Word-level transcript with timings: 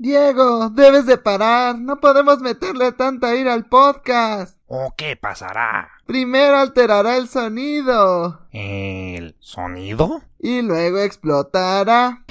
Diego, 0.00 0.70
debes 0.70 1.04
de 1.04 1.18
parar. 1.18 1.78
No 1.78 2.00
podemos 2.00 2.40
meterle 2.40 2.90
tanta 2.92 3.34
ira 3.34 3.52
al 3.52 3.66
podcast. 3.66 4.56
¿O 4.66 4.94
qué 4.96 5.14
pasará? 5.14 5.90
Primero 6.06 6.56
alterará 6.56 7.18
el 7.18 7.28
sonido. 7.28 8.40
¿El 8.50 9.36
sonido? 9.40 10.22
Y 10.38 10.62
luego 10.62 11.00
explotará. 11.00 12.24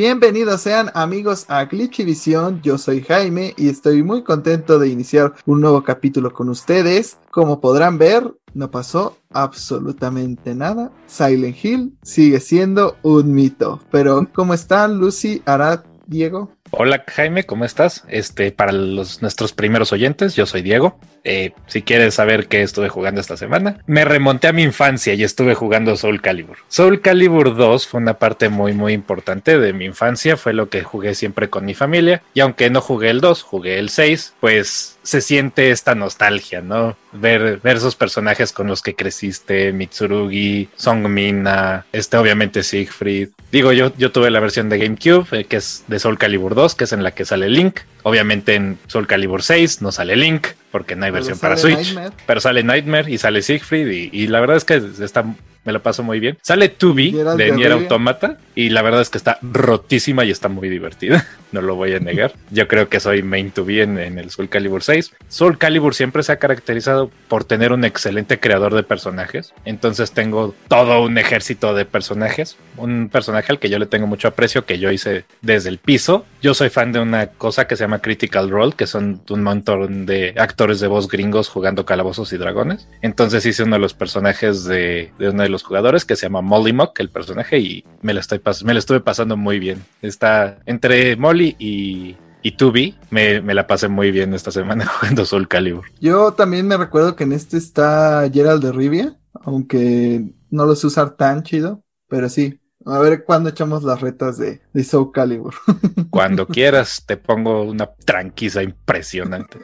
Bienvenidos 0.00 0.62
sean 0.62 0.90
amigos 0.94 1.44
a 1.48 1.66
Glitchivisión, 1.66 2.62
yo 2.62 2.78
soy 2.78 3.02
Jaime 3.02 3.52
y 3.58 3.68
estoy 3.68 4.02
muy 4.02 4.24
contento 4.24 4.78
de 4.78 4.88
iniciar 4.88 5.34
un 5.44 5.60
nuevo 5.60 5.84
capítulo 5.84 6.32
con 6.32 6.48
ustedes. 6.48 7.18
Como 7.30 7.60
podrán 7.60 7.98
ver, 7.98 8.34
no 8.54 8.70
pasó 8.70 9.18
absolutamente 9.30 10.54
nada. 10.54 10.90
Silent 11.06 11.62
Hill 11.62 11.98
sigue 12.02 12.40
siendo 12.40 12.96
un 13.02 13.34
mito. 13.34 13.78
Pero, 13.90 14.26
¿cómo 14.32 14.54
están 14.54 14.96
Lucy, 14.96 15.42
Arad, 15.44 15.80
Diego? 16.06 16.50
Hola 16.72 17.04
Jaime, 17.08 17.44
¿cómo 17.44 17.64
estás? 17.64 18.04
Este, 18.08 18.52
para 18.52 18.70
los, 18.70 19.22
nuestros 19.22 19.52
primeros 19.52 19.92
oyentes, 19.92 20.36
yo 20.36 20.46
soy 20.46 20.62
Diego. 20.62 20.98
Eh, 21.24 21.52
si 21.66 21.82
quieres 21.82 22.14
saber 22.14 22.46
qué 22.46 22.62
estuve 22.62 22.88
jugando 22.88 23.20
esta 23.20 23.36
semana, 23.36 23.78
me 23.86 24.04
remonté 24.04 24.46
a 24.46 24.52
mi 24.52 24.62
infancia 24.62 25.14
y 25.14 25.24
estuve 25.24 25.54
jugando 25.54 25.96
Soul 25.96 26.22
Calibur. 26.22 26.58
Soul 26.68 27.00
Calibur 27.00 27.56
2 27.56 27.88
fue 27.88 28.00
una 28.00 28.14
parte 28.14 28.48
muy 28.48 28.72
muy 28.72 28.92
importante 28.92 29.58
de 29.58 29.72
mi 29.72 29.84
infancia, 29.84 30.36
fue 30.36 30.52
lo 30.52 30.70
que 30.70 30.84
jugué 30.84 31.16
siempre 31.16 31.50
con 31.50 31.64
mi 31.64 31.74
familia 31.74 32.22
y 32.34 32.40
aunque 32.40 32.70
no 32.70 32.80
jugué 32.80 33.10
el 33.10 33.20
2, 33.20 33.42
jugué 33.42 33.78
el 33.80 33.88
6, 33.88 34.34
pues 34.38 34.99
se 35.02 35.20
siente 35.20 35.70
esta 35.70 35.94
nostalgia, 35.94 36.60
¿no? 36.60 36.96
Ver, 37.12 37.60
ver 37.62 37.76
esos 37.76 37.96
personajes 37.96 38.52
con 38.52 38.66
los 38.66 38.82
que 38.82 38.94
creciste, 38.94 39.72
Mitsurugi, 39.72 40.68
Songmina, 40.76 41.86
este 41.92 42.16
obviamente 42.16 42.62
Siegfried. 42.62 43.30
Digo, 43.50 43.72
yo, 43.72 43.92
yo 43.96 44.12
tuve 44.12 44.30
la 44.30 44.40
versión 44.40 44.68
de 44.68 44.78
GameCube, 44.78 45.26
eh, 45.32 45.44
que 45.44 45.56
es 45.56 45.84
de 45.88 45.98
Soul 45.98 46.18
Calibur 46.18 46.54
2, 46.54 46.74
que 46.74 46.84
es 46.84 46.92
en 46.92 47.02
la 47.02 47.12
que 47.12 47.24
sale 47.24 47.48
Link. 47.48 47.80
Obviamente 48.02 48.54
en 48.54 48.78
Soul 48.86 49.06
Calibur 49.06 49.42
6 49.42 49.82
no 49.82 49.92
sale 49.92 50.16
Link, 50.16 50.48
porque 50.70 50.96
no 50.96 51.04
hay 51.04 51.10
versión 51.10 51.38
para 51.38 51.56
Switch. 51.56 51.96
Pero 52.26 52.40
sale 52.40 52.62
Nightmare 52.62 53.10
y 53.10 53.18
sale 53.18 53.42
Siegfried, 53.42 53.88
y, 53.90 54.10
y 54.12 54.26
la 54.26 54.40
verdad 54.40 54.56
es 54.56 54.64
que 54.64 54.82
está 55.00 55.24
me 55.64 55.72
lo 55.72 55.82
paso 55.82 56.02
muy 56.02 56.20
bien. 56.20 56.38
Sale 56.42 56.68
Tubi 56.68 57.12
de 57.12 57.52
Nier 57.52 57.72
Automata 57.72 58.38
y 58.54 58.70
la 58.70 58.82
verdad 58.82 59.00
es 59.00 59.10
que 59.10 59.18
está 59.18 59.38
rotísima 59.42 60.24
y 60.24 60.30
está 60.30 60.48
muy 60.48 60.68
divertida. 60.68 61.26
No 61.52 61.62
lo 61.62 61.74
voy 61.74 61.92
a 61.94 61.98
negar. 61.98 62.32
Yo 62.52 62.68
creo 62.68 62.88
que 62.88 63.00
soy 63.00 63.24
main 63.24 63.50
Tubi 63.50 63.80
en, 63.80 63.98
en 63.98 64.18
el 64.18 64.30
Soul 64.30 64.48
Calibur 64.48 64.84
6. 64.84 65.12
Soul 65.26 65.58
Calibur 65.58 65.96
siempre 65.96 66.22
se 66.22 66.30
ha 66.30 66.36
caracterizado 66.36 67.10
por 67.26 67.42
tener 67.42 67.72
un 67.72 67.84
excelente 67.84 68.38
creador 68.38 68.72
de 68.72 68.84
personajes. 68.84 69.52
Entonces 69.64 70.12
tengo 70.12 70.54
todo 70.68 71.02
un 71.02 71.18
ejército 71.18 71.74
de 71.74 71.86
personajes. 71.86 72.56
Un 72.76 73.08
personaje 73.08 73.50
al 73.50 73.58
que 73.58 73.68
yo 73.68 73.80
le 73.80 73.86
tengo 73.86 74.06
mucho 74.06 74.28
aprecio 74.28 74.64
que 74.64 74.78
yo 74.78 74.92
hice 74.92 75.24
desde 75.42 75.70
el 75.70 75.78
piso. 75.78 76.24
Yo 76.40 76.54
soy 76.54 76.70
fan 76.70 76.92
de 76.92 77.00
una 77.00 77.26
cosa 77.26 77.66
que 77.66 77.74
se 77.74 77.82
llama 77.82 77.98
Critical 77.98 78.48
Role, 78.48 78.74
que 78.76 78.86
son 78.86 79.20
un 79.28 79.42
montón 79.42 80.06
de 80.06 80.34
actores 80.36 80.78
de 80.78 80.86
voz 80.86 81.08
gringos 81.08 81.48
jugando 81.48 81.84
calabozos 81.84 82.32
y 82.32 82.36
dragones. 82.36 82.86
Entonces 83.02 83.44
hice 83.44 83.64
uno 83.64 83.74
de 83.74 83.80
los 83.80 83.94
personajes 83.94 84.62
de, 84.62 85.10
de 85.18 85.30
uno 85.30 85.42
de 85.42 85.48
los 85.48 85.59
jugadores 85.62 86.04
que 86.04 86.16
se 86.16 86.26
llama 86.26 86.40
Molly 86.40 86.72
Mock, 86.72 86.98
el 87.00 87.10
personaje, 87.10 87.58
y 87.58 87.84
me 88.02 88.14
lo, 88.14 88.20
estoy 88.20 88.40
me 88.64 88.72
lo 88.72 88.78
estuve 88.78 89.00
pasando 89.00 89.36
muy 89.36 89.58
bien. 89.58 89.82
Está 90.02 90.58
entre 90.66 91.16
Molly 91.16 91.56
y, 91.58 92.16
y 92.42 92.52
Tubi, 92.52 92.96
me, 93.10 93.40
me, 93.40 93.54
la 93.54 93.66
pasé 93.66 93.88
muy 93.88 94.10
bien 94.10 94.34
esta 94.34 94.50
semana 94.50 94.86
jugando 95.00 95.24
Soul 95.24 95.48
Calibur. 95.48 95.86
Yo 96.00 96.32
también 96.32 96.66
me 96.66 96.76
recuerdo 96.76 97.16
que 97.16 97.24
en 97.24 97.32
este 97.32 97.56
está 97.56 98.28
Gerald 98.32 98.62
de 98.62 98.72
Rivia, 98.72 99.18
aunque 99.34 100.32
no 100.50 100.66
lo 100.66 100.74
sé 100.76 100.86
usar 100.86 101.16
tan 101.16 101.42
chido, 101.42 101.82
pero 102.08 102.28
sí, 102.28 102.60
a 102.86 102.98
ver 102.98 103.24
cuándo 103.24 103.50
echamos 103.50 103.82
las 103.82 104.00
retas 104.00 104.38
de, 104.38 104.60
de 104.72 104.84
Soul 104.84 105.12
Calibur. 105.12 105.54
Cuando 106.10 106.46
quieras, 106.46 107.04
te 107.06 107.16
pongo 107.16 107.62
una 107.62 107.90
tranquisa 108.04 108.62
impresionante. 108.62 109.58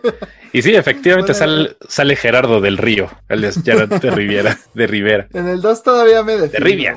Y 0.53 0.63
sí, 0.63 0.75
efectivamente 0.75 1.35
sale, 1.35 1.77
sale, 1.89 2.17
Gerardo 2.17 2.61
del 2.61 2.77
Río, 2.77 3.09
el 3.29 3.41
de 3.41 4.11
Riviera, 4.11 4.59
de 4.75 4.87
Rivera. 4.87 5.29
En 5.33 5.49
el 5.49 5.61
2 5.61 5.83
todavía 5.83 6.23
me 6.23 6.33
defiendo. 6.33 6.59
De 6.59 6.65
Rivia. 6.65 6.97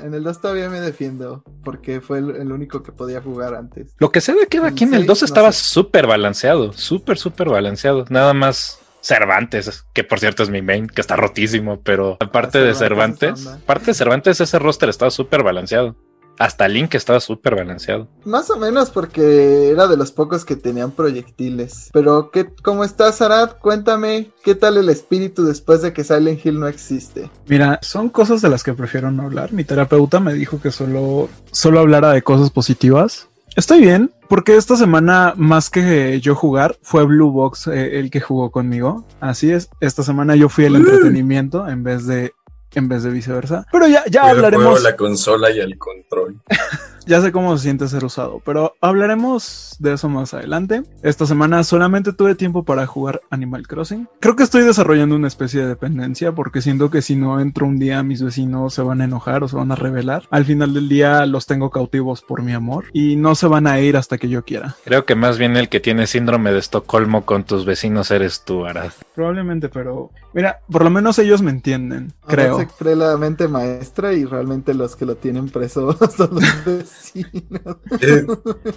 En 0.00 0.14
el 0.14 0.22
2 0.22 0.40
todavía 0.40 0.68
me 0.68 0.80
defiendo, 0.80 1.42
porque 1.64 2.00
fue 2.00 2.18
el, 2.18 2.36
el, 2.36 2.52
único 2.52 2.82
que 2.82 2.92
podía 2.92 3.20
jugar 3.20 3.54
antes. 3.54 3.94
Lo 3.98 4.12
que 4.12 4.20
sé 4.20 4.34
de 4.34 4.46
que 4.46 4.58
aquí 4.58 4.84
en 4.84 4.94
el 4.94 5.06
2 5.06 5.22
estaba 5.22 5.52
súper 5.52 6.06
balanceado, 6.06 6.72
súper, 6.72 7.16
súper 7.16 7.48
balanceado. 7.48 8.04
Nada 8.10 8.34
más 8.34 8.78
Cervantes, 9.04 9.84
que 9.92 10.02
por 10.02 10.18
cierto 10.18 10.42
es 10.42 10.48
mi 10.48 10.62
main, 10.62 10.86
que 10.86 11.02
está 11.02 11.14
rotísimo, 11.14 11.82
pero 11.82 12.16
aparte 12.20 12.58
de 12.58 12.74
Cervantes, 12.74 13.46
aparte 13.46 13.88
de 13.88 13.94
Cervantes, 13.94 14.40
ese 14.40 14.58
roster 14.58 14.88
estaba 14.88 15.10
súper 15.10 15.42
balanceado. 15.42 15.94
Hasta 16.38 16.66
Link 16.66 16.94
estaba 16.94 17.20
súper 17.20 17.54
balanceado. 17.54 18.08
Más 18.24 18.48
o 18.50 18.56
menos 18.56 18.90
porque 18.90 19.68
era 19.68 19.86
de 19.88 19.98
los 19.98 20.10
pocos 20.10 20.44
que 20.44 20.56
tenían 20.56 20.90
proyectiles. 20.90 21.90
Pero, 21.92 22.30
¿qué, 22.32 22.46
¿cómo 22.62 22.82
estás, 22.82 23.20
Arad? 23.20 23.58
Cuéntame, 23.60 24.32
¿qué 24.42 24.54
tal 24.54 24.78
el 24.78 24.88
espíritu 24.88 25.44
después 25.44 25.82
de 25.82 25.92
que 25.92 26.02
Silent 26.02 26.44
Hill 26.44 26.58
no 26.58 26.66
existe? 26.66 27.30
Mira, 27.46 27.78
son 27.82 28.08
cosas 28.08 28.40
de 28.40 28.48
las 28.48 28.64
que 28.64 28.72
prefiero 28.72 29.10
no 29.10 29.24
hablar. 29.24 29.52
Mi 29.52 29.64
terapeuta 29.64 30.18
me 30.18 30.32
dijo 30.32 30.60
que 30.60 30.72
solo, 30.72 31.28
solo 31.52 31.80
hablara 31.80 32.10
de 32.10 32.22
cosas 32.22 32.50
positivas. 32.50 33.28
Estoy 33.56 33.80
bien, 33.80 34.10
porque 34.28 34.56
esta 34.56 34.74
semana, 34.76 35.34
más 35.36 35.70
que 35.70 36.20
yo 36.20 36.34
jugar, 36.34 36.76
fue 36.82 37.04
Blue 37.04 37.30
Box 37.30 37.68
eh, 37.68 38.00
el 38.00 38.10
que 38.10 38.20
jugó 38.20 38.50
conmigo. 38.50 39.06
Así 39.20 39.52
es, 39.52 39.70
esta 39.80 40.02
semana 40.02 40.34
yo 40.34 40.48
fui 40.48 40.64
el 40.64 40.74
entretenimiento 40.74 41.68
en 41.68 41.84
vez 41.84 42.06
de 42.06 42.32
en 42.72 42.88
vez 42.88 43.04
de 43.04 43.10
viceversa. 43.10 43.64
Pero 43.70 43.86
ya, 43.86 44.04
ya 44.10 44.28
hablaremos. 44.28 44.82
la 44.82 44.96
consola 44.96 45.52
y 45.52 45.60
el 45.60 45.78
control. 45.78 46.40
ya 47.06 47.20
sé 47.20 47.32
cómo 47.32 47.56
se 47.56 47.64
siente 47.64 47.88
ser 47.88 48.04
usado, 48.04 48.40
pero 48.44 48.74
hablaremos 48.80 49.76
de 49.78 49.94
eso 49.94 50.08
más 50.08 50.34
adelante. 50.34 50.82
Esta 51.02 51.26
semana 51.26 51.64
solamente 51.64 52.12
tuve 52.12 52.34
tiempo 52.34 52.64
para 52.64 52.86
jugar 52.86 53.20
Animal 53.30 53.66
Crossing. 53.66 54.08
Creo 54.20 54.36
que 54.36 54.42
estoy 54.42 54.64
desarrollando 54.64 55.16
una 55.16 55.28
especie 55.28 55.60
de 55.60 55.68
dependencia 55.68 56.32
porque 56.32 56.62
siento 56.62 56.90
que 56.90 57.02
si 57.02 57.16
no 57.16 57.40
entro 57.40 57.66
un 57.66 57.78
día 57.78 58.02
mis 58.02 58.22
vecinos 58.22 58.74
se 58.74 58.82
van 58.82 59.00
a 59.00 59.04
enojar 59.04 59.44
o 59.44 59.48
se 59.48 59.56
van 59.56 59.72
a 59.72 59.76
rebelar. 59.76 60.24
Al 60.30 60.44
final 60.44 60.74
del 60.74 60.88
día 60.88 61.26
los 61.26 61.46
tengo 61.46 61.70
cautivos 61.70 62.22
por 62.22 62.42
mi 62.42 62.52
amor 62.52 62.86
y 62.92 63.16
no 63.16 63.34
se 63.34 63.46
van 63.46 63.66
a 63.66 63.80
ir 63.80 63.96
hasta 63.96 64.18
que 64.18 64.28
yo 64.28 64.44
quiera. 64.44 64.76
Creo 64.84 65.04
que 65.04 65.14
más 65.14 65.38
bien 65.38 65.56
el 65.56 65.68
que 65.68 65.80
tiene 65.80 66.06
síndrome 66.06 66.52
de 66.52 66.58
Estocolmo 66.58 67.24
con 67.24 67.44
tus 67.44 67.64
vecinos 67.64 68.10
eres 68.10 68.44
tú, 68.44 68.64
Arad. 68.64 68.92
Probablemente, 69.14 69.68
pero 69.68 70.10
mira, 70.32 70.60
por 70.70 70.84
lo 70.84 70.90
menos 70.90 71.18
ellos 71.18 71.42
me 71.42 71.50
entienden, 71.50 72.12
creo 72.26 72.58
se 72.58 72.66
cree 72.66 72.96
la 72.96 73.16
mente 73.16 73.48
maestra 73.48 74.12
y 74.12 74.24
realmente 74.24 74.74
los 74.74 74.96
que 74.96 75.06
lo 75.06 75.16
tienen 75.16 75.48
preso 75.48 75.92
son 76.16 76.34
los 76.34 76.93
vecinos. 76.94 77.76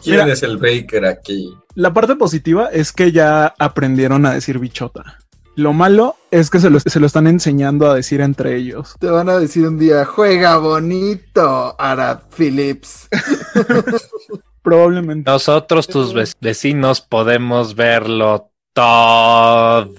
¿Quién 0.03 0.15
Mira, 0.21 0.31
es 0.31 0.43
el 0.43 0.57
Baker 0.57 1.05
aquí? 1.05 1.53
La 1.75 1.93
parte 1.93 2.15
positiva 2.15 2.67
es 2.67 2.91
que 2.91 3.11
ya 3.11 3.53
aprendieron 3.59 4.25
a 4.25 4.33
decir 4.33 4.59
bichota. 4.59 5.19
Lo 5.55 5.73
malo 5.73 6.15
es 6.29 6.49
que 6.51 6.59
se 6.59 6.69
lo, 6.69 6.79
se 6.79 6.99
lo, 6.99 7.07
están 7.07 7.25
enseñando 7.25 7.89
a 7.89 7.95
decir 7.95 8.21
entre 8.21 8.55
ellos. 8.55 8.93
Te 8.99 9.07
van 9.07 9.27
a 9.27 9.39
decir 9.39 9.67
un 9.67 9.79
día, 9.79 10.05
juega 10.05 10.57
bonito, 10.57 11.75
Arad 11.79 12.19
Phillips. 12.37 13.07
Probablemente. 14.61 15.31
Nosotros, 15.31 15.87
tus 15.87 16.13
vecinos, 16.39 17.01
podemos 17.01 17.73
verlo 17.73 18.51
todo. 18.73 19.93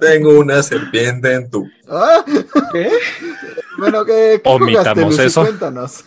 Tengo 0.00 0.38
una 0.38 0.62
serpiente 0.62 1.32
en 1.32 1.50
tu. 1.50 1.68
¿Ah? 1.88 2.24
¿Qué? 2.72 2.90
Bueno, 3.78 4.04
¿qué, 4.04 4.40
qué 4.42 4.50
Omitamos 4.50 5.04
jugaste, 5.04 5.24
eso. 5.26 5.42
Cuéntanos. 5.42 6.04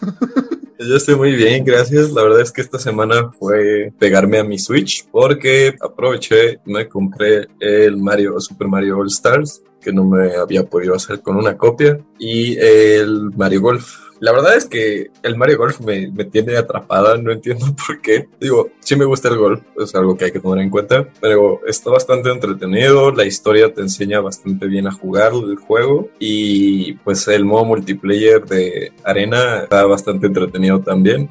Yo 0.80 0.96
estoy 0.96 1.16
muy 1.16 1.36
bien, 1.36 1.64
gracias. 1.64 2.12
La 2.12 2.24
verdad 2.24 2.42
es 2.42 2.52
que 2.52 2.62
esta 2.62 2.80
semana 2.80 3.32
fue 3.38 3.94
pegarme 4.00 4.40
a 4.40 4.44
mi 4.44 4.58
Switch 4.58 5.08
porque 5.12 5.76
aproveché, 5.80 6.60
me 6.66 6.88
compré 6.90 7.48
el 7.60 7.98
Mario 7.98 8.40
Super 8.40 8.68
Mario 8.68 8.98
All 8.98 9.08
Stars 9.08 9.62
que 9.82 9.92
no 9.92 10.06
me 10.06 10.36
había 10.36 10.64
podido 10.64 10.96
hacer 10.96 11.22
con 11.22 11.38
una 11.38 11.58
copia 11.58 12.00
y 12.20 12.58
el 12.58 13.32
Mario 13.36 13.62
Golf 13.62 14.11
La 14.21 14.31
verdad 14.31 14.56
es 14.56 14.65
que 14.65 15.09
el 15.23 15.35
Mario 15.35 15.57
Golf 15.57 15.79
me, 15.79 16.07
me, 16.12 16.25
tiene 16.25 16.56
atrapada, 16.56 17.18
no 17.18 17.31
entiendo 17.31 17.65
por 17.88 18.00
qué. 18.01 18.27
Digo, 18.39 18.69
sí 18.79 18.95
me 18.95 19.06
gusta 19.06 19.29
el 19.29 19.38
golf, 19.38 19.63
es 19.79 19.95
algo 19.95 20.15
que 20.15 20.25
hay 20.25 20.31
que 20.31 20.39
tomar 20.39 20.59
en 20.59 20.69
cuenta, 20.69 21.09
pero 21.19 21.59
está 21.65 21.89
bastante 21.89 22.29
entretenido, 22.29 23.12
la 23.12 23.25
historia 23.25 23.73
te 23.73 23.81
enseña 23.81 24.21
bastante 24.21 24.68
bien 24.68 24.85
a 24.85 24.91
jugar 24.91 25.33
el 25.33 25.56
juego 25.56 26.07
y 26.19 26.94
pues 27.03 27.27
el 27.29 27.45
modo 27.45 27.65
multiplayer 27.65 28.45
de 28.45 28.94
arena 29.03 29.63
está 29.63 29.88
bastante 29.88 30.27
entretenido 30.27 30.79
también. 30.81 31.27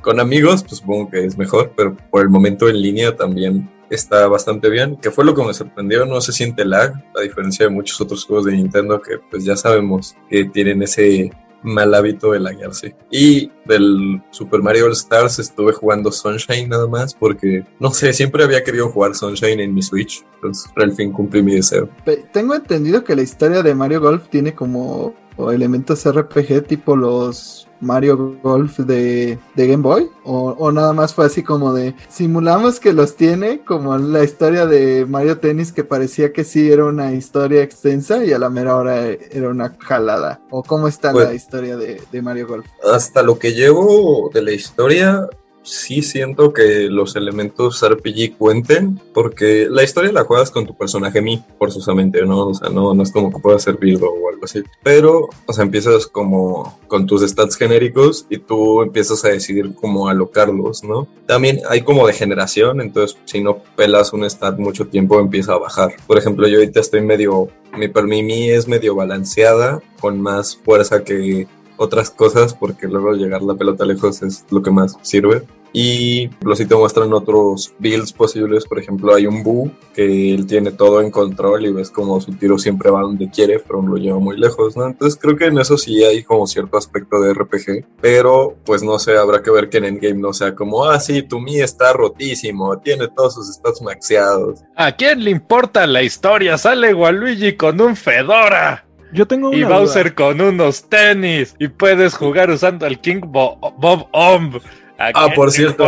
Con 0.00 0.20
amigos, 0.20 0.62
pues 0.62 0.76
supongo 0.76 1.10
que 1.10 1.24
es 1.24 1.36
mejor, 1.36 1.72
pero 1.76 1.96
por 2.08 2.22
el 2.22 2.28
momento 2.28 2.68
en 2.68 2.80
línea 2.80 3.16
también 3.16 3.68
está 3.90 4.28
bastante 4.28 4.70
bien, 4.70 4.96
que 4.98 5.10
fue 5.10 5.24
lo 5.24 5.34
que 5.34 5.42
me 5.42 5.54
sorprendió, 5.54 6.06
no 6.06 6.20
se 6.20 6.30
siente 6.30 6.64
lag, 6.64 6.92
a 7.16 7.20
diferencia 7.20 7.66
de 7.66 7.72
muchos 7.72 8.00
otros 8.00 8.24
juegos 8.24 8.44
de 8.44 8.52
Nintendo 8.52 9.02
que 9.02 9.18
pues 9.28 9.44
ya 9.44 9.56
sabemos 9.56 10.14
que 10.30 10.44
tienen 10.44 10.82
ese 10.84 11.32
mal 11.62 11.94
hábito 11.94 12.32
de 12.32 12.40
laguearse. 12.40 12.94
Y 13.10 13.50
del 13.64 14.22
Super 14.30 14.62
Mario 14.62 14.86
All 14.86 14.92
Stars 14.92 15.38
estuve 15.38 15.72
jugando 15.72 16.12
Sunshine 16.12 16.68
nada 16.68 16.86
más 16.86 17.14
porque, 17.14 17.64
no 17.78 17.90
sé, 17.90 18.12
siempre 18.12 18.44
había 18.44 18.64
querido 18.64 18.88
jugar 18.88 19.14
Sunshine 19.14 19.60
en 19.60 19.74
mi 19.74 19.82
Switch, 19.82 20.24
entonces 20.34 20.70
al 20.76 20.92
fin 20.92 21.12
cumplí 21.12 21.42
mi 21.42 21.54
deseo. 21.54 21.88
Tengo 22.32 22.54
entendido 22.54 23.04
que 23.04 23.16
la 23.16 23.22
historia 23.22 23.62
de 23.62 23.74
Mario 23.74 24.00
Golf 24.00 24.28
tiene 24.28 24.54
como 24.54 25.14
elementos 25.52 26.04
RPG 26.04 26.66
tipo 26.66 26.96
los 26.96 27.68
Mario 27.80 28.38
Golf 28.42 28.78
de, 28.78 29.38
Game 29.56 29.76
Boy? 29.76 30.10
O, 30.24 30.72
nada 30.72 30.92
más 30.92 31.14
fue 31.14 31.26
así 31.26 31.42
como 31.42 31.72
de 31.72 31.94
simulamos 32.08 32.80
que 32.80 32.92
los 32.92 33.16
tiene, 33.16 33.60
como 33.64 33.96
la 33.96 34.24
historia 34.24 34.66
de 34.66 35.06
Mario 35.06 35.38
Tennis 35.38 35.72
que 35.72 35.84
parecía 35.84 36.32
que 36.32 36.44
sí 36.44 36.70
era 36.70 36.84
una 36.84 37.12
historia 37.12 37.62
extensa 37.62 38.24
y 38.24 38.32
a 38.32 38.38
la 38.38 38.50
mera 38.50 38.76
hora 38.76 39.06
era 39.06 39.48
una 39.48 39.74
jalada? 39.78 40.40
¿O 40.50 40.62
cómo 40.62 40.88
está 40.88 41.08
la 41.08 41.26
pues 41.26 41.34
historia 41.34 41.76
de, 41.76 42.02
de 42.10 42.22
Mario 42.22 42.48
Golf? 42.48 42.66
Hasta 42.92 43.22
lo 43.22 43.38
que 43.38 43.52
llevo 43.52 44.30
de 44.32 44.42
la 44.42 44.52
historia, 44.52 45.28
sí 45.68 46.02
siento 46.02 46.52
que 46.52 46.88
los 46.88 47.16
elementos 47.16 47.84
RPG 47.86 48.36
cuenten, 48.38 49.00
porque 49.12 49.66
la 49.70 49.82
historia 49.82 50.12
la 50.12 50.24
juegas 50.24 50.50
con 50.50 50.66
tu 50.66 50.76
personaje 50.76 51.20
mí, 51.20 51.42
forzosamente, 51.58 52.24
¿no? 52.24 52.48
O 52.48 52.54
sea, 52.54 52.70
no, 52.70 52.94
no 52.94 53.02
es 53.02 53.12
como 53.12 53.30
que 53.30 53.38
pueda 53.38 53.58
ser 53.58 53.76
Bilbo 53.76 54.08
o 54.08 54.28
algo 54.30 54.44
así. 54.44 54.62
Pero, 54.82 55.28
o 55.46 55.52
sea, 55.52 55.64
empiezas 55.64 56.06
como 56.06 56.78
con 56.88 57.06
tus 57.06 57.22
stats 57.22 57.56
genéricos 57.56 58.26
y 58.30 58.38
tú 58.38 58.82
empiezas 58.82 59.24
a 59.24 59.28
decidir 59.28 59.74
cómo 59.74 60.08
alocarlos, 60.08 60.82
¿no? 60.84 61.06
También 61.26 61.60
hay 61.68 61.82
como 61.82 62.06
degeneración, 62.06 62.80
entonces 62.80 63.18
si 63.24 63.42
no 63.42 63.58
pelas 63.76 64.12
un 64.12 64.24
stat 64.24 64.58
mucho 64.58 64.86
tiempo 64.86 65.20
empieza 65.20 65.52
a 65.52 65.58
bajar. 65.58 65.92
Por 66.06 66.18
ejemplo, 66.18 66.48
yo 66.48 66.58
ahorita 66.58 66.80
estoy 66.80 67.02
medio, 67.02 67.48
mi, 67.76 67.88
mi, 67.88 68.22
mi 68.22 68.50
es 68.50 68.66
medio 68.66 68.94
balanceada, 68.94 69.80
con 70.00 70.20
más 70.20 70.56
fuerza 70.56 71.04
que 71.04 71.46
otras 71.78 72.10
cosas 72.10 72.52
porque 72.52 72.86
luego 72.86 73.12
llegar 73.12 73.42
la 73.42 73.54
pelota 73.54 73.86
lejos 73.86 74.22
es 74.22 74.44
lo 74.50 74.62
que 74.62 74.70
más 74.70 74.96
sirve. 75.02 75.46
Y 75.72 76.30
los 76.42 76.58
te 76.58 76.74
muestran 76.74 77.12
otros 77.12 77.74
builds 77.78 78.12
posibles, 78.12 78.64
por 78.64 78.78
ejemplo 78.78 79.14
hay 79.14 79.26
un 79.26 79.42
Boo 79.42 79.70
que 79.94 80.34
él 80.34 80.46
tiene 80.46 80.72
todo 80.72 81.00
en 81.00 81.10
control 81.10 81.66
y 81.66 81.72
ves 81.72 81.90
como 81.90 82.20
su 82.20 82.32
tiro 82.32 82.58
siempre 82.58 82.90
va 82.90 83.02
donde 83.02 83.30
quiere, 83.30 83.58
pero 83.58 83.82
lo 83.82 83.96
lleva 83.96 84.18
muy 84.18 84.38
lejos, 84.38 84.76
¿no? 84.76 84.86
Entonces 84.86 85.18
creo 85.20 85.36
que 85.36 85.46
en 85.46 85.58
eso 85.58 85.76
sí 85.76 86.02
hay 86.04 86.22
como 86.22 86.46
cierto 86.46 86.78
aspecto 86.78 87.20
de 87.20 87.34
RPG, 87.34 87.86
pero 88.00 88.56
pues 88.64 88.82
no 88.82 88.98
sé, 88.98 89.16
habrá 89.16 89.42
que 89.42 89.50
ver 89.50 89.68
que 89.68 89.78
en 89.78 89.84
Endgame 89.84 90.20
no 90.20 90.32
sea 90.32 90.54
como, 90.54 90.84
ah, 90.84 90.98
sí, 91.00 91.22
tu 91.22 91.38
Mi 91.38 91.60
está 91.60 91.92
rotísimo, 91.92 92.78
tiene 92.78 93.08
todos 93.08 93.34
sus 93.34 93.54
stats 93.54 93.82
maxeados. 93.82 94.60
¿A 94.74 94.92
quién 94.92 95.22
le 95.22 95.30
importa 95.30 95.86
la 95.86 96.02
historia? 96.02 96.58
Sale 96.58 96.94
Waluigi 96.94 97.56
con 97.56 97.80
un 97.80 97.94
Fedora. 97.94 98.87
Yo 99.12 99.26
tengo 99.26 99.52
Y 99.52 99.62
Bowser 99.62 100.14
con 100.14 100.40
unos 100.40 100.88
tenis. 100.88 101.54
Y 101.58 101.68
puedes 101.68 102.14
jugar 102.14 102.50
usando 102.50 102.86
el 102.86 103.00
King 103.00 103.20
Bob 103.22 104.08
Omb. 104.12 104.60
Ah, 105.00 105.28
por 105.34 105.52
cierto, 105.52 105.84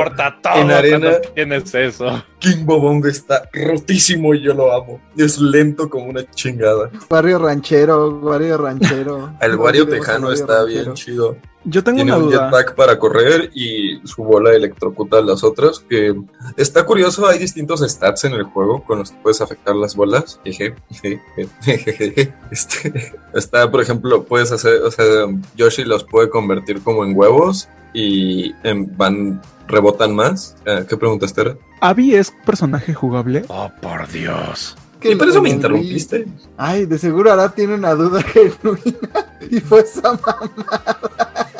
en 0.54 0.70
arena 0.70 1.16
tienes 1.34 1.74
eso. 1.74 2.22
King 2.38 2.64
Bobongo 2.64 3.08
está 3.08 3.50
rotísimo 3.52 4.32
y 4.34 4.40
yo 4.40 4.54
lo 4.54 4.72
amo. 4.72 5.00
Es 5.16 5.40
lento 5.40 5.90
como 5.90 6.06
una 6.06 6.24
chingada. 6.30 6.90
Barrio 7.08 7.40
ranchero, 7.40 8.20
barrio 8.20 8.56
ranchero. 8.56 9.34
el 9.40 9.56
barrio 9.56 9.88
tejano 9.88 10.30
está 10.30 10.62
bien 10.64 10.94
chido. 10.94 11.36
Yo 11.64 11.82
tengo 11.84 11.96
Tiene 11.96 12.16
un 12.16 12.30
jetpack 12.30 12.74
para 12.74 12.98
correr 12.98 13.50
y 13.52 14.00
su 14.06 14.22
bola 14.22 14.54
electrocuta 14.54 15.18
a 15.18 15.22
las 15.22 15.42
otras. 15.42 15.80
Que 15.80 16.14
está 16.56 16.86
curioso, 16.86 17.26
hay 17.26 17.38
distintos 17.40 17.80
stats 17.80 18.24
en 18.24 18.34
el 18.34 18.44
juego 18.44 18.84
con 18.84 19.00
los 19.00 19.10
que 19.10 19.18
puedes 19.22 19.40
afectar 19.40 19.74
las 19.74 19.96
bolas. 19.96 20.40
Este, 20.44 20.72
está, 23.34 23.70
por 23.70 23.82
ejemplo, 23.82 24.22
puedes 24.22 24.52
hacer, 24.52 24.80
o 24.82 24.90
sea, 24.90 25.04
Yoshi 25.56 25.84
los 25.84 26.04
puede 26.04 26.30
convertir 26.30 26.80
como 26.80 27.04
en 27.04 27.14
huevos 27.14 27.68
y 27.92 28.54
van 28.96 29.40
rebotan 29.66 30.14
más. 30.14 30.56
Eh, 30.64 30.84
¿Qué 30.88 30.96
preguntas, 30.96 31.32
Tera? 31.32 31.56
¿Abby 31.80 32.14
es 32.14 32.32
personaje 32.44 32.92
jugable? 32.92 33.44
Oh, 33.48 33.70
por 33.80 34.08
Dios. 34.08 34.76
¿Y 35.02 35.14
por 35.14 35.28
eso 35.28 35.40
me 35.40 35.48
interrumpiste? 35.50 36.26
Ay, 36.58 36.84
de 36.84 36.98
seguro 36.98 37.30
ahora 37.30 37.50
tiene 37.50 37.74
una 37.74 37.94
duda 37.94 38.22
genuina. 38.22 38.98
y 39.50 39.60
fue 39.60 39.80
esa 39.80 40.12
mamada. 40.12 40.98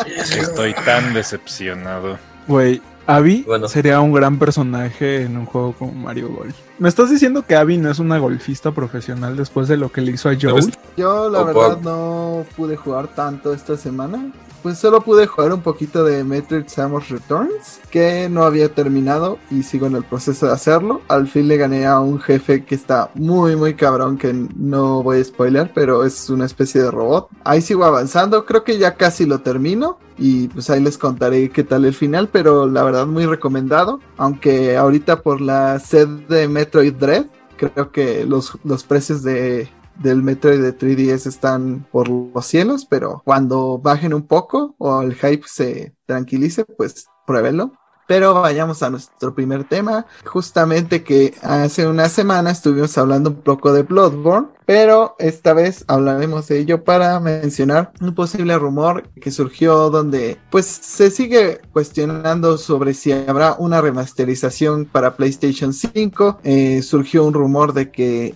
Estoy 0.07 0.75
tan 0.85 1.15
decepcionado. 1.15 2.19
Güey, 2.47 2.83
Abby 3.07 3.47
sería 3.69 4.01
un 4.01 4.13
gran 4.13 4.39
personaje 4.39 5.23
en 5.23 5.37
un 5.37 5.47
juego 5.47 5.73
como 5.73 5.93
Mario 5.93 6.29
Golf. 6.29 6.55
¿Me 6.79 6.89
estás 6.89 7.11
diciendo 7.11 7.45
que 7.47 7.57
Abby 7.57 7.79
no 7.79 7.91
es 7.91 7.99
una 7.99 8.19
golfista 8.19 8.73
profesional 8.73 9.37
después 9.37 9.69
de 9.69 9.77
lo 9.77 9.91
que 9.91 10.01
le 10.01 10.13
hizo 10.13 10.29
a 10.29 10.37
Joe? 10.41 10.61
Yo 10.97 11.31
la 11.31 11.43
verdad 11.43 11.79
no 11.81 12.45
pude 12.57 12.77
jugar 12.77 13.09
tanto 13.09 13.55
esta 13.55 13.77
semana 13.77 14.31
pues 14.63 14.79
solo 14.79 15.01
pude 15.01 15.27
jugar 15.27 15.53
un 15.53 15.63
poquito 15.63 16.05
de 16.05 16.25
Metroid 16.25 16.67
Samus 16.67 17.09
Returns, 17.09 17.81
que 17.91 18.29
no 18.29 18.45
había 18.45 18.75
terminado 18.75 19.39
y 19.51 19.63
sigo 19.63 19.87
en 19.87 19.97
el 19.97 20.05
proceso 20.05 20.47
de 20.47 20.53
hacerlo. 20.53 21.01
Al 21.09 21.29
fin 21.29 21.49
le 21.49 21.57
gané 21.57 21.87
a 21.87 22.01
un 22.01 22.21
jefe 22.21 22.65
que 22.65 22.75
está 22.75 23.11
muy 23.15 23.57
muy 23.57 23.75
cabrón, 23.75 24.19
que 24.19 24.33
no 24.57 25.03
voy 25.03 25.21
a 25.21 25.25
spoiler, 25.25 25.71
pero 25.75 26.05
es 26.05 26.31
una 26.31 26.47
especie 26.47 26.83
de 26.83 26.91
robot. 26.91 27.29
Ahí 27.45 27.63
sigo 27.63 27.85
avanzando, 27.85 28.45
creo 28.45 28.65
que 28.65 28.79
ya 28.79 28.95
casi 28.95 29.27
lo 29.27 29.41
termino 29.41 29.99
y 30.19 30.49
pues 30.49 30.69
ahí 30.71 30.81
les 30.83 30.99
contaré 30.99 31.51
qué 31.51 31.65
tal 31.65 31.85
el 31.85 31.95
final, 31.95 32.29
pero 32.29 32.67
la 32.67 32.83
verdad 32.83 33.07
muy 33.07 33.27
recomendado, 33.27 34.01
aunque 34.17 34.77
ahorita 34.77 35.23
por 35.23 35.41
la 35.41 35.79
sed 35.79 36.09
de 36.29 36.47
Metroid 36.47 36.95
Dread, 36.95 37.27
creo 37.57 37.91
que 37.91 38.25
los, 38.25 38.53
los 38.65 38.85
precios 38.85 39.23
de 39.23 39.69
del 40.01 40.23
Metroid 40.23 40.61
de 40.61 40.77
3DS 40.77 41.27
están 41.27 41.87
por 41.93 42.09
los 42.09 42.47
cielos, 42.47 42.87
pero 42.87 43.23
cuando 43.25 43.79
bajen 43.79 44.15
un 44.15 44.27
poco 44.27 44.75
o 44.79 45.03
el 45.03 45.15
hype 45.15 45.45
se 45.47 45.95
tranquilice, 46.07 46.65
pues 46.65 47.07
pruébenlo. 47.27 47.73
Pero 48.09 48.35
vayamos 48.35 48.83
a 48.83 48.91
nuestro 48.91 49.37
primer 49.37 49.63
tema. 49.63 50.05
Justamente 50.25 51.05
que 51.05 51.35
hace 51.43 51.87
una 51.87 52.09
semana 52.09 52.51
estuvimos 52.51 52.99
hablando 52.99 53.31
un 53.31 53.37
poco 53.37 53.73
de 53.73 53.85
Bloodborne 53.85 54.49
pero 54.71 55.17
esta 55.19 55.53
vez 55.53 55.85
hablaremos 55.89 56.47
de 56.47 56.61
ello 56.61 56.85
para 56.85 57.19
mencionar 57.19 57.91
un 58.01 58.15
posible 58.15 58.57
rumor 58.57 59.11
que 59.21 59.33
surgió 59.33 59.91
donde 59.91 60.39
pues 60.49 60.65
se 60.65 61.11
sigue 61.11 61.61
cuestionando 61.73 62.57
sobre 62.57 62.95
si 62.95 63.11
habrá 63.11 63.57
una 63.59 63.81
remasterización 63.81 64.85
para 64.85 65.17
PlayStation 65.17 65.73
5. 65.73 66.39
Eh, 66.45 66.83
surgió 66.83 67.25
un 67.25 67.35
rumor 67.35 67.73
de 67.73 67.91
que 67.91 68.33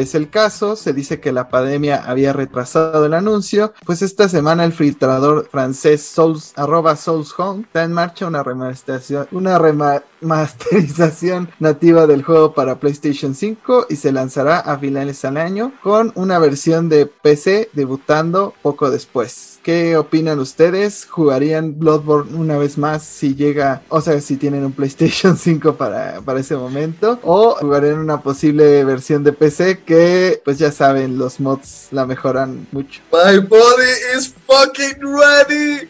es 0.00 0.14
el 0.14 0.30
caso, 0.30 0.76
se 0.76 0.92
dice 0.92 1.20
que 1.20 1.32
la 1.32 1.48
pandemia 1.48 2.04
había 2.04 2.32
retrasado 2.32 3.04
el 3.06 3.14
anuncio, 3.14 3.72
pues 3.84 4.02
esta 4.02 4.28
semana 4.28 4.64
el 4.64 4.72
filtrador 4.72 5.48
francés 5.50 6.02
Souls, 6.02 6.52
arroba 6.56 6.96
Souls 6.96 7.32
Home 7.38 7.62
está 7.62 7.84
en 7.84 7.92
marcha 7.92 8.26
una 8.26 8.42
remasterización, 8.42 9.28
una 9.32 9.58
remasterización 9.58 11.50
nativa 11.58 12.06
del 12.06 12.22
juego 12.22 12.54
para 12.54 12.80
PlayStation 12.80 13.34
5 13.34 13.86
y 13.90 13.96
se 13.96 14.12
lanzará 14.12 14.60
a 14.60 14.78
finales 14.78 15.22
del 15.22 15.36
año 15.36 15.72
con 15.82 16.12
una 16.14 16.38
versión 16.38 16.88
de 16.88 17.06
PC 17.06 17.70
debutando 17.72 18.54
poco 18.62 18.90
después. 18.90 19.53
¿Qué 19.64 19.96
opinan 19.96 20.40
ustedes? 20.40 21.06
¿Jugarían 21.06 21.78
Bloodborne 21.78 22.36
una 22.36 22.58
vez 22.58 22.76
más 22.76 23.02
si 23.02 23.34
llega, 23.34 23.80
o 23.88 24.02
sea, 24.02 24.20
si 24.20 24.36
tienen 24.36 24.62
un 24.62 24.72
PlayStation 24.72 25.36
5 25.38 25.76
para, 25.76 26.20
para 26.20 26.40
ese 26.40 26.54
momento? 26.54 27.18
¿O 27.22 27.54
jugarían 27.54 27.98
una 27.98 28.20
posible 28.20 28.84
versión 28.84 29.24
de 29.24 29.32
PC 29.32 29.78
que, 29.78 30.42
pues 30.44 30.58
ya 30.58 30.70
saben, 30.70 31.16
los 31.16 31.40
mods 31.40 31.88
la 31.92 32.04
mejoran 32.04 32.66
mucho? 32.72 33.00
My 33.10 33.38
body 33.38 33.90
is 34.14 34.34
fucking 34.46 35.00
ready. 35.00 35.88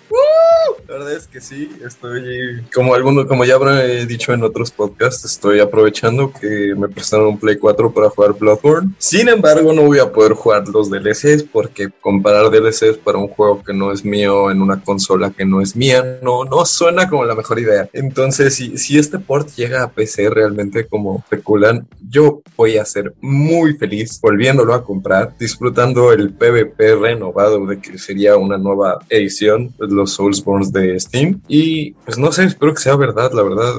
La 0.87 0.95
verdad 0.95 1.12
es 1.14 1.26
que 1.26 1.40
sí, 1.40 1.69
estoy, 1.85 2.62
como 2.73 2.95
alguno, 2.95 3.26
como 3.26 3.45
ya 3.45 3.57
habré 3.57 4.07
dicho 4.07 4.33
en 4.33 4.45
otros 4.45 4.71
podcasts, 4.71 5.25
estoy 5.25 5.59
aprovechando 5.59 6.33
que 6.33 6.76
me 6.76 6.88
prestaron 6.88 7.26
un 7.26 7.40
Play 7.40 7.57
4 7.57 7.93
para 7.93 8.09
jugar 8.11 8.35
Bloodborne. 8.35 8.95
Sin 8.99 9.28
embargo, 9.28 9.73
no 9.73 9.83
voy 9.83 9.99
a 9.99 10.12
poder 10.12 10.35
jugar 10.35 10.69
los 10.69 10.90
DLCs 10.90 11.43
porque 11.43 11.90
comparar 12.00 12.50
DLCs 12.50 12.99
para 13.02 13.19
un 13.19 13.26
juego 13.26 13.63
que 13.64 13.73
no 13.73 13.92
es 13.92 14.04
mío 14.04 14.50
en 14.50 14.62
una 14.62 14.80
consola 14.83 15.30
que 15.30 15.44
no 15.44 15.61
es 15.61 15.76
mía, 15.76 16.18
no, 16.23 16.44
no 16.44 16.64
suena 16.64 17.09
como 17.09 17.25
la 17.25 17.35
mejor 17.35 17.59
idea. 17.59 17.88
Entonces, 17.92 18.54
si, 18.54 18.76
si 18.78 18.99
este 18.99 19.18
port 19.18 19.49
llega 19.56 19.83
a 19.83 19.90
PC 19.90 20.30
realmente 20.30 20.87
como 20.87 21.18
especulan, 21.18 21.87
yo 22.09 22.42
voy 22.56 22.78
a 22.78 22.85
ser 22.85 23.14
muy 23.21 23.75
feliz 23.75 24.21
volviéndolo 24.21 24.75
a 24.75 24.85
comprar, 24.85 25.35
disfrutando 25.38 26.12
el 26.12 26.33
PvP 26.33 26.97
renovado 26.97 27.66
de 27.66 27.80
que 27.80 27.99
sería 27.99 28.37
una 28.37 28.59
nueva 28.59 28.99
edición 29.09 29.73
de 29.78 29.88
los 29.88 30.12
Soulsborns 30.12 30.73
de 30.73 30.99
Steam. 31.00 31.40
Y 31.49 31.92
pues 32.04 32.18
no 32.18 32.33
sé, 32.33 32.44
espero 32.44 32.75
que 32.75 32.80
sea 32.80 32.97
verdad, 32.97 33.33
la 33.33 33.42
verdad 33.42 33.75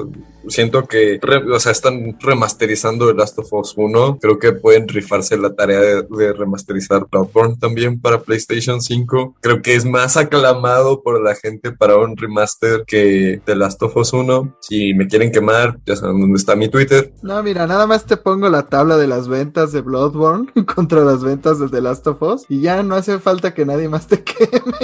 siento 0.48 0.86
que, 0.86 1.20
o 1.52 1.60
sea, 1.60 1.72
están 1.72 2.16
remasterizando 2.20 3.08
The 3.08 3.14
Last 3.14 3.38
of 3.38 3.52
Us 3.52 3.74
1. 3.76 4.18
Creo 4.20 4.38
que 4.38 4.52
pueden 4.52 4.88
rifarse 4.88 5.36
la 5.36 5.54
tarea 5.54 5.80
de, 5.80 6.32
remasterizar 6.32 7.06
Bloodborne 7.10 7.56
también 7.56 8.00
para 8.00 8.20
PlayStation 8.20 8.80
5. 8.80 9.36
Creo 9.40 9.62
que 9.62 9.74
es 9.74 9.84
más 9.84 10.16
aclamado 10.16 11.02
por 11.02 11.22
la 11.22 11.34
gente 11.34 11.72
para 11.72 11.96
un 11.96 12.16
remaster 12.16 12.84
que 12.86 13.40
The 13.44 13.56
Last 13.56 13.82
of 13.82 13.96
Us 13.96 14.12
1. 14.12 14.56
Si 14.60 14.94
me 14.94 15.06
quieren 15.06 15.32
quemar, 15.32 15.78
ya 15.86 15.96
saben 15.96 16.20
dónde 16.20 16.38
está 16.38 16.56
mi 16.56 16.68
Twitter. 16.68 17.12
No, 17.22 17.42
mira, 17.42 17.66
nada 17.66 17.86
más 17.86 18.04
te 18.04 18.16
pongo 18.16 18.48
la 18.48 18.66
tabla 18.66 18.96
de 18.96 19.06
las 19.06 19.28
ventas 19.28 19.72
de 19.72 19.80
Bloodborne 19.80 20.52
contra 20.74 21.00
las 21.00 21.22
ventas 21.22 21.58
de 21.58 21.68
The 21.68 21.80
Last 21.80 22.06
of 22.06 22.22
Us 22.22 22.46
y 22.48 22.60
ya 22.60 22.82
no 22.82 22.94
hace 22.94 23.18
falta 23.18 23.54
que 23.54 23.64
nadie 23.64 23.88
más 23.88 24.06
te 24.06 24.22
queme. 24.22 24.76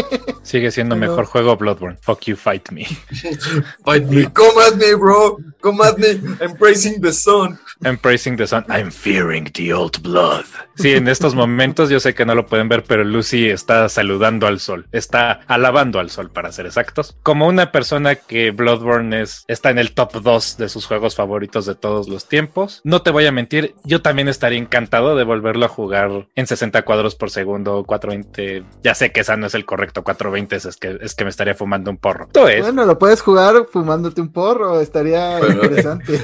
Sigue 0.43 0.71
siendo 0.71 0.97
mejor 0.97 1.25
juego 1.27 1.57
Bloodborne. 1.57 1.99
Fuck 2.03 2.23
you, 2.23 2.37
fight 2.37 2.71
me. 2.71 2.85
fight 3.85 4.05
me. 4.09 4.31
Come 4.33 4.63
at 4.67 4.77
me, 4.77 4.95
bro. 4.95 5.39
Come 5.61 5.81
at 5.81 5.99
me. 5.99 6.11
Embracing 6.41 7.01
the 7.01 7.13
sun. 7.13 7.59
Embracing 7.85 8.37
the 8.37 8.47
sun. 8.47 8.65
I'm 8.69 8.91
fearing 8.91 9.51
the 9.53 9.73
old 9.73 10.01
blood. 10.03 10.45
Sí, 10.77 10.95
en 10.95 11.09
estos 11.09 11.35
momentos 11.35 11.91
yo 11.91 12.01
sé 12.01 12.15
que 12.15 12.25
no 12.25 12.35
lo 12.35 12.47
pueden 12.47 12.69
ver, 12.69 12.85
pero 12.85 13.05
Lucy 13.05 13.49
está 13.49 13.89
saludando 13.89 14.47
al 14.47 14.61
sol. 14.61 14.87
Está 14.93 15.41
alabando 15.47 16.01
al 16.01 16.11
sol, 16.11 16.31
para 16.31 16.53
ser 16.53 16.67
exactos. 16.67 17.17
Como 17.23 17.47
una 17.47 17.73
persona 17.73 18.15
que 18.15 18.51
Bloodborne 18.51 19.23
es, 19.23 19.45
está 19.49 19.71
en 19.71 19.79
el 19.79 19.93
top 19.93 20.23
2 20.23 20.57
de 20.59 20.69
sus 20.69 20.87
juegos 20.87 21.15
favoritos 21.15 21.67
de 21.67 21.75
todos 21.75 22.09
los 22.09 22.29
tiempos. 22.29 22.81
No 22.85 23.03
te 23.03 23.11
voy 23.11 23.27
a 23.27 23.33
mentir, 23.33 23.75
yo 23.85 24.01
también 24.01 24.29
estaría 24.29 24.59
encantado 24.59 25.17
de 25.17 25.25
volverlo 25.25 25.67
a 25.67 25.69
jugar 25.69 26.29
en 26.35 26.47
60 26.47 26.83
cuadros 26.83 27.15
por 27.15 27.31
segundo, 27.31 27.85
420. 27.85 28.65
Ya 28.83 28.95
sé 28.95 29.13
que 29.13 29.21
esa 29.21 29.37
no 29.37 29.47
es 29.47 29.55
el 29.55 29.65
correcto 29.65 30.03
420, 30.03 30.57
es 30.57 30.77
que, 30.77 30.99
es 31.01 31.15
que 31.15 31.25
me 31.25 31.31
estaría 31.31 31.55
fumando 31.55 31.91
un 31.91 31.97
porro. 31.97 32.29
Tú 32.33 32.47
es. 32.47 32.63
Bueno, 32.63 32.85
lo 32.85 32.99
puedes 32.99 33.21
jugar 33.21 33.67
fumándote 33.71 34.21
un 34.21 34.33
porro, 34.33 34.81
estaría 34.81 35.39
interesante. 35.41 36.21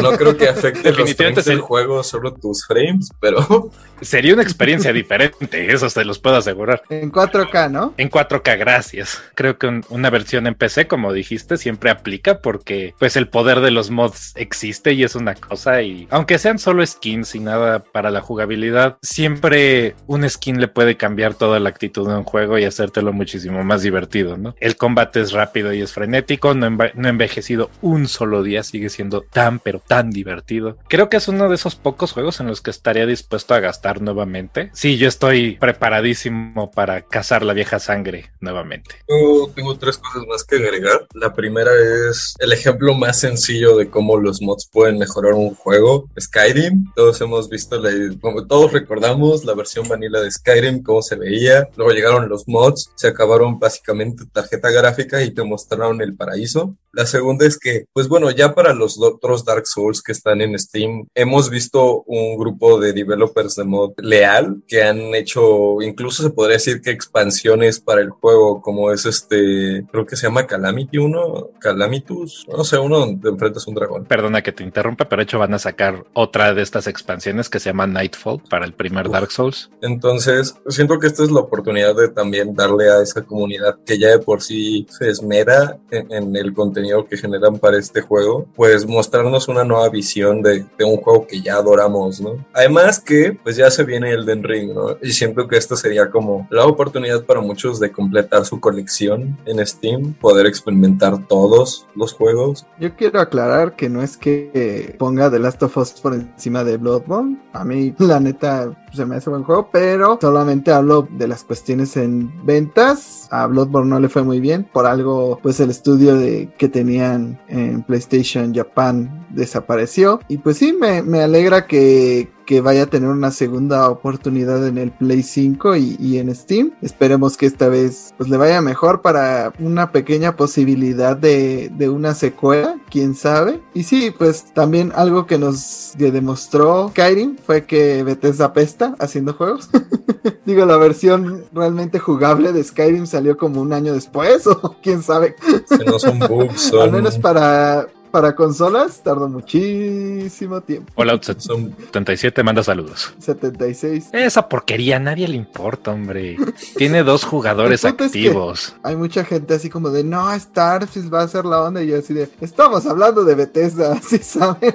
No 0.00 0.12
creo 0.12 0.36
que 0.36 0.48
afecte 0.48 0.92
Definitivamente 0.98 1.40
los 1.40 1.48
el 1.48 1.60
juego, 1.60 2.02
solo 2.02 2.34
tus 2.34 2.66
frames, 2.66 3.10
pero 3.20 3.70
sería 4.00 4.34
una 4.34 4.42
experiencia 4.42 4.92
diferente, 4.92 5.72
eso 5.72 5.88
se 5.90 6.04
los 6.04 6.18
puedo 6.18 6.36
asegurar. 6.36 6.82
En 6.88 7.10
4K, 7.10 7.70
¿no? 7.70 7.94
En 7.96 8.10
4K, 8.10 8.58
gracias. 8.58 9.22
Creo 9.34 9.58
que 9.58 9.80
una 9.88 10.10
versión 10.10 10.46
en 10.46 10.54
PC, 10.54 10.86
como 10.86 11.12
dijiste, 11.12 11.56
siempre 11.56 11.90
aplica 11.90 12.40
porque 12.40 12.94
pues 12.98 13.16
el 13.16 13.28
poder 13.28 13.60
de 13.60 13.70
los 13.70 13.90
mods 13.90 14.32
existe 14.36 14.92
y 14.92 15.04
es 15.04 15.14
una 15.14 15.34
cosa 15.34 15.82
y 15.82 16.06
aunque 16.10 16.38
sean 16.38 16.58
solo 16.58 16.84
skins 16.84 17.34
y 17.34 17.40
nada 17.40 17.80
para 17.80 18.10
la 18.10 18.20
jugabilidad, 18.20 18.98
siempre 19.02 19.94
un 20.06 20.28
skin 20.28 20.60
le 20.60 20.68
puede 20.68 20.96
cambiar 20.96 21.34
toda 21.34 21.60
la 21.60 21.68
actitud 21.68 22.08
de 22.08 22.16
un 22.16 22.24
juego 22.24 22.58
y 22.58 22.64
hacértelo 22.64 23.12
muchísimo 23.12 23.64
más 23.64 23.82
divertido, 23.82 24.36
¿no? 24.36 24.54
El 24.60 24.76
combate 24.76 25.20
es 25.20 25.32
rápido 25.32 25.72
y 25.72 25.80
es 25.80 25.92
frenético, 25.92 26.54
no, 26.54 26.70
no 26.70 27.06
ha 27.06 27.10
envejecido 27.10 27.70
un 27.80 28.08
solo 28.08 28.42
día, 28.42 28.62
sigue 28.62 28.88
siendo 28.88 29.22
tan 29.22 29.58
pero 29.58 29.80
tan 29.80 30.10
divertido. 30.10 30.78
Creo 30.88 31.10
que 31.10 31.18
es 31.18 31.28
uno 31.28 31.50
de 31.50 31.54
esos 31.54 31.76
pocos 31.76 32.12
juegos 32.12 32.40
en 32.40 32.46
los 32.46 32.62
que 32.62 32.70
estaría 32.70 33.04
dispuesto 33.04 33.52
a 33.52 33.60
gastar 33.60 34.00
nuevamente. 34.00 34.70
Sí, 34.72 34.96
yo 34.96 35.06
estoy 35.06 35.56
preparadísimo 35.56 36.70
para 36.70 37.02
cazar 37.02 37.42
la 37.42 37.52
vieja 37.52 37.78
sangre 37.78 38.30
nuevamente. 38.40 38.94
Yo 39.06 39.50
tengo 39.54 39.76
tres 39.76 39.98
cosas 39.98 40.26
más 40.26 40.44
que 40.44 40.56
agregar. 40.56 41.06
La 41.12 41.34
primera 41.34 41.70
es 42.08 42.34
el 42.38 42.52
ejemplo 42.52 42.94
más 42.94 43.20
sencillo 43.20 43.76
de 43.76 43.90
cómo 43.90 44.16
los 44.16 44.40
mods 44.40 44.66
pueden 44.72 44.96
mejorar 44.98 45.34
un 45.34 45.54
juego. 45.54 46.08
Skyrim, 46.18 46.90
todos 46.96 47.20
hemos 47.20 47.50
visto, 47.50 47.78
la, 47.78 47.90
como 48.22 48.46
todos 48.46 48.72
recordamos 48.72 49.44
la 49.44 49.54
versión 49.54 49.86
vanilla 49.86 50.20
de 50.20 50.30
Skyrim, 50.30 50.82
cómo 50.82 51.02
se 51.02 51.16
veía. 51.16 51.68
Luego 51.76 51.92
llegaron 51.92 52.30
los 52.30 52.48
mods, 52.48 52.92
se 52.96 53.08
acabaron 53.08 53.58
básicamente 53.58 54.24
tarjeta 54.32 54.70
gráfica 54.70 55.22
y 55.22 55.32
te 55.32 55.42
mostraron 55.42 56.00
el 56.00 56.16
paraíso. 56.16 56.76
La 56.92 57.06
segunda 57.06 57.46
es 57.46 57.58
que, 57.58 57.84
pues 57.92 58.08
bueno, 58.08 58.30
ya 58.30 58.54
para 58.54 58.72
los 58.72 59.00
otros 59.00 59.44
Dark 59.44 59.66
Souls 59.66 60.02
que 60.02 60.12
están 60.12 60.40
en 60.40 60.58
Steam, 60.58 61.06
hemos 61.14 61.50
visto 61.50 62.02
un 62.06 62.38
grupo 62.38 62.80
de 62.80 62.92
developers 62.92 63.56
de 63.56 63.64
mod 63.64 63.92
leal 63.98 64.62
que 64.66 64.82
han 64.82 65.14
hecho, 65.14 65.82
incluso 65.82 66.22
se 66.22 66.30
podría 66.30 66.54
decir 66.54 66.80
que 66.80 66.90
expansiones 66.90 67.80
para 67.80 68.00
el 68.00 68.10
juego, 68.10 68.62
como 68.62 68.90
es 68.92 69.06
este, 69.06 69.84
creo 69.90 70.06
que 70.06 70.16
se 70.16 70.26
llama 70.26 70.46
Calamity 70.46 70.98
1, 70.98 71.50
Calamitus, 71.60 72.46
no 72.48 72.64
sé, 72.64 72.78
uno 72.78 73.00
donde 73.00 73.28
enfrentas 73.28 73.66
un 73.66 73.74
dragón. 73.74 74.04
Perdona 74.06 74.42
que 74.42 74.52
te 74.52 74.64
interrumpa, 74.64 75.08
pero 75.08 75.20
de 75.20 75.24
hecho 75.24 75.38
van 75.38 75.54
a 75.54 75.58
sacar 75.58 76.04
otra 76.14 76.54
de 76.54 76.62
estas 76.62 76.86
expansiones 76.86 77.48
que 77.48 77.60
se 77.60 77.70
llama 77.70 77.86
Nightfall 77.86 78.42
para 78.48 78.64
el 78.64 78.72
primer 78.72 79.10
Dark 79.10 79.30
Souls. 79.30 79.70
Entonces, 79.82 80.54
siento 80.68 80.98
que 80.98 81.06
esta 81.06 81.22
es 81.22 81.30
la 81.30 81.40
oportunidad 81.40 81.94
de 81.94 82.08
también 82.08 82.54
darle 82.54 82.90
a 82.90 83.02
esa 83.02 83.22
comunidad 83.24 83.78
que 83.84 83.98
ya 83.98 84.08
de 84.08 84.18
por 84.18 84.42
sí 84.42 84.86
se 84.88 85.10
esmera 85.10 85.78
en 85.90 86.34
el 86.34 86.54
contenido 86.54 86.78
que 87.06 87.16
generan 87.16 87.58
para 87.58 87.78
este 87.78 88.00
juego, 88.00 88.46
pues 88.54 88.86
mostrarnos 88.86 89.48
una 89.48 89.64
nueva 89.64 89.88
visión 89.88 90.42
de, 90.42 90.64
de, 90.76 90.84
un 90.84 90.96
juego 90.98 91.26
que 91.26 91.40
ya 91.40 91.56
adoramos, 91.56 92.20
¿no? 92.20 92.44
Además 92.52 93.00
que, 93.00 93.38
pues 93.42 93.56
ya 93.56 93.70
se 93.70 93.84
viene 93.84 94.12
Elden 94.12 94.42
Ring, 94.42 94.72
¿no? 94.72 94.96
Y 95.02 95.12
siento 95.12 95.46
que 95.48 95.56
esto 95.56 95.76
sería 95.76 96.10
como 96.10 96.46
la 96.50 96.66
oportunidad 96.66 97.24
para 97.24 97.40
muchos 97.40 97.80
de 97.80 97.92
completar 97.92 98.44
su 98.44 98.60
colección 98.60 99.38
en 99.46 99.64
Steam, 99.66 100.14
poder 100.14 100.46
experimentar 100.46 101.26
todos 101.26 101.86
los 101.94 102.12
juegos. 102.12 102.66
Yo 102.78 102.94
quiero 102.96 103.20
aclarar 103.20 103.76
que 103.76 103.88
no 103.88 104.02
es 104.02 104.16
que 104.16 104.94
ponga 104.98 105.30
The 105.30 105.38
Last 105.38 105.62
of 105.62 105.76
Us 105.76 105.92
por 105.92 106.14
encima 106.14 106.64
de 106.64 106.76
Bloodborne. 106.76 107.38
A 107.52 107.64
mí, 107.64 107.94
la 107.98 108.20
neta, 108.20 108.70
se 108.92 109.04
me 109.06 109.16
hace 109.16 109.30
buen 109.30 109.44
juego, 109.44 109.68
pero 109.72 110.18
solamente 110.20 110.72
hablo 110.72 111.06
de 111.10 111.28
las 111.28 111.44
cuestiones 111.44 111.96
en 111.96 112.44
ventas. 112.44 113.28
A 113.30 113.46
Bloodborne 113.46 113.90
no 113.90 114.00
le 114.00 114.08
fue 114.08 114.22
muy 114.22 114.40
bien, 114.40 114.68
por 114.72 114.86
algo, 114.86 115.38
pues 115.42 115.60
el 115.60 115.70
estudio 115.70 116.16
de 116.16 116.52
que 116.58 116.68
tenían 116.68 117.40
en 117.48 117.82
PlayStation 117.82 118.54
Japan 118.54 119.26
desapareció. 119.30 120.20
Y 120.28 120.38
pues 120.38 120.58
sí, 120.58 120.72
me, 120.72 121.02
me 121.02 121.22
alegra 121.22 121.66
que, 121.66 122.30
que 122.48 122.62
vaya 122.62 122.84
a 122.84 122.86
tener 122.86 123.10
una 123.10 123.30
segunda 123.30 123.90
oportunidad 123.90 124.66
en 124.66 124.78
el 124.78 124.90
Play 124.90 125.22
5 125.22 125.76
y, 125.76 126.16
en 126.16 126.34
Steam. 126.34 126.72
Esperemos 126.80 127.36
que 127.36 127.44
esta 127.44 127.68
vez 127.68 128.14
pues 128.16 128.30
le 128.30 128.38
vaya 128.38 128.62
mejor 128.62 129.02
para 129.02 129.52
una 129.58 129.92
pequeña 129.92 130.34
posibilidad 130.34 131.14
de, 131.14 131.70
de 131.76 131.90
una 131.90 132.14
secuela, 132.14 132.78
quién 132.88 133.14
sabe. 133.14 133.60
Y 133.74 133.82
sí, 133.82 134.14
pues 134.16 134.46
también 134.54 134.92
algo 134.96 135.26
que 135.26 135.36
nos 135.36 135.92
demostró 135.98 136.88
Skyrim 136.88 137.36
fue 137.36 137.66
que 137.66 138.02
Bethesda 138.02 138.54
pesta 138.54 138.94
haciendo 138.98 139.34
juegos. 139.34 139.68
Digo, 140.46 140.64
la 140.64 140.78
versión 140.78 141.44
realmente 141.52 141.98
jugable 141.98 142.52
de 142.52 142.64
Skyrim 142.64 143.04
salió 143.04 143.36
como 143.36 143.60
un 143.60 143.74
año 143.74 143.92
después, 143.92 144.46
o 144.46 144.76
quién 144.82 145.02
sabe. 145.02 145.36
no 145.84 145.98
son 145.98 146.18
bugs, 146.18 146.72
Al 146.80 146.92
menos 146.92 147.18
para, 147.18 147.88
para 148.10 148.34
consolas 148.34 149.02
tardó 149.02 149.28
muchísimo 149.28 150.60
tiempo. 150.60 150.92
Fallout 150.94 151.24
77 151.24 152.42
manda 152.42 152.62
saludos. 152.62 153.14
76. 153.18 154.10
Esa 154.12 154.48
porquería 154.48 154.96
a 154.96 155.00
nadie 155.00 155.28
le 155.28 155.36
importa, 155.36 155.92
hombre. 155.92 156.36
Tiene 156.76 157.02
dos 157.02 157.24
jugadores 157.24 157.84
activos. 157.84 158.74
hay 158.82 158.96
mucha 158.96 159.24
gente 159.24 159.54
así 159.54 159.70
como 159.70 159.90
de, 159.90 160.04
no, 160.04 160.38
Starfield 160.38 161.12
va 161.12 161.22
a 161.22 161.28
ser 161.28 161.44
la 161.44 161.62
onda. 161.62 161.82
Y 161.82 161.88
yo 161.88 161.98
así 161.98 162.14
de, 162.14 162.28
estamos 162.40 162.86
hablando 162.86 163.24
de 163.24 163.34
Bethesda, 163.34 164.00
¿sí 164.02 164.18
saben? 164.18 164.74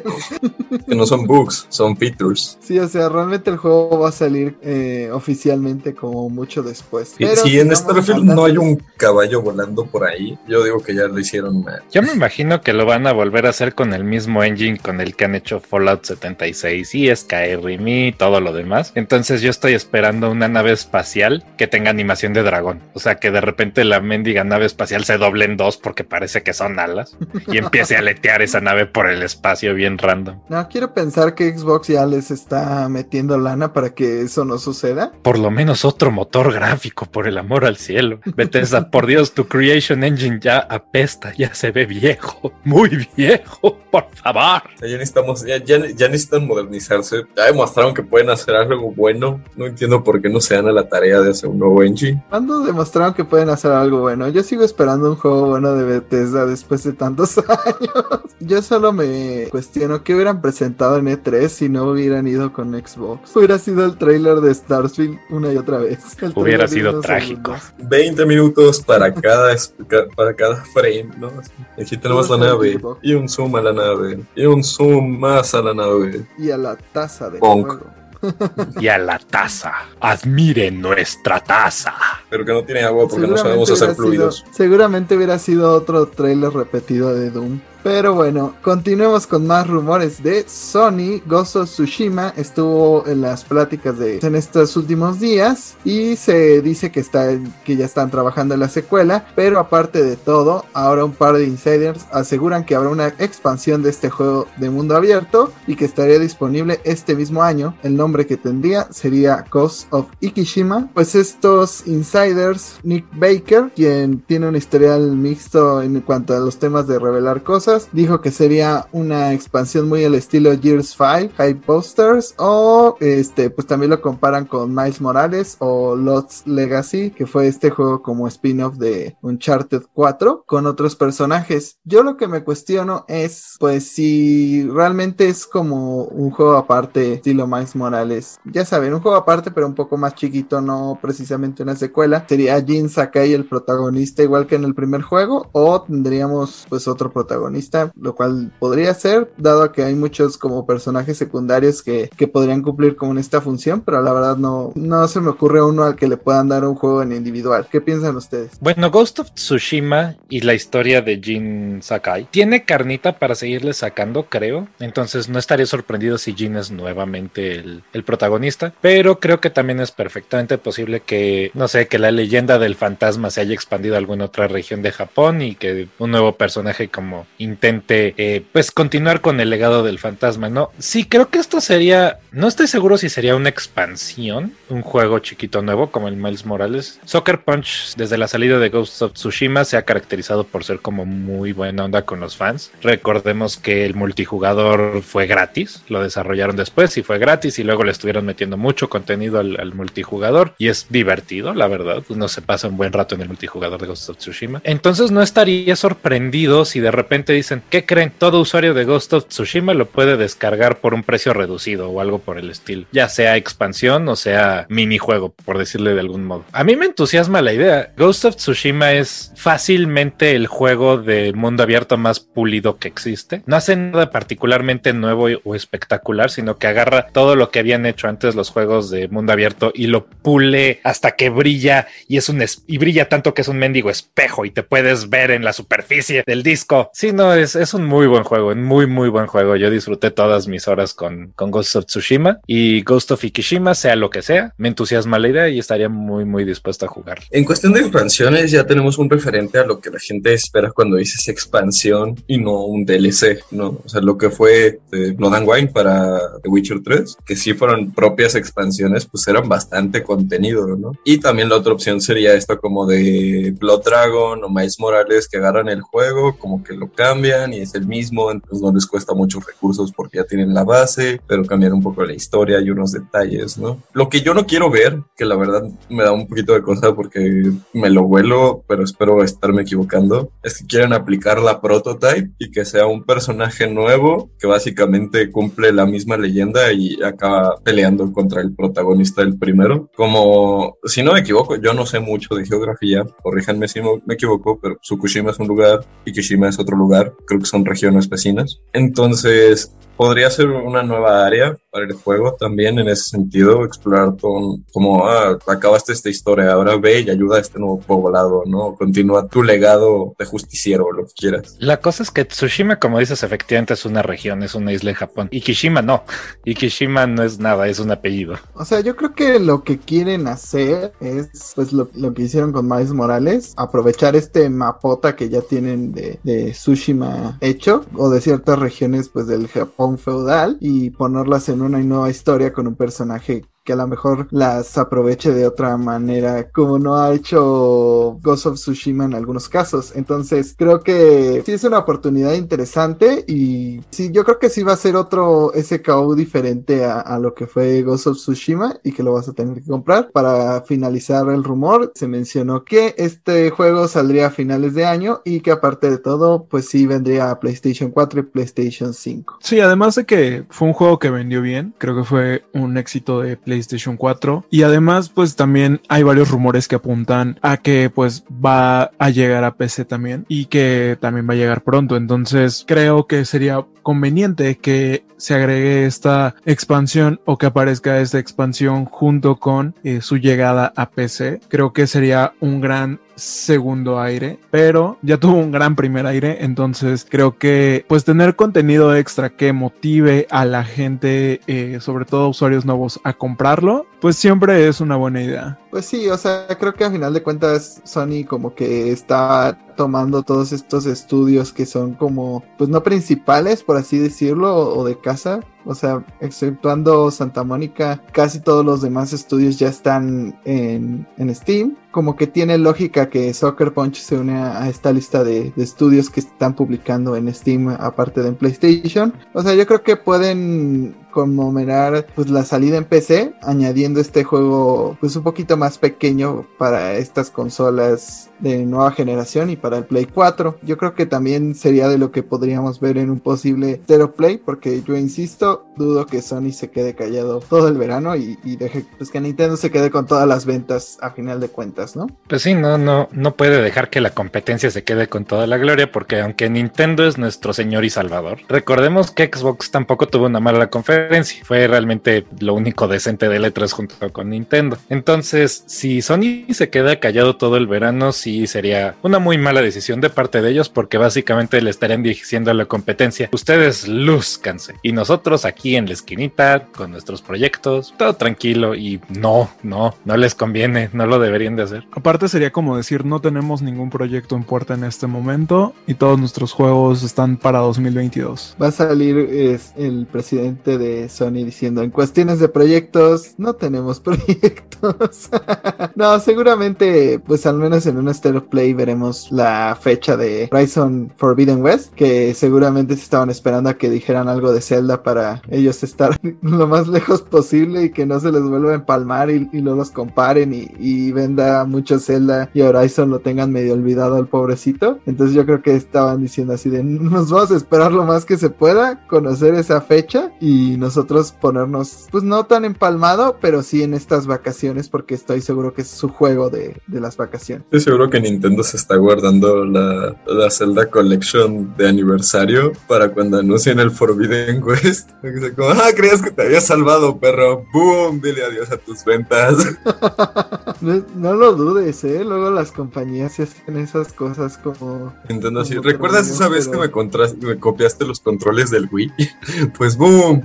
que 0.88 0.96
no 0.96 1.06
son 1.06 1.25
bugs, 1.25 1.66
son 1.70 1.98
features. 1.98 2.58
Sí, 2.62 2.80
o 2.80 2.88
sea, 2.88 3.10
realmente 3.10 3.50
el 3.50 3.58
juego 3.58 4.00
va 4.00 4.10
a 4.10 4.12
salir 4.12 4.58
eh, 4.62 5.10
oficialmente 5.12 5.94
como 5.94 6.30
mucho 6.30 6.63
después. 6.63 7.16
Pero 7.18 7.36
si, 7.36 7.60
en 7.60 7.75
Starfield 7.75 8.24
no 8.24 8.46
hay 8.46 8.58
un 8.58 8.82
caballo 8.98 9.42
volando 9.42 9.86
por 9.86 10.06
ahí, 10.06 10.38
yo 10.48 10.63
digo 10.63 10.80
que 10.80 10.96
ya 10.96 11.08
lo 11.08 11.20
hicieron 11.20 11.63
mal. 11.63 11.84
Yo 11.92 12.02
me 12.02 12.13
imagino 12.13 12.62
que 12.62 12.74
lo 12.74 12.86
van 12.86 13.08
a 13.08 13.13
volver 13.13 13.33
a 13.42 13.50
hacer 13.50 13.75
con 13.75 13.94
el 13.94 14.04
mismo 14.04 14.44
engine 14.44 14.78
con 14.78 15.02
el 15.02 15.16
que 15.16 15.25
han 15.25 15.36
hecho 15.36 15.60
Fallout 15.60 16.06
76 16.06 16.96
y 16.96 17.16
Skyrim 17.16 17.88
y 17.88 18.12
todo 18.12 18.40
lo 18.40 18.54
demás. 18.54 18.92
Entonces 18.96 19.42
yo 19.42 19.50
estoy 19.50 19.74
esperando 19.74 20.32
una 20.32 20.48
nave 20.48 20.72
espacial 20.72 21.46
que 21.58 21.68
tenga 21.68 21.90
animación 21.90 22.34
de 22.34 22.44
dragón. 22.44 22.82
O 22.94 23.00
sea, 23.00 23.16
que 23.16 23.32
de 23.32 23.42
repente 23.42 23.84
la 23.84 24.00
mendiga 24.00 24.44
nave 24.44 24.66
espacial 24.66 25.04
se 25.06 25.18
doble 25.18 25.46
en 25.46 25.58
dos 25.58 25.78
porque 25.78 26.04
parece 26.04 26.44
que 26.44 26.54
son 26.54 26.80
alas 26.80 27.18
y 27.48 27.58
empiece 27.58 27.98
a 27.98 28.02
letear 28.02 28.42
esa 28.42 28.62
nave 28.62 28.86
por 28.86 29.10
el 29.10 29.24
espacio 29.24 29.74
bien 29.74 29.98
random. 29.98 30.40
No, 30.50 30.68
quiero 30.70 30.94
pensar 30.94 31.36
que 31.36 31.58
Xbox 31.58 31.88
ya 31.88 32.06
les 32.06 32.32
está 32.32 32.88
metiendo 32.90 33.38
lana 33.38 33.74
para 33.74 33.92
que 33.92 34.22
eso 34.22 34.46
no 34.46 34.58
suceda. 34.58 35.12
Por 35.22 35.40
lo 35.40 35.52
menos 35.52 35.86
otro 35.86 36.12
motor 36.12 36.54
gráfico, 36.54 37.06
por 37.06 37.28
el 37.28 37.38
amor 37.38 37.66
al 37.66 37.78
cielo. 37.78 38.20
Bethesda, 38.36 38.90
por 38.90 39.08
Dios, 39.08 39.34
tu 39.34 39.48
Creation 39.48 40.04
Engine 40.04 40.40
ya 40.42 40.60
apesta, 40.60 41.34
ya 41.34 41.54
se 41.54 41.72
ve 41.72 41.86
viejo, 41.86 42.54
muy 42.63 42.90
viejo 42.90 43.12
viejo, 43.15 43.77
por 43.91 44.05
favor. 44.15 44.62
Ya 44.82 44.88
necesitamos, 44.98 45.46
ya, 45.46 45.58
ya, 45.63 45.77
ya 45.88 46.08
necesitan 46.08 46.48
modernizarse. 46.48 47.24
Ya 47.36 47.46
demostraron 47.46 47.93
que 47.93 48.03
pueden 48.03 48.29
hacer 48.29 48.55
algo 48.55 48.91
bueno. 48.91 49.41
No 49.55 49.65
entiendo 49.65 50.03
por 50.03 50.22
qué 50.22 50.29
no 50.29 50.41
se 50.41 50.55
dan 50.55 50.67
a 50.67 50.72
la 50.72 50.88
tarea 50.88 51.20
de 51.22 51.32
hacer 51.32 51.50
un 51.50 51.60
nuevo 51.60 51.84
engine. 51.84 52.24
¿Cuándo 52.29 52.60
demostraron 52.62 53.13
que 53.13 53.24
pueden 53.25 53.50
hacer 53.50 53.72
algo 53.72 54.01
bueno? 54.01 54.29
Yo 54.29 54.43
sigo 54.43 54.63
esperando 54.63 55.10
un 55.12 55.15
juego 55.15 55.48
bueno 55.48 55.74
de 55.75 55.84
Bethesda 55.84 56.46
después 56.46 56.84
de 56.84 56.93
tantos 56.93 57.38
años. 57.48 58.22
Yo 58.39 58.62
solo 58.62 58.93
me 58.93 59.48
cuestiono 59.51 60.03
qué 60.03 60.15
hubieran 60.15 60.41
presentado 60.41 60.98
en 60.98 61.05
E3 61.08 61.48
si 61.48 61.70
no 61.70 61.86
hubieran 61.86 62.27
ido 62.27 62.51
con 62.53 62.74
Xbox. 62.74 63.36
Hubiera 63.36 63.58
sido 63.60 63.86
el 63.86 63.98
trailer 63.98 64.41
de 64.41 64.53
Starfield 64.53 65.17
una 65.29 65.51
y 65.53 65.58
otra 65.58 65.77
vez. 65.77 66.00
El 66.22 66.34
Hubiera 66.36 66.67
sido 66.67 67.00
trágico. 67.01 67.55
segundos. 67.58 67.89
20 67.89 68.25
minutos 68.25 68.82
para 68.82 69.13
cada, 69.13 69.55
para 70.15 70.34
cada 70.36 70.63
frame, 70.74 71.10
¿no? 71.17 71.32
Aquí 71.79 71.98
tenemos 71.98 72.29
la 72.29 72.38
nave. 72.38 72.79
Y 73.03 73.13
un 73.13 73.27
zoom 73.29 73.55
a 73.57 73.62
la 73.62 73.74
nave. 73.74 74.24
Y 74.36 74.45
un 74.45 74.63
zoom 74.63 75.19
más 75.19 75.53
a 75.53 75.62
la 75.62 75.74
nave. 75.74 76.25
Y 76.38 76.50
a 76.51 76.57
la 76.57 76.75
taza 76.93 77.29
de 77.29 77.38
Bonk. 77.39 77.67
juego. 77.67 77.86
Y 78.79 78.88
a 78.88 78.98
la 78.98 79.19
taza. 79.19 79.74
Admiren 80.00 80.81
nuestra 80.81 81.41
taza. 81.41 81.93
Pero 82.29 82.45
que 82.45 82.53
no 82.53 82.63
tiene 82.63 82.81
agua 82.83 83.05
porque 83.10 83.27
no 83.27 83.36
sabemos 83.38 83.69
hacer 83.69 83.93
fluidos. 83.95 84.38
sido- 84.38 84.53
seguramente 84.53 85.17
hubiera 85.17 85.38
sido 85.38 85.74
otro 85.74 86.05
trailer 86.07 86.51
repetido 86.53 87.13
de 87.13 87.29
Doom. 87.29 87.60
Pero 87.84 88.13
bueno, 88.13 88.56
continuemos 88.62 89.28
con 89.28 89.46
más 89.46 89.68
rumores 89.68 90.24
de 90.24 90.46
Sony. 90.48 91.22
Of 91.30 91.66
Tsushima 91.66 92.34
estuvo 92.38 93.06
en 93.06 93.20
las 93.20 93.44
pláticas 93.44 94.00
de 94.00 94.20
en 94.20 94.36
estos 94.36 94.78
últimos 94.78 95.20
días 95.20 95.75
y 95.84 96.16
se 96.16 96.62
dice 96.62 96.94
que 96.94 97.02
está 97.02 97.38
que 97.66 97.75
ya 97.75 97.84
están 97.84 98.10
trabajando 98.10 98.54
en 98.54 98.62
la 98.62 98.70
secuela. 98.70 99.25
Pero 99.36 99.60
aparte 99.60 100.02
de 100.02 100.16
todo, 100.16 100.63
ahora 100.72 101.04
un 101.04 101.12
par 101.12 101.36
de 101.36 101.46
insiders 101.46 102.06
aseguran 102.13 102.63
que 102.63 102.75
habrá 102.75 102.88
una 102.88 103.08
expansión 103.20 103.84
de 103.84 103.90
este 103.90 104.10
juego 104.10 104.48
de 104.56 104.70
mundo 104.70 104.96
abierto 104.96 105.52
y 105.68 105.75
que 105.75 105.84
estaría 105.84 106.20
disponible 106.20 106.80
este 106.86 107.16
mismo 107.16 107.44
año. 107.44 107.75
El 107.84 107.98
nombre 107.98 108.25
que 108.25 108.38
tendría 108.38 108.88
sería 108.92 109.44
Ghost 109.52 109.88
of 109.92 110.06
Ikishima. 110.22 110.90
Pues 110.94 111.16
estos 111.16 111.86
insiders, 111.86 112.80
Nick 112.84 113.06
Baker, 113.12 113.72
quien 113.75 114.20
tiene 114.22 114.48
un 114.48 114.56
historial 114.56 115.02
mixto 115.18 115.82
en 115.82 116.00
cuanto 116.00 116.34
a 116.34 116.40
los 116.40 116.60
temas 116.60 116.88
de 116.88 116.98
revelar 116.98 117.44
cosas, 117.44 117.73
dijo 117.92 118.22
que 118.22 118.32
sería 118.32 118.88
una 118.92 119.34
expansión 119.34 119.89
muy 119.89 120.03
al 120.03 120.15
estilo 120.15 120.51
Gears 120.60 120.96
5, 120.98 121.34
High 121.38 121.62
Posters, 121.62 122.34
o 122.38 122.98
este, 123.00 123.50
pues 123.50 123.68
también 123.68 123.89
lo 123.89 124.01
comparan 124.01 124.46
con 124.46 124.74
Miles 124.74 125.01
Morales 125.01 125.58
o 125.60 125.96
Lost 125.96 126.48
Legacy, 126.48 127.12
que 127.12 127.25
fue 127.25 127.48
este 127.48 127.70
juego 127.70 128.01
como 128.01 128.27
spin-off 128.27 128.75
de 128.75 129.18
Uncharted 129.22 129.84
4 129.94 130.44
con 130.46 130.65
otros 130.65 130.96
personajes. 130.96 131.77
Yo 131.84 132.03
lo 132.03 132.18
que 132.18 132.27
me 132.27 132.44
cuestiono 132.44 133.06
es, 133.08 133.56
pues, 133.60 133.88
si 133.88 134.68
realmente 134.70 135.27
es 135.27 135.46
como 135.46 136.03
un 136.03 136.32
juego 136.32 136.56
aparte, 136.58 137.13
estilo 137.13 137.48
Miles 137.48 137.75
Morales. 137.75 138.39
Ya 138.46 138.65
saben, 138.65 138.94
un 138.94 139.01
juego 139.01 139.18
aparte, 139.18 139.51
pero 139.51 139.68
un 139.68 139.75
poco 139.75 139.98
más 139.98 140.15
chiquito, 140.15 140.62
no 140.62 141.00
precisamente 141.01 141.63
una 141.63 141.75
secuela. 141.75 142.25
Sería 142.27 142.62
Jin 142.62 142.89
Sakai 142.89 143.34
el 143.34 143.46
protagonista, 143.46 144.24
igual 144.24 144.48
que 144.48 144.56
en 144.56 144.63
el 144.63 144.75
primer 144.75 145.01
juego, 145.01 145.50
o 145.51 145.82
tendríamos, 145.82 146.65
pues, 146.70 146.88
otro 146.88 147.12
protagonista, 147.12 147.62
lo 148.00 148.15
cual 148.15 148.51
podría 148.60 148.93
ser, 148.93 149.32
dado 149.38 149.72
que 149.72 149.84
hay 149.84 149.96
muchos 149.96 150.38
como 150.38 150.65
personajes 150.65 151.17
secundarios 151.17 151.82
que, 151.82 152.10
que 152.15 152.27
podrían 152.27 152.62
cumplir 152.62 152.96
con 152.96 153.17
esta 153.17 153.41
función, 153.41 153.82
pero 153.82 154.01
la 154.01 154.13
verdad 154.13 154.38
no, 154.38 154.72
no 154.75 155.08
se 155.08 155.22
me 155.22 155.29
ocurre 155.29 155.63
uno 155.63 155.84
al 155.84 155.96
que 155.96 156.08
le 156.08 156.17
puedan 156.17 156.50
dar 156.50 156.65
un 156.65 156.75
juego 156.75 157.01
en 157.01 157.12
individual. 157.12 157.67
¿Qué 157.72 157.82
piensan 157.82 158.15
ustedes? 158.15 158.51
Bueno, 158.60 158.91
Ghost 158.91 159.20
of 159.20 159.32
Tsushima 159.32 160.15
y 160.29 160.41
la 160.41 160.53
historia 160.53 161.01
de 161.01 161.20
Jin 161.22 161.79
Sakai 161.82 162.27
tiene 162.32 162.65
carnita 162.65 163.20
para 163.20 163.36
seguirle 163.36 163.74
sacando, 163.74 164.27
creo. 164.29 164.67
Entonces 164.79 165.29
no 165.29 165.39
estaría 165.39 165.65
sorprendido 165.65 166.17
si 166.17 166.34
Jin 166.34 166.55
es 166.55 166.72
nuevamente 166.72 167.55
el, 167.55 167.84
el 167.93 168.03
protagonista. 168.03 168.74
Pero 168.82 169.20
creo 169.20 169.39
que 169.39 169.50
también 169.50 169.79
es 169.79 169.91
perfectamente 169.91 170.58
posible 170.58 171.01
que, 171.01 171.51
no 171.53 171.67
sé, 171.67 171.88
que 171.88 172.00
la 172.00 172.12
leyenda 172.12 172.60
del 172.60 172.75
fantasma 172.75 173.29
se 173.29 173.41
haya 173.41 173.53
expandido 173.53 173.96
a 173.96 173.98
alguna 173.98 174.25
otra 174.25 174.48
región 174.48 174.82
de 174.82 174.91
Japón 174.91 175.41
y 175.41 175.55
que 175.55 175.88
un 176.00 176.12
nuevo 176.12 176.36
personaje 176.36 176.89
como 176.89 177.25
intente, 177.53 178.13
eh, 178.17 178.43
pues, 178.51 178.72
continuar 178.72 179.22
con 179.22 179.39
el 179.39 179.50
legado 179.50 179.83
del 179.83 180.00
fantasma, 180.00 180.50
¿no? 180.50 180.72
Sí, 180.79 181.05
creo 181.05 181.29
que 181.29 181.39
esto 181.39 181.62
sería, 181.62 182.19
no 182.31 182.48
estoy 182.48 182.67
seguro 182.67 182.98
si 182.98 183.10
sería 183.10 183.36
una 183.36 183.50
expansión, 183.50 184.53
un 184.69 184.81
juego 184.81 185.19
chiquito 185.19 185.62
nuevo 185.62 185.91
como 185.91 186.07
el 186.07 186.15
Miles 186.15 186.45
Morales. 186.45 187.00
Soccer 187.05 187.41
Punch, 187.43 187.95
desde 187.95 188.17
la 188.17 188.27
salida 188.27 188.60
de 188.60 188.69
Ghost 188.69 189.01
of 189.01 189.13
Tsushima, 189.13 189.65
se 189.65 189.77
ha 189.77 189.83
caracterizado 189.83 190.43
por 190.43 190.63
ser 190.63 190.79
como 190.79 191.05
muy 191.05 191.53
buena 191.53 191.86
onda 191.86 192.03
con 192.03 192.19
los 192.19 192.36
fans. 192.36 192.72
Recordemos 192.81 193.57
que 193.57 193.86
el 193.86 193.95
multijugador 193.95 195.01
fue 195.03 195.27
gratis, 195.27 195.83
lo 195.88 196.01
desarrollaron 196.01 196.55
después 196.55 196.98
y 196.98 197.03
fue 197.03 197.19
gratis 197.19 197.60
y 197.60 197.63
luego 197.63 197.83
le 197.83 197.91
estuvieron 197.91 198.25
metiendo 198.25 198.57
mucho 198.57 198.89
contenido 198.89 199.39
al, 199.39 199.60
al 199.60 199.74
multijugador 199.74 200.55
y 200.57 200.69
es 200.69 200.88
divertido, 200.89 201.53
la 201.53 201.67
verdad. 201.67 202.03
Uno 202.10 202.27
se 202.27 202.41
pasa 202.41 202.67
un 202.67 202.77
buen 202.77 202.93
rato 202.93 203.15
en 203.15 203.22
el 203.22 203.27
multijugador 203.27 203.79
de 203.79 203.88
Ghost 203.88 204.10
of 204.10 204.17
Tsushima. 204.17 204.62
Entonces 204.63 205.12
no 205.12 205.22
estaría 205.22 205.75
sorprendido 205.75 206.65
si 206.65 206.80
de 206.80 206.91
repente 206.91 207.34
dicen, 207.43 207.62
¿qué 207.69 207.86
creen? 207.86 208.12
Todo 208.17 208.39
usuario 208.39 208.73
de 208.73 208.86
Ghost 208.86 209.13
of 209.13 209.27
Tsushima 209.27 209.73
lo 209.73 209.88
puede 209.88 210.17
descargar 210.17 210.79
por 210.79 210.93
un 210.93 211.03
precio 211.03 211.34
reducido 211.34 211.89
o 211.89 212.01
algo 212.01 212.19
por 212.19 212.38
el 212.38 212.49
estilo. 212.49 212.86
Ya 212.91 213.10
sea 213.10 213.38
expansión 213.38 214.08
o 214.08 214.15
sea 214.15 214.65
minijuego, 214.69 215.34
por 215.45 215.58
decirle 215.58 215.93
de 215.93 215.99
algún 215.99 216.25
modo. 216.25 216.45
A 216.51 216.63
mí 216.63 216.75
me 216.75 216.86
entusiasma 216.86 217.41
la 217.41 217.53
idea. 217.53 217.91
Ghost 217.97 218.25
of 218.25 218.36
Tsushima 218.38 218.93
es 218.93 219.32
fácilmente 219.36 220.36
el 220.36 220.47
juego 220.47 220.97
de 220.97 221.34
mundo 221.34 221.63
abierto 221.63 221.97
más 221.97 222.19
pulido 222.19 222.77
que 222.77 222.88
existe. 222.88 223.43
No 223.45 223.56
hace 223.56 223.75
nada 223.75 224.10
particularmente 224.10 224.93
nuevo 224.93 225.27
o 225.43 225.56
espectacular, 225.56 226.29
sino 226.29 226.58
que 226.58 226.67
agarra 226.67 227.08
todo 227.08 227.36
lo 227.36 227.51
que 227.51 227.60
habían 227.60 227.86
hecho 227.86 228.08
antes 228.08 228.36
los 228.36 228.49
juegos 228.49 228.89
de 228.89 229.08
mundo 229.10 229.34
abierto 229.34 229.71
y 229.75 229.88
lo 229.88 230.06
pule 230.06 230.79
hasta 230.84 231.12
que 231.12 231.29
brilla 231.29 231.88
y 232.08 232.17
es 232.17 232.29
un 232.29 232.43
y 232.67 232.77
brilla 232.77 233.10
tanto 233.10 233.34
que 233.34 233.41
es 233.41 233.47
un 233.47 233.58
mendigo 233.58 233.89
espejo 233.89 234.45
y 234.45 234.51
te 234.51 234.63
puedes 234.63 235.10
ver 235.10 235.32
en 235.32 235.43
la 235.43 235.53
superficie 235.53 236.23
del 236.25 236.43
disco. 236.43 236.89
Sí, 236.93 237.12
es, 237.38 237.56
es 237.56 237.74
un 237.74 237.86
muy 237.86 238.08
buen 238.08 238.24
juego, 238.24 238.50
un 238.50 238.63
muy, 238.63 238.88
muy 238.88 239.10
buen 239.10 239.28
juego. 239.28 239.56
Yo 239.56 239.69
disfruté 239.69 240.12
todas 240.12 240.48
mis 240.48 240.67
horas 240.67 240.93
con, 240.93 241.34
con 241.36 241.52
Ghost 241.52 241.76
of 241.76 241.86
Tsushima 241.86 242.39
y 242.48 242.82
Ghost 242.84 243.12
of 243.12 243.24
Ikishima, 243.24 243.76
sea 243.76 243.96
lo 243.96 244.10
que 244.10 244.22
sea, 244.22 244.54
me 244.58 244.67
entusiasma 244.67 245.19
la 245.19 245.30
idea 245.30 245.50
y 245.50 245.60
estaría 245.60 245.89
muy, 245.89 246.26
muy 246.26 246.46
dispuesto 246.46 246.86
a 246.86 246.89
jugar. 246.89 247.19
En 247.32 247.46
cuestión 247.46 247.74
de 247.74 247.82
expansiones, 247.82 248.52
ya 248.52 248.65
tenemos 248.65 248.98
un 248.98 249.10
referente 249.10 249.60
a 249.60 249.65
lo 249.65 249.80
que 249.80 249.89
la 249.89 250.00
gente 250.00 250.34
espera 250.34 250.72
cuando 250.72 250.98
dices 250.98 251.28
expansión 251.28 252.15
y 252.28 252.38
no 252.38 252.65
un 252.65 252.86
DLC, 252.86 253.43
¿no? 253.52 253.82
O 253.84 253.89
sea, 253.89 254.02
lo 254.02 254.17
que 254.17 254.30
fue 254.30 254.80
eh, 254.91 255.12
Blood 255.15 255.36
and 255.36 255.50
Wine 255.50 255.67
para 255.67 256.19
The 256.41 256.50
Witcher 256.50 256.82
3, 256.84 257.17
que 257.26 257.36
sí 257.36 257.54
fueron 257.54 257.91
propias 257.91 258.36
expansiones, 258.36 259.06
pues 259.06 259.28
eran 259.28 259.48
bastante 259.48 260.04
contenido, 260.04 260.67
¿no? 260.76 260.91
Y 261.04 261.19
también 261.19 261.50
la 261.50 261.58
otra 261.58 261.74
opción 261.74 262.02
sería 262.02 262.34
esto 262.34 262.60
como 262.60 262.86
de 262.86 263.54
Blood 263.58 263.84
Dragon 263.84 264.43
o 264.43 264.50
Miles 264.50 264.80
Morales, 264.80 265.28
que 265.28 265.38
agarran 265.38 265.69
el 265.69 265.82
juego, 265.82 266.38
como 266.38 266.63
que 266.63 266.74
lo 266.74 266.91
cambian 266.91 267.12
y 267.21 267.60
es 267.60 267.76
el 267.76 267.86
mismo, 267.86 268.32
entonces 268.32 268.62
no 268.62 268.73
les 268.73 268.88
cuesta 268.88 269.13
muchos 269.13 269.45
recursos 269.45 269.91
porque 269.91 270.17
ya 270.17 270.23
tienen 270.23 270.54
la 270.54 270.63
base, 270.63 271.21
pero 271.28 271.45
cambiar 271.45 271.73
un 271.73 271.82
poco 271.82 272.04
la 272.04 272.13
historia 272.13 272.60
y 272.60 272.69
unos 272.69 272.91
detalles, 272.91 273.58
¿no? 273.58 273.82
Lo 273.93 274.10
que 274.10 274.21
yo 274.21 274.34
no 274.34 274.45
quiero 274.45 274.69
ver, 274.69 274.99
que 275.15 275.26
la 275.26 275.36
verdad 275.36 275.63
me 275.89 276.04
da 276.04 276.12
un 276.12 276.28
poquito 276.28 276.54
de 276.54 276.62
cosa 276.62 276.95
porque 276.95 277.52
me 277.73 277.89
lo 277.89 278.04
vuelo, 278.04 278.63
pero 278.67 278.84
espero 278.84 279.23
estarme 279.23 279.62
equivocando, 279.62 280.32
es 280.41 280.58
que 280.58 280.65
quieren 280.65 280.93
aplicar 280.93 281.39
la 281.39 281.62
prototype 281.62 282.32
y 282.39 282.52
que 282.52 282.65
sea 282.65 282.88
un 282.88 283.04
personaje 283.04 283.67
nuevo 283.67 284.32
que 284.39 284.47
básicamente 284.47 285.32
cumple 285.32 285.71
la 285.71 285.86
misma 285.86 286.17
leyenda 286.17 286.71
y 286.73 287.02
acaba 287.04 287.58
peleando 287.63 288.12
contra 288.12 288.41
el 288.41 288.56
protagonista 288.56 289.21
del 289.21 289.38
primero. 289.38 289.89
Como, 289.95 290.78
si 290.86 291.04
no 291.04 291.13
me 291.13 291.19
equivoco, 291.19 291.56
yo 291.58 291.73
no 291.73 291.86
sé 291.86 291.99
mucho 291.99 292.36
de 292.36 292.45
geografía, 292.45 293.04
corríjanme 293.21 293.67
si 293.67 293.82
me 293.82 294.13
equivoco, 294.13 294.60
pero 294.62 294.78
Tsukushima 294.78 295.32
es 295.32 295.39
un 295.39 295.47
lugar 295.47 295.86
y 296.06 296.12
Kishima 296.12 296.49
es 296.49 296.60
otro 296.60 296.78
lugar, 296.78 297.03
creo 297.26 297.39
que 297.39 297.46
son 297.46 297.66
regiones 297.66 298.10
vecinas. 298.10 298.62
Entonces, 298.74 299.74
podría 299.95 300.29
ser 300.29 300.49
una 300.49 300.84
nueva 300.84 301.25
área 301.25 301.58
para 301.69 301.86
el 301.86 301.93
juego 301.93 302.36
también 302.39 302.77
en 302.79 302.88
ese 302.88 303.10
sentido, 303.10 303.65
explorar 303.65 304.15
todo, 304.15 304.60
como, 304.71 305.08
ah, 305.08 305.38
acabaste 305.47 305.91
esta 305.91 306.10
historia, 306.10 306.51
ahora 306.51 306.77
ve 306.77 307.01
y 307.01 307.10
ayuda 307.10 307.38
a 307.38 307.41
este 307.41 307.60
nuevo 307.60 307.79
poblado, 307.79 308.43
¿no? 308.45 308.75
Continúa 308.75 309.27
tu 309.27 309.43
legado 309.43 310.13
de 310.19 310.25
justiciero, 310.25 310.91
lo 310.91 311.06
que 311.06 311.13
quieras. 311.15 311.56
La 311.60 311.82
cosa 311.82 312.03
es 312.03 312.12
que 312.12 312.25
Tsushima, 312.25 312.79
como 312.79 312.99
dices, 312.99 313.23
efectivamente 313.23 313.73
es 313.73 313.86
una 313.86 314.03
región, 314.03 314.43
es 314.43 314.56
una 314.56 314.71
isla 314.71 314.91
en 314.91 314.95
Japón. 314.95 315.27
Y 315.32 315.41
Kishima 315.41 315.82
no. 315.82 316.03
Y 316.45 316.53
Kishima 316.53 317.08
no 317.08 317.23
es 317.23 317.39
nada, 317.39 317.67
es 317.67 317.79
un 317.79 317.91
apellido. 317.91 318.36
O 318.53 318.65
sea, 318.65 318.82
yo 318.82 318.95
creo 318.95 319.15
que 319.15 319.39
lo 319.39 319.63
que 319.63 319.79
quieren 319.79 320.27
hacer 320.27 320.93
es, 320.99 321.53
pues, 321.56 321.73
lo, 321.73 321.89
lo 321.95 322.13
que 322.13 322.23
hicieron 322.23 322.51
con 322.51 322.67
Miles 322.67 322.93
Morales, 322.93 323.53
aprovechar 323.58 324.15
este 324.15 324.49
mapota 324.49 325.15
que 325.15 325.29
ya 325.29 325.41
tienen 325.41 325.91
de, 325.91 326.19
de 326.23 326.51
Tsushima 326.51 327.38
hecho, 327.41 327.86
o 327.95 328.10
de 328.10 328.21
ciertas 328.21 328.60
regiones, 328.60 329.10
pues, 329.10 329.27
del 329.27 329.47
Japón 329.47 329.83
feudal, 329.98 330.58
y 330.60 330.89
ponerlas 330.89 331.50
en 331.50 331.62
una 331.62 331.80
nueva 331.80 332.10
historia 332.10 332.54
con 332.54 332.67
un 332.67 332.76
personaje 332.76 333.46
que 333.63 333.73
a 333.73 333.78
lo 333.78 333.88
mejor 333.88 334.28
las 334.32 334.78
aproveche 334.78 335.32
de 335.32 335.47
otra 335.47 335.78
manera, 335.78 336.49
como 336.52 336.78
no 336.78 336.95
ha 336.95 337.13
hecho 337.13 338.19
Ghost 338.21 338.45
of 338.45 338.56
Tsushima 338.56 339.06
en 339.06 339.13
algunos 339.13 339.47
casos. 339.47 339.93
Entonces, 339.95 340.54
creo 340.58 340.82
que 340.82 341.41
sí 341.45 341.54
es 341.54 341.63
una 341.63 341.80
oportunidad 341.80 342.34
interesante 342.34 343.23
y 343.28 343.80
sí, 343.89 344.12
yo 344.12 344.26
creo 344.26 344.39
que 344.39 344.49
sí 344.49 344.63
va 344.63 344.73
a 344.73 344.78
ser 344.78 344.95
otro 344.95 345.52
SKU 345.56 346.15
diferente 346.15 346.84
a, 346.84 346.99
a 346.99 347.19
lo 347.19 347.34
que 347.34 347.47
fue 347.47 347.82
Ghost 347.84 348.08
of 348.08 348.17
Tsushima 348.17 348.80
y 348.84 348.91
que 348.91 349.04
lo 349.04 349.13
vas 349.13 349.30
a 349.30 349.34
tener 349.34 349.62
que 349.62 349.69
comprar. 349.69 350.12
Para 350.12 350.62
finalizar 350.63 351.30
el 351.30 351.43
rumor, 351.43 351.91
se 351.95 352.08
mencionó 352.08 352.65
que 352.65 352.95
este 352.97 353.49
juego 353.49 353.88
saldría 353.88 354.28
a 354.28 354.32
finales 354.32 354.73
de 354.73 354.86
año 354.86 355.21
y 355.23 355.39
que 355.39 355.52
aparte 355.52 355.89
de 355.89 355.99
todo, 355.99 356.45
pues 356.45 356.67
sí 356.67 356.86
vendría 356.86 357.32
a 357.32 357.39
PlayStation 357.39 357.91
4 357.91 358.19
y 358.19 358.23
PlayStation 358.23 358.93
5. 358.93 359.38
Sí, 359.39 359.62
además 359.62 359.95
de 359.95 360.06
que 360.06 360.45
fue 360.49 360.67
un 360.67 360.73
juego 360.73 360.99
que 360.99 361.10
vendió 361.10 361.41
bien, 361.41 361.73
creo 361.78 361.95
que 361.95 362.04
fue 362.04 362.43
un 362.54 362.78
éxito 362.78 363.21
de 363.21 363.38
PlayStation 363.38 363.53
4 363.98 364.46
y 364.50 364.63
además 364.63 365.10
pues 365.10 365.36
también 365.36 365.82
hay 365.89 366.04
varios 366.04 366.30
rumores 366.30 366.68
que 366.68 366.76
apuntan 366.76 367.39
a 367.42 367.58
que 367.58 367.89
pues 367.89 368.24
va 368.44 368.92
a 368.98 369.10
llegar 369.10 369.44
a 369.44 369.56
PC 369.56 369.86
también 369.86 370.26
y 370.28 370.46
que 370.46 370.98
también 371.00 371.28
va 371.28 371.34
a 371.34 371.38
llegar 371.38 371.63
pronto, 371.63 371.98
entonces 371.98 372.63
creo 372.68 373.08
que 373.08 373.26
sería 373.26 373.66
conveniente 373.84 374.58
que 374.58 375.06
se 375.18 375.36
agregue 375.36 375.86
esta 375.86 376.36
expansión 376.46 377.20
o 377.26 377.38
que 377.38 377.46
aparezca 377.46 378.00
esta 378.00 378.20
expansión 378.20 378.86
junto 378.86 379.36
con 379.36 379.76
eh, 379.84 380.02
su 380.02 380.18
llegada 380.18 380.74
a 380.76 380.89
PC. 380.89 381.39
Creo 381.50 381.74
que 381.74 381.88
sería 381.88 382.34
un 382.39 382.62
gran 382.62 383.00
segundo 383.15 383.99
aire, 383.99 384.39
pero 384.52 384.97
ya 385.02 385.17
tuvo 385.17 385.36
un 385.36 385.52
gran 385.52 385.76
primer 385.76 386.06
aire, 386.06 386.43
entonces 386.43 387.06
creo 387.10 387.38
que 387.38 387.86
pues 387.88 388.04
tener 388.04 388.36
contenido 388.36 388.95
extra 388.95 389.30
que 389.30 389.54
motive 389.54 390.28
a 390.30 390.45
la 390.45 390.63
gente, 390.63 391.41
eh, 391.47 391.78
sobre 391.82 392.06
todo 392.06 392.30
usuarios 392.30 392.65
nuevos, 392.65 392.99
a 393.04 393.13
comprarlo, 393.13 393.86
pues 394.02 394.15
siempre 394.15 394.67
es 394.67 394.82
una 394.82 394.95
buena 394.95 395.21
idea. 395.21 395.60
Pues 395.71 395.86
sí, 395.86 396.10
o 396.10 396.17
sea, 396.17 396.47
creo 396.60 396.73
que 396.73 396.84
a 396.84 396.91
final 396.91 397.13
de 397.13 397.23
cuentas 397.23 397.82
Sony 397.84 398.26
como 398.28 398.54
que 398.54 398.91
está 398.91 399.58
tomando 399.76 400.23
todos 400.23 400.52
estos 400.52 400.86
estudios 400.86 401.52
que 401.52 401.65
son 401.65 401.93
como, 401.93 402.43
pues 402.58 402.69
no 402.69 402.84
principales, 402.84 403.63
por 403.63 403.78
así 403.78 403.97
decirlo, 403.97 404.56
o 404.56 404.86
de 404.86 404.99
casa. 404.99 405.39
O 405.65 405.76
sea, 405.76 406.04
exceptuando 406.19 407.10
Santa 407.12 407.43
Mónica, 407.43 408.02
casi 408.12 408.39
todos 408.39 408.65
los 408.65 408.82
demás 408.82 409.13
estudios 409.13 409.58
ya 409.58 409.69
están 409.69 410.39
en, 410.45 411.08
en 411.17 411.34
Steam. 411.36 411.78
Como 411.91 412.15
que 412.15 412.28
tiene 412.28 412.58
lógica 412.58 413.10
que 413.10 413.34
Soccer 413.34 413.73
Punch 413.73 413.97
se 413.97 414.17
une 414.17 414.36
a, 414.36 414.67
esta 414.67 414.91
lista 414.91 415.23
de, 415.23 415.54
de, 415.56 415.63
estudios 415.63 416.10
que 416.10 416.21
están 416.21 416.56
publicando 416.56 417.15
en 417.15 417.34
Steam, 417.34 417.69
aparte 417.69 418.21
de 418.21 418.30
en 418.30 418.36
PlayStation. 418.36 419.13
O 419.34 419.41
sea, 419.41 419.54
yo 419.54 419.65
creo 419.67 419.84
que 419.84 419.95
pueden 419.95 420.95
conmemorar 421.13 422.08
pues 422.15 422.30
la 422.30 422.43
salida 422.43 422.78
en 422.78 422.86
PC, 422.86 423.36
añadiendo 423.43 424.02
este 424.02 424.23
juego 424.23 424.97
pues 424.99 425.15
un 425.15 425.23
poquito 425.23 425.56
más 425.56 425.78
pequeño 425.78 426.45
para 426.58 426.95
estas 426.95 427.30
consolas 427.30 428.32
de 428.39 428.65
nueva 428.65 428.91
generación 428.91 429.49
y 429.49 429.56
para 429.56 429.78
el 429.78 429.86
Play 429.86 430.06
4. 430.06 430.58
Yo 430.63 430.78
creo 430.78 430.95
que 430.95 431.06
también 431.06 431.56
sería 431.56 431.88
de 431.88 431.97
lo 431.97 432.12
que 432.12 432.23
podríamos 432.23 432.80
ver 432.80 432.97
en 432.97 433.10
un 433.10 433.19
posible 433.19 433.80
Zero 433.88 434.13
Play, 434.13 434.38
porque 434.38 434.82
yo 434.82 434.97
insisto, 434.97 435.65
dudo 435.78 436.06
que 436.06 436.21
Sony 436.21 436.52
se 436.52 436.69
quede 436.69 436.95
callado 436.95 437.39
todo 437.39 437.67
el 437.67 437.78
verano 437.78 438.15
y, 438.15 438.38
y, 438.43 438.58
deje 438.58 438.86
pues 438.97 439.10
que 439.10 439.21
Nintendo 439.21 439.56
se 439.56 439.71
quede 439.71 439.91
con 439.91 440.08
todas 440.08 440.28
las 440.28 440.45
ventas 440.45 440.97
a 441.02 441.12
final 441.12 441.39
de 441.39 441.47
cuentas, 441.47 441.95
¿no? 441.95 442.08
Pues 442.28 442.41
sí, 442.41 442.54
no, 442.54 442.78
no, 442.78 443.08
no 443.12 443.36
puede 443.36 443.62
dejar 443.62 443.89
que 443.89 444.02
la 444.02 444.10
competencia 444.10 444.71
se 444.71 444.84
quede 444.84 445.08
con 445.08 445.26
toda 445.26 445.47
la 445.47 445.58
gloria, 445.58 445.91
porque 445.91 446.19
aunque 446.19 446.49
Nintendo 446.49 447.08
es 447.08 447.17
nuestro 447.17 447.54
señor 447.54 447.86
y 447.86 447.89
salvador, 447.89 448.39
recordemos 448.49 449.12
que 449.12 449.30
Xbox 449.34 449.71
tampoco 449.71 450.08
tuvo 450.08 450.26
una 450.26 450.39
mala 450.39 450.67
conferencia 450.67 451.03
fue 451.44 451.68
realmente 451.68 452.26
lo 452.39 452.54
único 452.54 452.88
decente 452.88 453.30
de 453.30 453.39
letras 453.39 453.74
junto 453.74 453.96
con 454.12 454.30
Nintendo. 454.30 454.78
Entonces, 454.89 455.63
si 455.68 456.02
Sony 456.02 456.46
se 456.54 456.70
queda 456.70 457.00
callado 457.00 457.36
todo 457.36 457.58
el 457.58 457.68
verano, 457.68 458.12
sí 458.12 458.48
sería 458.48 458.96
una 459.02 459.20
muy 459.20 459.38
mala 459.38 459.62
decisión 459.62 460.02
de 460.02 460.10
parte 460.10 460.42
de 460.42 460.52
ellos 460.52 460.70
porque 460.70 460.98
básicamente 460.98 461.62
le 461.62 461.70
estarían 461.70 462.04
diciendo 462.04 462.52
a 462.52 462.54
la 462.54 462.66
competencia, 462.66 463.30
ustedes 463.32 463.88
luzcanse. 463.88 464.76
Y 464.82 464.92
nosotros 464.92 465.46
aquí 465.46 465.76
en 465.76 465.88
la 465.88 465.94
esquinita 465.94 466.68
con 466.76 466.92
nuestros 466.92 467.22
proyectos, 467.22 467.94
todo 467.98 468.16
tranquilo 468.16 468.76
y 468.76 469.00
no, 469.10 469.50
no, 469.63 469.96
no 470.06 470.18
les 470.18 470.36
conviene, 470.36 470.89
no 470.94 471.06
lo 471.06 471.20
deberían 471.20 471.56
de 471.56 471.63
hacer. 471.63 471.88
Aparte 471.92 472.28
sería 472.28 472.52
como 472.52 472.78
decir, 472.78 473.06
no 473.06 473.20
tenemos 473.20 473.62
ningún 473.62 473.89
proyecto 473.89 474.36
en 474.36 474.44
puerta 474.44 474.74
en 474.74 474.84
este 474.84 475.08
momento 475.08 475.74
y 475.88 475.96
todos 475.96 476.20
nuestros 476.20 476.54
juegos 476.54 477.04
están 477.04 477.38
para 477.38 477.60
2022. 477.60 478.56
Va 478.62 478.68
a 478.68 478.72
salir 478.72 479.18
es, 479.18 479.74
el 479.78 480.06
presidente 480.06 480.78
de 480.78 480.92
Sony 481.10 481.43
diciendo 481.45 481.82
en 481.82 481.91
cuestiones 481.91 482.39
de 482.39 482.49
proyectos 482.49 483.34
no 483.38 483.53
tenemos 483.53 483.99
proyectos. 483.99 485.29
no, 485.95 486.19
seguramente 486.19 487.19
pues 487.19 487.45
al 487.45 487.58
menos 487.58 487.86
en 487.86 487.97
un 487.97 488.13
Stereo 488.13 488.49
Play 488.49 488.73
veremos 488.73 489.32
la 489.32 489.77
fecha 489.79 490.17
de 490.17 490.49
Horizon 490.51 491.12
Forbidden 491.17 491.62
West, 491.62 491.93
que 491.93 492.34
seguramente 492.34 492.95
se 492.95 493.03
estaban 493.03 493.29
esperando 493.29 493.69
a 493.69 493.77
que 493.77 493.89
dijeran 493.89 494.27
algo 494.27 494.51
de 494.51 494.62
Zelda 494.62 495.03
para 495.03 495.41
ellos 495.49 495.84
estar 495.84 496.19
lo 496.41 496.67
más 496.67 496.88
lejos 496.88 497.21
posible 497.21 497.84
y 497.84 497.89
que 497.91 498.06
no 498.06 498.19
se 498.19 498.32
les 498.32 498.43
vuelva 498.43 498.71
a 498.71 498.75
empalmar 498.75 499.29
y, 499.29 499.49
y 499.51 499.62
no 499.62 499.75
los 499.75 499.91
comparen 499.91 500.53
y, 500.53 500.69
y, 500.79 501.12
venda 501.12 501.65
mucho 501.65 501.99
Zelda 501.99 502.49
y 502.53 502.62
Horizon 502.62 503.10
lo 503.10 503.19
tengan 503.19 503.51
medio 503.51 503.73
olvidado 503.73 504.15
al 504.15 504.27
pobrecito. 504.27 504.99
Entonces 505.06 505.36
yo 505.36 505.45
creo 505.45 505.62
que 505.62 505.75
estaban 505.75 506.21
diciendo 506.21 506.53
así 506.53 506.69
de 506.69 506.84
nos 506.84 507.29
vamos 507.29 507.51
a 507.51 507.56
esperar 507.56 507.91
lo 507.91 508.03
más 508.03 508.25
que 508.25 508.38
se 508.38 508.49
pueda, 508.49 509.06
conocer 509.08 509.56
esa 509.56 509.82
fecha 509.82 510.32
y 510.39 510.77
nosotros 510.84 511.32
ponernos, 511.32 512.08
pues 512.12 512.24
no 512.24 512.46
tan 512.46 512.65
empalmado, 512.65 513.38
pero 513.41 513.63
sí 513.63 513.82
en 513.84 513.93
estas 513.93 514.28
vacaciones, 514.28 514.89
porque 514.89 515.15
estoy 515.15 515.41
seguro 515.41 515.74
que 515.74 515.82
es 515.82 515.88
su 515.88 516.10
juego 516.10 516.50
de, 516.50 516.82
de 516.88 517.00
las 517.00 517.17
vacaciones. 517.17 517.63
Estoy 517.65 517.82
seguro 517.82 518.10
que 518.10 518.19
Nintendo 518.19 518.63
se 518.63 518.78
está 518.78 518.96
guardando 518.98 519.65
la, 519.65 520.15
la 520.28 520.52
Zelda 520.52 520.89
Collection 520.89 521.76
de 521.78 521.88
aniversario 521.88 522.74
para 522.88 523.10
cuando 523.10 523.39
anuncien 523.39 523.80
el 523.80 523.91
Forbidden 523.91 524.63
West. 524.63 525.10
Como, 525.56 525.69
ah, 525.69 525.89
creías 525.96 526.22
que 526.22 526.32
te 526.32 526.43
había 526.43 526.62
salvado, 526.62 527.17
perro. 527.17 527.65
¡Boom! 527.74 528.22
Dile 528.22 528.43
adiós 528.43 528.72
a 528.72 528.78
tus 528.78 529.04
ventas. 529.06 529.56
no, 530.82 531.06
no, 531.15 531.34
lo 531.34 531.54
dudes, 531.54 532.04
¿eh? 532.04 532.24
Luego 532.24 532.52
las 532.52 532.72
compañías 532.72 533.39
hacen 533.39 533.78
esas 533.78 534.12
cosas 534.13 534.58
como. 534.58 535.13
Nintendo 535.30 535.62
así. 535.62 535.76
¿Recuerdas 535.76 536.30
esa 536.30 536.50
vez 536.50 536.67
pero... 536.67 536.82
que 536.82 537.38
me, 537.41 537.48
me 537.48 537.60
copiaste 537.60 538.06
los 538.06 538.19
controles 538.19 538.69
del 538.69 538.89
Wii? 538.91 539.12
pues, 539.78 539.98
¡boom! 539.98 540.43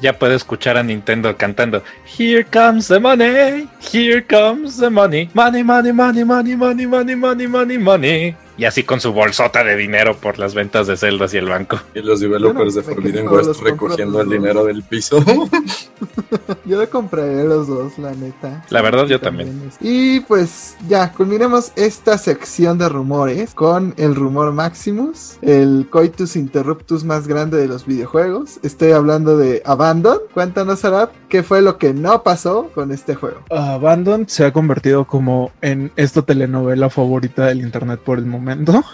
Ya 0.00 0.18
puedo 0.18 0.34
escuchar 0.34 0.76
a 0.76 0.82
Nintendo 0.82 1.36
cantando 1.36 1.82
Here 2.18 2.44
comes 2.44 2.88
the 2.88 3.00
money, 3.00 3.68
here 3.92 4.24
comes 4.24 4.78
the 4.78 4.88
money, 4.88 5.28
money, 5.34 5.62
money, 5.62 5.92
money, 5.92 6.24
money, 6.24 6.56
money, 6.56 6.86
money, 6.86 7.16
money, 7.16 7.46
money, 7.46 7.78
money. 7.78 8.36
Y 8.58 8.64
así 8.64 8.82
con 8.82 9.00
su 9.00 9.12
bolsota 9.12 9.62
de 9.62 9.76
dinero 9.76 10.16
por 10.16 10.40
las 10.40 10.52
ventas 10.52 10.88
de 10.88 10.96
celdas 10.96 11.32
y 11.32 11.36
el 11.36 11.48
banco. 11.48 11.78
Y 11.94 12.00
los 12.00 12.18
developers 12.18 12.74
de 12.74 12.82
Forbidden 12.82 13.28
West 13.28 13.62
recogiendo 13.62 14.20
el 14.20 14.28
dinero 14.28 14.64
del 14.64 14.82
piso. 14.82 15.24
yo 16.64 16.80
le 16.80 16.88
compraré 16.88 17.44
los 17.44 17.68
dos, 17.68 17.96
la 18.00 18.10
neta. 18.10 18.64
La 18.70 18.82
verdad, 18.82 19.06
yo 19.06 19.20
también. 19.20 19.50
también. 19.50 19.72
Y 19.80 20.18
pues 20.20 20.76
ya, 20.88 21.12
culminemos 21.12 21.70
esta 21.76 22.18
sección 22.18 22.78
de 22.78 22.88
rumores 22.88 23.54
con 23.54 23.94
el 23.96 24.16
rumor 24.16 24.52
Maximus, 24.52 25.38
el 25.40 25.86
coitus 25.88 26.34
interruptus 26.34 27.04
más 27.04 27.28
grande 27.28 27.58
de 27.58 27.68
los 27.68 27.86
videojuegos. 27.86 28.58
Estoy 28.64 28.90
hablando 28.90 29.36
de 29.36 29.62
Abandon. 29.66 30.18
Cuéntanos, 30.34 30.84
Arad, 30.84 31.10
qué 31.28 31.44
fue 31.44 31.62
lo 31.62 31.78
que 31.78 31.94
no 31.94 32.24
pasó 32.24 32.72
con 32.74 32.90
este 32.90 33.14
juego. 33.14 33.38
Abandon 33.50 34.28
se 34.28 34.44
ha 34.44 34.52
convertido 34.52 35.04
como 35.04 35.52
en 35.60 35.92
esta 35.94 36.22
telenovela 36.22 36.90
favorita 36.90 37.46
del 37.46 37.60
internet 37.60 38.00
por 38.00 38.18
el 38.18 38.26
momento 38.26 38.47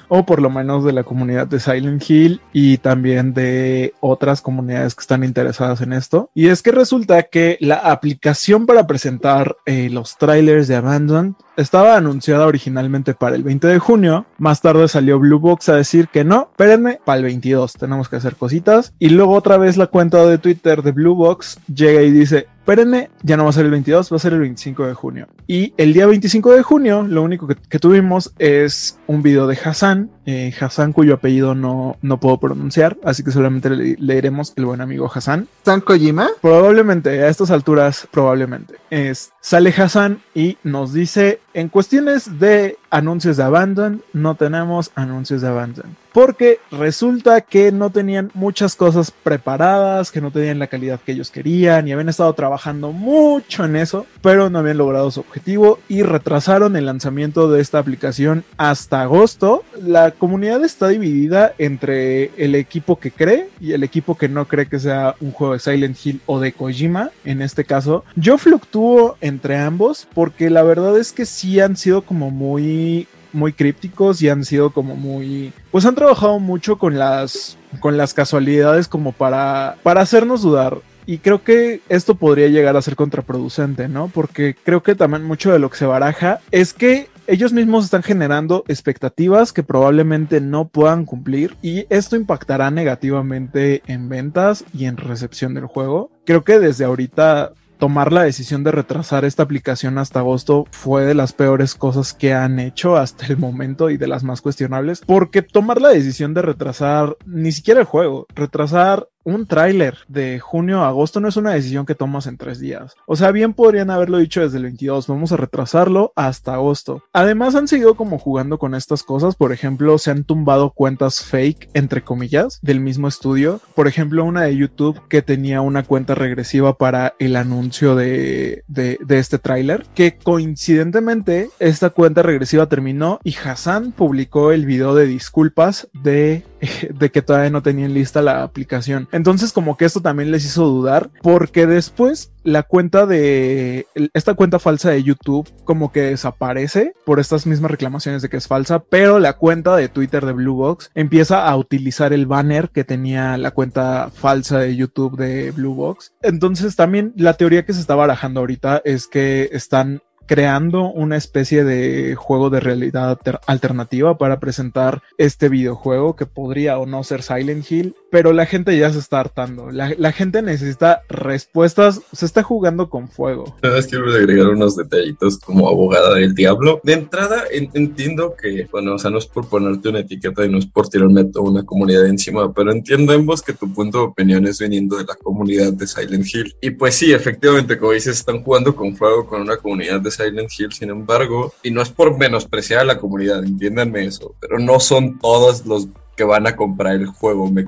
o 0.08 0.26
por 0.26 0.40
lo 0.40 0.50
menos 0.50 0.84
de 0.84 0.92
la 0.92 1.04
comunidad 1.04 1.46
de 1.46 1.60
Silent 1.60 2.02
Hill 2.08 2.40
y 2.52 2.78
también 2.78 3.34
de 3.34 3.94
otras 4.00 4.40
comunidades 4.40 4.94
que 4.94 5.00
están 5.00 5.24
interesadas 5.24 5.80
en 5.80 5.92
esto. 5.92 6.30
Y 6.34 6.48
es 6.48 6.62
que 6.62 6.72
resulta 6.72 7.22
que 7.24 7.56
la 7.60 7.76
aplicación 7.76 8.66
para 8.66 8.86
presentar 8.86 9.56
eh, 9.66 9.88
los 9.90 10.16
trailers 10.16 10.68
de 10.68 10.76
Abandon 10.76 11.36
estaba 11.56 11.96
anunciada 11.96 12.46
originalmente 12.46 13.14
para 13.14 13.36
el 13.36 13.42
20 13.42 13.68
de 13.68 13.78
junio. 13.78 14.26
Más 14.38 14.60
tarde 14.60 14.88
salió 14.88 15.18
Blue 15.18 15.38
Box 15.38 15.68
a 15.68 15.76
decir 15.76 16.08
que 16.08 16.24
no, 16.24 16.48
espérenme, 16.50 17.00
para 17.04 17.18
el 17.18 17.24
22 17.24 17.74
tenemos 17.74 18.08
que 18.08 18.16
hacer 18.16 18.36
cositas. 18.36 18.92
Y 18.98 19.10
luego 19.10 19.34
otra 19.34 19.56
vez 19.56 19.76
la 19.76 19.86
cuenta 19.86 20.24
de 20.26 20.38
Twitter 20.38 20.82
de 20.82 20.92
Blue 20.92 21.14
Box 21.14 21.60
llega 21.72 22.02
y 22.02 22.10
dice, 22.10 22.48
espérenme, 22.64 23.10
ya 23.22 23.36
no 23.36 23.44
va 23.44 23.50
a 23.50 23.52
ser 23.52 23.66
el 23.66 23.70
22, 23.72 24.10
va 24.10 24.16
a 24.16 24.20
ser 24.20 24.32
el 24.32 24.40
25 24.40 24.86
de 24.86 24.94
junio. 24.94 25.28
Y 25.46 25.74
el 25.76 25.92
día 25.92 26.06
25 26.06 26.52
de 26.52 26.62
junio, 26.62 27.02
lo 27.02 27.22
único 27.22 27.46
que, 27.46 27.56
que 27.56 27.78
tuvimos 27.78 28.32
es 28.38 28.98
un 29.06 29.22
video 29.22 29.46
de 29.46 29.58
Hassan, 29.62 30.10
eh, 30.24 30.50
Hassan 30.58 30.94
cuyo 30.94 31.12
apellido 31.12 31.54
no, 31.54 31.98
no 32.00 32.18
puedo 32.18 32.40
pronunciar, 32.40 32.96
así 33.04 33.22
que 33.22 33.32
solamente 33.32 33.68
le, 33.68 33.96
leeremos 33.98 34.54
el 34.56 34.64
buen 34.64 34.80
amigo 34.80 35.10
Hassan. 35.14 35.46
¿San 35.62 35.82
Kojima? 35.82 36.30
Probablemente, 36.40 37.10
a 37.22 37.28
estas 37.28 37.50
alturas, 37.50 38.08
probablemente. 38.10 38.76
Es, 38.88 39.32
sale 39.42 39.68
Hassan 39.68 40.22
y 40.34 40.56
nos 40.62 40.94
dice, 40.94 41.40
en 41.52 41.68
cuestiones 41.68 42.38
de 42.40 42.78
anuncios 42.94 43.36
de 43.36 43.42
Abandon, 43.42 44.02
no 44.12 44.36
tenemos 44.36 44.92
anuncios 44.94 45.42
de 45.42 45.48
Abandon 45.48 45.96
porque 46.14 46.60
resulta 46.70 47.40
que 47.40 47.72
no 47.72 47.90
tenían 47.90 48.30
muchas 48.34 48.76
cosas 48.76 49.10
preparadas, 49.10 50.12
que 50.12 50.20
no 50.20 50.30
tenían 50.30 50.60
la 50.60 50.68
calidad 50.68 51.00
que 51.04 51.10
ellos 51.10 51.32
querían 51.32 51.88
y 51.88 51.92
habían 51.92 52.08
estado 52.08 52.32
trabajando 52.34 52.92
mucho 52.92 53.64
en 53.64 53.74
eso, 53.74 54.06
pero 54.22 54.48
no 54.48 54.60
habían 54.60 54.78
logrado 54.78 55.10
su 55.10 55.20
objetivo 55.20 55.80
y 55.88 56.04
retrasaron 56.04 56.76
el 56.76 56.86
lanzamiento 56.86 57.50
de 57.50 57.60
esta 57.60 57.80
aplicación 57.80 58.44
hasta 58.58 59.02
agosto. 59.02 59.64
La 59.82 60.12
comunidad 60.12 60.64
está 60.64 60.86
dividida 60.86 61.52
entre 61.58 62.30
el 62.36 62.54
equipo 62.54 63.00
que 63.00 63.10
cree 63.10 63.48
y 63.60 63.72
el 63.72 63.82
equipo 63.82 64.16
que 64.16 64.28
no 64.28 64.46
cree 64.46 64.68
que 64.68 64.78
sea 64.78 65.16
un 65.20 65.32
juego 65.32 65.54
de 65.54 65.58
Silent 65.58 65.98
Hill 66.00 66.20
o 66.26 66.38
de 66.38 66.52
Kojima, 66.52 67.10
en 67.24 67.42
este 67.42 67.64
caso. 67.64 68.04
Yo 68.14 68.38
fluctúo 68.38 69.16
entre 69.20 69.58
ambos 69.58 70.06
porque 70.14 70.48
la 70.48 70.62
verdad 70.62 70.96
es 70.96 71.10
que 71.10 71.26
sí 71.26 71.58
han 71.58 71.76
sido 71.76 72.02
como 72.02 72.30
muy 72.30 72.83
muy 73.32 73.52
crípticos 73.52 74.22
y 74.22 74.28
han 74.28 74.44
sido 74.44 74.70
como 74.70 74.94
muy 74.94 75.52
pues 75.70 75.84
han 75.84 75.96
trabajado 75.96 76.38
mucho 76.38 76.78
con 76.78 76.98
las 76.98 77.58
con 77.80 77.96
las 77.96 78.14
casualidades 78.14 78.86
como 78.86 79.12
para 79.12 79.76
para 79.82 80.02
hacernos 80.02 80.42
dudar 80.42 80.78
y 81.06 81.18
creo 81.18 81.42
que 81.42 81.80
esto 81.88 82.14
podría 82.14 82.48
llegar 82.48 82.76
a 82.76 82.82
ser 82.82 82.96
contraproducente, 82.96 83.88
¿no? 83.88 84.08
Porque 84.08 84.56
creo 84.62 84.82
que 84.82 84.94
también 84.94 85.24
mucho 85.24 85.52
de 85.52 85.58
lo 85.58 85.70
que 85.70 85.76
se 85.76 85.86
baraja 85.86 86.40
es 86.50 86.72
que 86.72 87.08
ellos 87.26 87.52
mismos 87.52 87.84
están 87.84 88.02
generando 88.02 88.64
expectativas 88.68 89.52
que 89.52 89.62
probablemente 89.62 90.40
no 90.40 90.68
puedan 90.68 91.04
cumplir 91.04 91.56
y 91.62 91.86
esto 91.88 92.16
impactará 92.16 92.70
negativamente 92.70 93.82
en 93.86 94.08
ventas 94.08 94.64
y 94.74 94.86
en 94.86 94.96
recepción 94.96 95.54
del 95.54 95.66
juego. 95.66 96.10
Creo 96.24 96.44
que 96.44 96.58
desde 96.58 96.84
ahorita 96.84 97.52
tomar 97.78 98.12
la 98.12 98.22
decisión 98.22 98.64
de 98.64 98.72
retrasar 98.72 99.24
esta 99.24 99.42
aplicación 99.42 99.98
hasta 99.98 100.20
agosto 100.20 100.66
fue 100.70 101.04
de 101.04 101.14
las 101.14 101.32
peores 101.32 101.74
cosas 101.74 102.12
que 102.12 102.32
han 102.32 102.58
hecho 102.58 102.96
hasta 102.96 103.26
el 103.26 103.36
momento 103.36 103.90
y 103.90 103.96
de 103.96 104.06
las 104.06 104.24
más 104.24 104.40
cuestionables, 104.40 105.02
porque 105.06 105.42
tomar 105.42 105.80
la 105.80 105.90
decisión 105.90 106.34
de 106.34 106.42
retrasar 106.42 107.16
ni 107.26 107.52
siquiera 107.52 107.80
el 107.80 107.86
juego, 107.86 108.26
retrasar 108.34 109.08
un 109.24 109.46
tráiler 109.46 109.98
de 110.08 110.38
junio 110.38 110.82
a 110.82 110.88
agosto 110.88 111.20
no 111.20 111.28
es 111.28 111.36
una 111.36 111.52
decisión 111.52 111.86
que 111.86 111.94
tomas 111.94 112.26
en 112.26 112.36
tres 112.36 112.60
días. 112.60 112.94
O 113.06 113.16
sea, 113.16 113.30
bien 113.32 113.54
podrían 113.54 113.90
haberlo 113.90 114.18
dicho 114.18 114.40
desde 114.40 114.58
el 114.58 114.64
22, 114.64 115.06
vamos 115.06 115.32
a 115.32 115.36
retrasarlo 115.36 116.12
hasta 116.16 116.54
agosto. 116.54 117.02
Además 117.12 117.54
han 117.54 117.68
seguido 117.68 117.94
como 117.94 118.18
jugando 118.18 118.58
con 118.58 118.74
estas 118.74 119.02
cosas, 119.02 119.34
por 119.34 119.52
ejemplo, 119.52 119.98
se 119.98 120.10
han 120.10 120.24
tumbado 120.24 120.70
cuentas 120.70 121.22
fake, 121.24 121.70
entre 121.74 122.02
comillas, 122.02 122.58
del 122.62 122.80
mismo 122.80 123.08
estudio. 123.08 123.60
Por 123.74 123.88
ejemplo, 123.88 124.24
una 124.24 124.42
de 124.42 124.56
YouTube 124.56 125.00
que 125.08 125.22
tenía 125.22 125.60
una 125.60 125.82
cuenta 125.82 126.14
regresiva 126.14 126.76
para 126.76 127.14
el 127.18 127.36
anuncio 127.36 127.94
de, 127.94 128.64
de, 128.68 128.98
este 129.08 129.38
tráiler, 129.38 129.86
que 129.94 130.16
coincidentemente 130.16 131.50
esta 131.58 131.90
cuenta 131.90 132.22
regresiva 132.22 132.68
terminó 132.68 133.20
y 133.24 133.34
Hassan 133.36 133.92
publicó 133.92 134.52
el 134.52 134.66
video 134.66 134.94
de 134.94 135.06
disculpas 135.06 135.88
de, 135.92 136.42
de 136.94 137.10
que 137.10 137.22
todavía 137.22 137.50
no 137.50 137.62
tenían 137.62 137.94
lista 137.94 138.22
la 138.22 138.42
aplicación. 138.42 139.08
Entonces 139.12 139.52
como 139.52 139.76
que 139.76 139.84
esto 139.84 140.00
también 140.00 140.30
les 140.30 140.44
hizo 140.44 140.66
dudar 140.66 141.10
porque 141.22 141.66
después 141.66 142.30
la 142.42 142.62
cuenta 142.62 143.06
de 143.06 143.86
esta 144.12 144.34
cuenta 144.34 144.58
falsa 144.58 144.90
de 144.90 145.02
YouTube 145.02 145.48
como 145.64 145.92
que 145.92 146.02
desaparece 146.02 146.92
por 147.04 147.18
estas 147.18 147.46
mismas 147.46 147.70
reclamaciones 147.70 148.22
de 148.22 148.28
que 148.28 148.36
es 148.36 148.46
falsa, 148.46 148.80
pero 148.80 149.18
la 149.18 149.34
cuenta 149.34 149.76
de 149.76 149.88
Twitter 149.88 150.26
de 150.26 150.32
Blue 150.32 150.54
Box 150.54 150.90
empieza 150.94 151.46
a 151.46 151.56
utilizar 151.56 152.12
el 152.12 152.26
banner 152.26 152.70
que 152.70 152.84
tenía 152.84 153.38
la 153.38 153.50
cuenta 153.52 154.10
falsa 154.12 154.58
de 154.58 154.76
YouTube 154.76 155.16
de 155.16 155.50
Blue 155.52 155.74
Box. 155.74 156.12
Entonces 156.22 156.76
también 156.76 157.12
la 157.16 157.34
teoría 157.34 157.64
que 157.64 157.72
se 157.72 157.80
está 157.80 157.94
barajando 157.94 158.40
ahorita 158.40 158.82
es 158.84 159.06
que 159.06 159.48
están 159.52 160.02
creando 160.26 160.90
una 160.90 161.16
especie 161.16 161.64
de 161.64 162.14
juego 162.14 162.50
de 162.50 162.60
realidad 162.60 163.18
alternativa 163.46 164.18
para 164.18 164.40
presentar 164.40 165.02
este 165.18 165.48
videojuego 165.48 166.16
que 166.16 166.26
podría 166.26 166.78
o 166.78 166.86
no 166.86 167.04
ser 167.04 167.22
Silent 167.22 167.70
Hill, 167.70 167.94
pero 168.10 168.32
la 168.32 168.46
gente 168.46 168.76
ya 168.78 168.92
se 168.92 168.98
está 168.98 169.20
hartando. 169.20 169.70
La, 169.70 170.12
gente 170.12 170.42
necesita 170.42 171.02
respuestas, 171.08 172.00
se 172.12 172.26
está 172.26 172.42
jugando 172.42 172.88
con 172.88 173.08
fuego. 173.08 173.56
Nada 173.62 173.82
quiero 173.82 174.12
agregar 174.12 174.48
unos 174.48 174.76
detallitos 174.76 175.38
como 175.38 175.68
abogada 175.68 176.14
del 176.14 176.34
diablo. 176.34 176.80
De 176.84 176.92
entrada, 176.92 177.42
entiendo 177.50 178.36
que, 178.40 178.68
bueno, 178.70 178.94
o 178.94 178.98
sea, 178.98 179.10
no 179.10 179.18
es 179.18 179.26
por 179.26 179.48
ponerte 179.48 179.88
una 179.88 180.00
etiqueta 180.00 180.44
y 180.44 180.48
no 180.48 180.58
es 180.58 180.66
por 180.66 180.88
tirarme 180.88 181.22
a 181.22 181.30
toda 181.30 181.50
una 181.50 181.64
comunidad 181.64 182.06
encima, 182.06 182.52
pero 182.52 182.70
entiendo 182.70 183.12
ambos 183.12 183.42
que 183.42 183.52
tu 183.52 183.72
punto 183.72 183.98
de 183.98 184.04
opinión 184.04 184.46
es 184.46 184.60
viniendo 184.60 184.96
de 184.96 185.04
la 185.04 185.16
comunidad 185.16 185.72
de 185.72 185.86
Silent 185.86 186.26
Hill. 186.32 186.54
Y 186.60 186.70
pues 186.70 186.94
sí, 186.94 187.12
efectivamente, 187.12 187.78
como 187.78 187.92
dices, 187.92 188.18
están 188.18 188.42
jugando 188.42 188.76
con 188.76 188.94
fuego 188.94 189.26
con 189.26 189.42
una 189.42 189.56
comunidad 189.56 190.00
de 190.00 190.10
Silent 190.14 190.50
Hill, 190.58 190.72
sin 190.72 190.90
embargo, 190.90 191.52
y 191.62 191.70
no 191.70 191.82
es 191.82 191.90
por 191.90 192.16
menospreciar 192.16 192.80
a 192.80 192.84
la 192.84 192.98
comunidad, 192.98 193.44
entiéndanme 193.44 194.04
eso, 194.04 194.34
pero 194.40 194.58
no 194.58 194.80
son 194.80 195.18
todos 195.18 195.66
los 195.66 195.88
que 196.16 196.24
van 196.24 196.46
a 196.46 196.56
comprar 196.56 196.94
el 196.94 197.06
juego. 197.06 197.50
Me, 197.50 197.64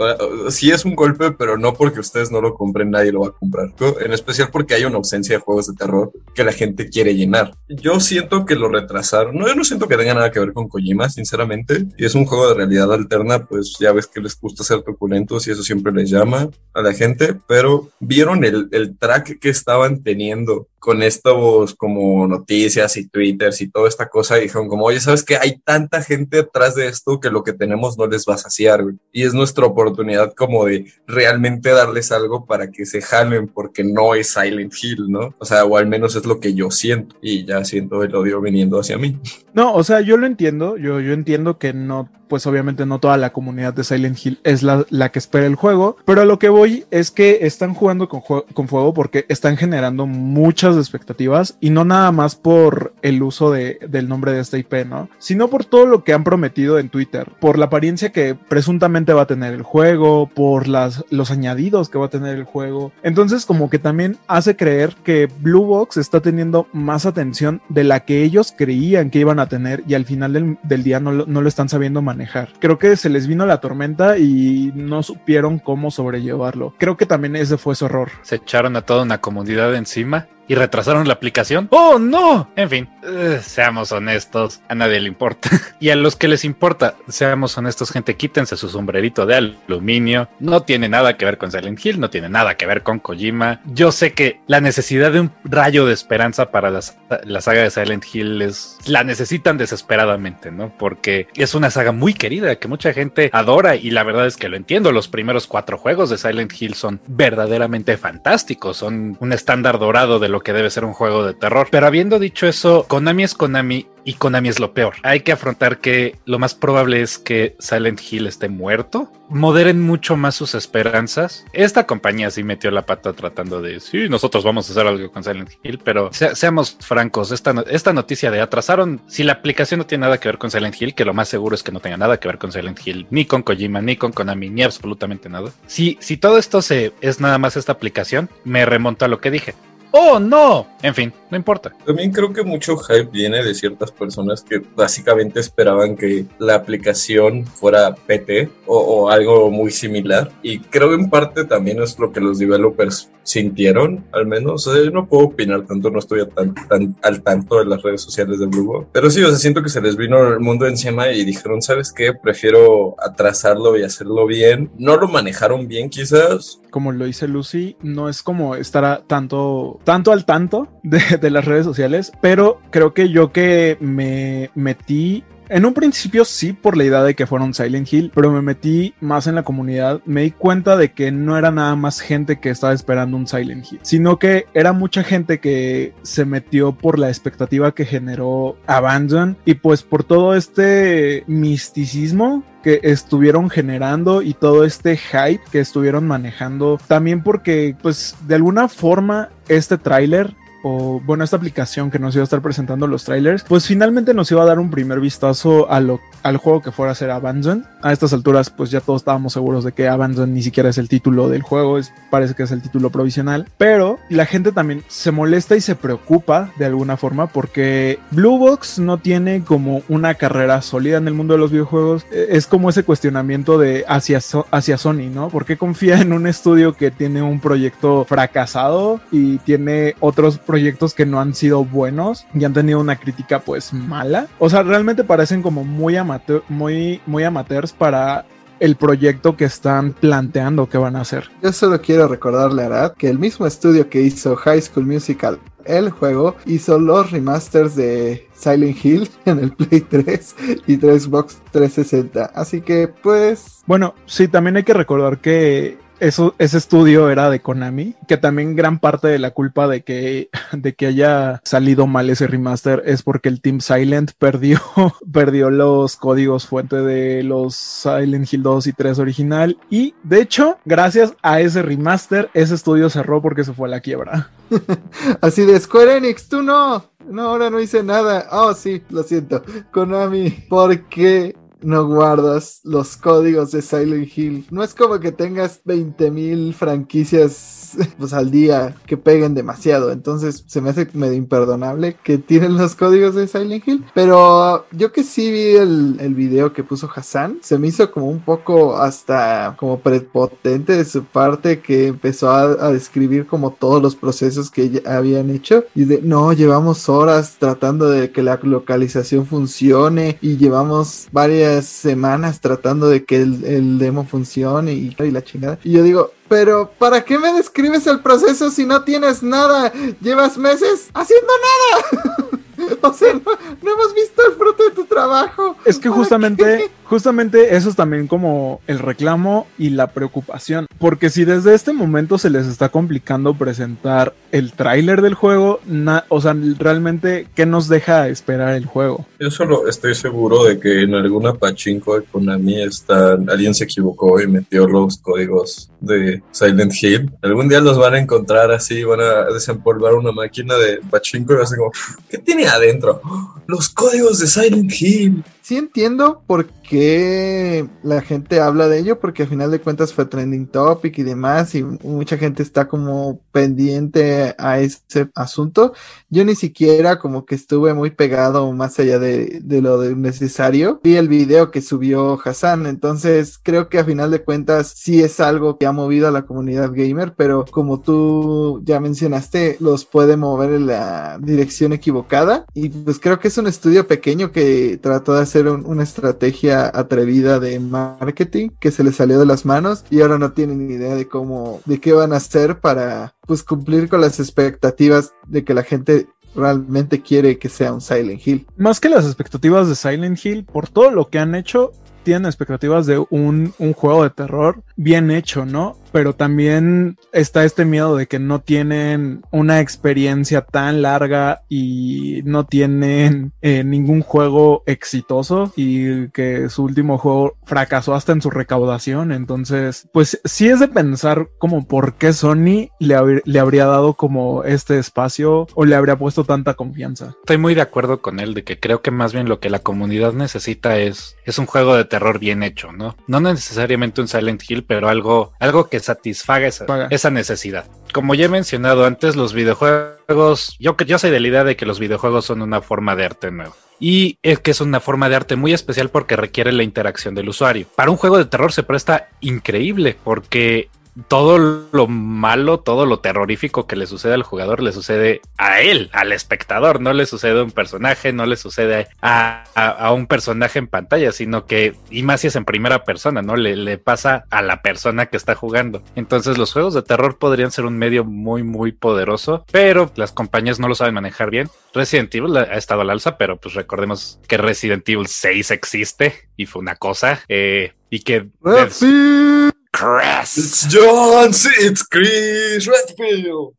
sí 0.51 0.71
es 0.71 0.85
un 0.85 0.95
golpe, 0.95 1.33
pero 1.33 1.59
no 1.59 1.75
porque 1.75 2.01
ustedes 2.01 2.31
no 2.31 2.41
lo 2.41 2.55
compren, 2.55 2.91
nadie 2.91 3.13
lo 3.13 3.21
va 3.21 3.29
a 3.29 3.33
comprar. 3.33 3.73
En 4.05 4.13
especial 4.13 4.49
porque 4.53 4.75
hay 4.75 4.85
una 4.85 4.97
ausencia 4.97 5.37
de 5.37 5.43
juegos 5.43 5.67
de 5.67 5.75
terror 5.75 6.13
que 6.35 6.45
la 6.45 6.53
gente 6.53 6.89
quiere 6.89 7.15
llenar. 7.15 7.55
Yo 7.69 8.01
siento 8.01 8.45
que 8.45 8.55
lo 8.55 8.69
retrasaron. 8.69 9.37
No, 9.37 9.47
yo 9.47 9.55
no 9.55 9.65
siento 9.65 9.89
que 9.89 9.97
tenga 9.97 10.15
nada 10.15 10.31
que 10.31 10.41
ver 10.41 10.53
con 10.53 10.69
Kojima, 10.69 11.09
sinceramente. 11.09 11.87
Y 11.97 12.05
es 12.05 12.15
un 12.15 12.27
juego 12.27 12.49
de 12.49 12.55
realidad 12.55 12.93
alterna, 12.93 13.45
pues 13.47 13.77
ya 13.81 13.93
ves 13.93 14.07
que 14.07 14.21
les 14.21 14.39
gusta 14.39 14.65
ser 14.65 14.83
truculentos 14.83 15.47
y 15.47 15.51
eso 15.51 15.63
siempre 15.63 15.93
les 15.93 16.11
llama 16.11 16.49
a 16.75 16.83
la 16.83 16.93
gente. 16.93 17.35
Pero 17.49 17.91
vieron 18.01 18.45
el, 18.45 18.69
el 18.73 18.97
track 18.97 19.39
que 19.41 19.49
estaban 19.49 20.03
teniendo 20.03 20.69
con 20.79 21.03
estos 21.03 21.75
como 21.75 22.27
noticias 22.27 22.97
y 22.97 23.09
twitters 23.09 23.61
y 23.61 23.69
toda 23.69 23.89
esta 23.89 24.09
cosa 24.09 24.37
dijeron 24.37 24.69
como, 24.69 24.85
oye, 24.85 25.01
¿sabes 25.01 25.25
que 25.25 25.37
Hay 25.37 25.59
tanta 25.59 26.03
gente 26.03 26.41
atrás 26.41 26.75
de 26.75 26.87
esto 26.87 27.21
que 27.21 27.31
lo 27.31 27.43
que 27.43 27.53
tenemos 27.53 27.99
no 27.99 28.07
les 28.07 28.25
va 28.29 28.35
a 28.35 28.39
saciar, 28.39 28.85
Y 29.13 29.25
es 29.25 29.35
nuestra 29.35 29.67
oportunidad 29.67 30.33
como 30.35 30.67
de 30.67 30.87
realmente 31.07 31.71
darles 31.71 32.13
algo 32.13 32.47
para 32.47 32.71
que 32.71 32.87
se 32.87 33.03
jalen 33.03 33.49
porque 33.49 33.85
no 33.85 34.15
es 34.15 34.29
Silent 34.29 34.73
Hill, 34.81 35.07
¿no? 35.09 35.35
O 35.39 35.45
sea, 35.45 35.65
o 35.65 35.77
al 35.77 35.87
menos 35.87 36.17
es 36.17 36.25
lo 36.27 36.41
que 36.41 36.55
yo 36.55 36.71
siento 36.71 37.17
y 37.21 37.45
ya 37.45 37.65
siento 37.65 38.03
el 38.03 38.15
odio 38.15 38.41
viniendo 38.41 38.79
hacia 38.79 38.99
mí. 38.99 39.19
No, 39.55 39.75
o 39.75 39.85
sea, 39.85 40.01
yo 40.01 40.17
lo 40.17 40.27
entiendo, 40.27 40.77
yo, 40.77 41.01
yo 41.01 41.13
entiendo 41.13 41.59
que 41.59 41.73
no 41.73 42.09
pues 42.29 42.47
obviamente 42.47 42.87
no 42.87 42.99
toda 42.99 43.17
la 43.17 43.33
comunidad 43.33 43.75
de 43.75 43.85
Silent 43.85 44.19
Hill 44.25 44.41
es 44.45 44.63
la, 44.63 44.85
que 45.11 45.19
espera 45.19 45.47
el 45.47 45.55
juego, 45.55 45.97
pero 46.05 46.23
a 46.23 46.25
lo 46.25 46.39
que 46.39 46.49
voy 46.49 46.85
es 46.91 47.11
que 47.11 47.41
están 47.43 47.75
jugando 47.75 48.09
con, 48.09 48.21
con, 48.21 48.69
fuego 48.69 48.95
porque 48.95 49.27
están 49.29 49.57
generando 49.57 50.07
muchas 50.07 50.76
expectativas 50.77 51.57
y 51.61 51.71
no 51.71 51.85
nada 51.85 52.13
más 52.13 52.37
por 52.37 52.95
el 53.03 53.23
uso 53.23 53.51
de, 53.51 53.79
del 53.89 54.09
nombre 54.09 54.33
de 54.33 54.41
esta 54.41 54.59
IP, 54.59 54.87
¿no? 54.87 55.09
Sino 55.19 55.49
por 55.49 55.65
todo 55.65 55.87
lo 55.87 56.05
que 56.05 56.13
han 56.13 56.25
prometido 56.25 56.79
en 56.79 56.89
Twitter, 56.89 57.31
por 57.41 57.59
la 57.59 57.67
apariencia 57.67 58.13
que 58.13 58.35
presuntamente 58.35 59.13
va 59.13 59.23
a 59.23 59.27
tener 59.27 59.55
el 59.55 59.63
juego, 59.63 60.29
por 60.29 60.69
las, 60.69 61.05
los 61.11 61.31
añadidos 61.31 61.89
que 61.89 61.99
va 61.99 62.07
a 62.07 62.11
tener 62.11 62.37
el 62.37 62.45
juego. 62.45 62.93
Entonces 63.03 63.47
como 63.47 63.71
que 63.71 63.79
también 63.79 64.19
hace 64.27 64.57
creer 64.57 64.95
que 65.05 65.29
Blue 65.41 65.65
Box 65.65 65.97
está 65.97 66.21
teniendo 66.21 66.67
más 66.73 67.07
atención 67.07 67.63
de 67.69 67.85
la 67.85 68.01
que 68.01 68.23
ellos 68.23 68.55
creían 68.57 69.11
que 69.11 69.21
iban 69.21 69.39
a 69.39 69.49
tener 69.49 69.83
y 69.87 69.95
al 69.95 70.05
final 70.05 70.33
del, 70.33 70.59
del 70.63 70.83
día 70.83 71.01
no, 71.01 71.13
no 71.13 71.41
lo 71.41 71.49
están 71.49 71.69
sabiendo 71.69 72.03
manejar 72.03 72.27
Creo 72.59 72.79
que 72.79 72.97
se 72.97 73.09
les 73.09 73.27
vino 73.27 73.47
la 73.47 73.61
tormenta 73.61 74.19
y 74.19 74.73
no 74.75 75.03
supieron 75.03 75.59
cómo 75.59 75.91
sobrellevarlo. 75.91 76.75
Creo 76.79 76.97
que 76.97 77.07
también 77.07 77.37
ese 77.37 77.59
fue 77.59 77.75
su 77.75 77.87
error. 77.87 78.11
Se 78.23 78.37
echaron 78.37 78.77
a 78.77 78.83
toda 78.83 79.03
una 79.03 79.21
comunidad 79.21 79.75
encima 79.75 80.27
y 80.49 80.55
retrasaron 80.55 81.07
la 81.09 81.15
aplicación. 81.15 81.69
¡Oh, 81.71 81.99
no! 81.99 82.51
En 82.57 82.71
fin, 82.71 82.89
eh, 83.03 83.41
seamos 83.43 83.93
honestos, 83.93 84.61
a 84.69 84.75
nadie 84.75 85.01
le 85.01 85.09
importa. 85.09 85.51
y 85.81 85.91
a 85.91 85.97
los 85.97 86.17
que 86.17 86.29
les 86.29 86.45
importa, 86.45 86.97
seamos 87.09 87.57
honestos, 87.59 87.91
gente, 87.91 88.17
quítense 88.17 88.57
su 88.57 88.69
sombrerito 88.69 89.27
de 89.27 89.37
aluminio. 89.37 90.29
No 90.39 90.63
tiene 90.63 90.89
nada 90.89 91.17
que 91.17 91.25
ver 91.25 91.39
con 91.39 91.51
Silent 91.51 91.85
Hill, 91.85 92.01
no 92.01 92.11
tiene 92.11 92.29
nada 92.29 92.57
que 92.57 92.67
ver 92.67 92.83
con 92.83 92.99
Kojima. 92.99 93.61
Yo 93.65 93.93
sé 93.93 94.13
que 94.13 94.41
la 94.47 94.61
necesidad 94.61 95.13
de 95.13 95.21
un 95.21 95.33
rayo 95.45 95.87
de 95.87 95.95
esperanza 95.95 96.51
para 96.51 96.71
la, 96.71 96.81
la 97.25 97.41
saga 97.41 97.63
de 97.63 97.71
Silent 97.71 98.05
Hill 98.13 98.43
es... 98.43 98.79
La 98.87 99.05
necesitan 99.05 99.59
desesperadamente, 99.59 100.51
¿no? 100.51 100.73
Porque 100.77 101.29
es 101.35 101.55
una 101.55 101.71
saga 101.71 101.93
muy 101.93 102.15
querida 102.15 102.57
que 102.57 102.69
mucha 102.69 102.93
gente 102.93 103.31
adora 103.33 103.77
y 103.77 103.91
la 103.91 104.05
verdad 104.05 104.27
es 104.27 104.37
que 104.37 104.49
lo 104.49 104.57
entiendo. 104.57 104.93
Los 104.93 105.09
primeros 105.09 105.47
cuatro 105.47 105.79
juegos 105.79 106.11
de 106.11 106.19
Silent 106.19 106.53
Hill 106.61 106.75
son 106.75 107.01
verdaderamente 107.07 107.97
fantásticos, 107.97 108.77
son 108.77 109.17
un 109.21 109.33
estándar 109.33 109.79
dorado 109.79 110.19
de 110.19 110.29
lo 110.37 110.43
que 110.43 110.53
debe 110.53 110.69
ser 110.69 110.85
un 110.85 110.93
juego 110.93 111.25
de 111.25 111.33
terror. 111.33 111.69
Pero 111.71 111.87
habiendo 111.87 112.19
dicho 112.19 112.47
eso, 112.47 112.85
Konami 112.89 113.23
es 113.23 113.35
Konami 113.35 113.87
y 114.05 114.15
Konami 114.15 114.51
es 114.51 114.61
lo 114.61 114.75
peor. 114.75 114.97
Hay 115.03 115.21
que 115.21 115.33
afrontar 115.33 115.79
que 115.79 116.19
lo 116.27 116.39
más 116.39 116.55
probable 116.55 117.01
es 117.01 117.17
que 117.17 117.57
Silent 117.59 118.01
Hill 118.09 118.27
esté 118.27 118.51
muerto. 118.51 119.11
Moderen 119.31 119.81
mucho 119.81 120.15
más 120.19 120.35
sus 120.35 120.55
esperanzas. 120.55 121.47
Esta 121.55 121.87
compañía 121.87 122.31
sí 122.31 122.45
metió 122.45 122.71
la 122.71 122.85
pata 122.85 123.15
tratando 123.15 123.63
de, 123.63 123.81
sí, 123.81 124.11
nosotros 124.11 124.45
vamos 124.45 124.69
a 124.69 124.73
hacer 124.73 124.87
algo 124.87 125.11
con 125.11 125.25
Silent 125.25 125.51
Hill, 125.63 125.81
pero 125.83 126.11
seamos 126.13 126.77
francos, 126.81 127.33
esta, 127.33 127.53
esta 127.69 127.95
noticia 127.95 128.31
de 128.31 128.41
atrasaron, 128.43 129.01
si 129.09 129.25
la 129.25 129.33
aplicación 129.33 129.79
no 129.79 129.87
tiene 129.87 130.03
nada 130.03 130.21
que 130.21 130.29
ver 130.29 130.39
con 130.39 130.51
Silent 130.51 130.81
Hill, 130.81 130.95
que 130.95 131.07
lo 131.07 131.15
más 131.15 131.29
seguro 131.29 131.55
es 131.55 131.63
que 131.63 131.73
no 131.73 131.81
tenga 131.81 131.97
nada 131.97 132.21
que 132.21 132.29
ver 132.29 132.39
con 132.39 132.53
Silent 132.53 132.87
Hill, 132.87 133.07
ni 133.11 133.25
con 133.25 133.43
Kojima, 133.43 133.81
ni 133.81 133.97
con 133.97 134.13
Konami, 134.13 134.51
ni 134.51 134.63
absolutamente 134.63 135.31
nada. 135.31 135.51
Si, 135.67 135.97
si 136.01 136.19
todo 136.19 136.37
esto 136.39 136.61
se, 136.61 136.93
es 137.01 137.21
nada 137.21 137.39
más 137.39 137.57
esta 137.57 137.73
aplicación, 137.73 138.29
me 138.45 138.67
remonto 138.67 139.07
a 139.07 139.09
lo 139.09 139.19
que 139.21 139.33
dije 139.33 139.55
¡Oh, 139.99 140.21
no! 140.21 140.67
En 140.83 140.95
fin, 140.95 141.11
no 141.31 141.39
importa. 141.39 141.73
También 141.87 142.13
creo 142.13 142.31
que 142.31 142.43
mucho 142.43 142.77
hype 142.77 143.11
viene 143.11 143.43
de 143.43 143.55
ciertas 143.55 143.91
personas 143.91 144.43
que 144.43 144.61
básicamente 144.75 145.41
esperaban 145.41 145.97
que 145.97 146.27
la 146.39 146.55
aplicación 146.55 147.47
fuera 147.47 147.95
PT 147.95 148.51
o, 148.67 148.77
o 148.77 149.11
algo 149.11 149.51
muy 149.51 149.71
similar. 149.71 150.31
Y 150.43 150.59
creo 150.59 150.93
en 150.93 151.09
parte 151.09 151.47
también 151.47 151.81
es 151.81 151.99
lo 151.99 152.13
que 152.13 152.21
los 152.21 152.39
developers 152.39 153.09
sintieron, 153.27 154.05
al 154.13 154.27
menos. 154.27 154.67
Eh, 154.69 154.91
no 154.93 155.07
puedo 155.07 155.27
opinar 155.27 155.67
tanto, 155.67 155.91
no 155.91 155.99
estoy 155.99 156.27
tan, 156.29 156.55
tan 156.55 156.97
al 157.03 157.23
tanto 157.23 157.59
de 157.59 157.67
las 157.67 157.83
redes 157.83 158.03
sociales 158.03 158.39
de 158.39 158.47
Blue 158.47 158.87
Pero 158.93 159.11
sí, 159.11 159.23
o 159.23 159.29
sea, 159.29 159.39
siento 159.39 159.63
que 159.63 159.69
se 159.69 159.81
les 159.81 159.97
vino 159.97 160.29
el 160.29 160.41
mundo 160.41 160.67
encima 160.67 161.11
y 161.11 161.25
dijeron, 161.25 161.61
¿sabes 161.61 161.93
qué? 161.93 162.13
Prefiero 162.15 162.95
atrasarlo 163.03 163.77
y 163.77 163.83
hacerlo 163.83 164.27
bien. 164.27 164.71
No 164.79 164.97
lo 164.97 165.09
manejaron 165.09 165.67
bien, 165.67 165.91
quizás. 165.91 166.61
Como 166.77 166.93
lo 166.93 167.07
dice 167.07 167.27
Lucy, 167.27 167.79
no 167.81 168.11
es 168.11 168.23
como 168.23 168.55
estar 168.55 169.05
tanto, 169.07 169.81
tanto 169.85 170.13
al 170.13 170.27
tanto 170.27 170.69
de, 170.83 171.01
de 171.19 171.31
las 171.31 171.47
redes 171.47 171.65
sociales, 171.65 172.13
pero 172.21 172.61
creo 172.69 172.93
que 172.93 173.09
yo 173.09 173.33
que 173.33 173.79
me 173.81 174.51
metí 174.55 175.25
en 175.49 175.65
un 175.65 175.75
principio 175.75 176.25
sí 176.25 176.53
por 176.53 176.77
la 176.77 176.85
idea 176.85 177.03
de 177.03 177.15
que 177.15 177.27
fueron 177.27 177.55
Silent 177.55 177.93
Hill, 177.93 178.13
pero 178.15 178.33
me 178.33 178.43
metí 178.43 178.95
más 179.01 179.27
en 179.27 179.35
la 179.35 179.43
comunidad, 179.43 180.01
me 180.05 180.23
di 180.23 180.31
cuenta 180.31 180.77
de 180.77 180.93
que 180.93 181.11
no 181.13 181.37
era 181.37 181.51
nada 181.51 181.77
más 181.77 182.01
gente 182.01 182.39
que 182.39 182.51
estaba 182.51 182.73
esperando 182.73 183.17
un 183.17 183.27
Silent 183.27 183.65
Hill, 183.71 183.81
sino 183.83 184.19
que 184.19 184.47
era 184.55 184.73
mucha 184.73 185.03
gente 185.03 185.39
que 185.39 185.95
se 186.03 186.25
metió 186.25 186.73
por 186.73 186.99
la 186.99 187.09
expectativa 187.09 187.75
que 187.75 187.85
generó 187.85 188.57
Abandon 188.67 189.37
y 189.45 189.55
pues 189.55 189.83
por 189.83 190.05
todo 190.05 190.35
este 190.35 191.25
misticismo 191.27 192.45
que 192.63 192.81
estuvieron 192.83 193.49
generando 193.49 194.23
y 194.23 194.35
todo 194.35 194.65
este 194.65 194.97
hype 194.97 195.41
que 195.53 195.61
estuvieron 195.61 196.05
manejando. 196.05 196.81
También 196.89 197.23
porque, 197.23 197.77
pues, 197.81 198.17
de 198.27 198.35
alguna 198.35 198.67
forma, 198.67 199.29
este 199.47 199.79
tráiler 199.79 200.35
o 200.69 201.01
bueno, 201.05 201.23
esta 201.23 201.37
aplicación 201.37 201.93
que 201.93 202.01
nos 202.01 202.17
iba 202.17 202.23
a 202.23 202.25
estar 202.25 202.43
presentando 202.43 202.89
los 202.89 203.05
trailers, 203.05 203.45
pues 203.45 203.69
finalmente 203.69 204.13
nos 204.15 204.33
iba 204.33 204.43
a 204.43 204.47
dar 204.47 204.59
un 204.59 204.69
primer 204.69 204.99
vistazo 204.99 205.71
a 205.71 205.79
lo, 205.79 206.01
al 206.25 206.39
juego 206.39 206.61
que 206.61 206.73
fuera 206.73 206.91
a 206.91 206.97
ser 206.97 207.13
Abandon. 207.13 207.65
A 207.83 207.93
estas 207.93 208.13
alturas, 208.13 208.51
pues 208.51 208.73
ya 208.73 208.81
todos 208.81 209.03
estábamos 209.03 209.35
seguros 209.35 209.63
de 209.63 209.71
que 209.71 209.87
Abandon 209.87 210.35
ni 210.35 210.43
siquiera 210.43 210.69
es 210.69 210.79
el 210.79 210.89
título 210.89 211.29
del 211.29 211.43
juego, 211.43 211.79
es, 211.79 211.93
parece 212.11 212.35
que 212.35 212.43
es 212.43 212.51
el 212.51 212.63
título 212.63 212.91
provisional, 212.91 213.47
pero 213.59 214.01
la 214.09 214.27
gente 214.27 214.51
también 214.51 214.83
se 214.89 215.13
molesta 215.13 215.55
y 215.55 215.61
se 215.61 215.77
preocupa 215.77 216.51
de 216.59 216.65
alguna 216.67 216.97
forma 216.97 217.29
porque 217.29 218.01
Blue 218.11 218.37
Box 218.37 218.81
no 218.81 218.99
tiene 218.99 219.45
como 219.45 219.83
una 219.89 220.15
carrera 220.15 220.63
sólida 220.63 220.97
en 220.97 221.07
el 221.07 221.15
mundo 221.15 221.35
de 221.35 221.39
los 221.39 221.53
videojuegos. 221.53 222.07
E, 222.11 222.27
es 222.31 222.49
como 222.49 222.71
ese 222.71 222.83
cuestionamiento 222.83 223.57
de 223.57 223.85
hacia, 223.87 224.19
hacia 224.51 224.79
Sony, 224.79 225.11
¿no? 225.15 225.29
¿Por 225.29 225.45
qué 225.45 225.57
confía 225.57 226.01
en 226.01 226.13
un 226.13 226.27
estudio 226.27 226.73
que 226.73 226.91
tiene 226.91 227.23
un 227.23 227.39
proyecto 227.39 228.05
fracasado 228.05 229.01
y 229.13 229.39
tiene 229.39 229.95
otros 230.01 230.39
proyectos 230.39 230.56
proyectos 230.57 230.95
que 230.95 231.05
no 231.05 231.21
han 231.21 231.35
sido 231.35 231.67
buenos 231.67 232.27
y 232.33 232.43
han 232.47 232.55
tenido 232.55 232.81
una 232.81 232.97
crítica 232.97 233.41
pues 233.41 233.75
mala. 233.75 234.27
O 234.39 234.49
sea, 234.49 234.63
realmente 234.63 235.05
parecen 235.05 235.43
como 235.43 235.65
muy, 235.65 235.97
amateur, 235.97 236.43
muy, 236.49 237.03
muy 237.05 237.25
amateurs 237.25 237.75
para 237.75 238.25
el 238.59 238.77
proyecto 238.77 239.37
que 239.37 239.45
están 239.45 239.93
planteando 239.93 240.67
que 240.67 240.79
van 240.79 240.97
a 240.97 241.03
hacer. 241.03 241.29
Yo 241.43 241.53
solo 241.53 241.79
quiero 241.83 242.09
recordarle 242.09 242.63
a 242.63 242.67
Arad 242.69 242.93
que 242.93 243.11
el 243.11 243.19
mismo 243.19 243.47
estudio 243.47 243.91
que 243.91 244.01
hizo 244.01 244.35
High 244.35 244.63
School 244.63 244.87
Musical, 244.87 245.39
el 245.67 245.91
juego, 245.91 246.37
hizo 246.47 246.79
los 246.79 247.11
remasters 247.11 247.77
de 247.77 248.27
Silent 248.33 248.83
Hill 248.83 249.11
en 249.27 249.41
el 249.41 249.53
Play 249.53 249.83
3 249.83 250.37
y 250.67 250.79
3 250.79 251.03
Xbox 251.03 251.37
360. 251.51 252.33
Así 252.35 252.63
que 252.63 252.89
pues... 252.89 253.63
Bueno, 253.67 253.95
sí, 254.07 254.27
también 254.27 254.57
hay 254.57 254.63
que 254.63 254.73
recordar 254.73 255.19
que 255.19 255.77
eso, 256.01 256.35
ese 256.39 256.59
estudio 256.59 257.11
era 257.11 257.31
de 257.31 257.41
Konami, 257.41 257.95
que 258.07 258.17
también 258.17 258.57
gran 258.57 258.79
parte 258.79 259.09
de 259.09 259.19
la 259.19 259.31
culpa 259.31 259.69
de 259.69 259.83
que, 259.83 260.31
de 260.53 260.75
que 260.75 260.87
haya 260.87 261.41
salido 261.45 261.87
mal 261.87 262.11
ese 262.11 262.27
remaster 262.27 262.83
es 262.87 263.03
porque 263.03 263.29
el 263.29 263.41
Team 263.41 263.61
Silent 263.61 264.13
perdió, 264.19 264.61
perdió 265.13 265.51
los 265.51 265.97
códigos 265.97 266.47
fuente 266.47 266.77
de 266.77 267.23
los 267.23 267.55
Silent 267.55 268.33
Hill 268.33 268.43
2 268.43 268.67
y 268.67 268.73
3 268.73 268.99
original. 268.99 269.59
Y 269.71 269.95
de 270.03 270.21
hecho, 270.21 270.59
gracias 270.65 271.15
a 271.23 271.41
ese 271.41 271.63
remaster, 271.63 272.31
ese 272.35 272.55
estudio 272.55 272.91
cerró 272.91 273.23
porque 273.23 273.45
se 273.45 273.53
fue 273.53 273.69
a 273.69 273.71
la 273.71 273.81
quiebra. 273.81 274.31
Así 275.21 275.45
de 275.45 275.59
Square 275.59 275.99
Enix, 275.99 276.29
tú 276.29 276.43
no. 276.43 276.85
No, 277.09 277.23
ahora 277.23 277.51
no 277.51 277.61
hice 277.61 277.83
nada. 277.83 278.27
Oh, 278.33 278.53
sí, 278.55 278.83
lo 278.91 279.03
siento. 279.05 279.45
Konami, 279.71 280.31
porque 280.49 281.37
no 281.63 281.87
guardas 281.87 282.61
los 282.65 282.97
códigos 282.97 283.53
de 283.53 283.63
Silent 283.63 284.17
Hill. 284.17 284.47
No 284.51 284.63
es 284.63 284.75
como 284.75 285.01
que 285.01 285.13
tengas 285.13 285.63
20.000 285.65 286.53
franquicias 286.53 287.77
pues, 287.99 288.13
al 288.13 288.31
día 288.31 288.75
que 288.87 288.97
peguen 288.97 289.35
demasiado. 289.35 289.91
Entonces 289.91 290.45
se 290.47 290.61
me 290.61 290.71
hace 290.71 290.89
medio 290.93 291.15
imperdonable 291.15 291.97
que 292.03 292.19
tienen 292.19 292.57
los 292.57 292.75
códigos 292.75 293.15
de 293.15 293.29
Silent 293.29 293.67
Hill. 293.67 293.85
Pero 293.95 294.67
yo 294.73 294.93
que 294.93 295.05
sí 295.05 295.31
vi 295.31 295.57
el, 295.57 295.97
el 296.01 296.15
video 296.15 296.53
que 296.53 296.65
puso 296.65 296.89
Hassan, 296.95 297.39
se 297.43 297.59
me 297.59 297.69
hizo 297.69 297.91
como 297.91 298.07
un 298.07 298.21
poco 298.21 298.77
hasta 298.77 299.55
como 299.59 299.81
prepotente 299.81 300.75
de 300.75 300.85
su 300.85 301.05
parte 301.05 301.61
que 301.61 301.89
empezó 301.89 302.31
a, 302.31 302.43
a 302.43 302.73
describir 302.73 303.27
como 303.27 303.53
todos 303.53 303.83
los 303.83 303.97
procesos 303.97 304.51
que 304.51 304.71
ya 304.71 304.97
habían 304.97 305.31
hecho. 305.31 305.65
Y 305.75 305.85
de, 305.85 306.03
no, 306.03 306.33
llevamos 306.33 306.89
horas 306.89 307.37
tratando 307.39 307.91
de 307.91 308.11
que 308.13 308.23
la 308.23 308.39
localización 308.43 309.27
funcione 309.27 310.19
y 310.21 310.37
llevamos 310.37 311.09
varias 311.13 311.47
semanas 311.63 312.41
tratando 312.41 312.89
de 312.89 313.05
que 313.05 313.23
el, 313.23 313.79
demo 313.79 314.05
funcione 314.05 314.73
y, 314.75 314.95
y, 314.99 315.11
la 315.11 315.25
chingada. 315.25 315.59
Y 315.65 315.73
yo 315.73 315.83
digo, 315.83 316.13
pero 316.29 316.71
¿para 316.79 317.05
qué 317.05 317.19
me 317.19 317.33
describes 317.33 317.87
el 317.87 318.01
proceso 318.01 318.51
si 318.51 318.67
no 318.67 318.83
tienes 318.83 319.23
nada? 319.23 319.73
Llevas 320.01 320.37
meses 320.37 320.91
haciendo 320.93 321.33
nada. 321.73 322.41
o 322.83 322.93
sea, 322.93 323.15
no, 323.15 323.33
no, 323.63 323.73
hemos 323.73 323.95
visto 323.95 324.23
el 324.27 324.35
fruto 324.35 324.65
de 324.65 324.71
tu 324.71 324.85
trabajo. 324.85 325.57
Es 325.65 325.79
que 325.79 325.89
justamente, 325.89 326.71
justamente 326.85 327.57
eso 327.57 327.69
es 327.69 327.77
también 327.77 328.07
como 328.07 328.61
el 328.67 328.79
reclamo 328.79 329.47
y 329.59 329.71
la 329.71 329.89
preocupación. 329.89 330.67
Porque 330.79 331.11
si 331.11 331.25
desde 331.25 331.55
este 331.55 331.73
momento 331.73 332.19
se 332.19 332.31
les 332.31 332.47
está 332.47 332.69
complicando 332.69 333.35
presentar 333.35 334.15
el 334.33 334.53
tráiler 334.53 335.03
del 335.03 335.15
juego, 335.15 335.61
o 336.09 336.21
sea, 336.21 336.37
realmente, 336.59 337.27
¿qué 337.35 337.47
nos 337.47 337.69
deja 337.69 338.09
esperar 338.09 338.55
el 338.55 338.67
juego? 338.67 339.07
Yo 339.19 339.31
solo 339.31 339.69
estoy 339.69 339.95
seguro 339.95 340.45
de 340.45 340.59
que 340.59 340.83
en 340.83 340.95
alguna 340.95 341.35
pachinko 341.35 342.01
de 342.01 342.07
Konami 342.07 342.63
está, 342.63 343.13
alguien 343.13 343.55
se 343.55 343.65
equivocó 343.65 344.21
y 344.21 344.27
metió 344.27 344.67
los 344.67 344.99
códigos 344.99 345.71
de 345.81 346.23
Silent 346.33 346.73
Hill. 346.81 347.11
Algún 347.23 347.49
día 347.49 347.61
los 347.61 347.79
van 347.79 347.95
a 347.95 347.99
encontrar 347.99 348.51
así, 348.51 348.85
van 348.85 349.01
a 349.01 349.25
desempolvar 349.33 349.95
una 349.95 350.13
máquina 350.13 350.57
de 350.57 350.81
pachinko 350.91 351.35
y 351.35 351.43
así 351.43 351.57
como, 351.57 351.71
¿qué 352.09 352.19
tiene 352.19 352.46
adentro? 352.49 353.01
Los 353.47 353.69
códigos 353.69 354.19
de 354.19 354.27
Silent 354.27 354.73
Hill. 354.81 355.25
Sí 355.47 355.57
entiendo 355.57 356.25
por 356.27 356.47
qué 356.47 357.69
la 357.85 358.01
gente 358.01 358.41
habla 358.41 358.67
de 358.67 358.81
ello, 358.81 358.99
porque 358.99 359.23
al 359.23 359.29
final 359.29 359.53
de 359.53 359.61
cuentas 359.61 359.93
fue 359.93 360.05
trending 360.05 360.49
topic 360.49 360.99
y 360.99 361.05
demás, 361.05 361.55
y 361.55 361.63
mucha 361.63 362.19
gente 362.19 362.43
está 362.43 362.67
como 362.67 363.21
pendiente 363.31 364.35
a 364.39 364.59
ese 364.59 365.09
asunto. 365.15 365.73
Yo 366.11 366.25
ni 366.25 366.35
siquiera 366.35 366.99
como 366.99 367.25
que 367.27 367.37
estuve 367.37 367.75
muy 367.75 367.93
pegado 367.93 368.53
más 368.55 368.81
allá 368.81 368.99
de, 368.99 369.39
de 369.41 369.63
lo 369.63 369.85
necesario. 369.95 370.81
Vi 370.83 370.97
el 370.97 371.07
video 371.07 371.53
que 371.53 371.63
subió 371.63 372.21
Hassan, 372.25 372.67
entonces 372.67 373.39
creo 373.41 373.69
que 373.69 373.79
a 373.79 373.85
final 373.85 374.11
de 374.11 374.25
cuentas 374.25 374.75
sí 374.75 375.01
es 375.01 375.21
algo 375.21 375.59
que 375.59 375.67
ha 375.67 375.73
movido 375.73 376.09
a 376.09 376.11
la 376.11 376.27
comunidad 376.27 376.73
gamer, 376.73 377.15
pero 377.17 377.45
como 377.45 377.81
tú 377.81 378.63
ya 378.65 378.81
mencionaste, 378.81 379.59
los 379.61 379.85
puede 379.85 380.17
mover 380.17 380.55
en 380.55 380.67
la 380.67 381.21
dirección 381.23 381.73
equivocada. 381.73 382.47
Y 382.53 382.69
pues 382.71 382.99
creo 382.99 383.21
que 383.21 383.29
es 383.29 383.39
un 383.39 383.47
estudio 383.47 383.87
pequeño 383.87 384.33
que 384.33 384.81
trató 384.83 385.15
de 385.15 385.21
hacer 385.23 385.36
un, 385.43 385.65
una 385.67 385.83
estrategia 385.83 386.71
atrevida 386.73 387.41
de 387.41 387.59
marketing 387.61 388.51
que 388.61 388.71
se 388.71 388.85
les 388.85 388.97
salió 388.97 389.19
de 389.19 389.27
las 389.27 389.45
manos 389.45 389.85
y 389.91 390.01
ahora 390.01 390.19
no 390.19 390.33
tienen 390.33 390.67
ni 390.67 390.75
idea 390.75 390.95
de 390.95 391.09
cómo, 391.09 391.61
de 391.65 391.81
qué 391.81 391.93
van 391.93 392.13
a 392.13 392.17
hacer 392.17 392.61
para 392.61 393.15
pues 393.27 393.43
cumplir 393.43 393.89
con 393.89 394.01
las 394.01 394.21
expectativas 394.21 395.13
de 395.27 395.45
que 395.45 395.55
la 395.55 395.63
gente 395.63 396.09
realmente 396.35 397.01
quiere 397.01 397.39
que 397.39 397.49
sea 397.49 397.73
un 397.73 397.81
Silent 397.81 398.25
Hill. 398.27 398.47
Más 398.57 398.79
que 398.79 398.89
las 398.89 399.07
expectativas 399.07 399.69
de 399.69 399.75
Silent 399.75 400.25
Hill, 400.25 400.45
por 400.45 400.69
todo 400.69 400.91
lo 400.91 401.09
que 401.09 401.19
han 401.19 401.35
hecho, 401.35 401.73
tienen 402.07 402.27
expectativas 402.27 402.87
de 402.87 403.05
un, 403.11 403.53
un, 403.59 403.73
juego 403.73 404.05
de 404.05 404.11
terror 404.11 404.63
bien 404.77 405.11
hecho, 405.11 405.45
¿no? 405.45 405.77
Pero 405.91 406.15
también 406.15 406.97
está 407.13 407.45
este 407.45 407.65
miedo 407.65 407.97
de 407.97 408.07
que 408.07 408.21
no 408.21 408.41
tienen 408.41 409.23
una 409.33 409.59
experiencia 409.59 410.43
tan 410.43 410.83
larga 410.83 411.43
y 411.49 412.21
no 412.25 412.47
tienen 412.47 413.33
eh, 413.43 413.65
ningún 413.65 414.03
juego 414.03 414.63
exitoso 414.67 415.53
y 415.57 416.09
que 416.11 416.49
su 416.49 416.63
último 416.63 416.97
juego 416.97 417.35
fracasó 417.45 417.97
hasta 417.97 418.13
en 418.13 418.23
su 418.23 418.31
recaudación. 418.31 419.11
Entonces, 419.11 419.89
pues 419.93 420.21
sí 420.25 420.49
es 420.49 420.61
de 420.61 420.69
pensar 420.69 421.29
como 421.39 421.67
por 421.67 421.95
qué 421.95 422.13
Sony 422.13 422.69
le, 422.79 423.23
le 423.25 423.39
habría 423.41 423.67
dado 423.67 423.95
como 423.95 424.45
este 424.45 424.79
espacio 424.79 425.49
o 425.55 425.65
le 425.65 425.75
habría 425.75 425.99
puesto 425.99 426.23
tanta 426.23 426.55
confianza. 426.55 427.17
Estoy 427.23 427.39
muy 427.39 427.57
de 427.57 427.63
acuerdo 427.63 428.01
con 428.01 428.21
él 428.21 428.33
de 428.35 428.45
que 428.45 428.61
creo 428.61 428.81
que 428.81 428.93
más 428.93 429.13
bien 429.13 429.29
lo 429.29 429.41
que 429.41 429.51
la 429.51 429.59
comunidad 429.59 430.13
necesita 430.13 430.79
es, 430.79 431.17
es 431.25 431.41
un 431.41 431.47
juego 431.47 431.75
de 431.75 431.85
terror 431.85 431.96
terror 431.97 432.19
bien 432.19 432.43
hecho, 432.43 432.73
¿no? 432.73 432.95
No 433.07 433.21
necesariamente 433.21 434.03
un 434.03 434.09
Silent 434.09 434.43
Hill, 434.47 434.65
pero 434.65 434.91
algo, 434.91 435.33
algo 435.41 435.71
que 435.71 435.81
satisfaga 435.81 436.47
esa, 436.47 436.89
esa 436.91 437.11
necesidad. 437.11 437.65
Como 437.95 438.15
ya 438.15 438.27
he 438.27 438.29
mencionado 438.29 438.85
antes, 438.85 439.17
los 439.17 439.33
videojuegos, 439.33 440.57
yo, 440.59 440.77
yo 440.77 440.99
soy 440.99 441.11
de 441.11 441.21
la 441.21 441.29
idea 441.29 441.45
de 441.45 441.57
que 441.57 441.65
los 441.65 441.79
videojuegos 441.79 442.27
son 442.27 442.43
una 442.43 442.61
forma 442.61 442.97
de 442.97 443.07
arte 443.07 443.31
nuevo. 443.31 443.57
Y 443.81 444.19
es 444.23 444.41
que 444.41 444.51
es 444.51 444.61
una 444.61 444.81
forma 444.81 445.09
de 445.09 445.17
arte 445.17 445.37
muy 445.37 445.55
especial 445.55 445.89
porque 445.89 446.17
requiere 446.17 446.53
la 446.53 446.65
interacción 446.65 447.15
del 447.15 447.31
usuario. 447.31 447.67
Para 447.75 447.91
un 447.91 447.97
juego 447.97 448.19
de 448.19 448.27
terror 448.27 448.53
se 448.53 448.63
presta 448.63 449.09
increíble 449.23 449.97
porque 450.05 450.69
todo 451.09 451.67
lo 451.73 451.87
malo, 451.87 452.61
todo 452.61 452.87
lo 452.87 453.01
terrorífico 453.01 453.67
que 453.67 453.77
le 453.77 453.87
sucede 453.87 454.15
al 454.15 454.23
jugador 454.23 454.63
le 454.63 454.73
sucede 454.73 455.21
a 455.39 455.61
él, 455.61 455.91
al 455.93 456.13
espectador, 456.13 456.81
no 456.81 456.93
le 456.93 457.07
sucede 457.07 457.41
a 457.41 457.45
un 457.45 457.51
personaje, 457.51 458.13
no 458.13 458.27
le 458.27 458.37
sucede 458.37 458.89
a, 459.03 459.45
a- 459.55 459.69
a 459.71 459.93
un 459.93 460.07
personaje 460.07 460.59
en 460.59 460.67
pantalla, 460.69 461.13
sino 461.13 461.47
que, 461.47 461.75
y 461.91 462.03
más 462.03 462.21
si 462.23 462.29
es 462.29 462.37
en 462.37 462.45
primera 462.45 462.85
persona, 462.85 463.23
¿no? 463.23 463.37
Le, 463.37 463.57
le 463.57 463.79
pasa 463.79 464.25
a 464.31 464.43
la 464.43 464.63
persona 464.63 465.07
que 465.07 465.17
está 465.17 465.35
jugando. 465.35 465.83
Entonces 465.97 466.39
los 466.39 466.53
juegos 466.53 466.75
de 466.75 466.83
terror 466.83 467.19
podrían 467.19 467.51
ser 467.51 467.67
un 467.67 467.77
medio 467.79 468.05
muy, 468.05 468.43
muy 468.43 468.73
poderoso, 468.73 469.45
pero 469.53 469.91
las 469.97 470.13
compañías 470.13 470.59
no 470.61 470.69
lo 470.69 470.75
saben 470.75 470.95
manejar 470.95 471.31
bien. 471.31 471.49
Resident 471.75 472.15
Evil 472.15 472.37
ha 472.39 472.43
estado 472.57 472.81
al 472.81 472.91
alza, 472.91 473.19
pero 473.19 473.37
pues 473.37 473.55
recordemos 473.55 474.19
que 474.29 474.39
Resident 474.39 474.89
Evil 474.89 475.07
6 475.09 475.51
existe 475.51 476.29
y 476.37 476.47
fue 476.47 476.63
una 476.63 476.77
cosa, 476.77 477.21
eh, 477.29 477.75
y 477.91 478.01
que... 478.01 478.29
Redfield. 478.43 479.53
Crash. 479.77 480.39
It's 480.39 480.67
John, 480.69 481.35
C. 481.35 481.51
it's 481.59 481.83
Chris 481.83 482.67
Redfield. 482.67 483.55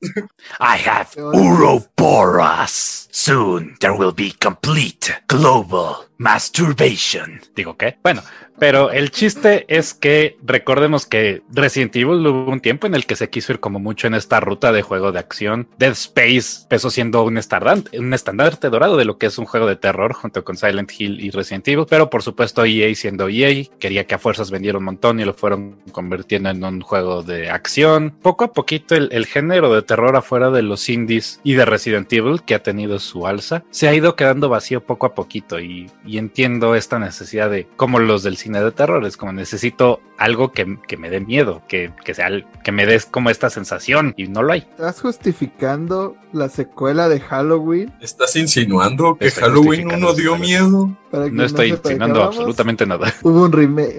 I 0.60 0.78
have 0.78 1.12
Demonios. 1.12 1.36
Ouroboros. 1.36 3.08
Soon 3.12 3.78
there 3.82 3.96
will 3.96 4.12
be 4.12 4.32
complete 4.32 5.14
global 5.28 6.08
masturbation. 6.18 7.40
Digo, 7.56 7.78
¿qué? 7.78 7.98
Bueno, 8.02 8.24
pero 8.60 8.92
el 8.92 9.12
chiste 9.12 9.66
es 9.68 9.94
que 9.94 10.38
recordemos 10.44 11.06
que 11.06 11.44
Resident 11.52 11.96
Evil 11.96 12.26
hubo 12.28 12.52
un 12.52 12.60
tiempo 12.60 12.88
en 12.88 12.96
el 12.96 13.06
que 13.06 13.16
se 13.16 13.30
quiso 13.30 13.54
ir 13.54 13.60
como 13.60 13.80
mucho 13.80 14.08
en 14.08 14.16
esta 14.16 14.40
ruta 14.40 14.72
de 14.72 14.82
juego 14.82 15.12
de 15.12 15.20
acción. 15.20 15.68
Dead 15.78 15.92
Space 15.92 16.64
empezó 16.64 16.90
siendo 16.90 17.24
un 17.24 17.38
estandarte, 17.38 18.00
un 18.00 18.14
estandarte 18.14 18.70
dorado 18.70 18.98
de 18.98 19.06
lo 19.06 19.18
que 19.18 19.28
es 19.28 19.38
un 19.38 19.46
juego 19.46 19.68
de 19.68 19.76
terror 19.76 20.14
junto 20.14 20.44
con 20.44 20.58
Silent 20.58 20.92
Hill 20.98 21.20
y 21.20 21.32
Resident 21.32 21.68
Evil, 21.68 21.86
pero 21.90 22.10
por 22.10 22.24
supuesto 22.24 22.66
EA 22.66 22.94
siendo 22.96 23.30
EA 23.30 23.66
quería 23.80 24.06
que 24.06 24.16
a 24.16 24.20
fuerzas 24.20 24.52
vendiera 24.52 24.78
un 24.78 24.86
montón 24.86 25.20
y 25.20 25.26
lo 25.26 25.34
fueron 25.34 25.78
convirtiendo 25.92 26.50
en 26.50 26.64
un 26.64 26.82
juego 26.82 27.24
de 27.24 27.50
acción. 27.50 28.16
Poco 28.22 28.46
a 28.46 28.54
poquito 28.54 28.96
el, 28.96 29.26
género 29.28 29.74
de 29.74 29.82
terror 29.82 30.16
afuera 30.16 30.50
de 30.52 30.62
los 30.62 30.88
indies 30.90 31.42
y 31.44 31.54
de 31.54 31.66
Resident 31.66 32.12
Evil, 32.14 32.42
que 32.44 32.56
ha 32.56 32.64
tenido 32.64 32.98
su 33.00 33.28
alza, 33.28 33.64
se 33.72 33.88
ha 33.88 33.94
ido 33.94 34.16
quedando 34.16 34.50
vacío 34.50 34.84
poco 34.84 35.06
a 35.06 35.14
poquito 35.14 35.60
y, 35.60 35.92
y 36.06 36.18
entiendo 36.18 36.76
esta 36.76 36.98
necesidad 36.98 37.50
de, 37.50 37.68
como 37.76 38.00
los 38.00 38.24
del 38.24 38.38
cine 38.48 38.64
de 38.64 38.72
terror, 38.72 39.06
es 39.06 39.18
como 39.18 39.34
necesito 39.34 40.00
algo 40.18 40.52
que, 40.52 40.80
que 40.88 40.98
me 40.98 41.10
dé 41.10 41.20
miedo, 41.20 41.62
que, 41.68 41.92
que, 42.04 42.14
sea, 42.14 42.30
que 42.64 42.72
me 42.72 42.86
des 42.86 43.06
como 43.06 43.30
esta 43.30 43.50
sensación 43.50 44.14
y 44.18 44.28
no 44.28 44.42
lo 44.42 44.54
hay. 44.54 44.60
¿Estás 44.60 45.02
justificando 45.02 46.16
la 46.32 46.50
secuela 46.50 47.10
de 47.10 47.20
Halloween? 47.20 47.94
¿Estás 48.02 48.36
insinuando 48.36 49.18
que 49.18 49.28
Estoy 49.28 49.44
Halloween 49.44 49.90
justificando 49.90 50.08
1 50.08 50.16
dio 50.16 50.38
miedo? 50.38 50.98
Para 51.12 51.24
quien 51.26 51.36
No 51.36 51.44
estoy 51.44 51.70
insinuando 51.70 52.24
absolutamente 52.24 52.86
nada. 52.86 53.14
Hubo 53.22 53.44
un, 53.44 53.54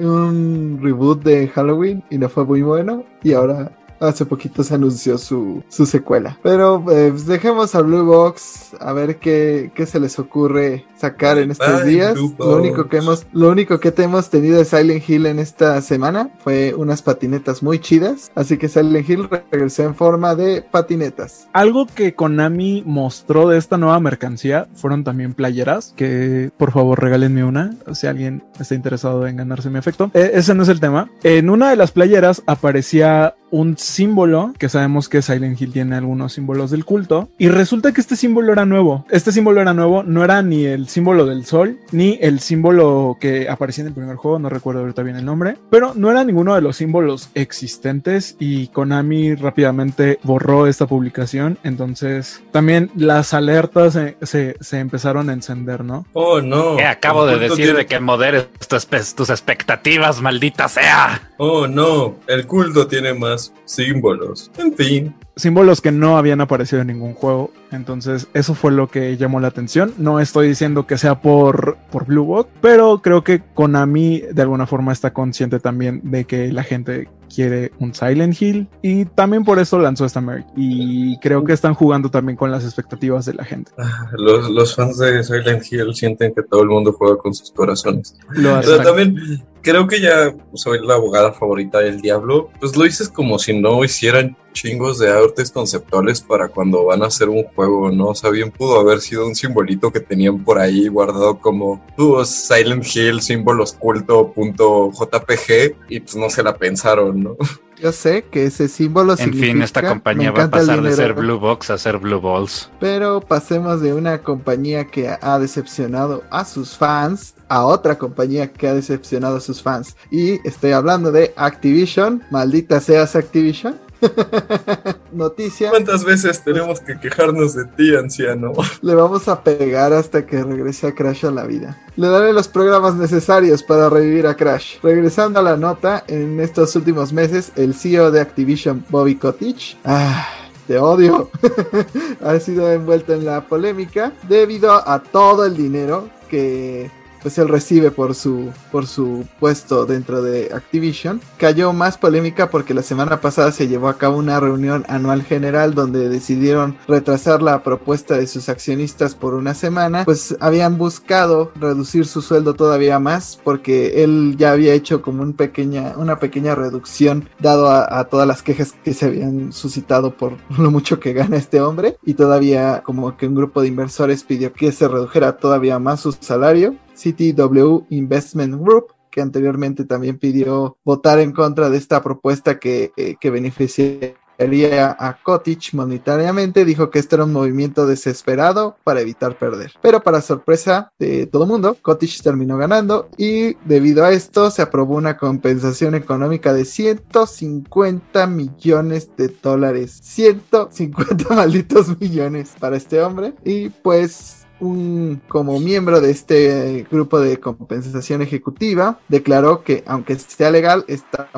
un 0.04 0.80
reboot 0.82 1.22
de 1.22 1.48
Halloween 1.48 2.02
y 2.10 2.18
no 2.18 2.28
fue 2.28 2.44
muy 2.44 2.62
bueno. 2.62 3.04
Y 3.22 3.34
ahora 3.34 3.72
hace 4.00 4.26
poquito 4.26 4.62
se 4.62 4.74
anunció 4.74 5.18
su, 5.18 5.62
su 5.68 5.86
secuela. 5.86 6.38
Pero 6.42 6.84
eh, 6.90 7.08
pues 7.10 7.26
dejemos 7.26 7.74
a 7.74 7.82
Blue 7.82 8.04
Box 8.04 8.72
a 8.80 8.92
ver 8.92 9.18
qué, 9.18 9.70
qué 9.74 9.86
se 9.86 10.00
les 10.00 10.18
ocurre 10.18 10.84
sacar 10.96 11.38
en 11.38 11.50
estos 11.50 11.82
Bye, 11.82 11.90
días. 11.90 12.14
Lo 12.38 12.56
único 12.56 12.88
que 12.88 12.98
hemos, 12.98 13.26
lo 13.32 13.50
único 13.50 13.78
que 13.80 13.92
te 13.92 14.02
hemos 14.02 14.30
tenido 14.30 14.58
de 14.58 14.64
Silent 14.64 15.08
Hill 15.08 15.26
en 15.26 15.38
esta 15.38 15.80
semana 15.80 16.30
fue 16.42 16.74
unas 16.74 17.02
patinetas 17.02 17.62
muy 17.62 17.78
chidas. 17.78 18.30
Así 18.34 18.58
que 18.58 18.68
Silent 18.68 19.08
Hill 19.08 19.28
regresó 19.50 19.84
en 19.84 19.94
forma 19.94 20.34
de 20.34 20.62
patinetas. 20.62 21.48
Algo 21.52 21.86
que 21.86 22.14
Konami 22.14 22.82
mostró 22.86 23.48
de 23.48 23.58
esta 23.58 23.78
nueva 23.78 24.00
mercancía 24.00 24.68
fueron 24.74 25.04
también 25.04 25.34
playeras, 25.34 25.92
que 25.96 26.50
por 26.56 26.72
favor 26.72 27.00
regálenme 27.00 27.44
una, 27.44 27.74
si 27.92 28.06
alguien 28.06 28.42
está 28.58 28.74
interesado 28.74 29.26
en 29.26 29.36
ganarse 29.36 29.70
mi 29.70 29.78
efecto. 29.78 30.10
Eh, 30.14 30.32
ese 30.34 30.54
no 30.54 30.62
es 30.62 30.68
el 30.68 30.80
tema. 30.80 31.10
En 31.22 31.50
una 31.50 31.70
de 31.70 31.76
las 31.76 31.92
playeras 31.92 32.42
aparecía 32.46 33.34
un 33.50 33.76
símbolo, 33.78 34.52
que 34.58 34.68
sabemos 34.68 35.08
que 35.08 35.22
Silent 35.22 35.60
Hill 35.60 35.72
tiene 35.72 35.96
algunos 35.96 36.32
símbolos 36.34 36.70
del 36.70 36.84
culto, 36.84 37.28
y 37.38 37.48
resulta 37.48 37.92
que 37.92 38.00
este 38.00 38.16
símbolo 38.16 38.52
era 38.52 38.66
nuevo. 38.66 39.04
Este 39.10 39.32
símbolo 39.32 39.60
era 39.60 39.74
nuevo, 39.74 40.02
no 40.02 40.24
era 40.24 40.42
ni 40.42 40.64
el 40.64 40.88
símbolo 40.88 41.26
del 41.26 41.44
sol, 41.46 41.78
ni 41.92 42.18
el 42.20 42.40
símbolo 42.40 43.16
que 43.20 43.48
aparecía 43.48 43.82
en 43.82 43.88
el 43.88 43.94
primer 43.94 44.16
juego, 44.16 44.38
no 44.38 44.48
recuerdo 44.48 44.80
ahorita 44.80 45.02
bien 45.02 45.16
el 45.16 45.24
nombre, 45.24 45.56
pero 45.70 45.92
no 45.94 46.10
era 46.10 46.24
ninguno 46.24 46.54
de 46.54 46.60
los 46.60 46.76
símbolos 46.76 47.30
existentes 47.34 48.36
y 48.38 48.68
Konami 48.68 49.34
rápidamente 49.34 50.18
borró 50.22 50.66
esta 50.66 50.86
publicación, 50.86 51.58
entonces 51.64 52.42
también 52.52 52.90
las 52.96 53.34
alertas 53.34 53.94
se, 53.94 54.16
se- 54.22 54.56
se 54.60 54.78
empezaron 54.78 55.30
a 55.30 55.32
encender, 55.32 55.84
¿no? 55.84 56.06
Oh, 56.12 56.40
no. 56.40 56.76
Acabo 56.86 57.26
de 57.26 57.38
decir 57.38 57.56
tiene- 57.66 57.72
de 57.78 57.86
que 57.86 58.00
moderes 58.00 58.48
tus, 58.68 58.86
tus 59.14 59.30
expectativas, 59.30 60.20
maldita 60.22 60.68
sea. 60.68 61.30
Oh, 61.38 61.66
no. 61.66 62.16
El 62.26 62.46
culto 62.46 62.86
tiene 62.88 63.14
más 63.14 63.37
símbolos. 63.64 64.50
En 64.58 64.74
fin. 64.74 65.14
símbolos 65.36 65.80
que 65.80 65.92
no 65.92 66.18
habían 66.18 66.40
aparecido 66.40 66.82
en 66.82 66.88
ningún 66.88 67.14
juego. 67.14 67.50
Entonces, 67.70 68.28
eso 68.34 68.54
fue 68.54 68.72
lo 68.72 68.88
que 68.88 69.16
llamó 69.16 69.40
la 69.40 69.48
atención. 69.48 69.92
No 69.98 70.20
estoy 70.20 70.48
diciendo 70.48 70.86
que 70.86 70.98
sea 70.98 71.20
por, 71.20 71.76
por 71.90 72.06
Blue 72.06 72.24
Box, 72.24 72.50
pero 72.60 73.00
creo 73.02 73.22
que 73.22 73.42
Konami 73.54 74.20
de 74.20 74.42
alguna 74.42 74.66
forma 74.66 74.92
está 74.92 75.12
consciente 75.12 75.60
también 75.60 76.00
de 76.04 76.24
que 76.24 76.52
la 76.52 76.62
gente 76.62 77.08
quiere 77.28 77.72
un 77.78 77.94
Silent 77.94 78.40
Hill 78.40 78.68
y 78.82 79.04
también 79.04 79.44
por 79.44 79.58
eso 79.58 79.78
lanzó 79.78 80.04
esta 80.04 80.20
merch. 80.20 80.46
Y 80.56 81.18
creo 81.20 81.44
que 81.44 81.52
están 81.52 81.74
jugando 81.74 82.10
también 82.10 82.36
con 82.36 82.50
las 82.50 82.64
expectativas 82.64 83.26
de 83.26 83.34
la 83.34 83.44
gente. 83.44 83.70
Ah, 83.78 84.10
Los, 84.16 84.50
los 84.50 84.74
fans 84.74 84.98
de 84.98 85.22
Silent 85.22 85.62
Hill 85.70 85.94
sienten 85.94 86.34
que 86.34 86.42
todo 86.42 86.62
el 86.62 86.68
mundo 86.68 86.92
juega 86.92 87.18
con 87.18 87.34
sus 87.34 87.50
corazones. 87.52 88.16
Lo 88.30 88.60
Pero 88.60 88.82
también 88.82 89.44
creo 89.68 89.86
que 89.86 90.00
ya 90.00 90.34
soy 90.54 90.78
la 90.82 90.94
abogada 90.94 91.30
favorita 91.30 91.80
del 91.80 92.00
diablo. 92.00 92.48
Pues 92.58 92.74
lo 92.74 92.84
dices 92.84 93.10
como 93.10 93.38
si 93.38 93.60
no 93.60 93.84
hicieran 93.84 94.34
chingos 94.54 94.98
de 94.98 95.10
artes 95.10 95.50
conceptuales 95.50 96.22
para 96.22 96.48
cuando 96.48 96.86
van 96.86 97.02
a 97.02 97.08
hacer 97.08 97.28
un 97.28 97.44
juego, 97.44 97.90
¿no? 97.90 98.06
O 98.06 98.14
sea, 98.14 98.30
bien 98.30 98.50
pudo 98.50 98.80
haber 98.80 99.00
sido 99.02 99.26
un 99.26 99.34
simbolito 99.34 99.92
que 99.92 100.00
tenían 100.00 100.42
por 100.42 100.58
ahí 100.58 100.88
guardado 100.88 101.38
como 101.38 101.84
"Uh, 101.98 102.24
Silent 102.24 102.84
Hill, 102.96 103.20
símbolos 103.20 103.74
culto, 103.74 104.32
JPG, 104.34 105.76
y 105.90 106.00
pues 106.00 106.16
no 106.16 106.30
se 106.30 106.42
la 106.42 106.56
pensaron, 106.56 107.22
¿no? 107.22 107.36
Yo 107.80 107.92
sé 107.92 108.24
que 108.30 108.44
ese 108.46 108.68
símbolo 108.68 109.12
En 109.12 109.18
fin, 109.18 109.32
significa, 109.32 109.64
esta 109.64 109.82
"Me 109.82 109.88
compañía 109.88 110.30
va 110.32 110.44
a 110.44 110.50
pasar 110.50 110.82
de 110.82 110.90
ser 110.92 111.14
dinero". 111.14 111.14
Blue 111.14 111.38
Box 111.38 111.70
a 111.70 111.78
ser 111.78 111.98
Blue 111.98 112.20
Balls. 112.20 112.70
Pero 112.80 113.20
pasemos 113.20 113.80
de 113.80 113.94
una 113.94 114.18
compañía 114.22 114.86
que 114.86 115.08
ha 115.20 115.38
decepcionado 115.38 116.24
a 116.30 116.44
sus 116.44 116.76
fans 116.76 117.34
a 117.48 117.64
otra 117.64 117.96
compañía 117.96 118.52
que 118.52 118.68
ha 118.68 118.74
decepcionado 118.74 119.36
a 119.36 119.40
sus 119.40 119.62
fans. 119.62 119.96
Y 120.10 120.46
estoy 120.46 120.72
hablando 120.72 121.12
de 121.12 121.32
Activision. 121.36 122.22
Maldita 122.30 122.80
seas 122.80 123.16
Activision. 123.16 123.78
Noticia. 125.12 125.70
¿Cuántas 125.70 126.04
veces 126.04 126.42
tenemos 126.44 126.80
que 126.80 126.98
quejarnos 126.98 127.54
de 127.54 127.64
ti, 127.64 127.94
anciano? 127.94 128.52
Le 128.82 128.94
vamos 128.94 129.28
a 129.28 129.42
pegar 129.42 129.92
hasta 129.92 130.26
que 130.26 130.42
regrese 130.42 130.88
a 130.88 130.94
Crash 130.94 131.26
a 131.26 131.30
la 131.30 131.44
vida. 131.44 131.80
Le 131.96 132.08
daré 132.08 132.32
los 132.32 132.48
programas 132.48 132.94
necesarios 132.94 133.62
para 133.62 133.88
revivir 133.88 134.26
a 134.26 134.36
Crash. 134.36 134.78
Regresando 134.82 135.40
a 135.40 135.42
la 135.42 135.56
nota, 135.56 136.04
en 136.06 136.40
estos 136.40 136.74
últimos 136.76 137.12
meses, 137.12 137.52
el 137.56 137.74
CEO 137.74 138.10
de 138.10 138.20
Activision, 138.20 138.84
Bobby 138.88 139.16
Kotick, 139.16 139.76
ah, 139.84 140.28
te 140.66 140.78
odio, 140.78 141.30
ha 142.22 142.38
sido 142.38 142.70
envuelto 142.70 143.14
en 143.14 143.24
la 143.24 143.40
polémica 143.48 144.12
debido 144.28 144.72
a 144.72 145.02
todo 145.02 145.46
el 145.46 145.56
dinero 145.56 146.10
que 146.28 146.90
pues 147.22 147.38
él 147.38 147.48
recibe 147.48 147.90
por 147.90 148.14
su 148.14 148.50
por 148.70 148.86
su 148.86 149.26
puesto 149.40 149.86
dentro 149.86 150.22
de 150.22 150.50
Activision. 150.54 151.20
Cayó 151.38 151.72
más 151.72 151.98
polémica 151.98 152.50
porque 152.50 152.74
la 152.74 152.82
semana 152.82 153.20
pasada 153.20 153.52
se 153.52 153.68
llevó 153.68 153.88
a 153.88 153.98
cabo 153.98 154.18
una 154.18 154.40
reunión 154.40 154.84
anual 154.88 155.22
general 155.22 155.74
donde 155.74 156.08
decidieron 156.08 156.76
retrasar 156.86 157.42
la 157.42 157.62
propuesta 157.62 158.16
de 158.16 158.26
sus 158.26 158.48
accionistas 158.48 159.14
por 159.14 159.34
una 159.34 159.54
semana, 159.54 160.04
pues 160.04 160.36
habían 160.40 160.78
buscado 160.78 161.52
reducir 161.56 162.06
su 162.06 162.22
sueldo 162.22 162.54
todavía 162.54 162.98
más 162.98 163.40
porque 163.42 164.02
él 164.04 164.36
ya 164.38 164.52
había 164.52 164.74
hecho 164.74 165.02
como 165.02 165.22
un 165.22 165.32
pequeña 165.32 165.94
una 165.96 166.18
pequeña 166.18 166.54
reducción 166.54 167.28
dado 167.38 167.68
a, 167.68 167.98
a 167.98 168.04
todas 168.04 168.26
las 168.26 168.42
quejas 168.42 168.74
que 168.84 168.94
se 168.94 169.06
habían 169.06 169.52
suscitado 169.52 170.14
por 170.14 170.36
lo 170.58 170.70
mucho 170.70 171.00
que 171.00 171.12
gana 171.12 171.36
este 171.36 171.60
hombre 171.60 171.96
y 172.04 172.14
todavía 172.14 172.82
como 172.84 173.16
que 173.16 173.26
un 173.26 173.34
grupo 173.34 173.62
de 173.62 173.68
inversores 173.68 174.24
pidió 174.24 174.52
que 174.52 174.72
se 174.72 174.88
redujera 174.88 175.36
todavía 175.36 175.78
más 175.78 176.00
su 176.00 176.12
salario. 176.12 176.76
CTW 176.98 177.86
Investment 177.90 178.60
Group, 178.60 178.94
que 179.10 179.20
anteriormente 179.20 179.84
también 179.84 180.18
pidió 180.18 180.76
votar 180.84 181.18
en 181.20 181.32
contra 181.32 181.70
de 181.70 181.78
esta 181.78 182.02
propuesta 182.02 182.58
que, 182.58 182.92
eh, 182.96 183.16
que 183.20 183.30
beneficia 183.30 184.14
a 184.40 185.18
Cottage 185.22 185.70
monetariamente, 185.72 186.64
dijo 186.64 186.90
que 186.90 187.00
este 187.00 187.16
era 187.16 187.24
un 187.24 187.32
movimiento 187.32 187.86
desesperado 187.86 188.76
para 188.84 189.00
evitar 189.00 189.36
perder. 189.36 189.72
Pero 189.82 190.00
para 190.00 190.20
sorpresa 190.20 190.92
de 190.98 191.26
todo 191.26 191.46
mundo, 191.46 191.76
Cottage 191.82 192.22
terminó 192.22 192.56
ganando 192.56 193.08
y 193.16 193.54
debido 193.64 194.04
a 194.04 194.12
esto 194.12 194.50
se 194.50 194.62
aprobó 194.62 194.96
una 194.96 195.16
compensación 195.16 195.94
económica 195.96 196.52
de 196.52 196.64
150 196.64 198.26
millones 198.28 199.10
de 199.16 199.28
dólares. 199.28 199.98
150 200.02 201.34
malditos 201.34 202.00
millones 202.00 202.54
para 202.60 202.76
este 202.76 203.02
hombre. 203.02 203.34
Y 203.44 203.70
pues 203.70 204.46
un, 204.60 205.20
como 205.28 205.58
miembro 205.60 206.00
de 206.00 206.10
este 206.10 206.86
grupo 206.90 207.20
de 207.20 207.38
compensación 207.38 208.22
ejecutiva, 208.22 209.00
declaró 209.08 209.62
que 209.62 209.84
aunque 209.86 210.16
sea 210.16 210.50
legal, 210.50 210.84
esta 210.88 211.28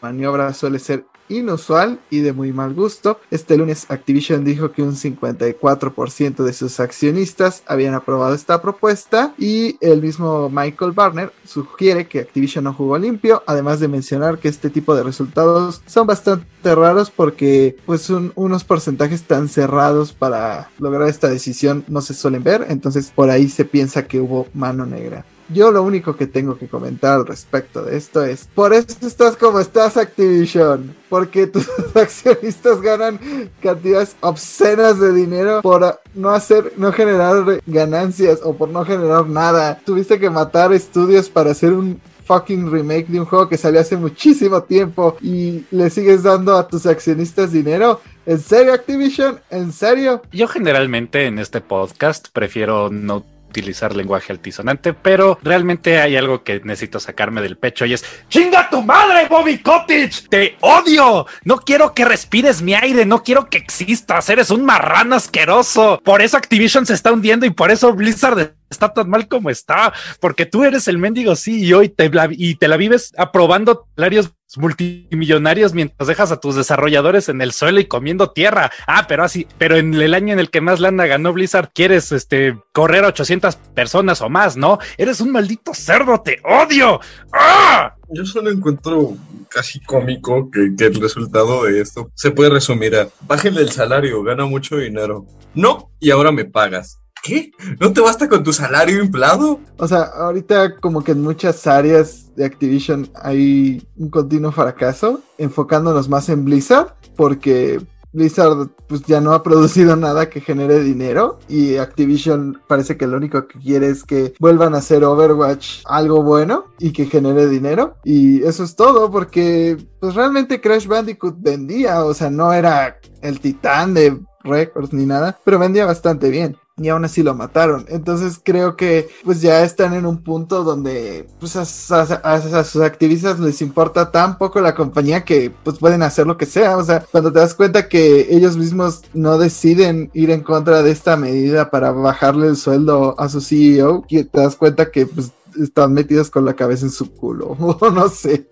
maniobra 0.00 0.52
suele 0.54 0.78
ser 0.78 1.04
inusual 1.30 2.00
y 2.10 2.20
de 2.20 2.32
muy 2.32 2.52
mal 2.52 2.74
gusto. 2.74 3.20
Este 3.30 3.56
lunes 3.56 3.86
Activision 3.88 4.44
dijo 4.44 4.72
que 4.72 4.82
un 4.82 4.94
54% 4.96 6.44
de 6.44 6.52
sus 6.52 6.80
accionistas 6.80 7.62
habían 7.66 7.94
aprobado 7.94 8.34
esta 8.34 8.60
propuesta 8.60 9.34
y 9.38 9.76
el 9.80 10.02
mismo 10.02 10.50
Michael 10.50 10.92
Barner 10.92 11.32
sugiere 11.44 12.06
que 12.06 12.20
Activision 12.20 12.64
no 12.64 12.74
jugó 12.74 12.98
limpio, 12.98 13.42
además 13.46 13.80
de 13.80 13.88
mencionar 13.88 14.38
que 14.38 14.48
este 14.48 14.70
tipo 14.70 14.94
de 14.94 15.02
resultados 15.02 15.82
son 15.86 16.06
bastante 16.06 16.74
raros 16.74 17.10
porque 17.10 17.76
pues 17.86 18.02
son 18.02 18.32
unos 18.34 18.64
porcentajes 18.64 19.22
tan 19.22 19.48
cerrados 19.48 20.12
para 20.12 20.70
lograr 20.78 21.08
esta 21.08 21.28
decisión 21.28 21.84
no 21.88 22.00
se 22.00 22.14
suelen 22.14 22.42
ver, 22.42 22.66
entonces 22.68 23.12
por 23.14 23.30
ahí 23.30 23.48
se 23.48 23.64
piensa 23.64 24.06
que 24.06 24.20
hubo 24.20 24.46
mano 24.54 24.86
negra. 24.86 25.24
Yo 25.52 25.72
lo 25.72 25.82
único 25.82 26.16
que 26.16 26.26
tengo 26.26 26.56
que 26.56 26.68
comentar 26.68 27.14
al 27.14 27.26
respecto 27.26 27.82
de 27.82 27.96
esto 27.96 28.24
es, 28.24 28.48
por 28.54 28.72
eso 28.72 28.94
estás 29.04 29.36
como 29.36 29.58
estás 29.58 29.96
Activision, 29.96 30.94
porque 31.08 31.46
tus 31.46 31.68
accionistas 31.94 32.80
ganan 32.80 33.18
cantidades 33.60 34.16
obscenas 34.20 35.00
de 35.00 35.12
dinero 35.12 35.60
por 35.62 36.00
no 36.14 36.30
hacer, 36.30 36.72
no 36.76 36.92
generar 36.92 37.60
ganancias 37.66 38.40
o 38.44 38.54
por 38.54 38.68
no 38.68 38.84
generar 38.84 39.26
nada. 39.26 39.80
Tuviste 39.84 40.20
que 40.20 40.30
matar 40.30 40.72
estudios 40.72 41.28
para 41.28 41.50
hacer 41.50 41.72
un 41.72 42.00
fucking 42.30 42.70
remake 42.70 43.08
de 43.08 43.18
un 43.18 43.26
juego 43.26 43.48
que 43.48 43.56
salió 43.56 43.80
hace 43.80 43.96
muchísimo 43.96 44.62
tiempo 44.62 45.16
y 45.20 45.64
le 45.72 45.90
sigues 45.90 46.22
dando 46.22 46.56
a 46.56 46.68
tus 46.68 46.86
accionistas 46.86 47.50
dinero. 47.50 48.00
¿En 48.24 48.38
serio 48.38 48.72
Activision? 48.72 49.40
¿En 49.50 49.72
serio? 49.72 50.22
Yo 50.30 50.46
generalmente 50.46 51.26
en 51.26 51.40
este 51.40 51.60
podcast 51.60 52.28
prefiero 52.32 52.88
no 52.88 53.24
utilizar 53.50 53.94
lenguaje 53.94 54.32
altisonante, 54.32 54.94
pero 54.94 55.38
realmente 55.42 56.00
hay 56.00 56.16
algo 56.16 56.42
que 56.42 56.60
necesito 56.64 57.00
sacarme 57.00 57.42
del 57.42 57.58
pecho 57.58 57.84
y 57.84 57.92
es 57.92 58.04
¡Chinga 58.28 58.70
tu 58.70 58.82
madre, 58.82 59.26
Bobby 59.28 59.58
Cottage! 59.58 60.28
¡Te 60.28 60.56
odio! 60.60 61.26
No 61.44 61.56
quiero 61.58 61.92
que 61.92 62.04
respires 62.04 62.62
mi 62.62 62.74
aire, 62.74 63.04
no 63.04 63.22
quiero 63.22 63.50
que 63.50 63.58
existas, 63.58 64.30
eres 64.30 64.50
un 64.50 64.64
marrano 64.64 65.16
asqueroso. 65.16 66.00
Por 66.04 66.22
eso 66.22 66.36
Activision 66.36 66.86
se 66.86 66.94
está 66.94 67.12
hundiendo 67.12 67.44
y 67.44 67.50
por 67.50 67.70
eso 67.70 67.92
Blizzard 67.92 68.54
está 68.70 68.92
tan 68.92 69.10
mal 69.10 69.28
como 69.28 69.50
está, 69.50 69.92
porque 70.20 70.46
tú 70.46 70.64
eres 70.64 70.88
el 70.88 70.98
mendigo 70.98 71.34
CEO 71.36 71.82
y 71.82 71.88
te, 71.88 72.08
la, 72.08 72.28
y 72.30 72.54
te 72.54 72.68
la 72.68 72.76
vives 72.76 73.12
aprobando 73.18 73.86
salarios 73.96 74.32
multimillonarios 74.56 75.74
mientras 75.74 76.08
dejas 76.08 76.32
a 76.32 76.40
tus 76.40 76.56
desarrolladores 76.56 77.28
en 77.28 77.40
el 77.40 77.52
suelo 77.52 77.80
y 77.80 77.84
comiendo 77.84 78.30
tierra. 78.30 78.70
Ah, 78.86 79.06
pero 79.06 79.24
así, 79.24 79.46
pero 79.58 79.76
en 79.76 79.94
el 79.94 80.14
año 80.14 80.32
en 80.32 80.40
el 80.40 80.50
que 80.50 80.60
más 80.60 80.80
lana 80.80 81.06
ganó 81.06 81.32
Blizzard, 81.32 81.70
quieres 81.72 82.10
este 82.12 82.58
correr 82.72 83.04
a 83.04 83.08
800 83.08 83.56
personas 83.74 84.20
o 84.22 84.28
más, 84.28 84.56
¿no? 84.56 84.78
Eres 84.96 85.20
un 85.20 85.32
maldito 85.32 85.74
cerdo, 85.74 86.20
te 86.20 86.40
odio. 86.44 87.00
¡Ah! 87.32 87.94
Yo 88.08 88.24
solo 88.24 88.50
encuentro 88.50 89.16
casi 89.48 89.80
cómico 89.80 90.50
que, 90.50 90.74
que, 90.76 90.86
el 90.86 91.00
resultado 91.00 91.64
de 91.64 91.80
esto 91.80 92.10
se 92.14 92.32
puede 92.32 92.50
resumir 92.50 92.96
a 92.96 93.08
bájale 93.22 93.60
el 93.60 93.70
salario, 93.70 94.22
gana 94.22 94.46
mucho 94.46 94.76
dinero. 94.76 95.26
No, 95.54 95.90
y 96.00 96.10
ahora 96.10 96.32
me 96.32 96.44
pagas. 96.44 96.99
¿Qué? 97.22 97.52
¿No 97.78 97.92
te 97.92 98.00
basta 98.00 98.28
con 98.28 98.42
tu 98.42 98.52
salario 98.52 99.02
inflado? 99.02 99.60
O 99.76 99.86
sea, 99.86 100.02
ahorita 100.02 100.76
como 100.76 101.04
que 101.04 101.12
en 101.12 101.22
muchas 101.22 101.66
áreas 101.66 102.34
de 102.34 102.44
Activision 102.44 103.10
hay 103.14 103.86
un 103.96 104.08
continuo 104.08 104.52
fracaso, 104.52 105.20
enfocándonos 105.36 106.08
más 106.08 106.28
en 106.28 106.44
Blizzard, 106.44 106.94
porque 107.16 107.80
Blizzard 108.12 108.70
pues 108.88 109.02
ya 109.02 109.20
no 109.20 109.32
ha 109.32 109.42
producido 109.44 109.96
nada 109.96 110.30
que 110.30 110.40
genere 110.40 110.82
dinero 110.82 111.38
y 111.48 111.76
Activision 111.76 112.60
parece 112.66 112.96
que 112.96 113.06
lo 113.06 113.16
único 113.16 113.46
que 113.46 113.58
quiere 113.58 113.88
es 113.88 114.04
que 114.04 114.34
vuelvan 114.38 114.74
a 114.74 114.78
hacer 114.78 115.04
Overwatch 115.04 115.82
algo 115.84 116.22
bueno 116.22 116.66
y 116.78 116.92
que 116.92 117.06
genere 117.06 117.48
dinero 117.48 117.96
y 118.04 118.42
eso 118.42 118.64
es 118.64 118.74
todo 118.74 119.10
porque 119.10 119.76
pues 120.00 120.14
realmente 120.14 120.60
Crash 120.60 120.86
Bandicoot 120.86 121.36
vendía, 121.38 122.04
o 122.04 122.14
sea, 122.14 122.30
no 122.30 122.52
era 122.52 122.98
el 123.22 123.40
titán 123.40 123.94
de 123.94 124.18
récords 124.42 124.92
ni 124.92 125.06
nada, 125.06 125.38
pero 125.44 125.58
vendía 125.58 125.86
bastante 125.86 126.30
bien 126.30 126.56
y 126.80 126.88
aún 126.88 127.04
así 127.04 127.22
lo 127.22 127.34
mataron. 127.34 127.84
Entonces 127.88 128.40
creo 128.42 128.76
que 128.76 129.08
pues 129.24 129.40
ya 129.42 129.62
están 129.62 129.94
en 129.94 130.06
un 130.06 130.22
punto 130.22 130.64
donde 130.64 131.28
pues 131.38 131.56
a, 131.56 131.60
a, 131.60 132.34
a, 132.34 132.64
sus 132.64 132.82
activistas 132.82 133.38
les 133.38 133.60
importa 133.60 134.10
tan 134.10 134.38
poco 134.38 134.60
la 134.60 134.74
compañía 134.74 135.24
que 135.24 135.52
pues 135.62 135.78
pueden 135.78 136.02
hacer 136.02 136.26
lo 136.26 136.38
que 136.38 136.46
sea. 136.46 136.78
O 136.78 136.84
sea, 136.84 137.04
cuando 137.12 137.32
te 137.32 137.40
das 137.40 137.54
cuenta 137.54 137.88
que 137.88 138.28
ellos 138.30 138.56
mismos 138.56 139.02
no 139.12 139.38
deciden 139.38 140.10
ir 140.14 140.30
en 140.30 140.42
contra 140.42 140.82
de 140.82 140.90
esta 140.90 141.16
medida 141.16 141.70
para 141.70 141.92
bajarle 141.92 142.48
el 142.48 142.56
sueldo 142.56 143.14
a 143.20 143.28
su 143.28 143.40
CEO, 143.40 144.04
te 144.08 144.28
das 144.32 144.56
cuenta 144.56 144.90
que 144.90 145.06
pues 145.06 145.32
están 145.60 145.92
metidos 145.92 146.30
con 146.30 146.44
la 146.44 146.54
cabeza 146.54 146.86
en 146.86 146.92
su 146.92 147.12
culo 147.12 147.48
o 147.80 147.90
no 147.90 148.08
sé. 148.08 148.48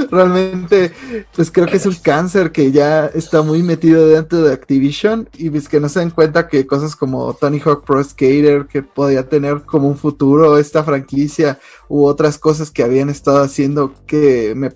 realmente, 0.10 0.92
pues 1.34 1.50
creo 1.50 1.66
que 1.66 1.76
es 1.76 1.86
un 1.86 1.94
cáncer 1.94 2.52
que 2.52 2.72
ya 2.72 3.06
está 3.06 3.42
muy 3.42 3.62
metido 3.62 4.06
dentro 4.08 4.42
de 4.42 4.52
Activision 4.52 5.28
y 5.36 5.50
pues 5.50 5.68
que 5.68 5.80
no 5.80 5.88
se 5.88 6.00
dan 6.00 6.10
cuenta 6.10 6.48
que 6.48 6.66
cosas 6.66 6.96
como 6.96 7.34
Tony 7.34 7.60
Hawk 7.64 7.84
Pro 7.84 8.02
Skater, 8.02 8.66
que 8.66 8.82
podía 8.82 9.28
tener 9.28 9.62
como 9.62 9.88
un 9.88 9.96
futuro 9.96 10.58
esta 10.58 10.84
franquicia, 10.84 11.58
u 11.88 12.06
otras 12.06 12.38
cosas 12.38 12.70
que 12.70 12.82
habían 12.82 13.10
estado 13.10 13.42
haciendo 13.42 13.94
que 14.06 14.54
me 14.56 14.70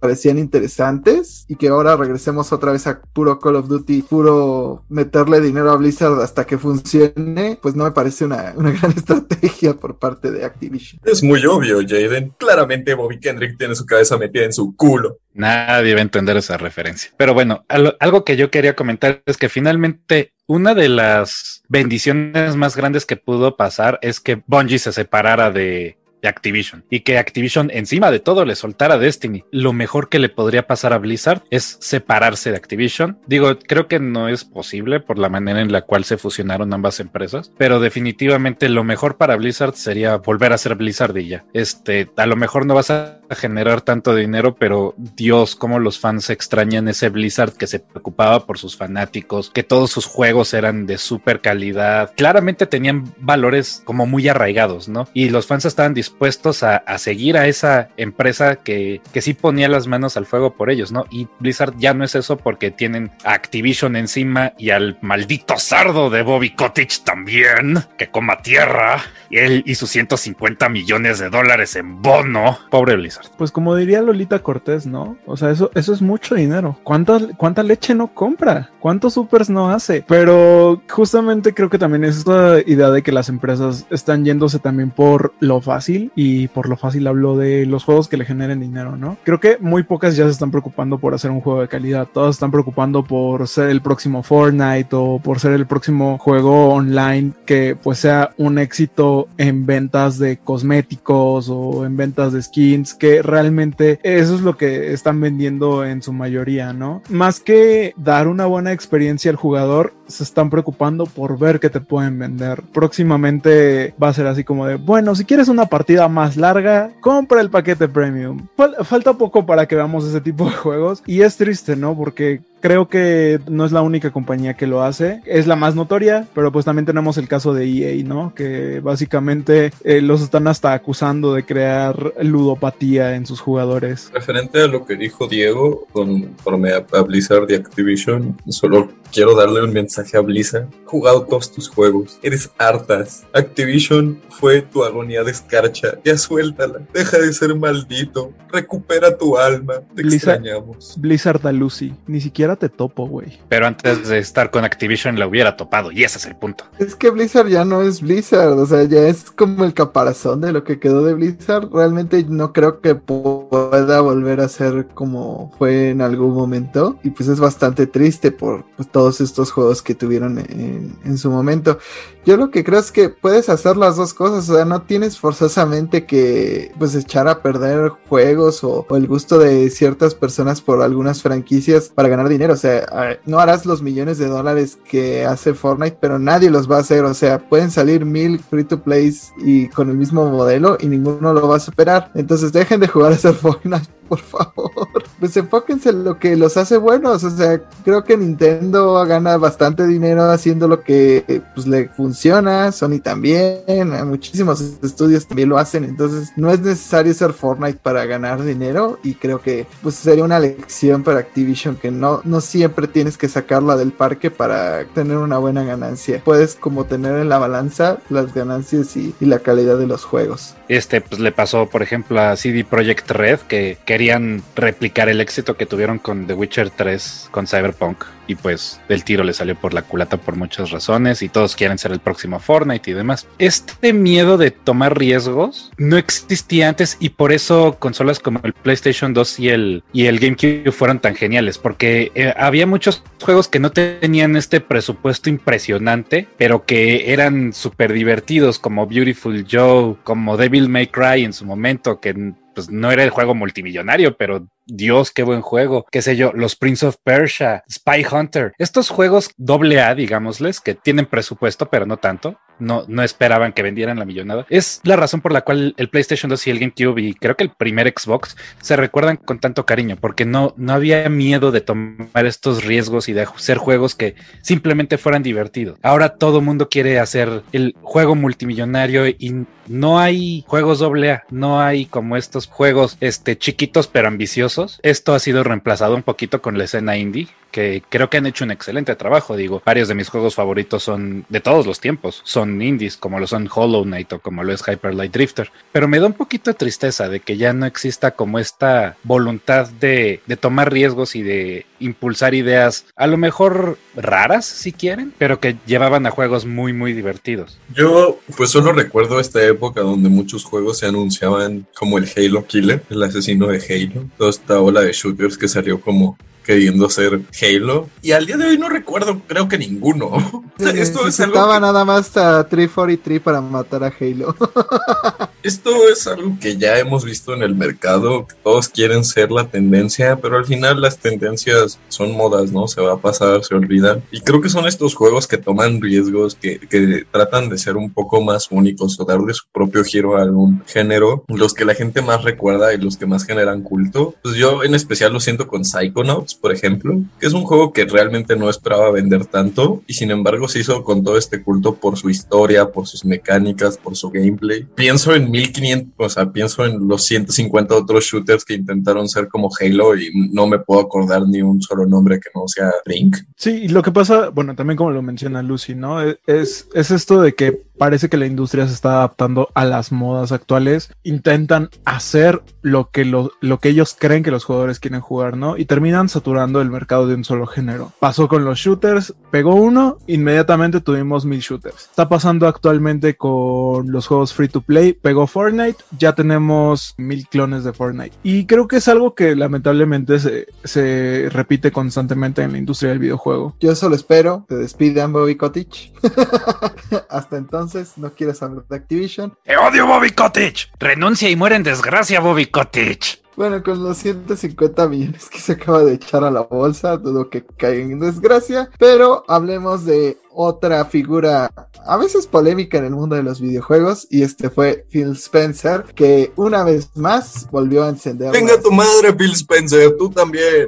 parecían 0.00 0.38
interesantes 0.38 1.44
y 1.46 1.56
que 1.56 1.68
ahora 1.68 1.96
regresemos 1.96 2.52
otra 2.52 2.72
vez 2.72 2.86
a 2.86 3.00
puro 3.00 3.38
Call 3.38 3.56
of 3.56 3.68
Duty, 3.68 4.02
puro 4.02 4.84
meterle 4.88 5.40
dinero 5.40 5.70
a 5.70 5.76
Blizzard 5.76 6.20
hasta 6.20 6.46
que 6.46 6.58
funcione, 6.58 7.58
pues 7.60 7.76
no 7.76 7.84
me 7.84 7.92
parece 7.92 8.24
una, 8.24 8.54
una 8.56 8.70
gran 8.80 8.92
estrategia 8.92 9.74
por 9.74 9.98
parte 9.98 10.30
de 10.30 10.44
Activision. 10.44 11.00
Es 11.04 11.22
muy 11.22 11.44
obvio, 11.46 11.80
Jaden. 11.86 12.34
Claramente 12.38 12.94
Bobby 12.94 13.20
Kendrick 13.20 13.58
tiene 13.58 13.74
su 13.74 13.84
cabeza 13.86 14.16
metida 14.18 14.44
en 14.44 14.52
su 14.52 14.74
culo. 14.74 15.18
Nadie 15.32 15.94
va 15.94 16.00
a 16.00 16.02
entender 16.02 16.36
esa 16.36 16.56
referencia. 16.56 17.10
Pero 17.16 17.34
bueno, 17.34 17.64
algo 17.68 18.24
que 18.24 18.36
yo 18.36 18.50
quería 18.50 18.74
comentar 18.74 19.22
es 19.26 19.36
que 19.36 19.48
finalmente 19.48 20.32
una 20.46 20.74
de 20.74 20.88
las 20.88 21.62
bendiciones 21.68 22.56
más 22.56 22.76
grandes 22.76 23.06
que 23.06 23.16
pudo 23.16 23.56
pasar 23.56 23.98
es 24.02 24.18
que 24.18 24.42
Bungie 24.46 24.80
se 24.80 24.92
separara 24.92 25.52
de, 25.52 25.99
de 26.22 26.28
Activision 26.28 26.84
y 26.90 27.00
que 27.00 27.18
Activision 27.18 27.70
encima 27.72 28.10
de 28.10 28.20
todo 28.20 28.44
le 28.44 28.54
soltara 28.54 28.98
Destiny. 28.98 29.44
Lo 29.50 29.72
mejor 29.72 30.08
que 30.08 30.18
le 30.18 30.28
podría 30.28 30.66
pasar 30.66 30.92
a 30.92 30.98
Blizzard 30.98 31.42
es 31.50 31.78
separarse 31.80 32.50
de 32.50 32.56
Activision. 32.56 33.18
Digo, 33.26 33.58
creo 33.58 33.88
que 33.88 34.00
no 34.00 34.28
es 34.28 34.44
posible 34.44 35.00
por 35.00 35.18
la 35.18 35.28
manera 35.28 35.60
en 35.60 35.72
la 35.72 35.82
cual 35.82 36.04
se 36.04 36.16
fusionaron 36.18 36.72
ambas 36.72 37.00
empresas, 37.00 37.52
pero 37.58 37.80
definitivamente 37.80 38.68
lo 38.68 38.84
mejor 38.84 39.16
para 39.16 39.36
Blizzard 39.36 39.74
sería 39.74 40.16
volver 40.16 40.52
a 40.52 40.58
ser 40.58 40.74
Blizzard 40.74 41.16
y 41.16 41.28
ya. 41.28 41.44
Este, 41.52 42.10
a 42.16 42.26
lo 42.26 42.36
mejor 42.36 42.66
no 42.66 42.74
vas 42.74 42.90
a 42.90 43.19
generar 43.34 43.80
tanto 43.80 44.14
dinero, 44.14 44.54
pero 44.56 44.94
Dios, 44.96 45.56
cómo 45.56 45.78
los 45.78 45.98
fans 45.98 46.30
extrañan 46.30 46.88
ese 46.88 47.08
Blizzard 47.08 47.52
que 47.52 47.66
se 47.66 47.80
preocupaba 47.80 48.46
por 48.46 48.58
sus 48.58 48.76
fanáticos, 48.76 49.50
que 49.50 49.62
todos 49.62 49.90
sus 49.90 50.06
juegos 50.06 50.54
eran 50.54 50.86
de 50.86 50.98
super 50.98 51.40
calidad. 51.40 52.12
Claramente 52.16 52.66
tenían 52.66 53.12
valores 53.18 53.82
como 53.84 54.06
muy 54.06 54.28
arraigados, 54.28 54.88
¿no? 54.88 55.08
Y 55.14 55.30
los 55.30 55.46
fans 55.46 55.64
estaban 55.64 55.94
dispuestos 55.94 56.62
a, 56.62 56.76
a 56.76 56.98
seguir 56.98 57.36
a 57.36 57.46
esa 57.46 57.88
empresa 57.96 58.56
que, 58.56 59.00
que 59.12 59.22
sí 59.22 59.34
ponía 59.34 59.68
las 59.68 59.86
manos 59.86 60.16
al 60.16 60.26
fuego 60.26 60.54
por 60.54 60.70
ellos, 60.70 60.92
¿no? 60.92 61.06
Y 61.10 61.28
Blizzard 61.38 61.74
ya 61.78 61.94
no 61.94 62.04
es 62.04 62.14
eso 62.14 62.36
porque 62.36 62.70
tienen 62.70 63.10
a 63.24 63.34
Activision 63.34 63.96
encima 63.96 64.52
y 64.58 64.70
al 64.70 64.98
maldito 65.02 65.58
sardo 65.58 66.10
de 66.10 66.22
Bobby 66.22 66.50
Cottage 66.50 67.00
también, 67.04 67.84
que 67.98 68.10
coma 68.10 68.42
tierra, 68.42 69.02
y 69.28 69.38
él 69.38 69.62
y 69.66 69.74
sus 69.74 69.90
150 69.90 70.68
millones 70.68 71.18
de 71.18 71.30
dólares 71.30 71.76
en 71.76 72.02
bono. 72.02 72.58
Pobre 72.70 72.96
Blizzard. 72.96 73.19
Pues 73.36 73.52
como 73.52 73.74
diría 73.76 74.02
Lolita 74.02 74.40
Cortés, 74.40 74.86
¿no? 74.86 75.16
O 75.26 75.36
sea, 75.36 75.50
eso, 75.50 75.70
eso 75.74 75.92
es 75.92 76.02
mucho 76.02 76.34
dinero. 76.34 76.76
¿Cuánta, 76.82 77.18
¿Cuánta 77.36 77.62
leche 77.62 77.94
no 77.94 78.08
compra? 78.08 78.70
¿Cuántos 78.80 79.14
supers 79.14 79.50
no 79.50 79.70
hace? 79.70 80.04
Pero 80.06 80.82
justamente 80.88 81.54
creo 81.54 81.70
que 81.70 81.78
también 81.78 82.04
es 82.04 82.18
esta 82.18 82.60
idea 82.60 82.90
de 82.90 83.02
que 83.02 83.12
las 83.12 83.28
empresas 83.28 83.86
están 83.90 84.24
yéndose 84.24 84.58
también 84.58 84.90
por 84.90 85.32
lo 85.40 85.60
fácil 85.60 86.12
y 86.14 86.48
por 86.48 86.68
lo 86.68 86.76
fácil 86.76 87.06
hablo 87.06 87.36
de 87.36 87.66
los 87.66 87.84
juegos 87.84 88.08
que 88.08 88.16
le 88.16 88.24
generen 88.24 88.60
dinero, 88.60 88.96
¿no? 88.96 89.16
Creo 89.24 89.40
que 89.40 89.58
muy 89.60 89.82
pocas 89.82 90.16
ya 90.16 90.24
se 90.24 90.30
están 90.30 90.50
preocupando 90.50 90.98
por 90.98 91.14
hacer 91.14 91.30
un 91.30 91.40
juego 91.40 91.60
de 91.60 91.68
calidad. 91.68 92.08
Todas 92.12 92.36
están 92.36 92.50
preocupando 92.50 93.04
por 93.04 93.48
ser 93.48 93.70
el 93.70 93.82
próximo 93.82 94.22
Fortnite 94.22 94.88
o 94.92 95.20
por 95.22 95.40
ser 95.40 95.52
el 95.52 95.66
próximo 95.66 96.18
juego 96.18 96.74
online 96.74 97.32
que 97.46 97.76
pues 97.80 97.98
sea 97.98 98.30
un 98.36 98.58
éxito 98.58 99.28
en 99.36 99.66
ventas 99.66 100.18
de 100.18 100.38
cosméticos 100.38 101.48
o 101.48 101.84
en 101.84 101.96
ventas 101.96 102.32
de 102.32 102.42
skins, 102.42 102.94
que 102.94 103.09
realmente 103.22 103.98
eso 104.02 104.34
es 104.34 104.40
lo 104.40 104.56
que 104.56 104.92
están 104.92 105.20
vendiendo 105.20 105.84
en 105.84 106.02
su 106.02 106.12
mayoría, 106.12 106.72
¿no? 106.72 107.02
Más 107.08 107.40
que 107.40 107.94
dar 107.96 108.28
una 108.28 108.46
buena 108.46 108.72
experiencia 108.72 109.30
al 109.30 109.36
jugador, 109.36 109.92
se 110.06 110.24
están 110.24 110.50
preocupando 110.50 111.06
por 111.06 111.38
ver 111.38 111.60
qué 111.60 111.70
te 111.70 111.80
pueden 111.80 112.18
vender. 112.18 112.62
Próximamente 112.72 113.94
va 114.02 114.08
a 114.08 114.14
ser 114.14 114.26
así 114.26 114.44
como 114.44 114.66
de, 114.66 114.76
bueno, 114.76 115.14
si 115.14 115.24
quieres 115.24 115.48
una 115.48 115.66
partida 115.66 116.08
más 116.08 116.36
larga, 116.36 116.90
compra 117.00 117.40
el 117.40 117.50
paquete 117.50 117.88
premium. 117.88 118.46
falta 118.84 119.14
poco 119.14 119.46
para 119.46 119.66
que 119.66 119.76
veamos 119.76 120.06
ese 120.06 120.20
tipo 120.20 120.46
de 120.46 120.56
juegos 120.56 121.02
y 121.06 121.22
es 121.22 121.36
triste, 121.36 121.76
¿no? 121.76 121.96
Porque 121.96 122.40
Creo 122.60 122.88
que 122.88 123.40
no 123.48 123.64
es 123.64 123.72
la 123.72 123.82
única 123.82 124.10
compañía 124.10 124.54
que 124.54 124.66
lo 124.66 124.82
hace. 124.82 125.22
Es 125.24 125.46
la 125.46 125.56
más 125.56 125.74
notoria, 125.74 126.26
pero 126.34 126.52
pues 126.52 126.64
también 126.64 126.86
tenemos 126.86 127.16
el 127.18 127.28
caso 127.28 127.54
de 127.54 127.64
EA, 127.66 128.04
¿no? 128.04 128.34
Que 128.34 128.80
básicamente 128.80 129.72
eh, 129.84 130.00
los 130.00 130.22
están 130.22 130.46
hasta 130.46 130.72
acusando 130.72 131.34
de 131.34 131.44
crear 131.44 132.12
ludopatía 132.22 133.14
en 133.16 133.26
sus 133.26 133.40
jugadores. 133.40 134.10
Referente 134.12 134.62
a 134.62 134.66
lo 134.66 134.84
que 134.84 134.96
dijo 134.96 135.26
Diego 135.26 135.86
conforme 135.92 136.72
a, 136.72 136.84
a 136.92 137.02
Blizzard 137.02 137.50
y 137.50 137.54
Activision, 137.54 138.36
solo 138.48 138.88
quiero 139.10 139.34
darle 139.34 139.62
un 139.62 139.72
mensaje 139.72 140.16
a 140.16 140.20
Blizzard. 140.20 140.66
Jugado 140.84 141.22
todos 141.22 141.52
tus 141.52 141.68
juegos. 141.68 142.18
Eres 142.22 142.50
hartas. 142.58 143.26
Activision 143.32 144.20
fue 144.28 144.62
tu 144.62 144.84
agonía 144.84 145.22
de 145.22 145.30
escarcha. 145.30 145.98
Ya 146.04 146.16
suéltala. 146.16 146.80
Deja 146.92 147.18
de 147.18 147.32
ser 147.32 147.54
maldito. 147.54 148.32
Recupera 148.50 149.16
tu 149.16 149.36
alma. 149.36 149.74
Te 149.94 150.02
Blizzard, 150.02 150.36
extrañamos. 150.36 150.94
Blizzard 150.98 151.46
a 151.46 151.52
Lucy. 151.52 151.94
Ni 152.06 152.20
siquiera 152.20 152.49
te 152.56 152.68
topo, 152.68 153.06
güey. 153.06 153.38
Pero 153.48 153.66
antes 153.66 154.08
de 154.08 154.18
estar 154.18 154.50
con 154.50 154.64
Activision 154.64 155.18
la 155.18 155.26
hubiera 155.26 155.56
topado 155.56 155.92
y 155.92 156.04
ese 156.04 156.18
es 156.18 156.26
el 156.26 156.36
punto. 156.36 156.64
Es 156.78 156.94
que 156.94 157.10
Blizzard 157.10 157.48
ya 157.48 157.64
no 157.64 157.82
es 157.82 158.00
Blizzard, 158.00 158.58
o 158.58 158.66
sea, 158.66 158.84
ya 158.84 159.00
es 159.08 159.30
como 159.30 159.64
el 159.64 159.74
caparazón 159.74 160.40
de 160.40 160.52
lo 160.52 160.64
que 160.64 160.78
quedó 160.78 161.04
de 161.04 161.14
Blizzard. 161.14 161.70
Realmente 161.72 162.24
no 162.28 162.52
creo 162.52 162.80
que 162.80 162.94
pueda 162.94 164.00
volver 164.00 164.40
a 164.40 164.48
ser 164.48 164.88
como 164.94 165.52
fue 165.58 165.90
en 165.90 166.02
algún 166.02 166.34
momento. 166.34 166.98
Y 167.02 167.10
pues 167.10 167.28
es 167.28 167.40
bastante 167.40 167.86
triste 167.86 168.30
por 168.32 168.64
pues, 168.76 168.90
todos 168.90 169.20
estos 169.20 169.52
juegos 169.52 169.82
que 169.82 169.94
tuvieron 169.94 170.38
en, 170.38 170.96
en 171.04 171.18
su 171.18 171.30
momento. 171.30 171.78
Yo 172.26 172.36
lo 172.36 172.50
que 172.50 172.64
creo 172.64 172.78
es 172.78 172.92
que 172.92 173.08
puedes 173.08 173.48
hacer 173.48 173.78
las 173.78 173.96
dos 173.96 174.12
cosas, 174.12 174.48
o 174.50 174.54
sea, 174.54 174.66
no 174.66 174.82
tienes 174.82 175.18
forzosamente 175.18 176.04
que 176.04 176.70
pues 176.78 176.94
echar 176.94 177.28
a 177.28 177.42
perder 177.42 177.92
juegos 178.08 178.62
o, 178.62 178.86
el 178.90 179.06
gusto 179.06 179.38
de 179.38 179.70
ciertas 179.70 180.14
personas 180.14 180.60
por 180.60 180.82
algunas 180.82 181.22
franquicias 181.22 181.88
para 181.88 182.08
ganar 182.08 182.28
dinero, 182.28 182.52
o 182.52 182.58
sea, 182.58 183.18
no 183.24 183.38
harás 183.38 183.64
los 183.64 183.80
millones 183.80 184.18
de 184.18 184.26
dólares 184.26 184.78
que 184.84 185.24
hace 185.24 185.54
Fortnite, 185.54 185.96
pero 185.98 186.18
nadie 186.18 186.50
los 186.50 186.70
va 186.70 186.76
a 186.76 186.80
hacer, 186.80 187.04
o 187.04 187.14
sea, 187.14 187.38
pueden 187.38 187.70
salir 187.70 188.04
mil 188.04 188.38
free 188.38 188.64
to 188.64 188.82
plays 188.82 189.32
y 189.38 189.68
con 189.68 189.88
el 189.88 189.96
mismo 189.96 190.30
modelo 190.30 190.76
y 190.78 190.88
ninguno 190.88 191.32
lo 191.32 191.48
va 191.48 191.56
a 191.56 191.60
superar, 191.60 192.10
entonces 192.14 192.52
dejen 192.52 192.80
de 192.80 192.88
jugar 192.88 193.12
a 193.12 193.14
hacer 193.14 193.32
Fortnite 193.34 193.99
por 194.10 194.18
favor. 194.18 194.70
Pues 195.20 195.36
enfóquense 195.36 195.90
en 195.90 196.02
lo 196.02 196.18
que 196.18 196.34
los 196.34 196.56
hace 196.56 196.78
buenos. 196.78 197.22
O 197.24 197.30
sea, 197.30 197.60
creo 197.84 198.04
que 198.04 198.16
Nintendo 198.16 199.04
gana 199.04 199.36
bastante 199.36 199.86
dinero 199.86 200.22
haciendo 200.30 200.66
lo 200.66 200.80
que 200.82 201.42
pues, 201.54 201.66
le 201.66 201.90
funciona. 201.90 202.72
Sony 202.72 203.00
también. 203.02 203.60
Muchísimos 204.08 204.62
estudios 204.82 205.26
también 205.26 205.50
lo 205.50 205.58
hacen. 205.58 205.84
Entonces, 205.84 206.32
no 206.36 206.50
es 206.50 206.60
necesario 206.60 207.12
ser 207.12 207.34
Fortnite 207.34 207.78
para 207.82 208.06
ganar 208.06 208.42
dinero. 208.42 208.98
Y 209.02 209.12
creo 209.12 209.42
que 209.42 209.66
pues 209.82 209.96
sería 209.96 210.24
una 210.24 210.40
lección 210.40 211.02
para 211.02 211.18
Activision 211.20 211.76
que 211.76 211.90
no, 211.90 212.22
no 212.24 212.40
siempre 212.40 212.88
tienes 212.88 213.18
que 213.18 213.28
sacarla 213.28 213.76
del 213.76 213.92
parque 213.92 214.30
para 214.30 214.86
tener 214.86 215.18
una 215.18 215.36
buena 215.36 215.64
ganancia. 215.64 216.22
Puedes 216.24 216.54
como 216.54 216.86
tener 216.86 217.16
en 217.16 217.28
la 217.28 217.36
balanza 217.36 217.98
las 218.08 218.32
ganancias 218.32 218.96
y, 218.96 219.14
y 219.20 219.26
la 219.26 219.40
calidad 219.40 219.76
de 219.76 219.86
los 219.86 220.04
juegos. 220.04 220.54
Este 220.68 221.02
pues 221.02 221.20
le 221.20 221.30
pasó, 221.30 221.66
por 221.66 221.82
ejemplo, 221.82 222.18
a 222.18 222.36
CD 222.36 222.64
Projekt 222.64 223.10
Red 223.10 223.40
que 223.40 223.76
querían 224.00 224.42
replicar 224.56 225.10
el 225.10 225.20
éxito 225.20 225.58
que 225.58 225.66
tuvieron 225.66 225.98
con 225.98 226.26
The 226.26 226.32
Witcher 226.32 226.70
3 226.70 227.28
con 227.30 227.46
Cyberpunk 227.46 228.06
y 228.26 228.34
pues 228.34 228.80
el 228.88 229.04
tiro 229.04 229.24
le 229.24 229.34
salió 229.34 229.56
por 229.56 229.74
la 229.74 229.82
culata 229.82 230.16
por 230.16 230.36
muchas 230.36 230.70
razones 230.70 231.20
y 231.20 231.28
todos 231.28 231.54
quieren 231.54 231.76
ser 231.76 231.92
el 231.92 232.00
próximo 232.00 232.38
Fortnite 232.38 232.90
y 232.90 232.94
demás. 232.94 233.26
Este 233.38 233.92
miedo 233.92 234.38
de 234.38 234.52
tomar 234.52 234.96
riesgos 234.96 235.70
no 235.76 235.98
existía 235.98 236.70
antes 236.70 236.96
y 236.98 237.10
por 237.10 237.30
eso 237.30 237.76
consolas 237.78 238.20
como 238.20 238.40
el 238.42 238.54
PlayStation 238.54 239.12
2 239.12 239.38
y 239.40 239.48
el, 239.50 239.84
y 239.92 240.06
el 240.06 240.18
GameCube 240.18 240.72
fueron 240.72 241.00
tan 241.00 241.14
geniales 241.14 241.58
porque 241.58 242.10
eh, 242.14 242.32
había 242.38 242.66
muchos 242.66 243.02
juegos 243.20 243.48
que 243.48 243.58
no 243.58 243.70
tenían 243.70 244.34
este 244.34 244.62
presupuesto 244.62 245.28
impresionante 245.28 246.26
pero 246.38 246.64
que 246.64 247.12
eran 247.12 247.52
súper 247.52 247.92
divertidos 247.92 248.58
como 248.58 248.86
Beautiful 248.86 249.44
Joe, 249.50 249.96
como 250.04 250.38
Devil 250.38 250.70
May 250.70 250.86
Cry 250.86 251.24
en 251.24 251.34
su 251.34 251.44
momento 251.44 252.00
que 252.00 252.32
pues 252.60 252.70
no 252.70 252.92
era 252.92 253.02
el 253.02 253.08
juego 253.08 253.34
multimillonario, 253.34 254.18
pero 254.18 254.46
Dios, 254.66 255.10
qué 255.12 255.22
buen 255.22 255.40
juego, 255.40 255.86
qué 255.90 256.02
sé 256.02 256.14
yo, 256.16 256.32
los 256.34 256.56
Prince 256.56 256.84
of 256.84 256.96
Persia, 257.02 257.64
Spy 257.70 258.04
Hunter, 258.04 258.52
estos 258.58 258.90
juegos 258.90 259.30
doble 259.38 259.80
A, 259.80 259.94
digámosles, 259.94 260.60
que 260.60 260.74
tienen 260.74 261.06
presupuesto, 261.06 261.70
pero 261.70 261.86
no 261.86 261.96
tanto, 261.96 262.38
no, 262.60 262.84
no 262.88 263.02
esperaban 263.02 263.52
que 263.52 263.62
vendieran 263.62 263.98
la 263.98 264.04
millonada. 264.04 264.46
Es 264.48 264.80
la 264.84 264.96
razón 264.96 265.20
por 265.20 265.32
la 265.32 265.42
cual 265.42 265.74
el 265.76 265.88
PlayStation 265.88 266.30
2 266.30 266.46
y 266.46 266.50
el 266.50 266.58
GameCube 266.58 267.00
y 267.00 267.14
creo 267.14 267.36
que 267.36 267.44
el 267.44 267.50
primer 267.50 267.92
Xbox 267.96 268.36
se 268.60 268.76
recuerdan 268.76 269.16
con 269.16 269.38
tanto 269.38 269.66
cariño, 269.66 269.96
porque 270.00 270.24
no, 270.24 270.54
no 270.56 270.72
había 270.72 271.08
miedo 271.08 271.50
de 271.50 271.60
tomar 271.60 272.26
estos 272.26 272.64
riesgos 272.64 273.08
y 273.08 273.12
de 273.12 273.22
hacer 273.22 273.58
juegos 273.58 273.94
que 273.94 274.14
simplemente 274.42 274.98
fueran 274.98 275.22
divertidos. 275.22 275.78
Ahora 275.82 276.10
todo 276.16 276.40
mundo 276.40 276.68
quiere 276.68 276.98
hacer 276.98 277.42
el 277.52 277.74
juego 277.82 278.14
multimillonario 278.14 279.06
y 279.08 279.46
no 279.66 279.98
hay 279.98 280.44
juegos 280.46 280.80
doble 280.80 281.12
A, 281.12 281.24
no 281.30 281.60
hay 281.60 281.86
como 281.86 282.16
estos 282.16 282.46
juegos 282.46 282.96
este, 283.00 283.38
chiquitos 283.38 283.86
pero 283.86 284.08
ambiciosos. 284.08 284.80
Esto 284.82 285.14
ha 285.14 285.18
sido 285.18 285.44
reemplazado 285.44 285.94
un 285.94 286.02
poquito 286.02 286.42
con 286.42 286.58
la 286.58 286.64
escena 286.64 286.96
indie 286.96 287.28
que 287.50 287.82
creo 287.88 288.10
que 288.10 288.18
han 288.18 288.26
hecho 288.26 288.44
un 288.44 288.50
excelente 288.50 288.94
trabajo. 288.96 289.36
Digo, 289.36 289.62
varios 289.64 289.88
de 289.88 289.94
mis 289.94 290.08
juegos 290.08 290.34
favoritos 290.34 290.82
son 290.82 291.24
de 291.28 291.40
todos 291.40 291.66
los 291.66 291.80
tiempos, 291.80 292.20
son 292.24 292.60
indies, 292.62 292.96
como 292.96 293.18
lo 293.18 293.26
son 293.26 293.48
Hollow 293.52 293.84
Knight 293.84 294.12
o 294.14 294.18
como 294.20 294.44
lo 294.44 294.52
es 294.52 294.62
Hyper 294.66 294.94
Light 294.94 295.12
Drifter. 295.12 295.50
Pero 295.72 295.88
me 295.88 296.00
da 296.00 296.06
un 296.06 296.12
poquito 296.12 296.50
de 296.50 296.54
tristeza 296.54 297.08
de 297.08 297.20
que 297.20 297.36
ya 297.36 297.52
no 297.52 297.66
exista 297.66 298.12
como 298.12 298.38
esta 298.38 298.96
voluntad 299.02 299.68
de, 299.68 300.20
de 300.26 300.36
tomar 300.36 300.72
riesgos 300.72 301.16
y 301.16 301.22
de 301.22 301.66
impulsar 301.80 302.34
ideas, 302.34 302.86
a 302.94 303.06
lo 303.06 303.16
mejor 303.16 303.78
raras, 303.96 304.44
si 304.44 304.72
quieren, 304.72 305.12
pero 305.18 305.40
que 305.40 305.56
llevaban 305.66 306.06
a 306.06 306.10
juegos 306.10 306.46
muy, 306.46 306.72
muy 306.72 306.92
divertidos. 306.92 307.58
Yo, 307.74 308.20
pues 308.36 308.50
solo 308.50 308.72
recuerdo 308.72 309.18
esta 309.18 309.44
época 309.44 309.80
donde 309.80 310.08
muchos 310.08 310.44
juegos 310.44 310.78
se 310.78 310.86
anunciaban 310.86 311.66
como 311.74 311.98
el 311.98 312.08
Halo 312.14 312.46
Killer, 312.46 312.82
el 312.90 313.02
asesino 313.02 313.46
de 313.46 313.58
Halo, 313.58 314.06
toda 314.16 314.30
esta 314.30 314.60
ola 314.60 314.82
de 314.82 314.92
shooters 314.92 315.36
que 315.36 315.48
salió 315.48 315.80
como 315.80 316.16
queriendo 316.44 316.88
ser 316.90 317.20
Halo. 317.40 317.88
Y 318.02 318.12
al 318.12 318.26
día 318.26 318.36
de 318.36 318.46
hoy 318.46 318.58
no 318.58 318.68
recuerdo, 318.68 319.20
creo 319.26 319.48
que 319.48 319.58
ninguno. 319.58 320.44
Sea, 320.58 320.70
esto 320.70 321.06
es 321.06 321.18
algo 321.20 321.34
que- 321.34 321.60
nada 321.60 321.84
más 321.84 322.16
a 322.16 322.46
343 322.48 323.20
para 323.20 323.40
matar 323.40 323.84
a 323.84 323.92
Halo. 323.98 324.34
Esto 325.42 325.70
es 325.90 326.06
algo 326.06 326.36
que 326.38 326.58
ya 326.58 326.78
hemos 326.78 327.02
visto 327.04 327.32
en 327.32 327.42
el 327.42 327.54
mercado, 327.54 328.26
todos 328.44 328.68
quieren 328.68 329.04
ser 329.04 329.30
la 329.30 329.46
tendencia, 329.48 330.16
pero 330.20 330.36
al 330.36 330.44
final 330.44 330.82
las 330.82 330.98
tendencias 330.98 331.78
son 331.88 332.14
modas, 332.14 332.52
¿no? 332.52 332.68
Se 332.68 332.82
va 332.82 332.92
a 332.92 332.98
pasar, 332.98 333.42
se 333.42 333.54
olvidan. 333.54 334.02
Y 334.10 334.20
creo 334.20 334.42
que 334.42 334.50
son 334.50 334.66
estos 334.66 334.94
juegos 334.94 335.26
que 335.26 335.38
toman 335.38 335.80
riesgos, 335.80 336.34
que, 336.34 336.58
que 336.58 337.06
tratan 337.10 337.48
de 337.48 337.56
ser 337.56 337.76
un 337.78 337.90
poco 337.90 338.20
más 338.20 338.48
únicos 338.50 339.00
o 339.00 339.04
darle 339.06 339.32
su 339.32 339.44
propio 339.50 339.82
giro 339.82 340.16
a 340.18 340.22
algún 340.22 340.62
género, 340.66 341.24
los 341.28 341.54
que 341.54 341.64
la 341.64 341.74
gente 341.74 342.02
más 342.02 342.22
recuerda 342.22 342.74
y 342.74 342.78
los 342.78 342.98
que 342.98 343.06
más 343.06 343.24
generan 343.24 343.62
culto. 343.62 344.14
Pues 344.22 344.34
yo 344.34 344.62
en 344.62 344.74
especial 344.74 345.12
lo 345.14 345.20
siento 345.20 345.46
con 345.48 345.64
Psychonauts, 345.64 346.29
por 346.34 346.52
ejemplo, 346.52 346.98
que 347.18 347.26
es 347.26 347.32
un 347.32 347.42
juego 347.44 347.72
que 347.72 347.84
realmente 347.84 348.36
no 348.36 348.48
esperaba 348.50 348.90
vender 348.90 349.26
tanto 349.26 349.82
y 349.86 349.94
sin 349.94 350.10
embargo 350.10 350.48
se 350.48 350.60
hizo 350.60 350.82
con 350.84 351.02
todo 351.04 351.16
este 351.16 351.42
culto 351.42 351.74
por 351.74 351.96
su 351.96 352.10
historia, 352.10 352.70
por 352.70 352.86
sus 352.86 353.04
mecánicas, 353.04 353.76
por 353.78 353.96
su 353.96 354.10
gameplay. 354.10 354.66
Pienso 354.74 355.14
en 355.14 355.30
1500, 355.30 355.94
o 355.96 356.08
sea, 356.08 356.30
pienso 356.32 356.64
en 356.64 356.86
los 356.88 357.04
150 357.04 357.74
otros 357.74 358.04
shooters 358.04 358.44
que 358.44 358.54
intentaron 358.54 359.08
ser 359.08 359.28
como 359.28 359.50
Halo 359.60 359.96
y 359.96 360.10
no 360.32 360.46
me 360.46 360.58
puedo 360.58 360.80
acordar 360.80 361.22
ni 361.28 361.42
un 361.42 361.60
solo 361.62 361.86
nombre 361.86 362.18
que 362.20 362.30
no 362.34 362.42
sea 362.46 362.70
Brink. 362.84 363.16
Sí, 363.36 363.50
y 363.50 363.68
lo 363.68 363.82
que 363.82 363.92
pasa, 363.92 364.28
bueno, 364.30 364.54
también 364.54 364.76
como 364.76 364.90
lo 364.90 365.02
menciona 365.02 365.42
Lucy, 365.42 365.74
¿no? 365.74 366.02
E- 366.02 366.18
Es, 366.26 366.68
es 366.74 366.90
esto 366.90 367.20
de 367.20 367.34
que 367.34 367.62
parece 367.80 368.10
que 368.10 368.18
la 368.18 368.26
industria 368.26 368.66
se 368.66 368.74
está 368.74 368.96
adaptando 368.96 369.48
a 369.54 369.64
las 369.64 369.90
modas 369.90 370.32
actuales, 370.32 370.92
intentan 371.02 371.70
hacer 371.86 372.42
lo 372.60 372.90
que, 372.90 373.06
lo, 373.06 373.32
lo 373.40 373.58
que 373.58 373.70
ellos 373.70 373.96
creen 373.98 374.22
que 374.22 374.30
los 374.30 374.44
jugadores 374.44 374.80
quieren 374.80 375.00
jugar, 375.00 375.38
¿no? 375.38 375.56
Y 375.56 375.64
terminan 375.64 376.10
saturando 376.10 376.60
el 376.60 376.68
mercado 376.68 377.06
de 377.06 377.14
un 377.14 377.24
solo 377.24 377.46
género. 377.46 377.90
Pasó 377.98 378.28
con 378.28 378.44
los 378.44 378.58
shooters, 378.58 379.14
pegó 379.30 379.54
uno, 379.54 379.96
inmediatamente 380.06 380.82
tuvimos 380.82 381.24
mil 381.24 381.40
shooters. 381.40 381.84
Está 381.84 382.06
pasando 382.06 382.46
actualmente 382.46 383.16
con 383.16 383.90
los 383.90 384.06
juegos 384.06 384.34
free 384.34 384.48
to 384.48 384.60
play, 384.60 384.92
pegó 384.92 385.26
Fortnite, 385.26 385.78
ya 385.98 386.14
tenemos 386.14 386.94
mil 386.98 387.26
clones 387.28 387.64
de 387.64 387.72
Fortnite. 387.72 388.14
Y 388.22 388.44
creo 388.44 388.68
que 388.68 388.76
es 388.76 388.88
algo 388.88 389.14
que 389.14 389.34
lamentablemente 389.34 390.18
se, 390.18 390.48
se 390.64 391.28
repite 391.30 391.72
constantemente 391.72 392.42
en 392.42 392.52
la 392.52 392.58
industria 392.58 392.90
del 392.90 392.98
videojuego. 392.98 393.56
Yo 393.58 393.74
solo 393.74 393.94
espero 393.94 394.44
te 394.46 394.56
despidan 394.56 395.14
Bobby 395.14 395.36
Kotick. 395.36 395.92
Hasta 397.10 397.36
entonces 397.36 397.92
no 397.96 398.12
quiero 398.14 398.34
saber 398.34 398.62
de 398.68 398.76
Activision. 398.76 399.36
¡Te 399.44 399.56
odio, 399.56 399.86
Bobby 399.86 400.10
Cottage! 400.10 400.68
Renuncia 400.78 401.28
y 401.28 401.36
muere 401.36 401.56
en 401.56 401.62
desgracia, 401.62 402.20
Bobby 402.20 402.46
Cottage. 402.46 403.20
Bueno, 403.36 403.62
con 403.62 403.82
los 403.82 403.96
150 403.98 404.86
millones 404.88 405.30
que 405.30 405.38
se 405.38 405.52
acaba 405.52 405.82
de 405.82 405.94
echar 405.94 406.24
a 406.24 406.30
la 406.30 406.42
bolsa, 406.42 406.98
dudo 406.98 407.30
que 407.30 407.44
caigan 407.56 407.92
en 407.92 408.00
desgracia. 408.00 408.68
Pero 408.78 409.24
hablemos 409.28 409.86
de 409.86 410.18
otra 410.30 410.84
figura 410.84 411.50
a 411.86 411.96
veces 411.96 412.26
polémica 412.26 412.76
en 412.78 412.84
el 412.84 412.90
mundo 412.90 413.16
de 413.16 413.22
los 413.22 413.40
videojuegos. 413.40 414.06
Y 414.10 414.22
este 414.24 414.50
fue 414.50 414.84
Phil 414.90 415.12
Spencer, 415.12 415.84
que 415.94 416.32
una 416.36 416.64
vez 416.64 416.90
más 416.96 417.48
volvió 417.50 417.84
a 417.84 417.88
encender. 417.88 418.30
Venga 418.32 418.54
las- 418.54 418.62
tu 418.62 418.72
madre, 418.72 419.12
Phil 419.14 419.32
Spencer, 419.32 419.96
tú 419.96 420.10
también. 420.10 420.66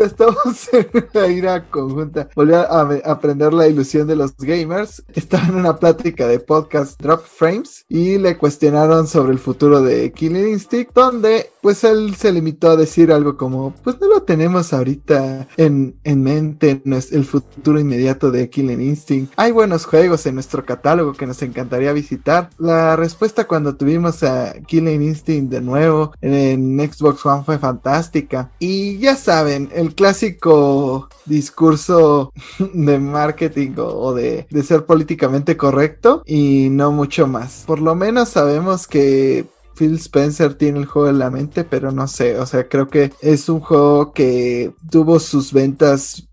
Estamos 0.00 0.68
en 0.72 0.88
una 1.14 1.26
ira 1.26 1.70
conjunta. 1.70 2.30
Volvió 2.34 2.56
a, 2.58 2.80
a 2.80 3.12
aprender 3.12 3.52
la 3.52 3.68
ilusión 3.68 4.06
de 4.06 4.16
los 4.16 4.34
gamers. 4.38 5.02
Estaba 5.12 5.46
en 5.48 5.56
una 5.56 5.76
plática 5.76 6.26
de 6.26 6.40
podcast 6.40 6.98
Drop 7.00 7.22
Frames 7.22 7.84
y 7.88 8.16
le 8.16 8.38
cuestionaron 8.38 9.06
sobre 9.06 9.32
el 9.32 9.38
futuro 9.38 9.82
de 9.82 10.10
Killing 10.10 10.48
Instinct, 10.48 10.94
donde 10.94 11.50
pues 11.62 11.84
él 11.84 12.14
se 12.16 12.32
limitó 12.32 12.70
a 12.70 12.76
decir 12.76 13.12
algo 13.12 13.36
como, 13.36 13.74
pues 13.82 14.00
no 14.00 14.08
lo 14.08 14.22
tenemos 14.22 14.72
ahorita 14.72 15.48
en, 15.56 15.96
en 16.04 16.22
mente, 16.22 16.80
no 16.84 16.96
es 16.96 17.12
el 17.12 17.24
futuro 17.24 17.78
inmediato 17.78 18.30
de 18.30 18.48
Killing 18.48 18.80
Instinct. 18.80 19.32
Hay 19.36 19.52
buenos 19.52 19.84
juegos 19.84 20.26
en 20.26 20.34
nuestro 20.34 20.64
catálogo 20.64 21.12
que 21.12 21.26
nos 21.26 21.42
encantaría 21.42 21.92
visitar. 21.92 22.50
La 22.58 22.96
respuesta 22.96 23.46
cuando 23.46 23.76
tuvimos 23.76 24.22
a 24.22 24.54
Killing 24.66 25.02
Instinct 25.02 25.50
de 25.50 25.60
nuevo 25.60 26.12
en 26.20 26.78
Xbox 26.80 27.24
One 27.24 27.44
fue 27.44 27.58
fantástica. 27.58 28.50
Y 28.58 28.98
ya 28.98 29.16
saben, 29.16 29.70
el 29.74 29.94
clásico 29.94 31.08
discurso 31.26 32.32
de 32.74 32.98
marketing 32.98 33.72
o, 33.78 34.14
de, 34.14 34.46
de 34.50 34.62
ser 34.62 34.84
políticamente 34.84 35.56
correcto 35.56 36.22
y 36.26 36.68
no 36.70 36.92
mucho 36.92 37.26
más. 37.26 37.64
Por 37.66 37.80
lo 37.80 37.94
menos 37.94 38.30
sabemos 38.30 38.86
que 38.86 39.46
Phil 39.80 39.94
Spencer 39.94 40.56
tiene 40.56 40.78
el 40.78 40.84
juego 40.84 41.08
en 41.08 41.18
la 41.18 41.30
mente, 41.30 41.64
pero 41.64 41.90
no 41.90 42.06
sé, 42.06 42.38
o 42.38 42.44
sea, 42.44 42.68
creo 42.68 42.88
que 42.88 43.14
es 43.22 43.48
un 43.48 43.60
juego 43.60 44.12
que 44.12 44.74
tuvo 44.90 45.18
sus 45.18 45.54
ventas 45.54 46.28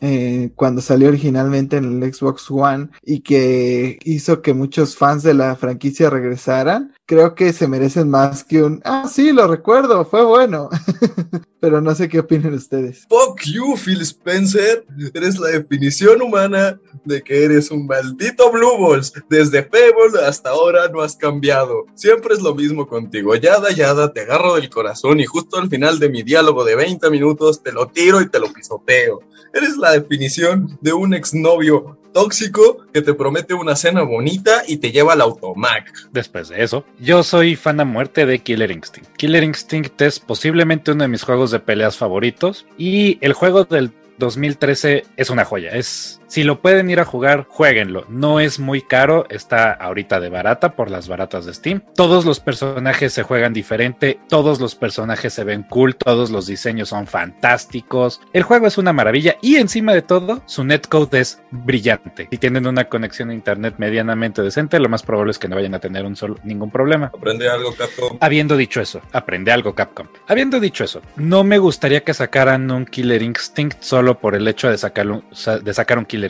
eh, 0.00 0.50
cuando 0.56 0.80
salió 0.80 1.06
originalmente 1.06 1.76
en 1.76 2.02
el 2.02 2.12
Xbox 2.12 2.50
One 2.50 2.88
y 3.04 3.20
que 3.20 4.00
hizo 4.02 4.42
que 4.42 4.54
muchos 4.54 4.96
fans 4.96 5.22
de 5.22 5.34
la 5.34 5.54
franquicia 5.54 6.10
regresaran, 6.10 6.92
creo 7.06 7.34
que 7.34 7.52
se 7.52 7.68
merecen 7.68 8.08
más 8.08 8.44
que 8.44 8.62
un, 8.62 8.80
ah, 8.84 9.08
sí, 9.12 9.32
lo 9.32 9.46
recuerdo, 9.46 10.04
fue 10.04 10.24
bueno. 10.24 10.68
Pero 11.60 11.80
no 11.80 11.94
sé 11.94 12.08
qué 12.08 12.18
opinan 12.18 12.54
ustedes. 12.54 13.06
Fuck 13.08 13.42
you, 13.44 13.76
Phil 13.76 14.00
Spencer. 14.00 14.84
Eres 15.14 15.38
la 15.38 15.48
definición 15.48 16.20
humana 16.20 16.80
de 17.04 17.22
que 17.22 17.44
eres 17.44 17.70
un 17.70 17.86
maldito 17.86 18.50
Blue 18.50 18.78
Balls. 18.80 19.12
Desde 19.28 19.62
Fable 19.62 20.26
hasta 20.26 20.50
ahora 20.50 20.88
no 20.88 21.02
has 21.02 21.14
cambiado. 21.14 21.84
Siempre 21.94 22.34
es 22.34 22.42
lo 22.42 22.54
mismo 22.54 22.88
contigo. 22.88 23.36
Yada, 23.36 23.70
yada, 23.70 24.12
te 24.12 24.22
agarro 24.22 24.56
del 24.56 24.70
corazón 24.70 25.20
y 25.20 25.26
justo 25.26 25.56
al 25.56 25.68
final 25.68 26.00
de 26.00 26.08
mi 26.08 26.24
diálogo 26.24 26.64
de 26.64 26.74
20 26.74 27.10
minutos 27.10 27.62
te 27.62 27.70
lo 27.70 27.86
tiro 27.86 28.20
y 28.20 28.28
te 28.28 28.40
lo 28.40 28.52
pisoteo. 28.52 29.20
Eres 29.54 29.76
la 29.76 29.92
definición 29.92 30.78
de 30.80 30.92
un 30.92 31.14
exnovio 31.14 31.96
tóxico 32.12 32.86
que 32.92 33.02
te 33.02 33.14
promete 33.14 33.54
una 33.54 33.76
cena 33.76 34.02
bonita 34.02 34.62
y 34.66 34.78
te 34.78 34.92
lleva 34.92 35.14
al 35.14 35.20
automac. 35.20 35.92
Después 36.12 36.48
de 36.48 36.62
eso, 36.62 36.84
yo 36.98 37.22
soy 37.22 37.56
fan 37.56 37.80
a 37.80 37.84
muerte 37.84 38.26
de 38.26 38.38
Killer 38.38 38.70
Instinct. 38.70 39.16
Killer 39.16 39.42
Instinct 39.42 40.00
es 40.02 40.20
posiblemente 40.20 40.92
uno 40.92 41.04
de 41.04 41.08
mis 41.08 41.22
juegos 41.22 41.50
de 41.50 41.60
peleas 41.60 41.96
favoritos 41.96 42.66
y 42.78 43.18
el 43.20 43.32
juego 43.32 43.64
del 43.64 43.92
2013 44.18 45.04
es 45.16 45.30
una 45.30 45.44
joya. 45.44 45.70
Es 45.70 46.20
si 46.32 46.44
lo 46.44 46.62
pueden 46.62 46.88
ir 46.88 46.98
a 46.98 47.04
jugar, 47.04 47.44
jueguenlo. 47.46 48.06
No 48.08 48.40
es 48.40 48.58
muy 48.58 48.80
caro, 48.80 49.26
está 49.28 49.70
ahorita 49.70 50.18
de 50.18 50.30
barata 50.30 50.74
por 50.76 50.90
las 50.90 51.06
baratas 51.06 51.44
de 51.44 51.52
Steam. 51.52 51.82
Todos 51.94 52.24
los 52.24 52.40
personajes 52.40 53.12
se 53.12 53.22
juegan 53.22 53.52
diferente, 53.52 54.18
todos 54.30 54.58
los 54.58 54.74
personajes 54.74 55.34
se 55.34 55.44
ven 55.44 55.62
cool, 55.64 55.94
todos 55.94 56.30
los 56.30 56.46
diseños 56.46 56.88
son 56.88 57.06
fantásticos. 57.06 58.22
El 58.32 58.44
juego 58.44 58.66
es 58.66 58.78
una 58.78 58.94
maravilla 58.94 59.36
y 59.42 59.56
encima 59.56 59.92
de 59.92 60.00
todo, 60.00 60.42
su 60.46 60.64
netcode 60.64 61.20
es 61.20 61.42
brillante. 61.50 62.28
Si 62.30 62.38
tienen 62.38 62.66
una 62.66 62.88
conexión 62.88 63.28
a 63.28 63.34
internet 63.34 63.74
medianamente 63.76 64.40
decente, 64.40 64.80
lo 64.80 64.88
más 64.88 65.02
probable 65.02 65.32
es 65.32 65.38
que 65.38 65.48
no 65.48 65.56
vayan 65.56 65.74
a 65.74 65.80
tener 65.80 66.06
un 66.06 66.16
solo, 66.16 66.38
ningún 66.44 66.70
problema. 66.70 67.10
Aprende 67.14 67.50
algo, 67.50 67.74
Capcom. 67.74 68.16
Habiendo 68.22 68.56
dicho 68.56 68.80
eso, 68.80 69.02
aprende 69.12 69.52
algo 69.52 69.74
Capcom. 69.74 70.06
Habiendo 70.28 70.60
dicho 70.60 70.82
eso, 70.82 71.02
no 71.16 71.44
me 71.44 71.58
gustaría 71.58 72.04
que 72.04 72.14
sacaran 72.14 72.70
un 72.70 72.86
Killer 72.86 73.20
Instinct 73.20 73.82
solo 73.82 74.18
por 74.18 74.34
el 74.34 74.48
hecho 74.48 74.70
de, 74.70 74.78
sacarlo, 74.78 75.24
de 75.62 75.74
sacar 75.74 75.98
un 75.98 76.06
Killer 76.06 76.21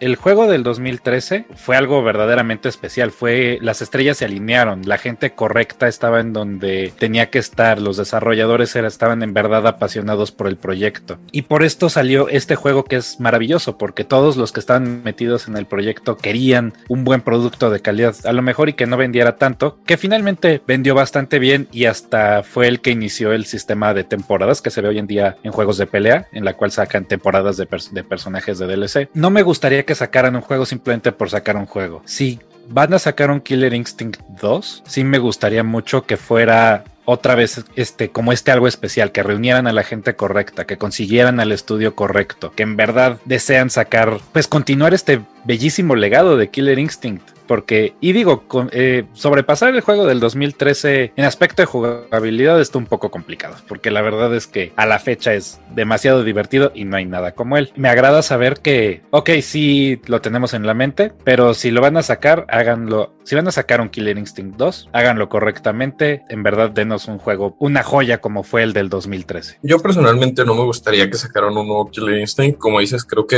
El 0.00 0.16
juego 0.16 0.46
del 0.46 0.62
2013 0.62 1.46
fue 1.56 1.76
algo 1.76 2.02
verdaderamente 2.02 2.68
especial, 2.68 3.10
fue 3.10 3.58
las 3.60 3.82
estrellas 3.82 4.18
se 4.18 4.24
alinearon, 4.24 4.82
la 4.86 4.98
gente 4.98 5.32
correcta 5.32 5.88
estaba 5.88 6.20
en 6.20 6.32
donde 6.32 6.92
tenía 6.98 7.30
que 7.30 7.38
estar, 7.38 7.80
los 7.80 7.96
desarrolladores 7.96 8.74
estaban 8.76 9.22
en 9.22 9.34
verdad 9.34 9.66
apasionados 9.66 10.32
por 10.32 10.46
el 10.46 10.56
proyecto. 10.56 11.18
Y 11.32 11.42
por 11.42 11.62
esto 11.62 11.88
salió 11.88 12.28
este 12.28 12.56
juego 12.56 12.84
que 12.84 12.96
es 12.96 13.20
maravilloso, 13.20 13.78
porque 13.78 14.04
todos 14.04 14.36
los 14.36 14.52
que 14.52 14.60
estaban 14.60 15.02
metidos 15.02 15.48
en 15.48 15.56
el 15.56 15.66
proyecto 15.66 16.16
querían 16.16 16.74
un 16.88 17.04
buen 17.04 17.20
producto 17.20 17.70
de 17.70 17.80
calidad, 17.80 18.14
a 18.24 18.32
lo 18.32 18.42
mejor 18.42 18.68
y 18.68 18.74
que 18.74 18.86
no 18.86 18.96
vendiera 18.96 19.36
tanto, 19.36 19.78
que 19.86 19.96
finalmente 19.96 20.62
vendió 20.66 20.94
bastante 20.94 21.38
bien 21.38 21.68
y 21.72 21.86
hasta 21.86 22.42
fue 22.42 22.68
el 22.68 22.80
que 22.80 22.90
inició 22.90 23.32
el 23.32 23.44
sistema 23.44 23.94
de 23.94 24.04
temporadas 24.04 24.62
que 24.62 24.70
se 24.70 24.80
ve 24.80 24.88
hoy 24.88 24.98
en 24.98 25.06
día 25.06 25.36
en 25.42 25.52
juegos 25.52 25.78
de 25.78 25.86
pelea, 25.86 26.28
en 26.32 26.44
la 26.44 26.54
cual 26.54 26.70
sacan 26.70 27.04
temporadas 27.04 27.56
de, 27.56 27.66
pers 27.66 27.92
de 27.92 28.04
personajes 28.04 28.58
de 28.58 28.66
DLC. 28.66 29.08
Me 29.30 29.42
gustaría 29.42 29.84
que 29.84 29.94
sacaran 29.94 30.36
un 30.36 30.42
juego 30.42 30.66
simplemente 30.66 31.12
por 31.12 31.30
sacar 31.30 31.56
un 31.56 31.66
juego. 31.66 32.02
Si 32.04 32.38
van 32.68 32.94
a 32.94 32.98
sacar 32.98 33.30
un 33.30 33.40
Killer 33.40 33.74
Instinct 33.74 34.20
2, 34.40 34.82
sí 34.86 35.04
me 35.04 35.18
gustaría 35.18 35.64
mucho 35.64 36.04
que 36.04 36.16
fuera 36.16 36.84
otra 37.10 37.34
vez 37.34 37.64
este 37.74 38.10
como 38.10 38.32
este 38.32 38.50
algo 38.50 38.68
especial 38.68 39.12
que 39.12 39.22
reunieran 39.22 39.66
a 39.66 39.72
la 39.72 39.82
gente 39.82 40.14
correcta 40.14 40.66
que 40.66 40.76
consiguieran 40.76 41.40
al 41.40 41.52
estudio 41.52 41.94
correcto 41.94 42.52
que 42.54 42.64
en 42.64 42.76
verdad 42.76 43.16
desean 43.24 43.70
sacar 43.70 44.18
pues 44.32 44.46
continuar 44.46 44.92
este 44.92 45.22
bellísimo 45.44 45.94
legado 45.94 46.36
de 46.36 46.48
Killer 46.48 46.78
Instinct 46.78 47.38
porque, 47.48 47.94
y 48.00 48.12
digo, 48.12 48.44
eh, 48.70 49.06
sobrepasar 49.14 49.74
el 49.74 49.80
juego 49.80 50.06
del 50.06 50.20
2013 50.20 51.14
en 51.16 51.24
aspecto 51.24 51.62
de 51.62 51.66
jugabilidad 51.66 52.60
está 52.60 52.78
un 52.78 52.86
poco 52.86 53.10
complicado, 53.10 53.56
porque 53.66 53.90
la 53.90 54.02
verdad 54.02 54.32
es 54.36 54.46
que 54.46 54.72
a 54.76 54.86
la 54.86 55.00
fecha 55.00 55.32
es 55.34 55.58
demasiado 55.74 56.22
divertido 56.22 56.70
y 56.74 56.84
no 56.84 56.96
hay 56.96 57.06
nada 57.06 57.32
como 57.32 57.56
él. 57.56 57.72
Me 57.74 57.88
agrada 57.88 58.22
saber 58.22 58.60
que, 58.60 59.00
ok, 59.10 59.30
sí 59.40 60.00
lo 60.06 60.20
tenemos 60.20 60.52
en 60.52 60.66
la 60.66 60.74
mente, 60.74 61.12
pero 61.24 61.54
si 61.54 61.70
lo 61.70 61.80
van 61.80 61.96
a 61.96 62.02
sacar, 62.02 62.46
háganlo. 62.50 63.14
Si 63.24 63.34
van 63.34 63.48
a 63.48 63.52
sacar 63.52 63.80
un 63.80 63.88
Killer 63.88 64.16
Instinct 64.16 64.56
2, 64.56 64.90
háganlo 64.92 65.28
correctamente. 65.28 66.22
En 66.28 66.42
verdad, 66.42 66.70
denos 66.70 67.08
un 67.08 67.18
juego, 67.18 67.56
una 67.58 67.82
joya 67.82 68.20
como 68.20 68.42
fue 68.42 68.62
el 68.62 68.72
del 68.72 68.88
2013. 68.88 69.58
Yo 69.62 69.78
personalmente 69.80 70.44
no 70.44 70.54
me 70.54 70.62
gustaría 70.62 71.10
que 71.10 71.16
sacaran 71.16 71.56
un 71.56 71.66
nuevo 71.66 71.90
Killer 71.90 72.18
Instinct. 72.18 72.58
Como 72.58 72.80
dices, 72.80 73.04
creo 73.04 73.26
que 73.26 73.36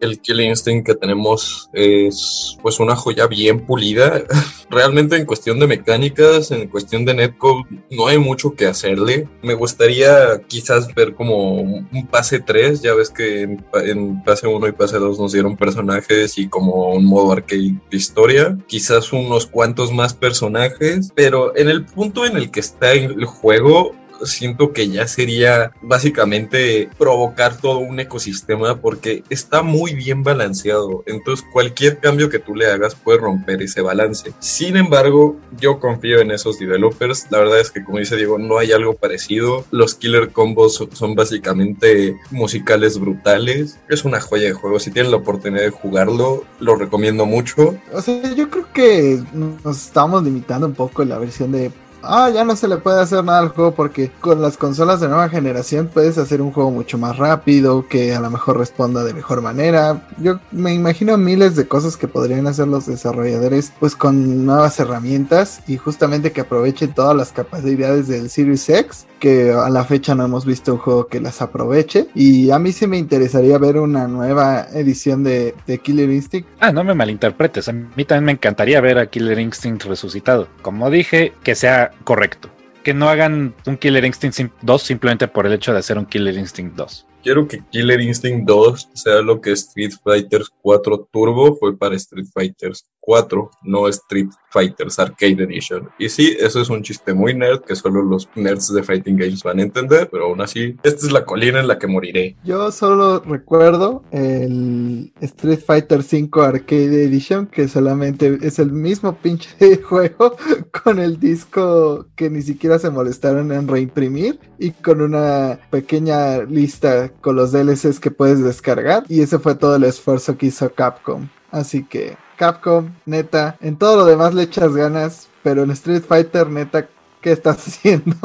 el 0.00 0.20
Killer 0.20 0.46
Instinct 0.46 0.86
que 0.86 0.94
tenemos 0.94 1.33
es 1.72 2.58
pues 2.62 2.80
una 2.80 2.96
joya 2.96 3.26
bien 3.26 3.66
pulida. 3.66 4.22
Realmente 4.70 5.16
en 5.16 5.26
cuestión 5.26 5.58
de 5.60 5.66
mecánicas, 5.66 6.50
en 6.50 6.68
cuestión 6.68 7.04
de 7.04 7.14
netcode, 7.14 7.64
no 7.90 8.06
hay 8.06 8.18
mucho 8.18 8.54
que 8.54 8.66
hacerle. 8.66 9.28
Me 9.42 9.54
gustaría 9.54 10.42
quizás 10.48 10.92
ver 10.94 11.14
como 11.14 11.60
un 11.60 12.08
pase 12.10 12.40
3, 12.40 12.82
ya 12.82 12.94
ves 12.94 13.10
que 13.10 13.42
en, 13.42 13.64
en 13.84 14.24
pase 14.24 14.46
1 14.46 14.68
y 14.68 14.72
pase 14.72 14.98
2 14.98 15.18
nos 15.18 15.32
dieron 15.32 15.56
personajes 15.56 16.38
y 16.38 16.48
como 16.48 16.92
un 16.92 17.04
modo 17.04 17.32
arcade 17.32 17.80
de 17.90 17.96
historia. 17.96 18.56
Quizás 18.66 19.12
unos 19.12 19.46
cuantos 19.46 19.92
más 19.92 20.14
personajes, 20.14 21.12
pero 21.14 21.56
en 21.56 21.68
el 21.68 21.84
punto 21.84 22.24
en 22.24 22.36
el 22.36 22.50
que 22.50 22.60
está 22.60 22.92
el 22.92 23.24
juego, 23.24 23.94
siento 24.24 24.72
que 24.72 24.88
ya 24.88 25.06
sería 25.06 25.72
básicamente 25.82 26.88
provocar 26.98 27.58
todo 27.58 27.78
un 27.78 28.00
ecosistema 28.00 28.80
porque 28.80 29.22
está 29.30 29.62
muy 29.62 29.94
bien 29.94 30.22
balanceado. 30.22 31.02
Entonces 31.06 31.44
cualquier 31.52 31.98
cambio 31.98 32.28
que 32.28 32.38
tú 32.38 32.54
le 32.54 32.66
hagas 32.66 32.94
puede 32.94 33.18
romper 33.18 33.62
ese 33.62 33.80
balance. 33.80 34.32
Sin 34.38 34.76
embargo, 34.76 35.36
yo 35.58 35.80
confío 35.80 36.20
en 36.20 36.30
esos 36.30 36.58
developers. 36.58 37.26
La 37.30 37.38
verdad 37.38 37.60
es 37.60 37.70
que 37.70 37.84
como 37.84 37.98
dice 37.98 38.16
Diego, 38.16 38.38
no 38.38 38.58
hay 38.58 38.72
algo 38.72 38.94
parecido. 38.94 39.64
Los 39.70 39.94
killer 39.94 40.30
combos 40.30 40.86
son 40.92 41.14
básicamente 41.14 42.16
musicales 42.30 42.98
brutales. 42.98 43.78
Es 43.88 44.04
una 44.04 44.20
joya 44.20 44.44
de 44.44 44.52
juego. 44.52 44.78
Si 44.78 44.90
tienen 44.90 45.10
la 45.10 45.18
oportunidad 45.18 45.62
de 45.62 45.70
jugarlo, 45.70 46.44
lo 46.60 46.76
recomiendo 46.76 47.26
mucho. 47.26 47.76
O 47.92 48.00
sea, 48.00 48.34
yo 48.34 48.50
creo 48.50 48.66
que 48.72 49.22
nos 49.32 49.76
estamos 49.86 50.22
limitando 50.22 50.66
un 50.66 50.74
poco 50.74 51.02
en 51.02 51.10
la 51.10 51.18
versión 51.18 51.52
de 51.52 51.70
ah, 52.06 52.30
ya 52.30 52.44
no 52.44 52.56
se 52.56 52.68
le 52.68 52.76
puede 52.76 53.00
hacer 53.00 53.24
nada 53.24 53.40
al 53.40 53.48
juego 53.48 53.74
porque 53.74 54.10
con 54.20 54.40
las 54.40 54.56
consolas 54.56 55.00
de 55.00 55.08
nueva 55.08 55.28
generación 55.28 55.90
puedes 55.92 56.18
hacer 56.18 56.40
un 56.40 56.52
juego 56.52 56.70
mucho 56.70 56.98
más 56.98 57.16
rápido, 57.16 57.86
que 57.88 58.14
a 58.14 58.20
lo 58.20 58.30
mejor 58.30 58.58
responda 58.58 59.04
de 59.04 59.14
mejor 59.14 59.42
manera. 59.42 60.06
Yo 60.18 60.40
me 60.52 60.74
imagino 60.74 61.16
miles 61.16 61.56
de 61.56 61.66
cosas 61.66 61.96
que 61.96 62.08
podrían 62.08 62.46
hacer 62.46 62.68
los 62.68 62.86
desarrolladores 62.86 63.72
pues 63.80 63.96
con 63.96 64.46
nuevas 64.46 64.78
herramientas 64.80 65.60
y 65.66 65.76
justamente 65.76 66.32
que 66.32 66.42
aprovechen 66.42 66.94
todas 66.94 67.16
las 67.16 67.32
capacidades 67.32 68.08
del 68.08 68.30
Series 68.30 68.68
X, 68.68 69.06
que 69.24 69.52
a 69.52 69.70
la 69.70 69.86
fecha 69.86 70.14
no 70.14 70.26
hemos 70.26 70.44
visto 70.44 70.74
un 70.74 70.78
juego 70.78 71.06
que 71.06 71.18
las 71.18 71.40
aproveche. 71.40 72.08
Y 72.14 72.50
a 72.50 72.58
mí 72.58 72.72
sí 72.72 72.86
me 72.86 72.98
interesaría 72.98 73.56
ver 73.56 73.78
una 73.78 74.06
nueva 74.06 74.66
edición 74.74 75.24
de, 75.24 75.54
de 75.66 75.78
Killer 75.78 76.10
Instinct. 76.10 76.46
Ah, 76.60 76.72
no 76.72 76.84
me 76.84 76.92
malinterpretes. 76.92 77.70
A 77.70 77.72
mí 77.72 78.04
también 78.04 78.26
me 78.26 78.32
encantaría 78.32 78.82
ver 78.82 78.98
a 78.98 79.06
Killer 79.06 79.38
Instinct 79.38 79.84
resucitado. 79.84 80.46
Como 80.60 80.90
dije, 80.90 81.32
que 81.42 81.54
sea 81.54 81.92
correcto. 82.04 82.50
Que 82.82 82.92
no 82.92 83.08
hagan 83.08 83.54
un 83.64 83.78
Killer 83.78 84.04
Instinct 84.04 84.52
2 84.60 84.82
simplemente 84.82 85.26
por 85.26 85.46
el 85.46 85.54
hecho 85.54 85.72
de 85.72 85.78
hacer 85.78 85.96
un 85.96 86.04
Killer 86.04 86.34
Instinct 86.34 86.76
2 86.76 87.06
quiero 87.22 87.48
que 87.48 87.62
Killer 87.70 88.02
Instinct 88.02 88.46
2 88.46 88.90
sea 88.92 89.22
lo 89.22 89.40
que 89.40 89.52
Street 89.52 89.92
Fighter 90.04 90.42
4 90.60 91.08
Turbo 91.10 91.56
fue 91.56 91.74
para 91.76 91.96
Street 91.96 92.26
Fighter 92.30 92.72
4, 93.04 93.50
no 93.64 93.88
Street 93.88 94.30
Fighters 94.50 94.98
Arcade 94.98 95.42
Edition. 95.42 95.90
Y 95.98 96.08
sí, 96.08 96.36
eso 96.38 96.60
es 96.60 96.70
un 96.70 96.82
chiste 96.82 97.12
muy 97.12 97.34
nerd 97.34 97.60
que 97.60 97.76
solo 97.76 98.02
los 98.02 98.28
nerds 98.34 98.72
de 98.72 98.82
Fighting 98.82 99.16
Games 99.16 99.42
van 99.42 99.58
a 99.58 99.62
entender, 99.62 100.08
pero 100.10 100.26
aún 100.26 100.40
así, 100.40 100.76
esta 100.82 101.06
es 101.06 101.12
la 101.12 101.24
colina 101.24 101.60
en 101.60 101.68
la 101.68 101.78
que 101.78 101.86
moriré. 101.86 102.36
Yo 102.44 102.70
solo 102.72 103.20
recuerdo 103.20 104.02
el 104.10 105.12
Street 105.20 105.60
Fighter 105.64 106.02
5 106.02 106.42
Arcade 106.42 107.04
Edition, 107.04 107.46
que 107.46 107.68
solamente 107.68 108.38
es 108.40 108.58
el 108.58 108.72
mismo 108.72 109.16
pinche 109.16 109.82
juego 109.82 110.36
con 110.84 110.98
el 110.98 111.20
disco 111.20 112.06
que 112.16 112.30
ni 112.30 112.42
siquiera 112.42 112.78
se 112.78 112.90
molestaron 112.90 113.52
en 113.52 113.68
reimprimir 113.68 114.38
y 114.58 114.70
con 114.70 115.02
una 115.02 115.58
pequeña 115.70 116.42
lista 116.42 117.10
con 117.20 117.36
los 117.36 117.52
DLCs 117.52 118.00
que 118.00 118.10
puedes 118.10 118.42
descargar. 118.42 119.04
Y 119.08 119.20
ese 119.20 119.38
fue 119.38 119.56
todo 119.56 119.76
el 119.76 119.84
esfuerzo 119.84 120.38
que 120.38 120.46
hizo 120.46 120.72
Capcom. 120.72 121.28
Así 121.54 121.84
que 121.84 122.16
Capcom, 122.36 122.90
neta, 123.06 123.56
en 123.60 123.76
todo 123.76 123.98
lo 123.98 124.04
demás 124.06 124.34
le 124.34 124.42
echas 124.42 124.74
ganas, 124.74 125.28
pero 125.44 125.62
en 125.62 125.70
Street 125.70 126.02
Fighter, 126.02 126.50
neta, 126.50 126.88
¿qué 127.20 127.30
estás 127.30 127.58
haciendo? 127.68 128.16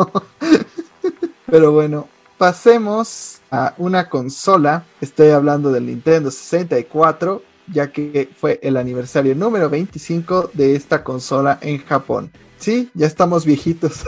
pero 1.45 1.71
bueno, 1.71 2.07
pasemos 2.39 3.41
a 3.51 3.75
una 3.77 4.09
consola. 4.09 4.83
Estoy 4.99 5.29
hablando 5.29 5.71
del 5.71 5.85
Nintendo 5.85 6.31
64, 6.31 7.43
ya 7.71 7.91
que 7.91 8.31
fue 8.35 8.59
el 8.63 8.77
aniversario 8.77 9.35
número 9.35 9.69
25 9.69 10.49
de 10.53 10.75
esta 10.75 11.03
consola 11.03 11.59
en 11.61 11.85
Japón. 11.85 12.31
Sí, 12.57 12.89
ya 12.95 13.05
estamos 13.05 13.45
viejitos. 13.45 14.05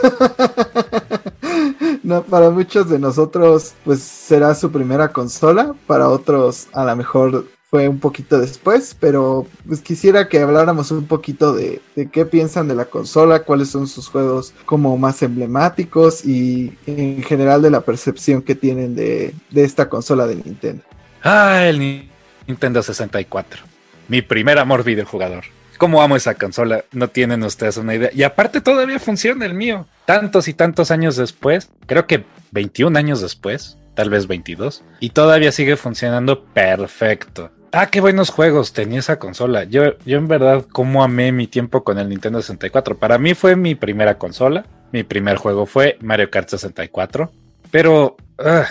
no, 2.02 2.24
para 2.24 2.50
muchos 2.50 2.90
de 2.90 2.98
nosotros, 2.98 3.74
pues 3.84 4.00
será 4.00 4.52
su 4.56 4.72
primera 4.72 5.12
consola. 5.12 5.76
Para 5.86 6.08
otros, 6.08 6.66
a 6.72 6.84
lo 6.84 6.96
mejor 6.96 7.46
fue 7.72 7.88
un 7.88 8.00
poquito 8.00 8.38
después, 8.38 8.94
pero 9.00 9.46
pues 9.66 9.80
quisiera 9.80 10.28
que 10.28 10.40
habláramos 10.40 10.90
un 10.90 11.06
poquito 11.06 11.54
de, 11.54 11.80
qué 12.12 12.26
piensan 12.26 12.68
de 12.68 12.74
la 12.74 12.84
consola, 12.84 13.44
cuáles 13.44 13.70
son 13.70 13.88
sus 13.88 14.08
juegos 14.08 14.52
como 14.66 14.98
más 14.98 15.22
emblemáticos 15.22 16.22
y 16.22 16.76
en 16.86 17.22
general 17.22 17.62
de 17.62 17.70
la 17.70 17.80
percepción 17.80 18.42
que 18.42 18.54
tienen 18.54 18.94
de, 18.94 19.34
de 19.48 19.64
esta 19.64 19.88
consola 19.88 20.26
de 20.26 20.34
Nintendo. 20.34 20.84
Ah, 21.22 21.64
el 21.64 22.10
Nintendo 22.46 22.82
64. 22.82 23.62
Mi 24.06 24.20
primer 24.20 24.58
amor 24.58 24.84
videojugador. 24.84 25.44
¿Cómo 25.78 26.02
amo 26.02 26.16
esa 26.16 26.34
consola? 26.34 26.84
No 26.92 27.08
tienen 27.08 27.42
ustedes 27.42 27.78
una 27.78 27.94
idea. 27.94 28.10
Y 28.12 28.22
aparte 28.22 28.60
todavía 28.60 28.98
funciona 28.98 29.46
el 29.46 29.54
mío. 29.54 29.86
Tantos 30.04 30.46
y 30.46 30.52
tantos 30.52 30.90
años 30.90 31.16
después, 31.16 31.70
creo 31.86 32.06
que 32.06 32.26
21 32.50 32.98
años 32.98 33.22
después, 33.22 33.78
tal 33.94 34.10
vez 34.10 34.26
22, 34.26 34.84
y 35.00 35.08
todavía 35.08 35.52
sigue 35.52 35.76
funcionando 35.78 36.44
perfecto. 36.44 37.50
Ah, 37.74 37.86
qué 37.86 38.02
buenos 38.02 38.28
juegos 38.28 38.74
tenía 38.74 38.98
esa 38.98 39.18
consola. 39.18 39.64
Yo, 39.64 39.96
yo 40.04 40.18
en 40.18 40.28
verdad, 40.28 40.66
cómo 40.70 41.02
amé 41.02 41.32
mi 41.32 41.46
tiempo 41.46 41.82
con 41.84 41.98
el 41.98 42.10
Nintendo 42.10 42.42
64. 42.42 42.98
Para 42.98 43.16
mí 43.16 43.32
fue 43.32 43.56
mi 43.56 43.74
primera 43.74 44.18
consola. 44.18 44.66
Mi 44.92 45.04
primer 45.04 45.38
juego 45.38 45.64
fue 45.64 45.96
Mario 46.02 46.30
Kart 46.30 46.50
64. 46.50 47.32
Pero 47.70 48.18
ah, 48.38 48.66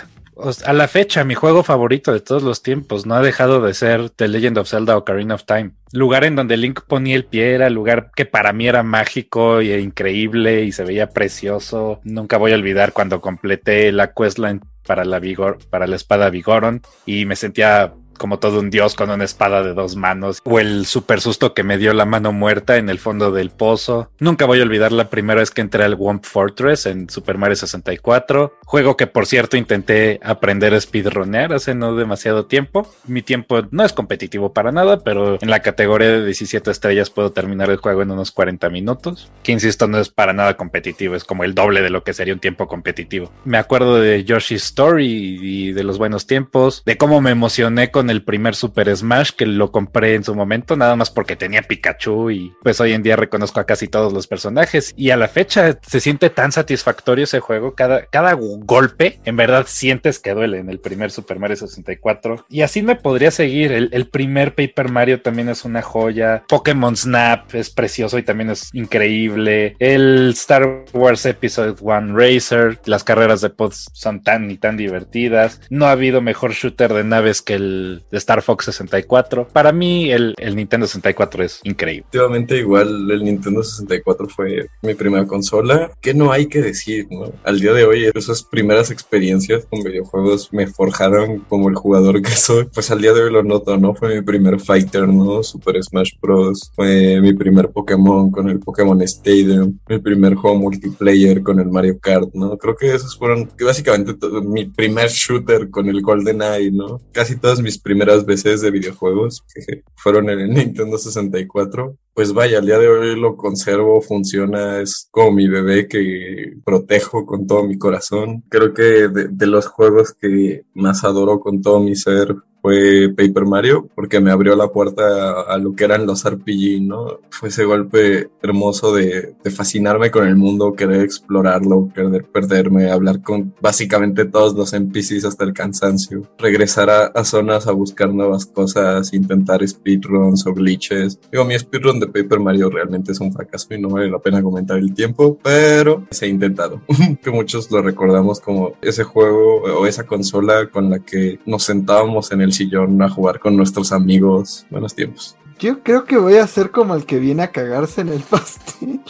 a 0.64 0.72
la 0.72 0.86
fecha, 0.86 1.24
mi 1.24 1.34
juego 1.34 1.64
favorito 1.64 2.12
de 2.12 2.20
todos 2.20 2.44
los 2.44 2.62
tiempos 2.62 3.04
no 3.04 3.16
ha 3.16 3.22
dejado 3.22 3.60
de 3.60 3.74
ser 3.74 4.08
The 4.10 4.28
Legend 4.28 4.58
of 4.58 4.68
Zelda 4.68 4.96
Ocarina 4.96 5.34
of 5.34 5.46
Time. 5.46 5.72
Lugar 5.92 6.22
en 6.22 6.36
donde 6.36 6.56
Link 6.56 6.82
ponía 6.86 7.16
el 7.16 7.24
pie 7.24 7.54
era 7.54 7.70
lugar 7.70 8.12
que 8.14 8.24
para 8.24 8.52
mí 8.52 8.68
era 8.68 8.84
mágico 8.84 9.58
e 9.58 9.80
increíble 9.80 10.62
y 10.62 10.70
se 10.70 10.84
veía 10.84 11.08
precioso. 11.08 12.00
Nunca 12.04 12.36
voy 12.36 12.52
a 12.52 12.54
olvidar 12.54 12.92
cuando 12.92 13.20
completé 13.20 13.90
la 13.90 14.12
questline 14.12 14.60
para 14.86 15.04
la 15.04 15.18
Vigor, 15.18 15.58
para 15.70 15.86
la 15.86 15.96
espada 15.96 16.30
Vigoron 16.30 16.82
y 17.04 17.24
me 17.26 17.36
sentía 17.36 17.94
como 18.18 18.38
todo 18.38 18.60
un 18.60 18.70
dios 18.70 18.94
con 18.94 19.10
una 19.10 19.24
espada 19.24 19.62
de 19.62 19.74
dos 19.74 19.96
manos, 19.96 20.40
o 20.44 20.60
el 20.60 20.86
super 20.86 21.20
susto 21.20 21.54
que 21.54 21.62
me 21.62 21.78
dio 21.78 21.92
la 21.92 22.04
mano 22.04 22.32
muerta 22.32 22.76
en 22.76 22.88
el 22.88 22.98
fondo 22.98 23.32
del 23.32 23.50
pozo. 23.50 24.10
Nunca 24.18 24.46
voy 24.46 24.60
a 24.60 24.62
olvidar 24.62 24.92
la 24.92 25.10
primera 25.10 25.40
vez 25.40 25.50
que 25.50 25.60
entré 25.60 25.84
al 25.84 25.94
Womp 25.94 26.24
Fortress 26.24 26.86
en 26.86 27.08
Super 27.08 27.38
Mario 27.38 27.56
64, 27.56 28.58
juego 28.64 28.96
que 28.96 29.06
por 29.06 29.26
cierto 29.26 29.56
intenté 29.56 30.20
aprender 30.22 30.74
a 30.74 30.80
speedrunner 30.80 31.52
hace 31.52 31.74
no 31.74 31.94
demasiado 31.96 32.46
tiempo. 32.46 32.92
Mi 33.06 33.22
tiempo 33.22 33.62
no 33.70 33.84
es 33.84 33.92
competitivo 33.92 34.52
para 34.52 34.72
nada, 34.72 35.00
pero 35.00 35.38
en 35.40 35.50
la 35.50 35.60
categoría 35.60 36.10
de 36.10 36.24
17 36.24 36.70
estrellas 36.70 37.10
puedo 37.10 37.32
terminar 37.32 37.70
el 37.70 37.76
juego 37.76 38.02
en 38.02 38.10
unos 38.10 38.32
40 38.32 38.70
minutos, 38.70 39.30
que 39.42 39.52
insisto 39.52 39.88
no 39.88 39.98
es 39.98 40.08
para 40.08 40.32
nada 40.32 40.56
competitivo, 40.56 41.14
es 41.14 41.24
como 41.24 41.44
el 41.44 41.54
doble 41.54 41.82
de 41.82 41.90
lo 41.90 42.04
que 42.04 42.14
sería 42.14 42.34
un 42.34 42.40
tiempo 42.40 42.66
competitivo. 42.68 43.32
Me 43.44 43.58
acuerdo 43.58 44.00
de 44.00 44.24
Yoshi's 44.24 44.64
Story 44.64 45.38
y 45.40 45.72
de 45.72 45.84
los 45.84 45.98
buenos 45.98 46.26
tiempos, 46.26 46.82
de 46.84 46.96
cómo 46.96 47.20
me 47.20 47.30
emocioné 47.30 47.90
con 47.90 48.01
el 48.10 48.24
primer 48.24 48.54
Super 48.54 48.94
Smash 48.94 49.30
que 49.30 49.46
lo 49.46 49.70
compré 49.72 50.14
en 50.14 50.24
su 50.24 50.34
momento, 50.34 50.76
nada 50.76 50.96
más 50.96 51.10
porque 51.10 51.36
tenía 51.36 51.62
Pikachu 51.62 52.30
y 52.30 52.52
pues 52.62 52.80
hoy 52.80 52.92
en 52.92 53.02
día 53.02 53.16
reconozco 53.16 53.60
a 53.60 53.64
casi 53.64 53.88
todos 53.88 54.12
los 54.12 54.26
personajes. 54.26 54.92
Y 54.96 55.10
a 55.10 55.16
la 55.16 55.28
fecha 55.28 55.78
se 55.86 56.00
siente 56.00 56.30
tan 56.30 56.52
satisfactorio 56.52 57.24
ese 57.24 57.40
juego, 57.40 57.74
cada, 57.74 58.06
cada 58.06 58.32
golpe 58.32 59.20
en 59.24 59.36
verdad 59.36 59.66
sientes 59.68 60.18
que 60.18 60.34
duele 60.34 60.58
en 60.58 60.68
el 60.68 60.80
primer 60.80 61.10
Super 61.10 61.38
Mario 61.38 61.56
64 61.56 62.46
y 62.48 62.62
así 62.62 62.82
me 62.82 62.96
podría 62.96 63.30
seguir, 63.30 63.72
el, 63.72 63.88
el 63.92 64.08
primer 64.08 64.54
Paper 64.54 64.90
Mario 64.90 65.22
también 65.22 65.48
es 65.48 65.64
una 65.64 65.82
joya, 65.82 66.44
Pokémon 66.48 66.96
Snap 66.96 67.54
es 67.54 67.70
precioso 67.70 68.18
y 68.18 68.22
también 68.22 68.50
es 68.50 68.70
increíble, 68.72 69.76
el 69.78 70.30
Star 70.30 70.84
Wars 70.92 71.26
Episode 71.26 71.76
1 71.80 72.16
Racer, 72.16 72.78
las 72.84 73.04
carreras 73.04 73.40
de 73.40 73.50
pods 73.50 73.88
son 73.92 74.22
tan 74.22 74.50
y 74.50 74.58
tan 74.58 74.76
divertidas, 74.76 75.60
no 75.70 75.86
ha 75.86 75.92
habido 75.92 76.20
mejor 76.20 76.52
shooter 76.52 76.92
de 76.92 77.04
naves 77.04 77.42
que 77.42 77.54
el 77.54 77.91
de 78.10 78.18
Star 78.18 78.42
Fox 78.42 78.66
64. 78.66 79.48
Para 79.52 79.72
mí 79.72 80.10
el, 80.10 80.34
Nintendo 80.54 80.86
64 80.86 81.44
es 81.44 81.60
increíble. 81.64 82.06
Efectivamente, 82.08 82.58
igual 82.58 83.10
el 83.10 83.24
Nintendo 83.24 83.62
64 83.62 84.28
fue 84.28 84.68
mi 84.82 84.94
primera 84.94 85.26
consola. 85.26 85.90
Que 86.00 86.14
no 86.14 86.32
hay 86.32 86.46
que 86.46 86.62
decir, 86.62 87.06
¿no? 87.10 87.32
Al 87.44 87.60
día 87.60 87.72
de 87.72 87.84
hoy, 87.84 88.10
esas 88.14 88.42
primeras 88.42 88.90
experiencias 88.90 89.64
con 89.66 89.82
videojuegos 89.82 90.52
me 90.52 90.66
forjaron 90.66 91.40
como 91.48 91.68
el 91.68 91.76
jugador 91.76 92.22
que 92.22 92.32
soy. 92.32 92.64
Pues 92.72 92.90
al 92.90 93.00
día 93.00 93.12
de 93.12 93.22
hoy 93.22 93.32
lo 93.32 93.42
noto, 93.42 93.76
¿no? 93.76 93.94
Fue 93.94 94.14
mi 94.14 94.22
primer 94.22 94.60
Fighter, 94.60 95.08
¿no? 95.08 95.42
Super 95.42 95.82
Smash 95.82 96.12
Bros. 96.20 96.72
Fue 96.74 97.20
mi 97.20 97.32
primer 97.32 97.70
Pokémon 97.70 98.30
con 98.30 98.48
el 98.48 98.60
Pokémon 98.60 99.00
Stadium. 99.02 99.78
Mi 99.88 99.98
primer 99.98 100.34
juego 100.34 100.58
multiplayer 100.58 101.42
con 101.42 101.60
el 101.60 101.70
Mario 101.70 101.98
Kart, 102.00 102.30
¿no? 102.34 102.56
Creo 102.56 102.76
que 102.76 102.94
esos 102.94 103.16
fueron 103.16 103.50
básicamente 103.60 104.14
mi 104.44 104.66
primer 104.66 105.08
shooter 105.08 105.70
con 105.70 105.88
el 105.88 106.02
Golden 106.02 106.42
Eye, 106.42 106.70
¿no? 106.70 107.00
Casi 107.12 107.36
todas 107.36 107.60
mis 107.60 107.78
primeras 107.82 108.24
veces 108.24 108.60
de 108.60 108.70
videojuegos, 108.70 109.44
que 109.54 109.82
fueron 109.96 110.30
en 110.30 110.40
el 110.40 110.50
Nintendo 110.50 110.98
64, 110.98 111.96
pues 112.14 112.32
vaya, 112.32 112.58
al 112.58 112.66
día 112.66 112.78
de 112.78 112.88
hoy 112.88 113.18
lo 113.18 113.36
conservo, 113.36 114.00
funciona, 114.00 114.80
es 114.80 115.08
como 115.10 115.32
mi 115.32 115.48
bebé 115.48 115.88
que 115.88 116.54
protejo 116.64 117.26
con 117.26 117.46
todo 117.46 117.64
mi 117.64 117.78
corazón. 117.78 118.44
Creo 118.48 118.74
que 118.74 119.08
de, 119.08 119.28
de 119.28 119.46
los 119.46 119.66
juegos 119.66 120.12
que 120.12 120.64
más 120.74 121.04
adoro 121.04 121.40
con 121.40 121.62
todo 121.62 121.80
mi 121.80 121.96
ser 121.96 122.36
fue 122.62 123.12
Paper 123.14 123.44
Mario, 123.44 123.88
porque 123.94 124.20
me 124.20 124.30
abrió 124.30 124.54
la 124.54 124.68
puerta 124.68 125.42
a, 125.42 125.58
lo 125.58 125.74
que 125.74 125.84
eran 125.84 126.06
los 126.06 126.24
RPG, 126.24 126.80
¿no? 126.80 127.18
Fue 127.30 127.48
ese 127.48 127.64
golpe 127.64 128.30
hermoso 128.40 128.94
de, 128.94 129.34
de, 129.42 129.50
fascinarme 129.50 130.12
con 130.12 130.26
el 130.26 130.36
mundo, 130.36 130.72
querer 130.72 131.02
explorarlo, 131.02 131.90
querer 131.92 132.24
perderme, 132.24 132.90
hablar 132.90 133.20
con 133.20 133.52
básicamente 133.60 134.24
todos 134.24 134.54
los 134.54 134.72
NPCs 134.72 135.24
hasta 135.24 135.44
el 135.44 135.52
cansancio, 135.52 136.22
regresar 136.38 136.88
a, 136.88 137.06
a 137.06 137.24
zonas 137.24 137.66
a 137.66 137.72
buscar 137.72 138.14
nuevas 138.14 138.46
cosas, 138.46 139.12
intentar 139.12 139.66
speedruns 139.66 140.46
o 140.46 140.54
glitches. 140.54 141.18
Digo, 141.32 141.44
mi 141.44 141.58
speedrun 141.58 141.98
de 141.98 142.06
Paper 142.06 142.38
Mario 142.38 142.70
realmente 142.70 143.10
es 143.10 143.20
un 143.20 143.32
fracaso 143.32 143.74
y 143.74 143.80
no 143.80 143.88
vale 143.88 144.08
la 144.08 144.20
pena 144.20 144.42
comentar 144.42 144.78
el 144.78 144.94
tiempo, 144.94 145.36
pero 145.42 146.06
se 146.10 146.26
ha 146.26 146.28
intentado. 146.28 146.80
que 147.22 147.30
muchos 147.30 147.70
lo 147.72 147.82
recordamos 147.82 148.38
como 148.40 148.74
ese 148.82 149.02
juego 149.02 149.62
o 149.62 149.86
esa 149.86 150.04
consola 150.04 150.68
con 150.68 150.90
la 150.90 151.00
que 151.00 151.40
nos 151.44 151.64
sentábamos 151.64 152.30
en 152.30 152.40
el 152.40 152.51
sillón 152.52 153.00
a 153.02 153.08
jugar 153.08 153.40
con 153.40 153.56
nuestros 153.56 153.92
amigos. 153.92 154.66
Buenos 154.70 154.94
tiempos. 154.94 155.36
Yo 155.58 155.82
creo 155.82 156.04
que 156.04 156.16
voy 156.16 156.36
a 156.36 156.46
ser 156.46 156.70
como 156.70 156.94
el 156.94 157.06
que 157.06 157.18
viene 157.18 157.42
a 157.42 157.52
cagarse 157.52 158.00
en 158.00 158.08
el 158.08 158.20
pastel. 158.30 159.00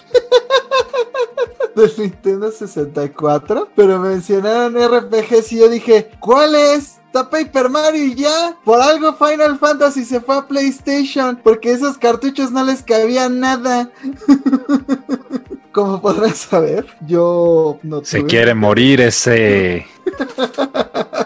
del 1.75 1.93
Nintendo 1.97 2.51
64, 2.51 3.69
pero 3.75 3.99
mencionaron 3.99 4.75
RPGs 4.77 5.53
y 5.53 5.59
yo 5.59 5.69
dije, 5.69 6.11
¿cuál 6.21 6.55
es? 6.55 6.99
Está 7.13 7.29
Paper 7.29 7.69
Mario 7.69 8.07
y 8.07 8.15
ya. 8.15 8.57
Por 8.65 8.81
algo 8.81 9.15
Final 9.15 9.59
Fantasy 9.59 10.03
se 10.03 10.23
fue 10.23 10.35
a 10.35 10.49
PlayStation. 10.49 11.39
Porque 11.45 11.71
esos 11.71 11.99
cartuchos 11.99 12.51
no 12.51 12.65
les 12.65 12.83
cabía 12.83 13.29
nada. 13.29 13.91
Como 15.73 16.01
podrán 16.01 16.35
saber, 16.35 16.87
yo 17.07 17.79
no 17.83 18.03
Se 18.03 18.25
quiere 18.25 18.55
morir 18.55 19.03
ese. 19.03 19.87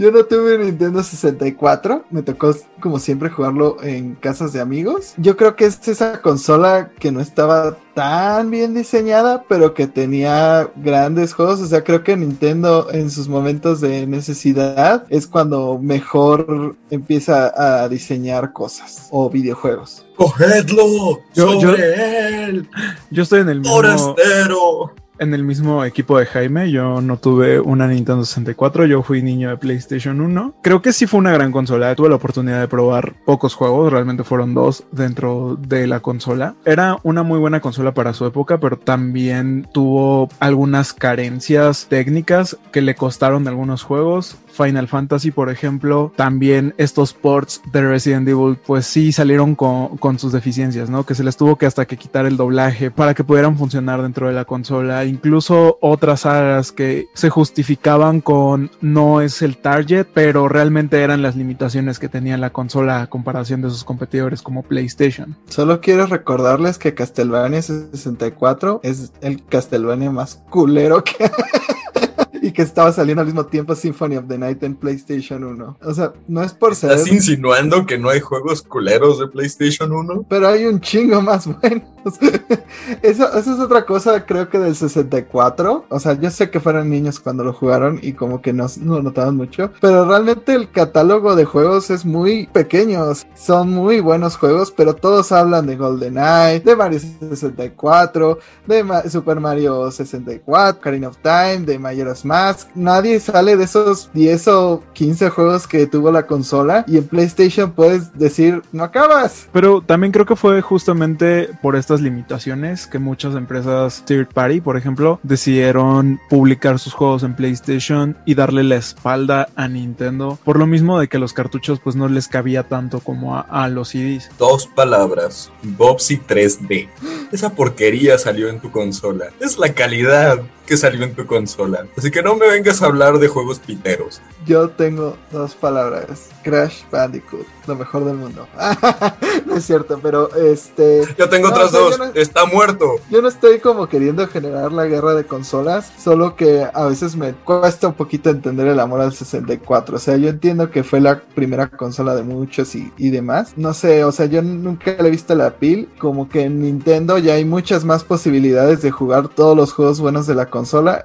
Yo 0.00 0.10
no 0.10 0.24
tuve 0.24 0.56
Nintendo 0.56 1.02
64, 1.02 2.06
me 2.10 2.22
tocó 2.22 2.56
como 2.80 2.98
siempre 2.98 3.28
jugarlo 3.28 3.76
en 3.82 4.14
casas 4.14 4.50
de 4.54 4.60
amigos. 4.62 5.12
Yo 5.18 5.36
creo 5.36 5.56
que 5.56 5.66
es 5.66 5.86
esa 5.88 6.22
consola 6.22 6.88
que 6.98 7.12
no 7.12 7.20
estaba 7.20 7.76
tan 7.92 8.50
bien 8.50 8.72
diseñada, 8.72 9.44
pero 9.46 9.74
que 9.74 9.86
tenía 9.86 10.70
grandes 10.76 11.34
juegos. 11.34 11.60
O 11.60 11.66
sea, 11.66 11.84
creo 11.84 12.02
que 12.02 12.16
Nintendo 12.16 12.88
en 12.90 13.10
sus 13.10 13.28
momentos 13.28 13.82
de 13.82 14.06
necesidad 14.06 15.04
es 15.10 15.26
cuando 15.26 15.78
mejor 15.78 16.76
empieza 16.90 17.52
a 17.82 17.86
diseñar 17.90 18.54
cosas 18.54 19.08
o 19.10 19.28
videojuegos. 19.28 20.06
¡Cogedlo! 20.16 21.18
Yo- 21.34 21.60
¡Sobre 21.60 21.60
yo- 21.60 21.74
él! 21.74 22.68
Yo 23.10 23.22
estoy 23.22 23.40
en 23.40 23.50
el 23.50 23.60
mismo, 23.60 23.74
¡Forastero! 23.74 24.94
En 25.20 25.34
el 25.34 25.44
mismo 25.44 25.84
equipo 25.84 26.18
de 26.18 26.26
Jaime. 26.26 26.70
Yo 26.72 27.00
no 27.00 27.18
tuve 27.18 27.60
una 27.60 27.86
Nintendo 27.86 28.24
64. 28.24 28.86
Yo 28.86 29.02
fui 29.02 29.22
niño 29.22 29.50
de 29.50 29.56
PlayStation 29.58 30.20
1. 30.20 30.54
Creo 30.62 30.82
que 30.82 30.92
sí 30.92 31.06
fue 31.06 31.20
una 31.20 31.32
gran 31.32 31.52
consola. 31.52 31.94
Tuve 31.94 32.08
la 32.08 32.16
oportunidad 32.16 32.60
de 32.60 32.68
probar 32.68 33.14
pocos 33.24 33.54
juegos. 33.54 33.92
Realmente 33.92 34.24
fueron 34.24 34.54
dos 34.54 34.84
dentro 34.90 35.56
de 35.60 35.86
la 35.86 36.00
consola. 36.00 36.54
Era 36.64 36.98
una 37.02 37.22
muy 37.22 37.38
buena 37.38 37.60
consola 37.60 37.92
para 37.92 38.14
su 38.14 38.24
época, 38.26 38.58
pero 38.58 38.78
también 38.78 39.68
tuvo 39.72 40.28
algunas 40.40 40.94
carencias 40.94 41.86
técnicas 41.88 42.56
que 42.72 42.80
le 42.80 42.94
costaron 42.94 43.46
algunos 43.46 43.82
juegos. 43.82 44.36
Final 44.62 44.88
Fantasy, 44.88 45.30
por 45.30 45.50
ejemplo, 45.50 46.12
también 46.16 46.74
estos 46.76 47.12
ports 47.14 47.62
de 47.72 47.82
Resident 47.82 48.28
Evil, 48.28 48.58
pues 48.66 48.86
sí 48.86 49.12
salieron 49.12 49.54
con, 49.54 49.96
con 49.96 50.18
sus 50.18 50.32
deficiencias, 50.32 50.90
¿no? 50.90 51.04
Que 51.04 51.14
se 51.14 51.24
les 51.24 51.36
tuvo 51.36 51.56
que 51.56 51.66
hasta 51.66 51.86
que 51.86 51.96
quitar 51.96 52.26
el 52.26 52.36
doblaje 52.36 52.90
para 52.90 53.14
que 53.14 53.24
pudieran 53.24 53.56
funcionar 53.56 54.02
dentro 54.02 54.28
de 54.28 54.34
la 54.34 54.44
consola. 54.44 55.04
Incluso 55.04 55.78
otras 55.80 56.20
sagas 56.20 56.72
que 56.72 57.08
se 57.14 57.30
justificaban 57.30 58.20
con 58.20 58.70
no 58.80 59.20
es 59.20 59.42
el 59.42 59.56
target, 59.56 60.06
pero 60.12 60.48
realmente 60.48 61.00
eran 61.02 61.22
las 61.22 61.36
limitaciones 61.36 61.98
que 61.98 62.08
tenía 62.08 62.36
la 62.36 62.50
consola 62.50 63.02
a 63.02 63.06
comparación 63.06 63.62
de 63.62 63.70
sus 63.70 63.84
competidores 63.84 64.42
como 64.42 64.62
PlayStation. 64.62 65.36
Solo 65.48 65.80
quiero 65.80 66.06
recordarles 66.06 66.78
que 66.78 66.94
Castlevania 66.94 67.62
64 67.62 68.80
es 68.82 69.12
el 69.20 69.44
Castlevania 69.44 70.10
más 70.10 70.42
culero 70.50 71.02
que 71.04 71.30
y 72.42 72.52
que 72.52 72.62
estaba 72.62 72.92
saliendo 72.92 73.20
al 73.20 73.26
mismo 73.26 73.46
tiempo 73.46 73.74
Symphony 73.74 74.16
of 74.16 74.26
the 74.28 74.38
Night 74.38 74.62
en 74.62 74.74
PlayStation 74.74 75.44
1. 75.44 75.78
O 75.82 75.94
sea, 75.94 76.12
no 76.28 76.42
es 76.42 76.52
por 76.52 76.74
ser, 76.74 76.92
¿Estás 76.92 77.08
insinuando 77.08 77.86
que 77.86 77.98
no 77.98 78.08
hay 78.08 78.20
juegos 78.20 78.62
culeros 78.62 79.18
de 79.18 79.28
PlayStation 79.28 79.92
1? 79.92 80.26
pero 80.28 80.48
hay 80.48 80.64
un 80.64 80.80
chingo 80.80 81.20
más 81.20 81.46
buenos. 81.60 81.82
Eso, 83.02 83.26
eso 83.38 83.54
es 83.54 83.60
otra 83.60 83.84
cosa, 83.84 84.24
creo 84.26 84.48
que 84.48 84.58
del 84.58 84.74
64. 84.74 85.86
O 85.88 86.00
sea, 86.00 86.14
yo 86.14 86.30
sé 86.30 86.50
que 86.50 86.60
fueron 86.60 86.90
niños 86.90 87.20
cuando 87.20 87.44
lo 87.44 87.52
jugaron 87.52 87.98
y 88.02 88.12
como 88.12 88.42
que 88.42 88.52
no, 88.52 88.66
no 88.80 89.02
notaban 89.02 89.36
mucho, 89.36 89.72
pero 89.80 90.04
realmente 90.06 90.54
el 90.54 90.70
catálogo 90.70 91.36
de 91.36 91.44
juegos 91.44 91.90
es 91.90 92.04
muy 92.04 92.46
pequeño. 92.46 93.04
Son 93.34 93.70
muy 93.70 94.00
buenos 94.00 94.36
juegos, 94.36 94.70
pero 94.70 94.94
todos 94.94 95.32
hablan 95.32 95.66
de 95.66 95.76
GoldenEye, 95.76 96.60
de 96.60 96.76
Mario 96.76 97.00
64, 97.00 98.38
de 98.66 99.10
Super 99.10 99.40
Mario 99.40 99.90
64, 99.90 100.78
Ocarina 100.80 101.08
of 101.08 101.18
Time, 101.18 101.60
de 101.60 101.78
Majora's 101.78 102.24
Mask. 102.24 102.68
Nadie 102.74 103.20
sale 103.20 103.56
de 103.56 103.64
esos 103.64 104.10
10 104.12 104.48
o 104.48 104.82
15 104.92 105.30
juegos 105.30 105.66
que 105.66 105.86
tuvo 105.86 106.10
la 106.10 106.26
consola 106.26 106.84
y 106.86 106.98
en 106.98 107.06
PlayStation 107.06 107.72
puedes 107.72 108.16
decir, 108.18 108.62
no 108.72 108.84
acabas. 108.84 109.48
Pero 109.52 109.80
también 109.80 110.12
creo 110.12 110.26
que 110.26 110.36
fue 110.36 110.60
justamente 110.62 111.50
por 111.62 111.76
limitaciones 111.98 112.86
que 112.86 112.98
muchas 112.98 113.34
empresas 113.34 114.04
third 114.06 114.28
party, 114.28 114.60
por 114.60 114.76
ejemplo, 114.76 115.18
decidieron 115.22 116.20
publicar 116.28 116.78
sus 116.78 116.92
juegos 116.92 117.22
en 117.22 117.34
PlayStation 117.34 118.16
y 118.26 118.34
darle 118.34 118.62
la 118.62 118.76
espalda 118.76 119.48
a 119.56 119.66
Nintendo. 119.66 120.38
Por 120.44 120.58
lo 120.58 120.66
mismo 120.66 121.00
de 121.00 121.08
que 121.08 121.18
los 121.18 121.32
cartuchos 121.32 121.80
pues 121.80 121.96
no 121.96 122.08
les 122.08 122.28
cabía 122.28 122.64
tanto 122.64 123.00
como 123.00 123.36
a, 123.36 123.40
a 123.40 123.68
los 123.68 123.88
CDs. 123.88 124.30
Dos 124.38 124.66
palabras. 124.66 125.50
Bobsy 125.62 126.18
3D. 126.18 126.88
Esa 127.32 127.54
porquería 127.54 128.18
salió 128.18 128.48
en 128.48 128.60
tu 128.60 128.70
consola. 128.70 129.30
Es 129.40 129.58
la 129.58 129.72
calidad 129.72 130.40
que 130.70 130.76
salió 130.76 131.02
en 131.04 131.16
tu 131.16 131.26
consola. 131.26 131.84
Así 131.98 132.12
que 132.12 132.22
no 132.22 132.36
me 132.36 132.46
vengas 132.46 132.80
a 132.80 132.86
hablar 132.86 133.18
de 133.18 133.26
juegos 133.26 133.58
piteros. 133.58 134.22
Yo 134.46 134.68
tengo 134.70 135.16
dos 135.32 135.56
palabras. 135.56 136.28
Crash 136.44 136.84
Bandicoot, 136.92 137.44
lo 137.66 137.74
mejor 137.74 138.04
del 138.04 138.14
mundo. 138.16 138.46
no 139.46 139.56
es 139.56 139.64
cierto, 139.64 139.98
pero 140.00 140.32
este... 140.36 141.02
Yo 141.18 141.28
tengo 141.28 141.48
No, 141.48 141.54
otras 141.54 141.68
o 141.68 141.70
sea, 141.72 141.80
dos. 141.80 141.98
no- 141.98 142.04
Está 142.20 142.46
muerto. 142.46 142.86
Yo 143.10 143.20
no 143.20 143.26
estoy 143.26 143.58
como 143.58 143.88
queriendo 143.88 144.28
generar 144.28 144.70
la 144.70 144.86
guerra 144.86 145.14
de 145.14 145.24
consolas, 145.24 145.92
solo 145.98 146.36
que 146.36 146.64
a 146.72 146.86
veces 146.86 147.16
me 147.16 147.32
cuesta 147.34 147.88
un 147.88 147.94
poquito 147.94 148.30
entender 148.30 148.68
el 148.68 148.78
amor 148.78 149.00
al 149.00 149.12
64. 149.12 149.96
O 149.96 149.98
sea, 149.98 150.16
yo 150.18 150.28
entiendo 150.28 150.70
que 150.70 150.84
fue 150.84 151.00
la 151.00 151.20
primera 151.20 151.68
consola 151.68 152.14
de 152.14 152.22
muchos 152.22 152.76
y, 152.76 152.92
y 152.96 153.10
demás. 153.10 153.54
No 153.56 153.74
sé, 153.74 154.04
o 154.04 154.12
sea, 154.12 154.26
yo 154.26 154.40
nunca 154.40 154.92
le 155.00 155.08
he 155.08 155.10
visto 155.10 155.34
la 155.34 155.50
pil. 155.56 155.88
Como 155.98 156.28
que 156.28 156.42
en 156.42 156.62
Nintendo 156.62 157.18
ya 157.18 157.34
hay 157.34 157.44
muchas 157.44 157.84
más 157.84 158.04
posibilidades 158.04 158.82
de 158.82 158.92
jugar 158.92 159.26
todos 159.28 159.56
los 159.56 159.72
juegos 159.72 160.00
buenos 160.00 160.28
de 160.28 160.36
la 160.36 160.46
consola 160.46 160.59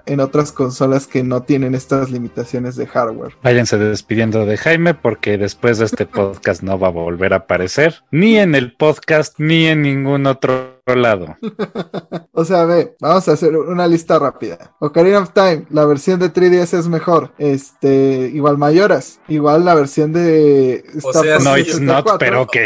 en 0.05 0.19
otras 0.19 0.51
consolas 0.51 1.07
que 1.07 1.23
no 1.23 1.43
tienen 1.43 1.75
estas 1.75 2.11
limitaciones 2.11 2.75
de 2.75 2.87
hardware. 2.87 3.33
Váyanse 3.43 3.77
despidiendo 3.77 4.45
de 4.45 4.57
Jaime 4.57 4.93
porque 4.93 5.37
después 5.37 5.77
de 5.77 5.85
este 5.85 6.05
podcast 6.05 6.61
no 6.61 6.77
va 6.77 6.87
a 6.87 6.91
volver 6.91 7.33
a 7.33 7.37
aparecer 7.37 8.03
ni 8.11 8.37
en 8.37 8.55
el 8.55 8.73
podcast 8.73 9.39
ni 9.39 9.65
en 9.65 9.81
ningún 9.81 10.25
otro 10.27 10.81
lado. 10.85 11.37
O 12.37 12.43
sea, 12.43 12.65
ve, 12.65 12.95
vamos 12.99 13.27
a 13.29 13.31
hacer 13.31 13.55
una 13.55 13.87
lista 13.87 14.19
rápida. 14.19 14.75
Ocarina 14.79 15.19
of 15.19 15.31
Time, 15.31 15.65
la 15.69 15.85
versión 15.85 16.19
de 16.19 16.33
3DS 16.33 16.77
es 16.77 16.87
mejor. 16.89 17.33
Este, 17.37 18.29
igual 18.33 18.57
Mayoras, 18.57 19.21
igual 19.29 19.63
la 19.63 19.73
versión 19.73 20.11
de 20.11 20.83
O 20.95 20.97
Star 20.97 21.23
sea, 21.23 21.35
Fox 21.35 21.45
No, 21.45 21.57
it's 21.57 21.79
not, 21.79 22.05
64. 22.05 22.17
pero 22.19 22.41
ok. 22.41 22.57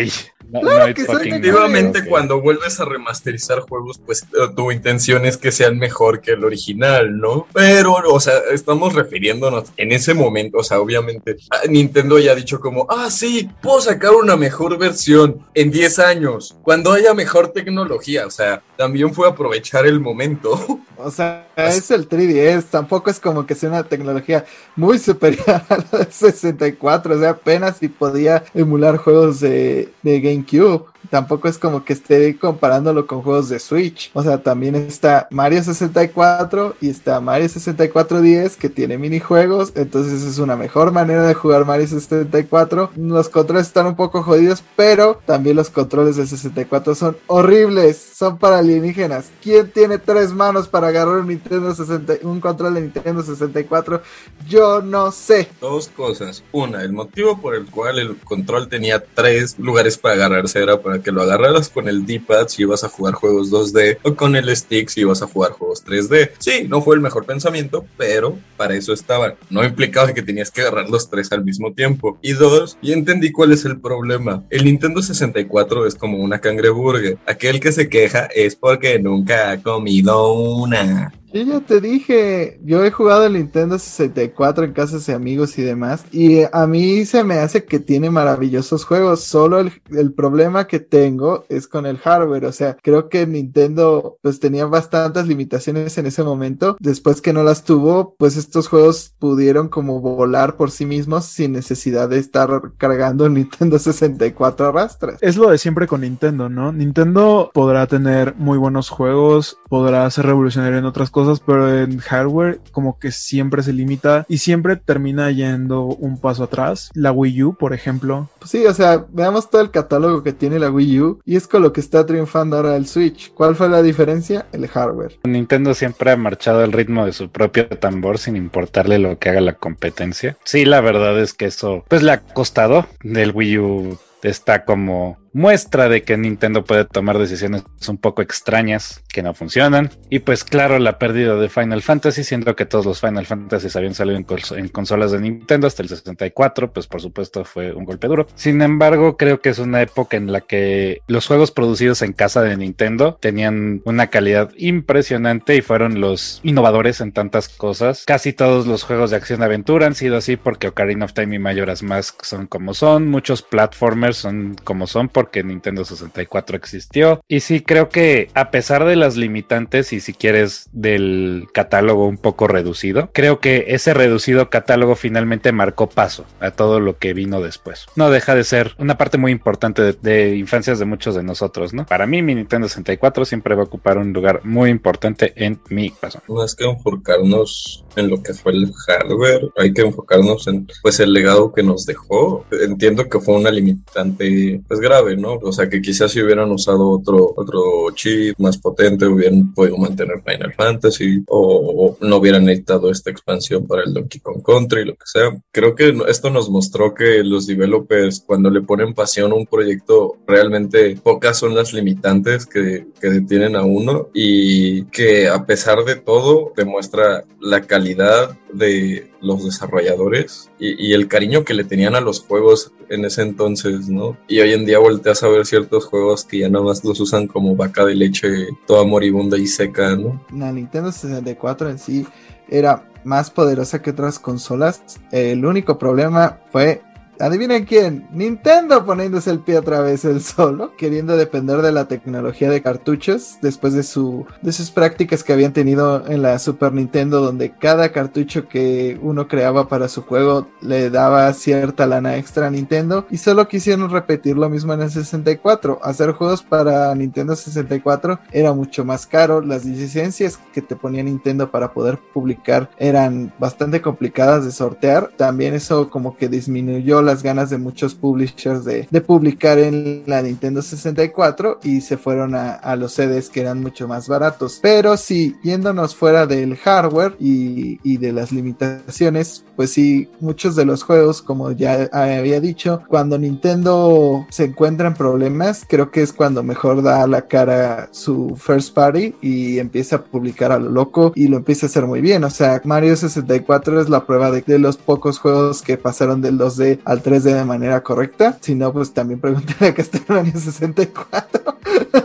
No, 0.52 0.62
Claro 0.62 0.88
no, 0.88 0.94
que 0.94 1.04
Ok. 1.04 2.08
cuando 2.10 2.42
vuelves 2.42 2.80
a 2.80 2.86
remasterizar 2.86 3.60
juegos, 3.62 4.00
pues 4.04 4.24
eh, 4.24 4.48
tu 4.56 4.72
intención 4.72 5.26
es 5.26 5.38
que 5.38 5.52
sean 5.52 5.78
mejor 5.78 6.22
que 6.22 6.32
el 6.32 6.44
original, 6.44 7.20
¿no? 7.20 7.48
Pero, 7.54 7.94
o 7.94 8.20
sea, 8.20 8.34
estamos 8.52 8.94
refiriéndonos 8.94 9.72
en 9.78 9.92
ese 9.92 10.14
momento, 10.14 10.58
o 10.60 10.64
sea, 10.64 10.80
obviamente, 10.80 11.38
ah, 11.52 11.62
Nintendo 11.70 12.18
ya 12.20 12.32
ha 12.32 12.36
dicho 12.36 12.60
como, 12.60 12.88
ah, 12.90 13.10
sí, 13.12 13.50
puedo 13.62 13.82
sacar 13.82 14.12
una 14.14 14.36
mejor 14.36 14.78
versión 14.78 15.46
en 15.54 15.72
10 15.72 16.00
años, 16.00 16.58
cuando 16.64 16.92
haya 16.92 17.14
mejor 17.14 17.50
tecnología, 17.50 18.26
o 18.26 18.32
sea, 18.32 18.62
también 18.78 19.14
fue 19.14 19.28
aprovechar 19.28 19.86
el 19.86 20.00
momento. 20.00 20.80
O 20.98 21.12
sea, 21.12 21.48
es 21.56 21.92
el 21.92 22.08
3DS, 22.10 22.66
tampoco 22.70 23.10
es 23.10 23.20
como 23.20 23.46
que 23.46 23.56
sea 23.56 23.70
una 23.70 23.84
tecnología 23.84 24.46
muy 24.76 25.00
superior 25.00 25.44
a 25.70 25.78
la 25.92 26.00
de 26.00 26.12
64, 26.12 27.16
o 27.16 27.20
sea, 27.20 27.30
apenas 27.32 27.78
si 27.78 27.88
podía 27.88 28.44
emular 28.54 28.98
juegos 28.98 29.40
de, 29.40 29.90
de 30.02 30.20
GameCube. 30.44 30.86
Tampoco 31.10 31.48
es 31.48 31.58
como 31.58 31.84
que 31.84 31.94
esté 31.94 32.38
comparándolo 32.38 33.08
con 33.08 33.22
juegos 33.22 33.50
de 33.50 33.60
Switch. 33.60 34.12
O 34.14 34.22
sea, 34.22 34.44
también 34.44 34.76
está 34.76 35.28
Mario 35.32 35.64
64 35.64 36.76
y 36.82 36.90
está 36.90 37.20
Mario 37.20 37.50
64 37.50 38.22
10 38.22 38.58
que 38.58 38.70
tiene 38.70 38.98
minijuegos. 38.98 39.72
Entonces 39.76 40.24
es 40.24 40.38
una 40.40 40.56
mejor 40.56 40.92
manera 40.92 41.24
de 41.24 41.34
jugar 41.34 41.66
Mario 41.66 41.88
64. 41.88 42.92
Los 42.96 43.30
controles 43.30 43.68
están 43.68 43.88
un 43.88 43.96
poco 43.96 44.24
jodidos, 44.24 44.64
pero 44.76 45.22
también 45.26 45.56
los 45.56 45.70
controles 45.70 46.18
del 46.18 46.28
64 46.28 46.96
son 46.96 47.18
horribles. 47.28 47.98
Son 47.98 48.38
para 48.38 48.60
alienígenas. 48.60 49.32
¿Quién 49.42 49.72
tiene 49.72 49.98
tres 49.98 50.34
manos 50.34 50.68
para 50.68 50.90
agarrar 50.90 51.20
un 51.20 51.28
Nintendo 51.28 51.74
60, 51.74 52.16
un 52.24 52.40
control 52.40 52.76
de 52.76 52.82
Nintendo 52.82 53.24
64? 53.24 54.02
Yo 54.48 54.82
no 54.82 55.12
sé. 55.12 55.48
Dos 55.62 55.88
cosas. 55.88 56.44
Una, 56.52 56.84
el 56.84 56.92
motivo 56.92 57.40
por 57.40 57.56
el 57.56 57.66
cual 57.66 58.00
el 58.00 58.18
control 58.18 58.68
tenía 58.68 59.04
tres 59.04 59.58
lugares 59.58 59.98
para 59.98 60.16
agarrarse 60.16 60.62
era 60.62 60.82
para 60.82 60.89
que 60.98 61.12
lo 61.12 61.22
agarraras 61.22 61.70
con 61.70 61.88
el 61.88 62.06
D-pad 62.06 62.48
si 62.48 62.64
ibas 62.64 62.84
a 62.84 62.90
jugar 62.90 63.14
juegos 63.14 63.52
2D 63.52 64.00
o 64.04 64.16
con 64.16 64.36
el 64.36 64.56
stick 64.56 64.90
si 64.90 65.02
ibas 65.02 65.22
a 65.22 65.28
jugar 65.28 65.52
juegos 65.52 65.86
3D. 65.86 66.32
Sí, 66.40 66.66
no 66.68 66.82
fue 66.82 66.96
el 66.96 67.02
mejor 67.02 67.26
pensamiento, 67.26 67.86
pero 67.98 68.38
para 68.58 68.76
eso 68.76 68.94
estaban. 68.94 69.36
No 69.50 69.64
implicaba 69.64 70.14
que 70.14 70.22
tenías 70.22 70.52
que 70.52 70.62
agarrar 70.62 70.90
los 70.90 71.10
tres 71.10 71.32
al 71.32 71.44
mismo 71.44 71.74
tiempo. 71.74 72.18
Y 72.22 72.34
dos, 72.34 72.78
y 72.82 72.94
entendí 72.94 73.32
cuál 73.32 73.52
es 73.52 73.66
el 73.66 73.80
problema. 73.80 74.44
El 74.50 74.66
Nintendo 74.66 75.02
64 75.02 75.86
es 75.86 75.96
como 75.96 76.18
una 76.18 76.40
cangreburger. 76.40 77.18
Aquel 77.26 77.60
que 77.60 77.72
se 77.72 77.90
queja 77.90 78.28
es 78.34 78.56
porque 78.56 79.00
nunca 79.00 79.52
ha 79.52 79.62
comido 79.62 80.34
una. 80.34 81.14
Yo 81.32 81.44
ya 81.44 81.60
te 81.60 81.80
dije, 81.80 82.60
yo 82.64 82.84
he 82.84 82.90
jugado 82.90 83.26
el 83.26 83.34
Nintendo 83.34 83.78
64 83.78 84.66
en 84.66 84.74
casas 84.74 85.06
de 85.06 85.14
amigos 85.14 85.60
y 85.60 85.62
demás, 85.62 86.04
y 86.12 86.40
a 86.52 86.66
mí 86.66 87.06
se 87.06 87.24
me 87.24 87.36
hace 87.36 87.66
que 87.66 87.80
tiene 87.80 88.10
maravillosos 88.10 88.84
juegos, 88.84 89.24
solo 89.24 89.60
el, 89.60 89.72
el 89.92 90.12
problema 90.12 90.66
que 90.66 90.80
tengo 90.80 91.46
es 91.48 91.68
con 91.68 91.86
el 91.86 92.00
hardware, 92.00 92.46
o 92.46 92.52
sea, 92.52 92.78
creo 92.82 93.10
que 93.10 93.28
Nintendo 93.28 94.18
pues 94.24 94.40
tenía 94.40 94.66
bastantes 94.66 95.28
limitaciones 95.28 95.96
en 96.00 96.08
ese 96.08 96.24
momento, 96.24 96.78
después 96.80 97.22
que 97.22 97.32
no 97.32 97.44
las 97.44 97.64
tuvo, 97.64 98.16
pues 98.18 98.36
estos 98.36 98.68
juegos 98.68 99.14
pudieron 99.20 99.70
como 99.70 100.02
volar 100.02 100.58
por 100.58 100.72
sí 100.72 100.88
mismos 100.88 101.26
sin 101.26 101.52
necesidad 101.52 102.10
de 102.10 102.18
estar 102.18 102.50
cargando 102.78 103.28
el 103.28 103.36
Nintendo 103.36 103.78
64 103.78 104.68
a 104.68 104.72
rastras. 104.72 105.18
Es 105.22 105.38
lo 105.38 105.52
de 105.52 105.60
siempre 105.60 105.86
con 105.86 106.02
Nintendo, 106.02 106.50
¿no? 106.50 106.72
Nintendo 106.72 107.52
podrá 107.54 107.86
tener 107.86 108.34
muy 108.36 108.58
buenos 108.58 108.90
juegos, 108.90 109.60
podrá 109.70 110.10
ser 110.10 110.26
revolucionario 110.26 110.80
en 110.80 110.86
otras 110.86 111.12
cosas, 111.12 111.19
pero 111.46 111.84
en 111.84 112.00
hardware 112.00 112.60
como 112.72 113.00
que 113.00 113.12
siempre 113.12 113.64
se 113.64 113.74
limita 113.74 114.26
y 114.28 114.40
siempre 114.40 114.76
termina 114.76 115.32
yendo 115.32 115.84
un 115.84 116.20
paso 116.20 116.44
atrás. 116.44 116.90
La 116.94 117.12
Wii 117.12 117.44
U, 117.44 117.54
por 117.56 117.74
ejemplo. 117.74 118.30
Pues 118.40 118.52
sí, 118.52 118.66
o 118.66 118.74
sea, 118.74 119.06
veamos 119.12 119.50
todo 119.50 119.62
el 119.62 119.72
catálogo 119.72 120.24
que 120.24 120.34
tiene 120.34 120.60
la 120.60 120.70
Wii 120.70 121.02
U 121.02 121.20
y 121.26 121.36
es 121.36 121.48
con 121.48 121.62
lo 121.62 121.74
que 121.74 121.82
está 121.82 122.06
triunfando 122.06 122.58
ahora 122.58 122.76
el 122.76 122.88
Switch. 122.88 123.34
¿Cuál 123.34 123.56
fue 123.56 123.70
la 123.70 123.82
diferencia? 123.82 124.46
El 124.52 124.68
hardware. 124.68 125.20
Nintendo 125.24 125.74
siempre 125.74 126.12
ha 126.12 126.18
marchado 126.18 126.64
al 126.64 126.72
ritmo 126.72 127.06
de 127.06 127.14
su 127.14 127.30
propio 127.30 127.68
tambor 127.68 128.18
sin 128.18 128.36
importarle 128.36 129.00
lo 129.00 129.18
que 129.18 129.30
haga 129.30 129.42
la 129.42 129.54
competencia. 129.54 130.38
Sí, 130.44 130.66
la 130.66 130.82
verdad 130.82 131.20
es 131.20 131.34
que 131.34 131.46
eso 131.46 131.84
pues 131.88 132.04
le 132.04 132.12
ha 132.12 132.22
costado 132.22 132.88
del 133.04 133.32
Wii 133.32 133.60
U 133.60 134.00
está 134.24 134.66
como 134.66 135.18
muestra 135.34 135.90
de 135.90 136.04
que 136.04 136.18
Nintendo 136.18 136.64
puede 136.64 136.86
tomar 136.86 137.18
decisiones 137.18 137.64
un 137.88 137.98
poco 137.98 138.22
extrañas 138.22 139.04
que 139.12 139.24
no 139.24 139.34
funcionan. 139.34 139.90
Y 140.10 140.20
pues 140.20 140.44
claro, 140.44 140.80
la 140.80 141.00
pérdida 141.00 141.36
de 141.36 141.50
Final 141.50 141.82
Fantasy, 141.82 142.24
siendo 142.24 142.56
que 142.56 142.66
todos 142.66 142.86
los 142.86 143.02
Final 143.02 143.26
Fantasy 143.26 143.68
habían 143.78 143.94
salido 143.94 144.18
en, 144.18 144.26
en, 144.58 144.68
consolas 144.70 145.12
de 145.12 145.20
Nintendo 145.20 145.68
hasta 145.68 145.84
el 145.84 145.90
64, 145.90 146.72
pues 146.72 146.88
por 146.88 147.02
supuesto 147.02 147.44
fue 147.46 147.74
un 147.74 147.86
golpe 147.86 148.08
duro. 148.08 148.28
Sin 148.36 148.62
embargo, 148.62 149.18
creo 149.18 149.42
que 149.42 149.50
es 149.50 149.60
una 149.60 149.82
época 149.82 150.18
en 150.18 150.32
la 150.32 150.42
que 150.42 151.02
los 151.08 151.28
juegos 151.28 151.52
producidos 151.52 152.02
en 152.02 152.14
casa 152.14 152.42
de 152.42 152.56
Nintendo 152.58 153.18
tenían 153.20 153.82
una 153.86 154.08
calidad 154.08 154.52
impresionante 154.58 155.56
y 155.56 155.62
fueron 155.62 156.02
los 156.02 156.40
innovadores 156.44 157.02
en 157.02 157.12
tantas 157.12 157.50
cosas. 157.50 158.04
Casi 158.06 158.34
todos 158.34 158.68
los 158.68 158.84
juegos 158.84 159.12
de 159.12 159.18
acción-aventura 159.18 159.88
han 159.88 159.96
sido 159.96 160.18
así 160.18 160.38
porque 160.38 160.68
Ocarina 160.68 161.06
of 161.06 161.14
Time 161.14 161.36
y 161.36 161.40
Majora's 161.40 161.84
Mask 161.84 162.24
son 162.24 162.48
como 162.48 162.74
son, 162.74 163.08
muchos 163.08 163.42
platformers 163.42 164.18
son 164.18 164.56
como 164.64 164.88
son 164.88 165.10
porque 165.20 165.44
Nintendo 165.44 165.84
64 165.84 166.56
existió. 166.56 167.20
Y 167.28 167.42
sí, 167.42 167.60
creo 167.60 167.90
que 167.90 168.30
a 168.36 168.52
pesar 168.52 168.86
de 168.86 168.96
las 168.96 169.18
limitantes 169.18 169.92
y 169.92 170.00
si 170.00 170.14
quieres 170.14 170.70
del 170.72 171.50
catálogo 171.54 172.08
un 172.08 172.16
poco 172.16 172.48
reducido, 172.48 173.10
creo 173.12 173.42
que 173.42 173.66
ese 173.68 173.94
reducido 173.94 174.50
catálogo 174.50 174.96
finalmente 174.96 175.52
marcó 175.52 175.90
paso 175.90 176.24
a 176.40 176.52
todo 176.52 176.80
lo 176.80 176.98
que 176.98 177.14
vino 177.14 177.42
después. 177.42 177.88
No 177.98 178.10
deja 178.10 178.34
de 178.34 178.46
ser 178.46 178.76
una 178.78 178.98
parte 178.98 179.18
muy 179.18 179.34
importante 179.34 179.92
de, 179.92 180.38
infancias 180.38 180.80
de 180.80 180.86
muchos 180.86 181.16
de 181.16 181.24
nosotros, 181.24 181.74
¿no? 181.74 181.86
Para 181.86 182.08
mí, 182.08 182.22
mi 182.22 182.34
Nintendo 182.34 182.70
64 182.70 183.26
siempre 183.26 183.56
va 183.56 183.64
a 183.64 183.66
ocupar 183.66 183.98
un 183.98 184.14
lugar 184.14 184.40
muy 184.46 184.70
importante 184.70 185.34
en 185.36 185.60
mi 185.68 185.90
corazón. 185.90 186.22
Más 186.30 186.56
que 186.56 186.64
enfocarnos 186.64 187.84
en 187.98 188.10
lo 188.10 188.24
que 188.24 188.34
fue 188.34 188.54
el 188.54 188.72
hardware, 188.74 189.52
hay 189.58 189.74
que 189.74 189.82
enfocarnos 189.82 190.48
en 190.48 190.66
pues 190.82 191.02
el 191.02 191.12
legado 191.12 191.52
que 191.52 191.62
nos 191.62 191.86
dejó. 191.86 192.46
Entiendo 192.52 193.10
que 193.10 193.20
fue 193.20 193.36
una 193.36 193.52
limitante 193.52 194.62
pues 194.66 194.80
grave, 194.80 195.09
¿no? 195.16 195.34
O 195.42 195.52
sea 195.52 195.70
que 195.70 195.82
quizás 195.82 196.12
si 196.12 196.22
hubieran 196.22 196.52
usado 196.52 196.90
otro, 196.90 197.34
otro 197.36 197.62
chip 197.94 198.36
más 198.40 198.58
potente 198.58 199.06
hubieran 199.06 199.54
podido 199.54 199.78
mantener 199.78 200.22
Final 200.26 200.54
Fantasy 200.54 201.24
o, 201.28 201.98
o 202.00 202.06
no 202.06 202.18
hubieran 202.18 202.46
necesitado 202.46 202.92
esta 202.92 203.10
expansión 203.10 203.68
para 203.68 203.84
el 203.84 203.94
Donkey 203.94 204.20
Kong 204.22 204.42
Country, 204.44 204.86
lo 204.86 204.94
que 204.94 205.06
sea. 205.06 205.38
Creo 205.52 205.76
que 205.76 205.98
esto 206.08 206.30
nos 206.30 206.50
mostró 206.50 206.94
que 206.94 207.24
los 207.24 207.48
developers 207.48 208.24
cuando 208.26 208.50
le 208.50 208.62
ponen 208.62 208.94
pasión 208.94 209.32
a 209.32 209.36
un 209.36 209.46
proyecto 209.46 210.18
realmente 210.28 210.98
pocas 211.02 211.38
son 211.38 211.56
las 211.56 211.74
limitantes 211.74 212.46
que, 212.46 212.88
que 213.00 213.10
detienen 213.10 213.56
a 213.56 213.64
uno 213.64 214.10
y 214.14 214.86
que 214.86 215.28
a 215.28 215.46
pesar 215.46 215.84
de 215.86 215.96
todo 215.96 216.54
demuestra 216.56 217.24
la 217.40 217.62
calidad 217.62 218.38
de 218.54 219.10
los 219.22 219.44
desarrolladores 219.44 220.50
y, 220.60 220.90
y, 220.90 220.94
el 220.94 221.08
cariño 221.08 221.44
que 221.44 221.54
le 221.54 221.64
tenían 221.64 221.96
a 221.96 222.02
los 222.02 222.22
juegos 222.22 222.72
en 222.90 223.06
ese 223.06 223.22
entonces, 223.22 223.90
¿no? 223.90 224.18
Y 224.28 224.40
hoy 224.40 224.54
en 224.54 224.66
día 224.66 224.80
volteas 225.00 225.24
a 225.24 225.30
ver 225.30 225.46
ciertos 225.46 225.86
juegos 225.86 226.26
que 226.26 226.40
ya 226.40 226.50
nada 226.50 226.66
más 226.66 226.84
los 226.84 227.00
usan 227.00 227.26
como 227.26 227.56
vaca 227.56 227.86
de 227.86 227.96
leche 227.96 228.28
toda 228.68 228.84
moribunda 228.84 229.38
y 229.38 229.48
seca, 229.48 229.96
¿no? 229.96 230.22
La 230.36 230.52
Nintendo 230.52 230.92
64 230.92 231.70
en 231.70 231.80
sí 231.80 232.06
era 232.50 232.84
más 233.06 233.32
poderosa 233.32 233.82
que 233.82 233.92
otras 233.92 234.20
consolas. 234.20 234.82
El 235.12 235.46
único 235.46 235.78
problema 235.78 236.40
fue 236.52 236.82
Adivinen 237.20 237.66
quién, 237.66 238.08
Nintendo 238.12 238.86
poniéndose 238.86 239.30
el 239.30 239.40
pie 239.40 239.58
otra 239.58 239.82
vez 239.82 240.06
el 240.06 240.22
solo, 240.22 240.78
queriendo 240.78 241.18
depender 241.18 241.62
de 241.62 241.74
la 241.74 241.86
tecnología 241.86 242.50
de 242.50 242.62
cartuchos 242.62 243.38
después 243.42 243.74
de 243.74 243.84
su 243.84 244.26
de 244.42 244.54
sus 244.54 244.72
prácticas 244.72 245.22
que 245.22 245.34
habían 245.34 245.52
tenido 245.52 246.08
en 246.08 246.22
la 246.22 246.40
Super 246.40 246.72
Nintendo 246.72 247.20
donde 247.20 247.52
cada 247.52 247.92
cartucho 247.92 248.48
que 248.48 248.98
uno 249.02 249.28
creaba 249.28 249.68
para 249.68 249.90
su 249.90 250.04
juego 250.04 250.48
le 250.62 250.90
daba 250.90 251.34
cierta 251.34 251.86
lana 251.88 252.16
extra 252.16 252.48
a 252.48 252.52
Nintendo 252.52 253.06
y 253.10 253.18
solo 253.18 253.50
quisieron 253.50 253.90
repetir 253.90 254.38
lo 254.38 254.50
mismo 254.50 254.74
en 254.74 254.84
el 254.84 254.90
64. 254.90 255.80
Hacer 255.84 256.14
juegos 256.14 256.42
para 256.42 256.96
Nintendo 256.96 257.36
64 257.36 258.20
era 258.32 258.54
mucho 258.54 258.86
más 258.86 259.06
caro, 259.06 259.42
las 259.42 259.66
licencias 259.66 260.40
que 260.54 260.62
te 260.62 260.78
ponía 260.78 261.04
Nintendo 261.04 261.52
para 261.52 261.74
poder 261.74 262.00
publicar 262.14 262.70
eran 262.78 263.34
bastante 263.40 263.82
complicadas 263.82 264.46
de 264.46 264.52
sortear, 264.52 265.12
también 265.18 265.54
eso 265.54 265.90
como 265.90 266.16
que 266.16 266.30
disminuyó 266.30 267.02
la 267.02 267.09
las 267.10 267.24
ganas 267.24 267.50
de 267.50 267.58
muchos 267.58 267.96
publishers 267.96 268.64
de, 268.66 268.88
publicar 269.02 269.58
en 269.58 270.04
la 270.06 270.22
Nintendo 270.22 270.62
64 270.62 271.60
y 271.64 271.82
se 271.82 271.98
fueron 271.98 272.36
a, 272.36 272.52
a, 272.52 272.76
los 272.76 272.94
CDs 272.94 273.30
que 273.30 273.42
eran 273.42 273.62
mucho 273.62 273.88
más 273.88 274.08
baratos. 274.08 274.60
Pero 274.62 274.98
sí, 274.98 275.36
yéndonos 275.42 275.96
fuera 275.96 276.28
del 276.28 276.56
hardware 276.58 277.16
y, 277.20 277.80
y 277.84 277.98
de 277.98 278.12
las 278.12 278.32
limitaciones, 278.32 279.44
pues 279.56 279.72
sí, 279.72 280.10
muchos 280.20 280.56
de 280.56 280.66
los 280.66 280.84
juegos, 280.84 281.22
como 281.22 281.52
ya 281.52 281.90
había 281.92 282.40
dicho, 282.40 282.84
cuando 282.88 283.18
Nintendo 283.18 284.28
se 284.30 284.46
encuentra 284.46 284.88
en 284.88 284.94
problemas, 284.94 285.66
creo 285.68 285.90
que 285.90 286.02
es 286.02 286.14
cuando 286.14 286.44
mejor 286.44 286.84
da 286.84 287.08
la 287.08 287.24
cara 287.24 287.90
su 287.92 288.36
first 288.36 288.74
party 288.74 289.16
y 289.22 289.60
empieza 289.60 289.98
a 289.98 290.04
publicar 290.04 290.52
a 290.52 290.60
lo 290.60 290.70
loco 290.70 291.12
y 291.16 291.28
lo 291.28 291.38
empieza 291.38 291.66
a 291.66 291.70
hacer 291.70 291.86
muy 291.88 292.02
bien. 292.02 292.24
O 292.24 292.30
sea, 292.30 292.62
Mario 292.64 292.96
64 292.96 293.82
es 293.82 293.90
la 293.90 294.06
prueba 294.06 294.30
de, 294.32 294.42
de 294.42 294.60
los 294.60 294.78
pocos 294.78 295.20
juegos 295.20 295.62
que 295.62 295.78
pasaron 295.78 296.22
del 296.22 296.38
2D 296.38 296.80
al 296.86 296.99
3D 297.02 297.34
de 297.34 297.46
manera 297.46 297.82
correcta. 297.82 298.38
Si 298.42 298.56
no, 298.56 298.72
pues 298.74 298.94
también 298.94 299.20
pregúntale 299.20 299.72
a 299.72 299.74
Castlevania 299.74 300.34
64 300.34 301.58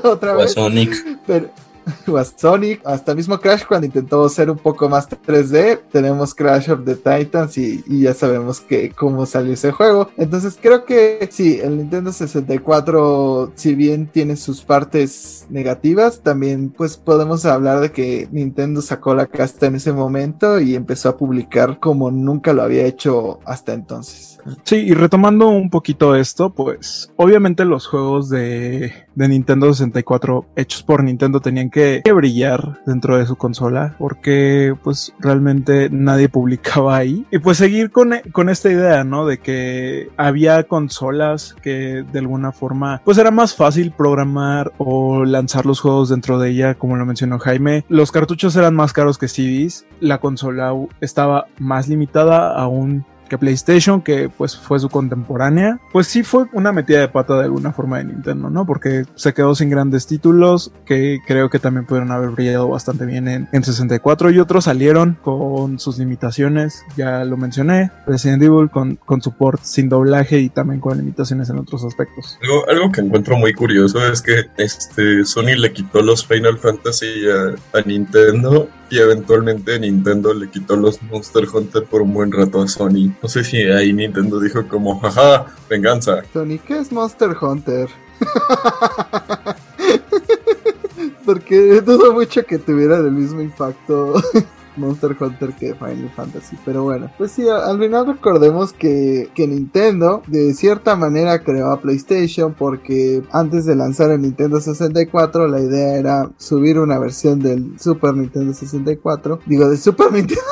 otra 0.03 0.35
o 0.35 0.39
vez. 0.39 0.53
Sonic. 0.53 1.19
Pero, 1.27 1.51
o 2.07 2.17
a 2.17 2.25
Sonic, 2.25 2.81
hasta 2.85 3.15
mismo 3.15 3.39
Crash 3.39 3.65
cuando 3.67 3.87
intentó 3.87 4.29
ser 4.29 4.51
un 4.51 4.59
poco 4.59 4.89
más 4.89 5.09
3D, 5.09 5.81
tenemos 5.91 6.35
Crash 6.35 6.71
of 6.71 6.85
the 6.85 6.95
Titans 6.95 7.59
y, 7.59 7.83
y, 7.87 8.03
ya 8.03 8.15
sabemos 8.15 8.61
que 8.61 8.91
cómo 8.91 9.27
salió 9.27 9.53
ese 9.53 9.73
juego. 9.73 10.11
Entonces 10.17 10.59
creo 10.61 10.85
que 10.85 11.29
sí, 11.31 11.61
el 11.63 11.77
Nintendo 11.77 12.13
64, 12.13 13.53
si 13.55 13.75
bien 13.75 14.07
tiene 14.07 14.37
sus 14.37 14.63
partes 14.63 15.47
negativas, 15.51 16.21
también 16.21 16.71
pues 16.71 16.97
podemos 16.97 17.45
hablar 17.45 17.81
de 17.81 17.93
que 17.93 18.29
Nintendo 18.31 18.81
sacó 18.83 19.15
la 19.15 19.27
casta 19.27 19.67
en 19.67 19.77
ese 19.77 19.93
momento 19.93 20.61
y 20.61 20.75
empezó 20.75 21.11
a 21.11 21.17
publicar 21.17 21.79
como 21.81 22.11
nunca 22.11 22.53
lo 22.53 22.63
había 22.63 22.87
hecho 22.87 23.41
hasta 23.45 23.73
entonces. 23.73 24.34
Sí, 24.65 24.77
y 24.77 24.95
retomando 24.95 25.49
un 25.49 25.71
poquito 25.71 26.15
esto, 26.15 26.51
pues 26.51 27.13
obviamente 27.17 27.65
los 27.65 27.87
juegos 27.87 28.29
de, 28.29 28.93
de 29.15 29.29
Nintendo 29.29 29.73
64 29.73 30.47
hechos 30.57 30.83
por 30.83 31.03
Nintendo 31.03 31.41
tenían 31.41 31.71
que, 31.71 32.03
brillar 32.15 32.81
dentro 32.87 33.19
de 33.19 33.27
su 33.27 33.35
consola 33.35 33.97
porque 33.99 34.77
pues 34.85 35.13
realmente 35.19 35.89
nadie 35.91 36.29
publicaba 36.35 36.97
ahí. 36.97 37.27
Y 37.33 37.39
pues 37.39 37.59
seguir 37.59 37.91
con, 37.91 38.13
con 38.33 38.49
esta 38.49 38.71
idea, 38.71 39.03
¿no? 39.03 39.27
De 39.27 39.39
que 39.39 40.11
había 40.17 40.63
consolas 40.65 41.55
que 41.61 42.05
de 42.11 42.19
alguna 42.19 42.53
forma 42.53 43.03
pues 43.05 43.19
era 43.19 43.33
más 43.33 43.55
fácil 43.55 43.91
programar 43.91 44.73
o 44.79 45.25
lanzar 45.25 45.67
los 45.67 45.81
juegos 45.81 46.11
dentro 46.11 46.39
de 46.39 46.51
ella, 46.51 46.75
como 46.75 46.97
lo 46.97 47.05
mencionó 47.05 47.39
Jaime. 47.39 47.85
Los 47.89 48.13
cartuchos 48.13 48.55
eran 48.57 48.75
más 48.75 48.93
caros 48.93 49.19
que 49.19 49.29
CDs, 49.29 49.87
la 50.01 50.19
consola 50.19 50.73
estaba 51.01 51.47
más 51.59 51.89
limitada 51.89 52.55
aún 52.55 53.05
PlayStation, 53.39 54.03
que 54.03 54.29
pues 54.29 54.57
fue 54.57 54.79
su 54.79 54.89
contemporánea, 54.89 55.81
pues 55.93 56.07
sí 56.07 56.23
fue 56.23 56.47
una 56.53 56.73
metida 56.73 57.01
de 57.01 57.09
pata 57.09 57.39
de 57.39 57.45
alguna 57.45 57.73
forma 57.73 57.99
de 57.99 58.05
Nintendo, 58.05 58.51
¿no? 58.51 58.67
Porque 58.67 59.05
se 59.15 59.35
quedó 59.35 59.55
sin 59.55 59.71
grandes 59.71 60.07
títulos 60.07 60.73
que 60.85 61.19
creo 61.27 61.51
que 61.51 61.59
también 61.59 61.87
pudieron 61.87 62.11
haber 62.13 62.31
brillado 62.31 62.69
bastante 62.69 63.07
bien 63.07 63.29
en, 63.29 63.49
en 63.53 63.65
64 63.65 64.31
y 64.31 64.39
otros 64.39 64.65
salieron 64.65 65.19
con 65.23 65.79
sus 65.79 65.99
limitaciones, 65.99 66.85
ya 66.97 67.25
lo 67.25 67.37
mencioné, 67.37 67.91
Resident 68.07 68.43
Evil 68.43 68.71
con, 68.71 68.97
con 68.97 69.23
support 69.23 69.63
sin 69.63 69.89
doblaje 69.89 70.39
y 70.39 70.49
también 70.49 70.81
con 70.81 70.97
limitaciones 70.97 71.51
en 71.51 71.59
otros 71.59 71.85
aspectos. 71.85 72.39
Algo, 72.69 72.91
que 72.93 73.01
encuentro 73.01 73.37
muy 73.37 73.53
curioso 73.53 74.05
es 74.07 74.23
que 74.23 74.47
este 74.57 75.25
Sony 75.25 75.57
le 75.57 75.73
quitó 75.73 76.03
los 76.03 76.27
Final 76.27 76.59
Fantasy 76.59 77.27
a 77.73 77.81
Nintendo 77.85 78.69
y 78.91 78.99
eventualmente 78.99 79.79
Nintendo 79.81 80.33
le 80.35 80.49
quitó 80.51 80.77
los 80.77 81.03
Monster 81.03 81.47
Hunter 81.53 81.85
por 81.85 82.03
un 82.03 82.15
buen 82.15 82.31
rato 82.31 82.63
a 82.63 82.69
Sony. 82.69 83.13
No 83.25 83.31
sé 83.31 83.43
si 83.43 83.57
ahí 83.57 83.95
Nintendo 83.95 84.39
dijo 84.39 84.69
como, 84.69 85.01
jaja, 85.01 85.47
venganza. 85.71 86.23
Tony, 86.35 86.59
¿qué 86.59 86.77
es 86.77 86.93
Monster 86.93 87.35
Hunter? 87.41 87.89
Porque 91.25 91.81
dudo 91.81 92.13
mucho 92.13 92.45
que 92.45 92.59
tuviera 92.59 92.99
el 92.99 93.11
mismo 93.11 93.41
impacto 93.41 94.13
Monster 94.77 95.17
Hunter 95.19 95.55
que 95.55 95.75
Final 95.75 96.13
Fantasy. 96.15 96.59
Pero 96.67 96.83
bueno, 96.83 97.11
pues 97.17 97.31
sí, 97.31 97.49
al 97.49 97.79
final 97.79 98.09
recordemos 98.09 98.75
que, 98.75 99.31
que, 99.35 99.47
Nintendo 99.47 100.23
de 100.27 100.53
cierta 100.53 100.95
manera 100.95 101.43
creó 101.43 101.73
a 101.73 101.81
PlayStation 101.81 102.53
porque 102.53 103.23
antes 103.33 103.65
de 103.65 103.75
lanzar 103.75 104.11
el 104.11 104.21
Nintendo 104.21 104.61
64 104.61 105.49
la 105.49 105.61
idea 105.61 105.97
era 105.97 106.31
subir 106.37 106.79
una 106.79 106.99
versión 106.99 107.41
del 107.41 107.81
Super 107.81 108.13
Nintendo 108.13 108.53
64. 108.53 109.41
Digo, 109.47 109.71
del 109.71 109.79
Super 109.79 110.09
Nintendo. 110.13 110.43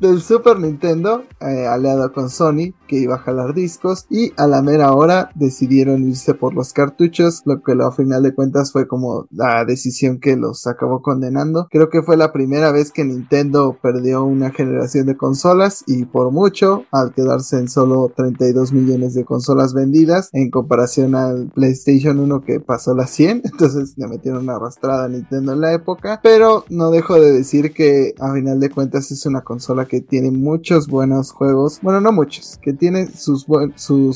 Del 0.00 0.20
Super 0.20 0.58
Nintendo, 0.58 1.24
eh, 1.40 1.66
aliado 1.66 2.12
con 2.12 2.30
Sony, 2.30 2.72
que 2.86 2.96
iba 2.96 3.16
a 3.16 3.18
jalar 3.18 3.54
discos, 3.54 4.06
y 4.10 4.32
a 4.36 4.46
la 4.46 4.62
mera 4.62 4.92
hora 4.92 5.30
decidieron 5.34 6.08
irse 6.08 6.34
por 6.34 6.54
los 6.54 6.72
cartuchos, 6.72 7.42
lo 7.44 7.62
que 7.62 7.72
a 7.72 7.90
final 7.92 8.22
de 8.22 8.34
cuentas 8.34 8.72
fue 8.72 8.86
como 8.86 9.26
la 9.30 9.64
decisión 9.64 10.20
que 10.20 10.36
los 10.36 10.66
acabó 10.66 11.02
condenando. 11.02 11.68
Creo 11.70 11.88
que 11.90 12.02
fue 12.02 12.16
la 12.16 12.32
primera 12.32 12.72
vez 12.72 12.92
que 12.92 13.04
Nintendo 13.04 13.76
perdió 13.82 14.24
una 14.24 14.50
generación 14.50 15.06
de 15.06 15.16
consolas 15.16 15.84
y 15.86 16.04
por 16.04 16.30
mucho, 16.30 16.84
al 16.90 17.12
quedarse 17.12 17.58
en 17.58 17.68
solo 17.68 18.12
32 18.14 18.72
millones 18.72 19.14
de 19.14 19.24
consolas 19.24 19.74
vendidas, 19.74 20.28
en 20.32 20.50
comparación 20.50 21.14
al 21.14 21.50
PlayStation 21.54 22.18
1 22.18 22.42
que 22.42 22.60
pasó 22.60 22.94
las 22.94 23.10
100, 23.14 23.42
entonces 23.44 23.94
le 23.96 24.08
metieron 24.08 24.42
una 24.42 24.56
arrastrada 24.56 25.04
a 25.04 25.08
Nintendo 25.08 25.52
en 25.52 25.60
la 25.60 25.72
época, 25.72 26.20
pero 26.22 26.64
no 26.68 26.90
dejo 26.90 27.14
de 27.14 27.32
decir 27.32 27.72
que 27.72 28.14
a 28.18 28.32
final 28.32 28.60
de 28.60 28.70
cuentas 28.70 29.10
es 29.10 29.24
una 29.26 29.42
consola 29.42 29.86
que 29.86 30.00
tiene 30.00 30.30
muchos 30.30 30.88
buenos 30.88 31.32
juegos, 31.32 31.78
bueno, 31.82 32.00
no 32.00 32.12
muchos, 32.12 32.58
que 32.62 32.72
tiene 32.74 33.08
sus, 33.08 33.46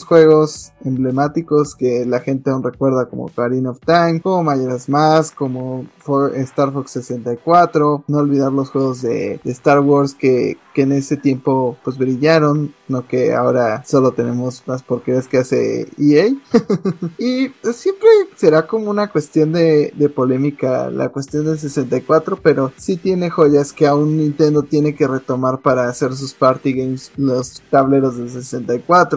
juegos 0.04 0.72
emblemáticos 0.84 1.74
que 1.74 2.04
la 2.06 2.20
gente 2.20 2.50
aún 2.50 2.62
recuerda 2.62 3.06
como 3.06 3.26
Ocarina 3.26 3.70
of 3.70 3.80
Time, 3.80 4.20
como 4.20 4.42
Majora's 4.44 4.88
Mask, 4.88 5.34
como 5.34 5.86
Star 6.36 6.72
Fox 6.72 6.92
64, 6.92 8.04
no 8.06 8.18
olvidar 8.18 8.52
los 8.52 8.70
juegos 8.70 9.02
de, 9.02 9.40
Star 9.44 9.80
Wars 9.80 10.14
que, 10.14 10.56
en 10.78 10.92
ese 10.92 11.16
tiempo 11.16 11.76
pues 11.82 11.98
brillaron, 11.98 12.72
no 12.86 13.08
que 13.08 13.34
ahora 13.34 13.82
solo 13.84 14.12
tenemos 14.12 14.62
las 14.64 14.84
porquerías 14.84 15.26
que 15.26 15.38
hace 15.38 15.88
EA. 15.98 16.28
y 17.18 17.50
siempre 17.72 18.08
será 18.36 18.64
como 18.68 18.88
una 18.88 19.10
cuestión 19.10 19.52
de, 19.52 19.92
de 19.96 20.08
polémica 20.08 20.88
la 20.88 21.08
cuestión 21.08 21.46
del 21.46 21.58
64, 21.58 22.38
pero 22.40 22.72
sí 22.76 22.96
tiene 22.96 23.28
joyas 23.28 23.72
que 23.72 23.88
aún 23.88 24.18
Nintendo 24.18 24.62
tiene 24.62 24.94
que 24.94 25.08
retomar 25.08 25.58
para 25.62 25.88
hacer 25.88 26.14
sus 26.14 26.32
party 26.34 26.72
games, 26.72 27.12
los 27.16 27.60
tableros 27.70 28.16
del 28.16 28.30
64, 28.30 28.47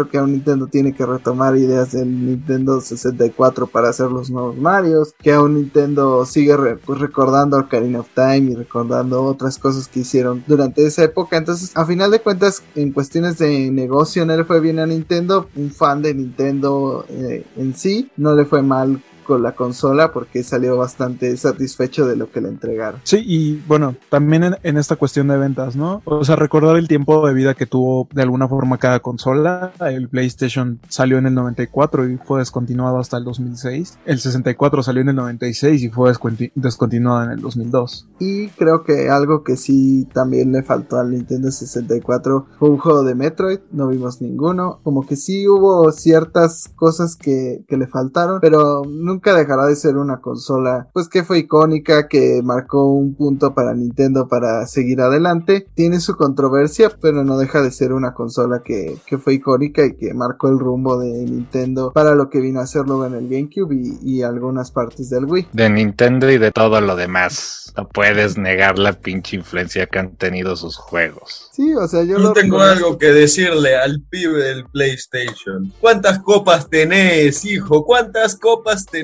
que 0.09 0.17
aún 0.17 0.31
Nintendo 0.31 0.67
tiene 0.67 0.93
que 0.93 1.05
retomar 1.05 1.55
ideas 1.57 1.91
del 1.91 2.25
Nintendo 2.25 2.81
64 2.81 3.67
para 3.67 3.89
hacer 3.89 4.11
los 4.11 4.29
nuevos 4.29 4.57
Marios, 4.57 5.13
que 5.21 5.33
aún 5.33 5.55
Nintendo 5.55 6.25
sigue 6.25 6.55
re 6.57 6.77
pues 6.77 6.99
recordando 6.99 7.57
Ocarina 7.57 7.99
of 7.99 8.09
Time 8.13 8.51
y 8.51 8.55
recordando 8.55 9.23
otras 9.23 9.57
cosas 9.57 9.87
que 9.87 10.01
hicieron 10.01 10.43
durante 10.47 10.85
esa 10.85 11.03
época. 11.03 11.37
Entonces, 11.37 11.71
a 11.75 11.85
final 11.85 12.11
de 12.11 12.19
cuentas, 12.19 12.63
en 12.75 12.91
cuestiones 12.91 13.37
de 13.37 13.71
negocio, 13.71 14.25
no 14.25 14.35
le 14.35 14.43
fue 14.43 14.59
bien 14.59 14.79
a 14.79 14.85
Nintendo. 14.85 15.47
Un 15.55 15.71
fan 15.71 16.01
de 16.01 16.13
Nintendo 16.13 17.05
eh, 17.09 17.45
en 17.57 17.75
sí, 17.75 18.11
no 18.17 18.35
le 18.35 18.45
fue 18.45 18.61
mal 18.61 19.01
con 19.31 19.43
la 19.43 19.53
consola 19.53 20.11
porque 20.11 20.43
salió 20.43 20.75
bastante 20.75 21.37
satisfecho 21.37 22.05
de 22.05 22.17
lo 22.17 22.29
que 22.29 22.41
le 22.41 22.49
entregaron. 22.49 22.99
Sí, 23.05 23.23
y 23.25 23.63
bueno, 23.65 23.95
también 24.09 24.43
en, 24.43 24.57
en, 24.61 24.75
esta 24.75 24.97
cuestión 24.97 25.29
de 25.29 25.37
ventas, 25.37 25.77
¿no? 25.77 26.01
O 26.03 26.25
sea, 26.25 26.35
recordar 26.35 26.75
el 26.75 26.89
tiempo 26.89 27.25
de 27.25 27.33
vida 27.33 27.53
que 27.53 27.65
tuvo 27.65 28.09
de 28.11 28.23
alguna 28.23 28.49
forma 28.49 28.77
cada 28.77 28.99
consola. 28.99 29.71
El 29.79 30.09
PlayStation 30.09 30.81
salió 30.89 31.17
en 31.17 31.27
el 31.27 31.33
94 31.33 32.09
y 32.09 32.17
fue 32.17 32.39
descontinuado 32.39 32.97
hasta 32.99 33.15
el 33.15 33.23
2006. 33.23 33.99
El 34.05 34.19
64 34.19 34.83
salió 34.83 35.01
en 35.01 35.07
el 35.07 35.15
96 35.15 35.81
y 35.81 35.87
fue 35.87 36.11
descontinuado 36.55 37.23
en 37.23 37.31
el 37.31 37.39
2002. 37.39 38.09
Y 38.19 38.49
creo 38.49 38.83
que 38.83 39.09
algo 39.09 39.45
que 39.45 39.55
sí 39.55 40.09
también 40.11 40.51
le 40.51 40.61
faltó 40.61 40.97
al 40.99 41.11
Nintendo 41.11 41.49
64 41.51 42.47
fue 42.59 42.69
un 42.69 42.79
juego 42.79 43.03
de 43.03 43.15
Metroid. 43.15 43.59
No 43.71 43.87
vimos 43.87 44.21
ninguno. 44.21 44.81
Como 44.83 45.07
que 45.07 45.15
sí 45.15 45.47
hubo 45.47 45.89
ciertas 45.93 46.69
cosas 46.75 47.15
que, 47.15 47.63
que 47.69 47.77
le 47.77 47.87
faltaron, 47.87 48.41
pero 48.41 48.81
nunca 48.83 49.20
dejará 49.29 49.67
de 49.67 49.75
ser 49.75 49.97
una 49.97 50.19
consola, 50.21 50.89
pues 50.93 51.07
que 51.07 51.23
fue 51.23 51.39
icónica, 51.39 52.07
que 52.07 52.41
marcó 52.43 52.91
un 52.91 53.15
punto 53.15 53.53
para 53.53 53.73
Nintendo 53.73 54.27
para 54.27 54.65
seguir 54.65 55.01
adelante. 55.01 55.67
Tiene 55.75 55.99
su 55.99 56.15
controversia, 56.15 56.91
pero 56.99 57.23
no 57.23 57.37
deja 57.37 57.61
de 57.61 57.71
ser 57.71 57.93
una 57.93 58.13
consola 58.13 58.61
que, 58.63 58.97
que 59.05 59.17
fue 59.17 59.35
icónica 59.35 59.85
y 59.85 59.95
que 59.95 60.13
marcó 60.13 60.47
el 60.49 60.59
rumbo 60.59 60.99
de 60.99 61.11
Nintendo 61.25 61.91
para 61.93 62.15
lo 62.15 62.29
que 62.29 62.39
vino 62.39 62.59
a 62.59 62.67
ser 62.67 62.85
luego 62.87 63.05
en 63.05 63.13
el 63.13 63.29
GameCube 63.29 63.75
y, 63.75 63.99
y 64.01 64.23
algunas 64.23 64.71
partes 64.71 65.09
del 65.09 65.25
Wii. 65.25 65.49
De 65.53 65.69
Nintendo 65.69 66.29
y 66.31 66.37
de 66.37 66.51
todo 66.51 66.81
lo 66.81 66.95
demás. 66.95 67.73
No 67.77 67.87
puedes 67.87 68.37
negar 68.37 68.77
la 68.77 68.93
pinche 68.93 69.37
influencia 69.37 69.85
que 69.87 69.99
han 69.99 70.15
tenido 70.17 70.55
sus 70.55 70.75
juegos. 70.77 71.49
Sí, 71.51 71.73
o 71.73 71.87
sea, 71.87 72.03
yo 72.03 72.17
no 72.17 72.33
tengo 72.33 72.57
reconozco. 72.57 72.85
algo 72.85 72.97
que 72.97 73.07
decirle 73.13 73.77
al 73.77 74.01
pibe 74.09 74.43
del 74.43 74.65
PlayStation. 74.65 75.71
¿Cuántas 75.79 76.19
copas 76.19 76.69
tenés, 76.69 77.45
hijo? 77.45 77.85
¿Cuántas 77.85 78.35
copas 78.35 78.85
tenés? 78.85 79.00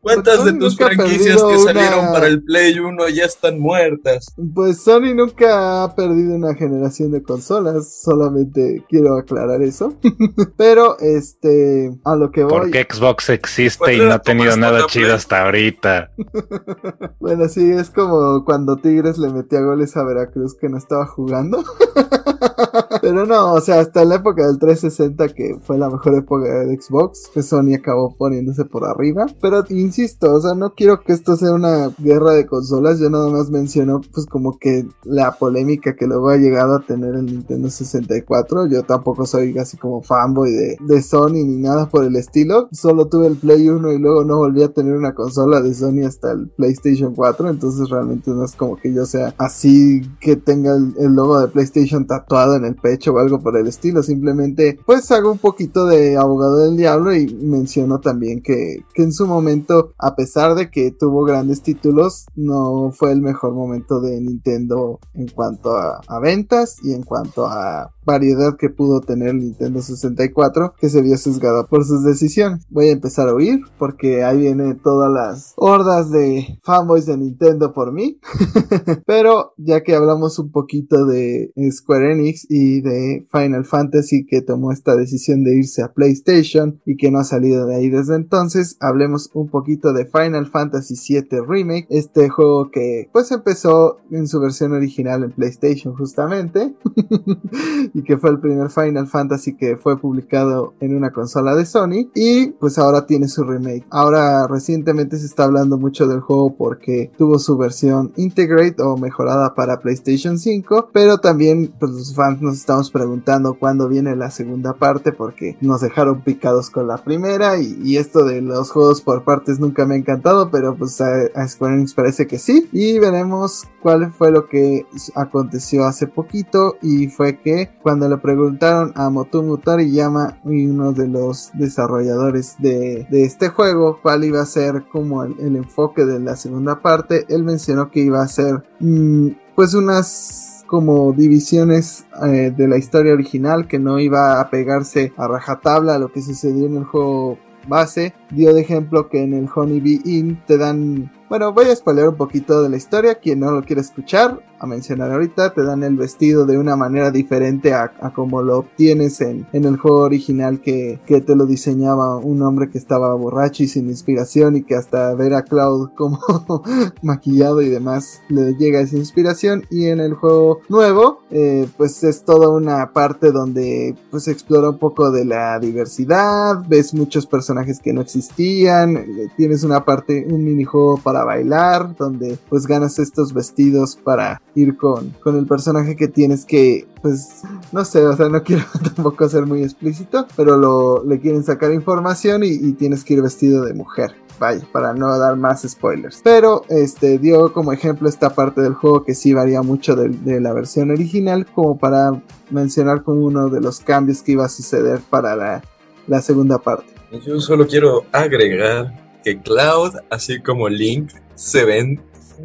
¿Cuántas 0.00 0.38
Pues 0.38 0.52
de 0.52 0.58
tus 0.58 0.72
nunca 0.80 0.86
ha 0.86 0.94
franquicias 0.96 1.42
que 1.42 1.58
salieron 1.58 1.98
una- 2.00 2.12
para 2.12 2.26
el 2.26 2.42
Play 2.42 2.78
1 2.78 3.08
ya 3.08 3.24
están 3.24 3.58
muertas? 3.60 4.34
Pues 4.54 4.82
Sony 4.82 5.14
nunca 5.14 5.84
ha 5.84 5.94
perdido 5.94 6.34
una 6.34 6.54
generación 6.54 7.10
de 7.12 7.22
consolas, 7.22 8.00
solamente 8.02 8.84
quiero 8.88 9.16
aclarar 9.16 9.62
eso. 9.62 9.94
Pero 10.56 10.98
este, 10.98 11.92
a 12.04 12.16
lo 12.16 12.30
que 12.30 12.44
voy, 12.44 12.52
Porque 12.52 12.86
Xbox 12.90 13.28
existe 13.30 13.78
Pues 13.78 13.96
y 13.96 14.00
no 14.00 14.12
ha 14.12 14.18
tenido 14.20 14.56
nada 14.56 14.86
chido 14.86 15.06
Play. 15.06 15.16
hasta 15.16 15.44
ahorita. 15.44 16.10
bueno, 17.20 17.48
sí, 17.48 17.70
es 17.70 17.90
como 17.90 18.44
cuando 18.44 18.76
Tigres 18.76 19.18
le 19.18 19.30
metía 19.30 19.60
goles 19.60 19.96
a 19.96 20.04
Veracruz 20.04 20.54
que 20.58 20.68
no 20.68 20.78
estaba 20.78 21.06
jugando. 21.06 21.62
Pero 23.00 23.26
no, 23.26 23.52
o 23.54 23.60
sea, 23.60 23.80
hasta 23.80 24.04
la 24.04 24.16
época 24.16 24.46
del 24.46 24.58
360, 24.58 25.28
que 25.28 25.56
fue 25.62 25.78
la 25.78 25.88
mejor 25.88 26.14
época 26.16 26.48
de 26.64 26.76
Xbox, 26.80 27.30
que 27.32 27.42
Sony 27.42 27.74
acabó 27.76 28.14
poniéndose 28.16 28.64
por 28.64 28.84
arriba. 28.84 29.26
Pero 29.40 29.64
insisto, 29.70 30.34
o 30.34 30.40
sea, 30.40 30.54
no 30.54 30.74
quiero 30.74 31.00
que 31.00 31.12
esto 31.12 31.36
sea 31.36 31.52
una 31.52 31.90
guerra 31.98 32.32
de 32.32 32.46
consolas. 32.46 32.98
Yo 32.98 33.10
nada 33.10 33.28
más 33.30 33.50
menciono, 33.50 34.00
pues, 34.12 34.26
como 34.26 34.58
que 34.58 34.86
la 35.04 35.32
polémica 35.32 35.96
que 35.96 36.06
luego 36.06 36.28
ha 36.30 36.36
llegado 36.36 36.76
a 36.76 36.80
tener 36.80 37.14
el 37.14 37.26
Nintendo 37.26 37.70
64. 37.70 38.66
Yo 38.66 38.82
tampoco 38.82 39.26
soy 39.26 39.56
así 39.58 39.76
como 39.76 40.02
fanboy 40.02 40.50
de, 40.50 40.76
de 40.80 41.02
Sony 41.02 41.44
ni 41.44 41.56
nada 41.56 41.88
por 41.88 42.04
el 42.04 42.16
estilo. 42.16 42.68
Solo 42.72 43.06
tuve 43.06 43.26
el 43.26 43.36
Play 43.36 43.68
1 43.68 43.92
y 43.92 43.98
luego 43.98 44.24
no 44.24 44.38
volví 44.38 44.62
a 44.62 44.72
tener 44.72 44.96
una 44.96 45.14
consola 45.14 45.60
de 45.60 45.74
Sony 45.74 46.06
hasta 46.06 46.32
el 46.32 46.48
PlayStation 46.48 47.14
4. 47.14 47.48
Entonces, 47.48 47.88
realmente 47.88 48.30
no 48.30 48.44
es 48.44 48.54
como 48.54 48.76
que 48.76 48.92
yo 48.92 49.06
sea 49.06 49.34
así 49.38 50.02
que 50.20 50.36
tenga 50.36 50.74
el, 50.74 50.94
el 50.98 51.14
logo 51.14 51.40
de 51.40 51.48
PlayStation 51.48 52.06
tatuado 52.06 52.56
en 52.56 52.64
el 52.64 52.74
pecho 52.74 53.12
o 53.12 53.18
algo 53.18 53.40
por 53.40 53.56
el 53.56 53.66
estilo. 53.66 54.02
Simplemente, 54.02 54.78
pues 54.86 55.10
hago 55.10 55.32
un 55.32 55.38
poquito 55.38 55.86
de 55.86 56.16
abogado 56.16 56.58
del 56.58 56.76
diablo 56.76 57.14
y 57.14 57.32
menciono 57.34 58.00
también 58.00 58.42
que, 58.42 58.84
que 58.94 59.02
en 59.02 59.12
su 59.18 59.26
momento, 59.26 59.92
a 59.98 60.14
pesar 60.14 60.54
de 60.54 60.70
que 60.70 60.90
tuvo 60.92 61.24
grandes 61.24 61.62
títulos, 61.62 62.26
no 62.36 62.90
fue 62.92 63.12
el 63.12 63.20
mejor 63.20 63.52
momento 63.52 64.00
de 64.00 64.20
Nintendo 64.20 65.00
en 65.12 65.28
cuanto 65.28 65.76
a, 65.76 66.00
a 66.06 66.18
ventas 66.20 66.76
y 66.82 66.92
en 66.92 67.02
cuanto 67.02 67.46
a 67.46 67.92
variedad 68.08 68.56
que 68.56 68.70
pudo 68.70 69.00
tener 69.00 69.34
Nintendo 69.34 69.82
64 69.82 70.72
que 70.80 70.88
se 70.88 71.02
vio 71.02 71.18
sesgada 71.18 71.66
por 71.66 71.84
sus 71.84 72.02
decisiones. 72.04 72.64
Voy 72.70 72.88
a 72.88 72.92
empezar 72.92 73.28
a 73.28 73.34
oír 73.34 73.60
porque 73.78 74.24
ahí 74.24 74.38
vienen 74.38 74.80
todas 74.82 75.12
las 75.12 75.52
hordas 75.56 76.10
de 76.10 76.58
fanboys 76.62 77.04
de 77.04 77.18
Nintendo 77.18 77.74
por 77.74 77.92
mí. 77.92 78.18
Pero 79.06 79.52
ya 79.58 79.82
que 79.82 79.94
hablamos 79.94 80.38
un 80.38 80.50
poquito 80.50 81.04
de 81.04 81.52
Square 81.70 82.12
Enix 82.12 82.46
y 82.48 82.80
de 82.80 83.26
Final 83.30 83.66
Fantasy 83.66 84.24
que 84.24 84.40
tomó 84.40 84.72
esta 84.72 84.96
decisión 84.96 85.44
de 85.44 85.58
irse 85.58 85.82
a 85.82 85.92
PlayStation 85.92 86.80
y 86.86 86.96
que 86.96 87.10
no 87.10 87.18
ha 87.18 87.24
salido 87.24 87.66
de 87.66 87.76
ahí 87.76 87.90
desde 87.90 88.16
entonces, 88.16 88.78
hablemos 88.80 89.30
un 89.34 89.48
poquito 89.48 89.92
de 89.92 90.06
Final 90.06 90.46
Fantasy 90.46 90.94
VII 90.94 91.40
Remake, 91.46 91.86
este 91.90 92.30
juego 92.30 92.70
que 92.70 93.10
pues 93.12 93.30
empezó 93.32 93.98
en 94.10 94.26
su 94.26 94.40
versión 94.40 94.72
original 94.72 95.24
en 95.24 95.32
PlayStation 95.32 95.94
justamente 95.94 96.74
y 97.98 98.02
que 98.02 98.16
fue 98.16 98.30
el 98.30 98.38
primer 98.38 98.70
Final 98.70 99.08
Fantasy 99.08 99.56
que 99.56 99.76
fue 99.76 99.98
publicado 99.98 100.74
en 100.80 100.96
una 100.96 101.10
consola 101.10 101.54
de 101.56 101.66
Sony 101.66 102.10
y 102.14 102.48
pues 102.52 102.78
ahora 102.78 103.06
tiene 103.06 103.28
su 103.28 103.42
remake. 103.42 103.86
Ahora 103.90 104.46
recientemente 104.46 105.18
se 105.18 105.26
está 105.26 105.44
hablando 105.44 105.78
mucho 105.78 106.06
del 106.06 106.20
juego 106.20 106.54
porque 106.56 107.10
tuvo 107.18 107.38
su 107.38 107.56
versión 107.56 108.12
Integrate 108.16 108.82
o 108.82 108.96
mejorada 108.96 109.54
para 109.54 109.80
PlayStation 109.80 110.38
5, 110.38 110.90
pero 110.92 111.18
también 111.18 111.74
pues 111.78 111.90
los 111.90 112.14
fans 112.14 112.40
nos 112.40 112.56
estamos 112.56 112.90
preguntando 112.90 113.58
cuándo 113.58 113.88
viene 113.88 114.14
la 114.14 114.30
segunda 114.30 114.74
parte 114.74 115.12
porque 115.12 115.56
nos 115.60 115.80
dejaron 115.80 116.22
picados 116.22 116.70
con 116.70 116.86
la 116.86 116.98
primera 116.98 117.58
y, 117.58 117.98
esto 117.98 118.24
de 118.24 118.40
los 118.42 118.70
juegos 118.70 119.00
por 119.00 119.24
partes 119.24 119.58
nunca 119.58 119.84
me 119.84 119.96
ha 119.96 119.98
encantado, 119.98 120.52
pero 120.52 120.76
pues 120.76 121.00
a, 121.00 121.08
a 121.34 121.48
Square 121.48 121.74
Enix 121.74 121.94
parece 121.94 122.28
que 122.28 122.38
sí 122.38 122.68
y 122.70 123.00
veremos 123.00 123.66
cuál 123.82 124.12
fue 124.12 124.30
lo 124.30 124.46
que 124.46 124.86
aconteció 125.16 125.84
hace 125.84 126.06
poquito 126.06 126.76
y 126.80 127.08
fue 127.08 127.40
que 127.40 127.70
cuando 127.88 128.06
le 128.06 128.18
preguntaron 128.18 128.92
a 128.96 129.08
Motomu 129.08 129.56
Toriyama 129.56 130.36
uno 130.44 130.92
de 130.92 131.08
los 131.08 131.50
desarrolladores 131.54 132.56
de, 132.58 133.06
este 133.10 133.48
juego 133.48 134.00
cuál 134.02 134.24
iba 134.24 134.42
a 134.42 134.44
ser 134.44 134.84
como 134.92 135.24
el, 135.24 135.56
enfoque 135.56 136.04
de 136.04 136.20
la 136.20 136.36
segunda 136.36 136.82
parte, 136.82 137.24
él 137.30 137.44
mencionó 137.44 137.90
que 137.90 138.00
iba 138.00 138.20
a 138.20 138.28
ser 138.28 138.62
mm, 138.80 139.28
pues 139.54 139.72
unas 139.72 140.66
como 140.66 141.14
divisiones 141.14 142.04
eh, 142.26 142.52
de 142.54 142.68
la 142.68 142.76
historia 142.76 143.14
original 143.14 143.66
que 143.66 143.78
no 143.78 143.98
iba 143.98 144.38
a 144.38 144.50
pegarse 144.50 145.14
a 145.16 145.26
rajatabla 145.26 145.94
a 145.94 145.98
lo 145.98 146.12
que 146.12 146.20
sucedió 146.20 146.66
en 146.66 146.76
el 146.76 146.84
juego 146.84 147.38
base. 147.68 148.14
Dio 148.30 148.52
de 148.54 148.60
ejemplo 148.60 149.08
que 149.08 149.22
en 149.22 149.34
el 149.34 149.48
Honey 149.54 149.80
Bee 149.80 150.00
Inn 150.04 150.42
te 150.46 150.58
dan 150.58 151.10
bueno, 151.28 151.52
voy 151.52 151.66
a 151.66 151.76
spoiler 151.76 152.08
un 152.08 152.16
poquito 152.16 152.62
de 152.62 152.70
la 152.70 152.78
historia. 152.78 153.16
Quien 153.16 153.40
no 153.40 153.50
lo 153.50 153.62
quiere 153.62 153.82
escuchar, 153.82 154.40
a 154.58 154.66
mencionar 154.66 155.12
ahorita, 155.12 155.52
te 155.52 155.62
dan 155.62 155.82
el 155.82 155.94
vestido 155.94 156.46
de 156.46 156.56
una 156.56 156.74
manera 156.74 157.10
diferente 157.10 157.74
a, 157.74 157.92
como 158.14 158.40
lo 158.42 158.58
obtienes 158.60 159.20
en, 159.20 159.46
en, 159.52 159.66
el 159.66 159.76
juego 159.76 160.00
original 160.00 160.60
que, 160.60 160.98
que, 161.06 161.20
te 161.20 161.36
lo 161.36 161.44
diseñaba 161.44 162.16
un 162.16 162.42
hombre 162.42 162.70
que 162.70 162.78
estaba 162.78 163.14
borracho 163.14 163.62
y 163.62 163.68
sin 163.68 163.88
inspiración 163.88 164.56
y 164.56 164.62
que 164.62 164.74
hasta 164.74 165.14
ver 165.14 165.34
a 165.34 165.42
Cloud 165.42 165.90
como 165.94 166.18
maquillado 167.02 167.60
y 167.60 167.68
demás 167.68 168.22
le 168.28 168.54
llega 168.54 168.80
esa 168.80 168.96
inspiración. 168.96 169.64
Y 169.70 169.86
en 169.88 170.00
el 170.00 170.14
juego 170.14 170.60
nuevo, 170.70 171.20
eh, 171.30 171.68
pues 171.76 172.02
es 172.04 172.24
toda 172.24 172.48
una 172.48 172.92
parte 172.94 173.32
donde 173.32 173.94
pues 174.10 174.28
explora 174.28 174.70
un 174.70 174.78
poco 174.78 175.10
de 175.10 175.26
la 175.26 175.58
diversidad, 175.58 176.64
ves 176.66 176.94
muchos 176.94 177.26
personajes 177.26 177.57
que 177.82 177.92
no 177.92 178.00
existían, 178.00 178.96
eh, 178.96 179.28
tienes 179.36 179.64
una 179.64 179.84
parte, 179.84 180.26
un 180.30 180.44
minijuego 180.44 180.98
para 180.98 181.24
bailar, 181.24 181.96
donde 181.96 182.38
pues 182.48 182.66
ganas 182.66 182.98
estos 182.98 183.32
vestidos 183.32 183.96
para 183.96 184.40
ir 184.54 184.76
con, 184.76 185.10
con 185.22 185.36
el 185.36 185.46
personaje 185.46 185.96
que 185.96 186.08
tienes 186.08 186.44
que, 186.44 186.86
pues, 187.02 187.42
no 187.72 187.84
sé, 187.84 188.06
o 188.06 188.16
sea, 188.16 188.28
no 188.28 188.42
quiero 188.44 188.64
tampoco 188.94 189.28
ser 189.28 189.46
muy 189.46 189.62
explícito, 189.62 190.26
pero 190.36 190.56
lo, 190.56 191.04
le 191.04 191.20
quieren 191.20 191.44
sacar 191.44 191.72
información 191.72 192.42
y, 192.44 192.68
tienes 192.78 193.02
que 193.02 193.14
ir 193.14 193.22
vestido 193.22 193.64
de 193.64 193.74
mujer 193.74 194.14
vaya, 194.38 194.64
para 194.70 194.92
no 194.92 195.18
dar 195.18 195.36
más 195.36 195.62
spoilers. 195.62 196.20
Pero 196.22 196.62
este 196.68 197.18
dio 197.18 197.52
como 197.52 197.72
ejemplo 197.72 198.08
esta 198.08 198.30
parte 198.34 198.60
del 198.60 198.74
juego 198.74 199.02
que 199.02 199.14
sí 199.14 199.32
varía 199.32 199.62
mucho 199.62 199.96
de, 199.96 200.40
la 200.40 200.52
versión 200.52 200.90
original, 200.90 201.46
como 201.46 201.76
para 201.76 202.22
mencionar 202.50 203.02
como 203.02 203.24
uno 203.24 203.48
de 203.48 203.60
los 203.60 203.80
cambios 203.80 204.22
que 204.22 204.32
iba 204.32 204.44
a 204.44 204.48
suceder 204.48 205.00
para 205.10 205.62
la 206.06 206.22
segunda 206.22 206.58
parte. 206.58 206.97
Yo 207.10 207.40
solo 207.40 207.66
quiero 207.66 208.04
agregar 208.12 208.92
que 209.24 209.40
Cloud, 209.40 209.94
así 210.10 210.40
como 210.40 210.68
Link, 210.68 211.12
se 211.34 211.64
ven 211.64 212.00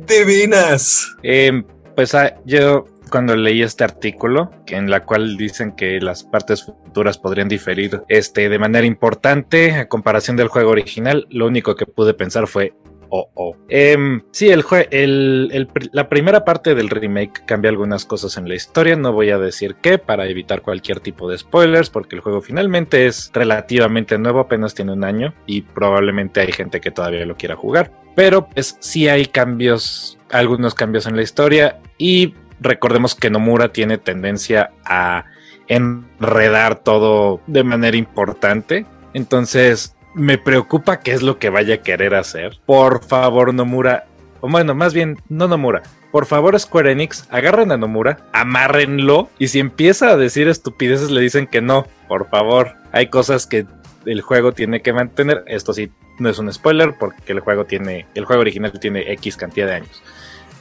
divinas. 0.08 1.16
Eh, 1.22 1.64
pues 1.96 2.16
ah, 2.16 2.36
yo 2.46 2.86
cuando 3.10 3.36
leí 3.36 3.62
este 3.62 3.84
artículo, 3.84 4.50
en 4.68 4.90
la 4.90 5.06
cual 5.06 5.38
dicen 5.38 5.74
que 5.76 6.00
las 6.00 6.24
partes 6.24 6.64
futuras 6.64 7.18
podrían 7.18 7.48
diferir 7.48 8.02
este, 8.08 8.50
de 8.50 8.58
manera 8.58 8.88
importante 8.88 9.74
a 9.74 9.88
comparación 9.88 10.36
del 10.36 10.48
juego 10.48 10.72
original, 10.72 11.28
lo 11.30 11.46
único 11.46 11.76
que 11.76 11.86
pude 11.86 12.16
pensar 12.16 12.48
fue, 12.48 12.74
oh, 13.16 13.30
oh. 13.36 13.56
sí, 14.32 14.50
el, 14.50 14.66
el, 14.90 15.70
la 15.92 16.10
primera 16.10 16.44
parte 16.44 16.74
del 16.74 16.90
remake 16.90 17.46
cambia 17.46 17.70
algunas 17.70 18.06
cosas 18.06 18.38
en 18.38 18.50
la 18.50 18.56
historia. 18.56 18.96
No 18.96 19.14
voy 19.14 19.30
a 19.30 19.38
decir 19.38 19.76
qué 19.76 20.00
para 20.00 20.26
evitar 20.26 20.64
cualquier 20.64 21.00
tipo 21.00 21.30
de 21.30 21.38
spoilers, 21.38 21.92
porque 21.92 22.16
el 22.16 22.22
juego 22.22 22.42
finalmente 22.42 23.06
es 23.06 23.30
relativamente 23.32 24.18
nuevo, 24.18 24.40
apenas 24.40 24.74
tiene 24.74 24.94
un 24.94 25.04
año 25.04 25.34
y 25.46 25.62
probablemente 25.62 26.42
hay 26.42 26.52
gente 26.52 26.82
que 26.82 26.90
todavía 26.90 27.24
lo 27.28 27.38
quiera 27.38 27.56
jugar. 27.56 27.92
Pero 28.16 28.48
pues 28.48 28.78
sí 28.80 29.08
hay 29.08 29.28
cambios, 29.28 30.18
algunos 30.32 30.74
cambios 30.74 31.06
en 31.06 31.16
la 31.16 31.22
historia 31.22 31.80
y 32.00 32.34
recordemos 32.60 33.14
que 33.14 33.30
Nomura 33.30 33.72
tiene 33.72 34.00
tendencia 34.00 34.72
a 34.86 35.26
enredar 35.68 36.80
todo 36.84 37.42
de 37.46 37.64
manera 37.64 37.96
importante. 37.96 38.88
Entonces, 39.14 39.96
me 40.16 40.38
preocupa 40.38 41.00
qué 41.00 41.12
es 41.12 41.22
lo 41.22 41.40
que 41.40 41.50
vaya 41.50 41.76
a 41.76 41.82
querer 41.82 42.16
hacer. 42.16 42.60
Por 42.66 43.04
favor, 43.04 43.54
Nomura. 43.54 44.06
O 44.42 44.50
bueno, 44.50 44.76
más 44.76 44.94
bien, 44.94 45.18
no 45.30 45.48
Nomura. 45.48 45.84
Por 46.12 46.26
favor, 46.26 46.60
Square 46.60 46.92
Enix, 46.92 47.28
agarren 47.32 47.72
a 47.72 47.78
Nomura, 47.78 48.20
amárrenlo. 48.34 49.30
Y 49.40 49.48
si 49.48 49.60
empieza 49.60 50.10
a 50.10 50.18
decir 50.18 50.48
estupideces, 50.48 51.10
le 51.10 51.22
dicen 51.22 51.48
que 51.48 51.62
no. 51.62 51.88
Por 52.08 52.30
favor, 52.30 52.74
hay 52.92 53.08
cosas 53.08 53.48
que 53.48 53.66
el 54.06 54.22
juego 54.22 54.52
tiene 54.52 54.82
que 54.82 54.94
mantener. 54.94 55.44
Esto 55.48 55.74
sí, 55.74 55.92
no 56.20 56.30
es 56.30 56.38
un 56.38 56.52
spoiler, 56.54 56.96
porque 57.00 57.32
el 57.32 57.40
juego 57.40 57.66
tiene. 57.66 58.06
El 58.14 58.26
juego 58.26 58.42
original 58.42 58.72
tiene 58.80 59.12
X 59.14 59.38
cantidad 59.38 59.68
de 59.68 59.74
años 59.76 60.04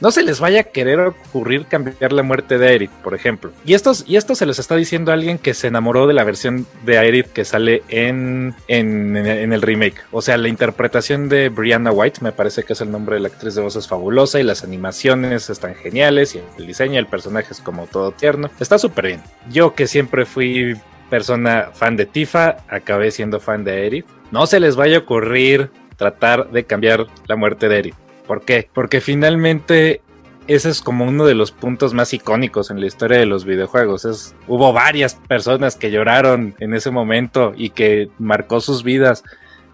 no 0.03 0.11
se 0.11 0.21
les 0.21 0.41
vaya 0.41 0.59
a 0.59 0.63
querer 0.63 0.99
ocurrir 0.99 1.65
cambiar 1.65 2.11
la 2.11 2.23
muerte 2.23 2.57
de 2.57 2.67
Aerith, 2.67 2.91
por 2.91 3.15
ejemplo. 3.15 3.53
Y, 3.63 3.71
y 3.71 3.75
esto 4.17 4.35
se 4.35 4.45
les 4.45 4.59
está 4.59 4.75
diciendo 4.75 5.13
alguien 5.13 5.37
que 5.37 5.53
se 5.53 5.67
enamoró 5.67 6.07
de 6.07 6.13
la 6.13 6.25
versión 6.25 6.67
de 6.83 6.97
Aerith 6.97 7.27
que 7.27 7.45
sale 7.45 7.83
en, 7.87 8.53
el 8.67 9.61
remake. 9.61 10.03
O 10.11 10.21
sea, 10.21 10.35
la 10.35 10.49
interpretación 10.49 11.29
de 11.29 11.47
Brianna 11.47 11.93
White, 11.93 12.19
me 12.21 12.33
parece 12.33 12.63
que 12.63 12.73
es 12.73 12.81
el 12.81 12.91
nombre 12.91 13.15
de 13.15 13.21
la 13.21 13.29
actriz 13.29 13.55
de 13.55 13.61
voz, 13.61 13.77
es 13.77 13.87
fabulosa 13.87 14.41
y 14.41 14.43
las 14.43 14.65
animaciones 14.65 15.49
están 15.49 15.73
geniales 15.73 16.35
y 16.35 16.41
el 16.57 16.67
diseño 16.67 16.95
del 16.95 17.07
personaje 17.07 17.53
es 17.53 17.61
como 17.61 17.87
todo 17.87 18.11
tierno. 18.11 18.51
Está 18.59 18.77
súper 18.77 19.07
bien. 19.07 19.21
Yo 19.51 19.73
que 19.73 19.87
siempre 19.87 20.25
fui 20.25 20.75
persona 21.09 21.69
fan 21.73 21.95
de 21.95 22.07
Tifa, 22.07 22.57
acabé 22.67 23.09
siendo 23.11 23.39
fan 23.39 23.63
de 23.63 23.71
Aerith. 23.71 24.07
No 24.31 24.47
se 24.47 24.59
les 24.59 24.75
vaya 24.75 24.97
a 24.97 24.99
ocurrir 24.99 25.71
tratar 25.95 26.51
de 26.51 26.65
cambiar 26.65 27.07
la 27.27 27.37
muerte 27.37 27.69
de 27.69 27.75
Aerith. 27.75 28.02
¿Por 28.33 28.45
qué? 28.45 28.67
Porque 28.73 28.99
finalmente 28.99 30.01
ese 30.47 30.71
es 30.71 30.81
como 30.81 31.05
uno 31.05 31.27
de 31.27 31.35
los 31.35 31.51
puntos 31.51 31.93
más 31.93 32.15
icónicos 32.15 32.71
en 32.71 32.79
la 32.79 32.87
historia 32.87 33.19
de 33.19 33.27
los 33.27 33.45
videojuegos. 33.45 34.05
Es, 34.05 34.35
hubo 34.47 34.73
varias 34.73 35.13
personas 35.13 35.75
que 35.75 35.91
lloraron 35.91 36.55
en 36.57 36.73
ese 36.73 36.89
momento 36.89 37.53
y 37.55 37.69
que 37.69 38.09
marcó 38.17 38.59
sus 38.59 38.83
vidas. 38.83 39.23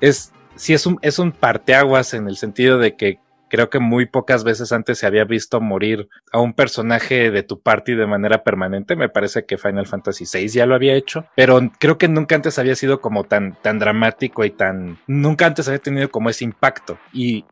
Es, 0.02 0.34
sí 0.58 0.74
es 0.74 0.86
un, 0.86 1.00
es 1.02 1.22
parteaguas 1.40 2.14
en 2.14 2.28
el 2.28 2.36
sentido 2.36 2.80
de 2.80 2.98
que 2.98 3.20
creo 3.50 3.70
que 3.70 3.80
muy 3.80 4.08
pocas 4.08 4.44
veces 4.44 4.74
antes 4.74 4.98
se 4.98 5.08
había 5.08 5.24
visto 5.24 5.62
morir 5.62 6.10
a 6.34 6.42
un 6.42 6.52
personaje 6.52 7.32
de 7.32 7.44
tu 7.44 7.62
party 7.62 7.96
de 7.96 8.08
manera 8.08 8.44
permanente. 8.44 8.98
Me 8.98 9.08
parece 9.08 9.46
que 9.46 9.58
Final 9.58 9.88
Fantasy 9.88 10.26
VI 10.30 10.50
ya 10.50 10.66
lo 10.66 10.76
había 10.76 10.96
hecho, 10.96 11.26
pero 11.34 11.62
creo 11.80 11.98
que 11.98 12.10
nunca 12.10 12.36
antes 12.36 12.60
había 12.60 12.76
sido 12.76 13.00
como 13.00 13.24
tan, 13.24 13.58
tan 13.62 13.80
dramático 13.80 14.44
y 14.44 14.50
tan, 14.50 14.98
nunca 15.08 15.46
antes 15.46 15.70
había 15.70 15.80
tenido 15.80 16.12
como 16.12 16.30
ese 16.30 16.44
impacto. 16.44 17.00
Y 17.14 17.46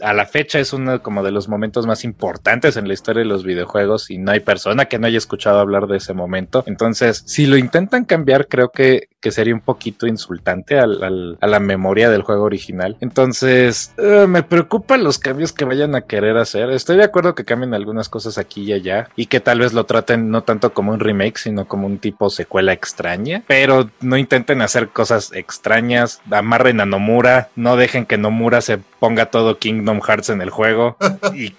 a 0.00 0.12
la 0.12 0.26
fecha 0.26 0.58
es 0.58 0.72
uno 0.72 1.02
como 1.02 1.22
de 1.22 1.30
los 1.30 1.48
momentos 1.48 1.86
más 1.86 2.04
importantes 2.04 2.76
en 2.76 2.86
la 2.88 2.94
historia 2.94 3.22
de 3.22 3.28
los 3.28 3.44
videojuegos 3.44 4.10
y 4.10 4.18
no 4.18 4.32
hay 4.32 4.40
persona 4.40 4.86
que 4.86 4.98
no 4.98 5.06
haya 5.06 5.18
escuchado 5.18 5.58
hablar 5.58 5.86
de 5.86 5.98
ese 5.98 6.12
momento. 6.12 6.64
Entonces, 6.66 7.22
si 7.26 7.46
lo 7.46 7.56
intentan 7.56 8.04
cambiar, 8.04 8.48
creo 8.48 8.70
que, 8.70 9.08
que 9.20 9.30
sería 9.30 9.54
un 9.54 9.60
poquito 9.60 10.06
insultante 10.06 10.78
al, 10.78 11.38
a 11.40 11.46
la 11.46 11.60
memoria 11.60 12.10
del 12.10 12.22
juego 12.22 12.44
original. 12.44 12.96
Entonces, 13.00 13.92
eh, 13.96 14.26
me 14.28 14.42
preocupan 14.42 15.02
los 15.02 15.18
cambios 15.18 15.52
que 15.52 15.64
vayan 15.64 15.94
a 15.94 16.02
querer 16.02 16.36
hacer. 16.36 16.70
Estoy 16.70 16.96
de 16.96 17.04
acuerdo 17.04 17.34
que 17.34 17.44
cambien 17.44 17.74
algunas 17.74 18.08
cosas 18.08 18.38
aquí 18.38 18.64
y 18.64 18.72
allá 18.72 19.08
y 19.16 19.26
que 19.26 19.40
tal 19.40 19.60
vez 19.60 19.72
lo 19.72 19.84
traten 19.84 20.30
no 20.30 20.42
tanto 20.42 20.72
como 20.72 20.92
un 20.92 21.00
remake, 21.00 21.38
sino 21.38 21.66
como 21.66 21.86
un 21.86 21.98
tipo 21.98 22.30
secuela 22.30 22.72
extraña, 22.72 23.42
pero 23.46 23.90
no 24.00 24.16
intenten 24.16 24.60
hacer 24.60 24.88
cosas 24.88 25.32
extrañas, 25.32 26.20
amarren 26.30 26.80
a 26.80 26.86
Nomura, 26.86 27.48
no 27.56 27.76
dejen 27.76 28.06
que 28.06 28.18
Nomura 28.18 28.60
se 28.60 28.78
ponga 28.78 29.26
todo 29.26 29.58
King 29.58 29.84
Kingdom 29.86 30.00
Hearts 30.00 30.30
en 30.30 30.42
el 30.42 30.50
juego 30.50 30.96
y 31.32 31.54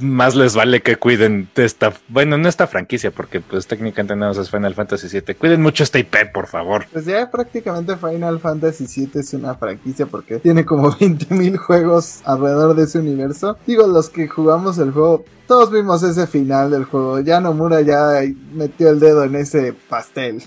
más 0.00 0.34
les 0.34 0.54
vale 0.54 0.82
que 0.82 0.96
cuiden 0.96 1.48
de 1.54 1.64
esta, 1.64 1.92
bueno, 2.08 2.38
no 2.38 2.48
esta 2.48 2.66
franquicia, 2.66 3.10
porque 3.10 3.40
pues 3.40 3.66
técnicamente 3.66 4.16
no 4.16 4.30
es 4.30 4.50
Final 4.50 4.74
Fantasy 4.74 5.08
VII. 5.08 5.34
Cuiden 5.34 5.62
mucho 5.62 5.84
esta 5.84 5.98
IP, 5.98 6.32
por 6.32 6.46
favor. 6.46 6.86
Pues 6.92 7.04
ya 7.04 7.30
prácticamente 7.30 7.96
Final 7.96 8.40
Fantasy 8.40 8.86
VII 8.86 9.20
es 9.20 9.34
una 9.34 9.54
franquicia 9.54 10.06
porque 10.06 10.38
tiene 10.38 10.64
como 10.64 10.90
20.000 10.92 11.56
juegos 11.56 12.20
alrededor 12.24 12.74
de 12.76 12.84
ese 12.84 12.98
universo. 12.98 13.56
Digo, 13.66 13.86
los 13.86 14.10
que 14.10 14.28
jugamos 14.28 14.78
el 14.78 14.92
juego 14.92 15.24
todos 15.48 15.72
vimos 15.72 16.02
ese 16.02 16.26
final 16.26 16.70
del 16.70 16.84
juego. 16.84 17.20
Ya 17.20 17.40
Nomura 17.40 17.80
ya 17.80 18.20
metió 18.52 18.90
el 18.90 19.00
dedo 19.00 19.24
en 19.24 19.34
ese 19.34 19.72
pastel. 19.88 20.42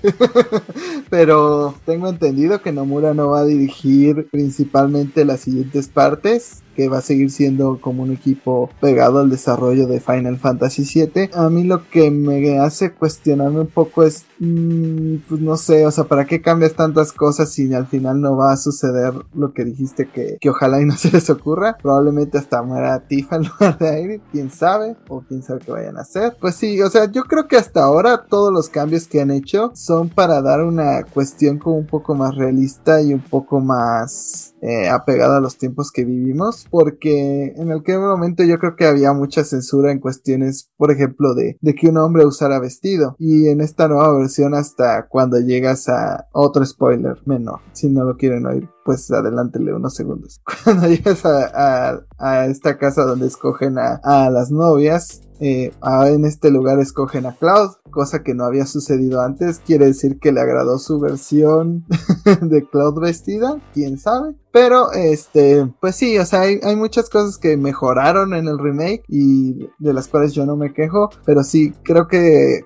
Pero 1.09 1.73
tengo 1.85 2.07
entendido 2.07 2.61
que 2.61 2.71
Nomura 2.71 3.15
no 3.15 3.29
va 3.29 3.39
a 3.39 3.45
dirigir 3.45 4.27
principalmente 4.29 5.25
las 5.25 5.39
siguientes 5.39 5.87
partes. 5.87 6.61
que 6.75 6.87
va 6.87 6.99
a 6.99 7.01
seguir 7.01 7.31
siendo 7.31 7.81
como 7.81 8.03
un 8.03 8.11
equipo 8.11 8.69
pegado 8.79 9.00
al 9.01 9.29
desarrollo 9.29 9.87
de 9.87 9.99
Final 9.99 10.37
Fantasy 10.37 10.83
VII. 10.83 11.29
A 11.33 11.49
mí 11.49 11.63
lo 11.63 11.89
que 11.89 12.11
me 12.11 12.59
hace 12.59 12.91
cuestionarme 12.91 13.61
un 13.61 13.67
poco 13.67 14.03
es, 14.03 14.25
mm, 14.41 15.17
pues 15.29 15.41
no 15.41 15.55
sé, 15.55 15.85
o 15.85 15.91
sea, 15.91 16.05
¿para 16.05 16.25
qué 16.25 16.41
cambias 16.41 16.73
tantas 16.73 17.13
cosas 17.13 17.51
si 17.51 17.73
al 17.73 17.87
final 17.87 18.19
no 18.19 18.35
va 18.35 18.51
a 18.51 18.57
suceder 18.57 19.13
lo 19.33 19.53
que 19.53 19.63
dijiste 19.63 20.09
que, 20.09 20.37
que 20.41 20.49
ojalá 20.49 20.81
y 20.81 20.85
no 20.85 20.95
se 20.97 21.11
les 21.11 21.29
ocurra? 21.29 21.77
Probablemente 21.81 22.37
hasta 22.37 22.61
muera 22.61 23.07
Tifa 23.07 23.37
en 23.37 23.43
lugar 23.43 23.77
de 23.77 23.89
Aerith, 23.89 24.23
quién 24.31 24.51
sabe, 24.51 24.95
o 25.07 25.21
quién 25.21 25.43
sabe 25.43 25.61
qué 25.65 25.71
vayan 25.71 25.97
a 25.97 26.01
hacer. 26.01 26.35
Pues 26.39 26.55
sí, 26.55 26.81
o 26.81 26.89
sea, 26.89 27.09
yo 27.11 27.23
creo 27.23 27.47
que 27.47 27.57
hasta 27.57 27.83
ahora 27.83 28.25
todos 28.27 28.51
los 28.51 28.69
cambios 28.69 29.07
que 29.07 29.21
han 29.21 29.31
hecho 29.31 29.71
son 29.75 30.09
para 30.09 30.41
dar 30.41 30.63
una 30.63 31.03
cuestión 31.03 31.59
como 31.59 31.77
un 31.77 31.87
poco 31.87 32.15
más 32.15 32.35
realista 32.35 33.01
y 33.01 33.13
un 33.13 33.21
poco 33.21 33.59
más 33.59 34.55
eh, 34.61 34.89
apegada 34.89 35.37
a 35.37 35.41
los 35.41 35.57
tiempos 35.57 35.91
que 35.91 36.05
vivimos, 36.05 36.67
porque 36.69 37.53
en 37.55 37.71
aquel 37.71 37.99
momento 37.99 38.43
yo 38.43 38.59
creo 38.59 38.75
que 38.75 38.85
había 38.85 39.13
mucha 39.13 39.43
censura 39.43 39.91
en 39.91 39.99
cuestiones, 39.99 40.69
por 40.77 40.91
ejemplo, 40.91 41.33
de, 41.33 41.57
de 41.61 41.75
que 41.75 41.89
un 41.89 41.97
hombre 41.97 42.25
usara 42.25 42.59
vestido, 42.59 43.15
y 43.17 43.47
en 43.47 43.61
esta 43.61 43.87
nueva 43.87 44.13
versión 44.17 44.30
hasta 44.53 45.07
cuando 45.07 45.39
llegas 45.39 45.87
a 45.89 46.27
otro 46.31 46.65
spoiler 46.65 47.17
menor, 47.25 47.59
si 47.73 47.89
no 47.89 48.03
lo 48.03 48.17
quieren 48.17 48.45
oír 48.45 48.67
pues 48.83 49.11
adelántele 49.11 49.73
unos 49.73 49.93
segundos. 49.93 50.41
Cuando 50.63 50.87
llegas 50.87 51.23
a, 51.25 52.01
a, 52.17 52.45
esta 52.47 52.77
casa 52.77 53.03
donde 53.03 53.27
escogen 53.27 53.77
a, 53.77 53.99
a 54.03 54.29
las 54.29 54.51
novias, 54.51 55.21
eh, 55.41 55.71
en 56.05 56.25
este 56.25 56.51
lugar 56.51 56.79
escogen 56.79 57.25
a 57.25 57.35
Cloud, 57.35 57.71
cosa 57.89 58.21
que 58.21 58.35
no 58.35 58.45
había 58.45 58.67
sucedido 58.67 59.21
antes. 59.21 59.59
Quiere 59.65 59.87
decir 59.87 60.19
que 60.19 60.31
le 60.31 60.39
agradó 60.39 60.77
su 60.77 60.99
versión 60.99 61.85
de 62.41 62.63
Cloud 62.69 63.01
vestida, 63.01 63.59
quién 63.73 63.97
sabe. 63.97 64.35
Pero, 64.51 64.91
este, 64.91 65.67
pues 65.79 65.95
sí, 65.95 66.17
o 66.19 66.25
sea, 66.25 66.41
hay, 66.41 66.75
muchas 66.75 67.09
cosas 67.09 67.37
que 67.37 67.57
mejoraron 67.57 68.33
en 68.33 68.47
el 68.47 68.59
remake 68.59 69.03
y 69.07 69.69
de 69.79 69.93
las 69.93 70.07
cuales 70.07 70.33
yo 70.33 70.45
no 70.45 70.55
me 70.55 70.73
quejo. 70.73 71.09
Pero 71.25 71.43
sí, 71.43 71.73
creo 71.83 72.07
que 72.07 72.65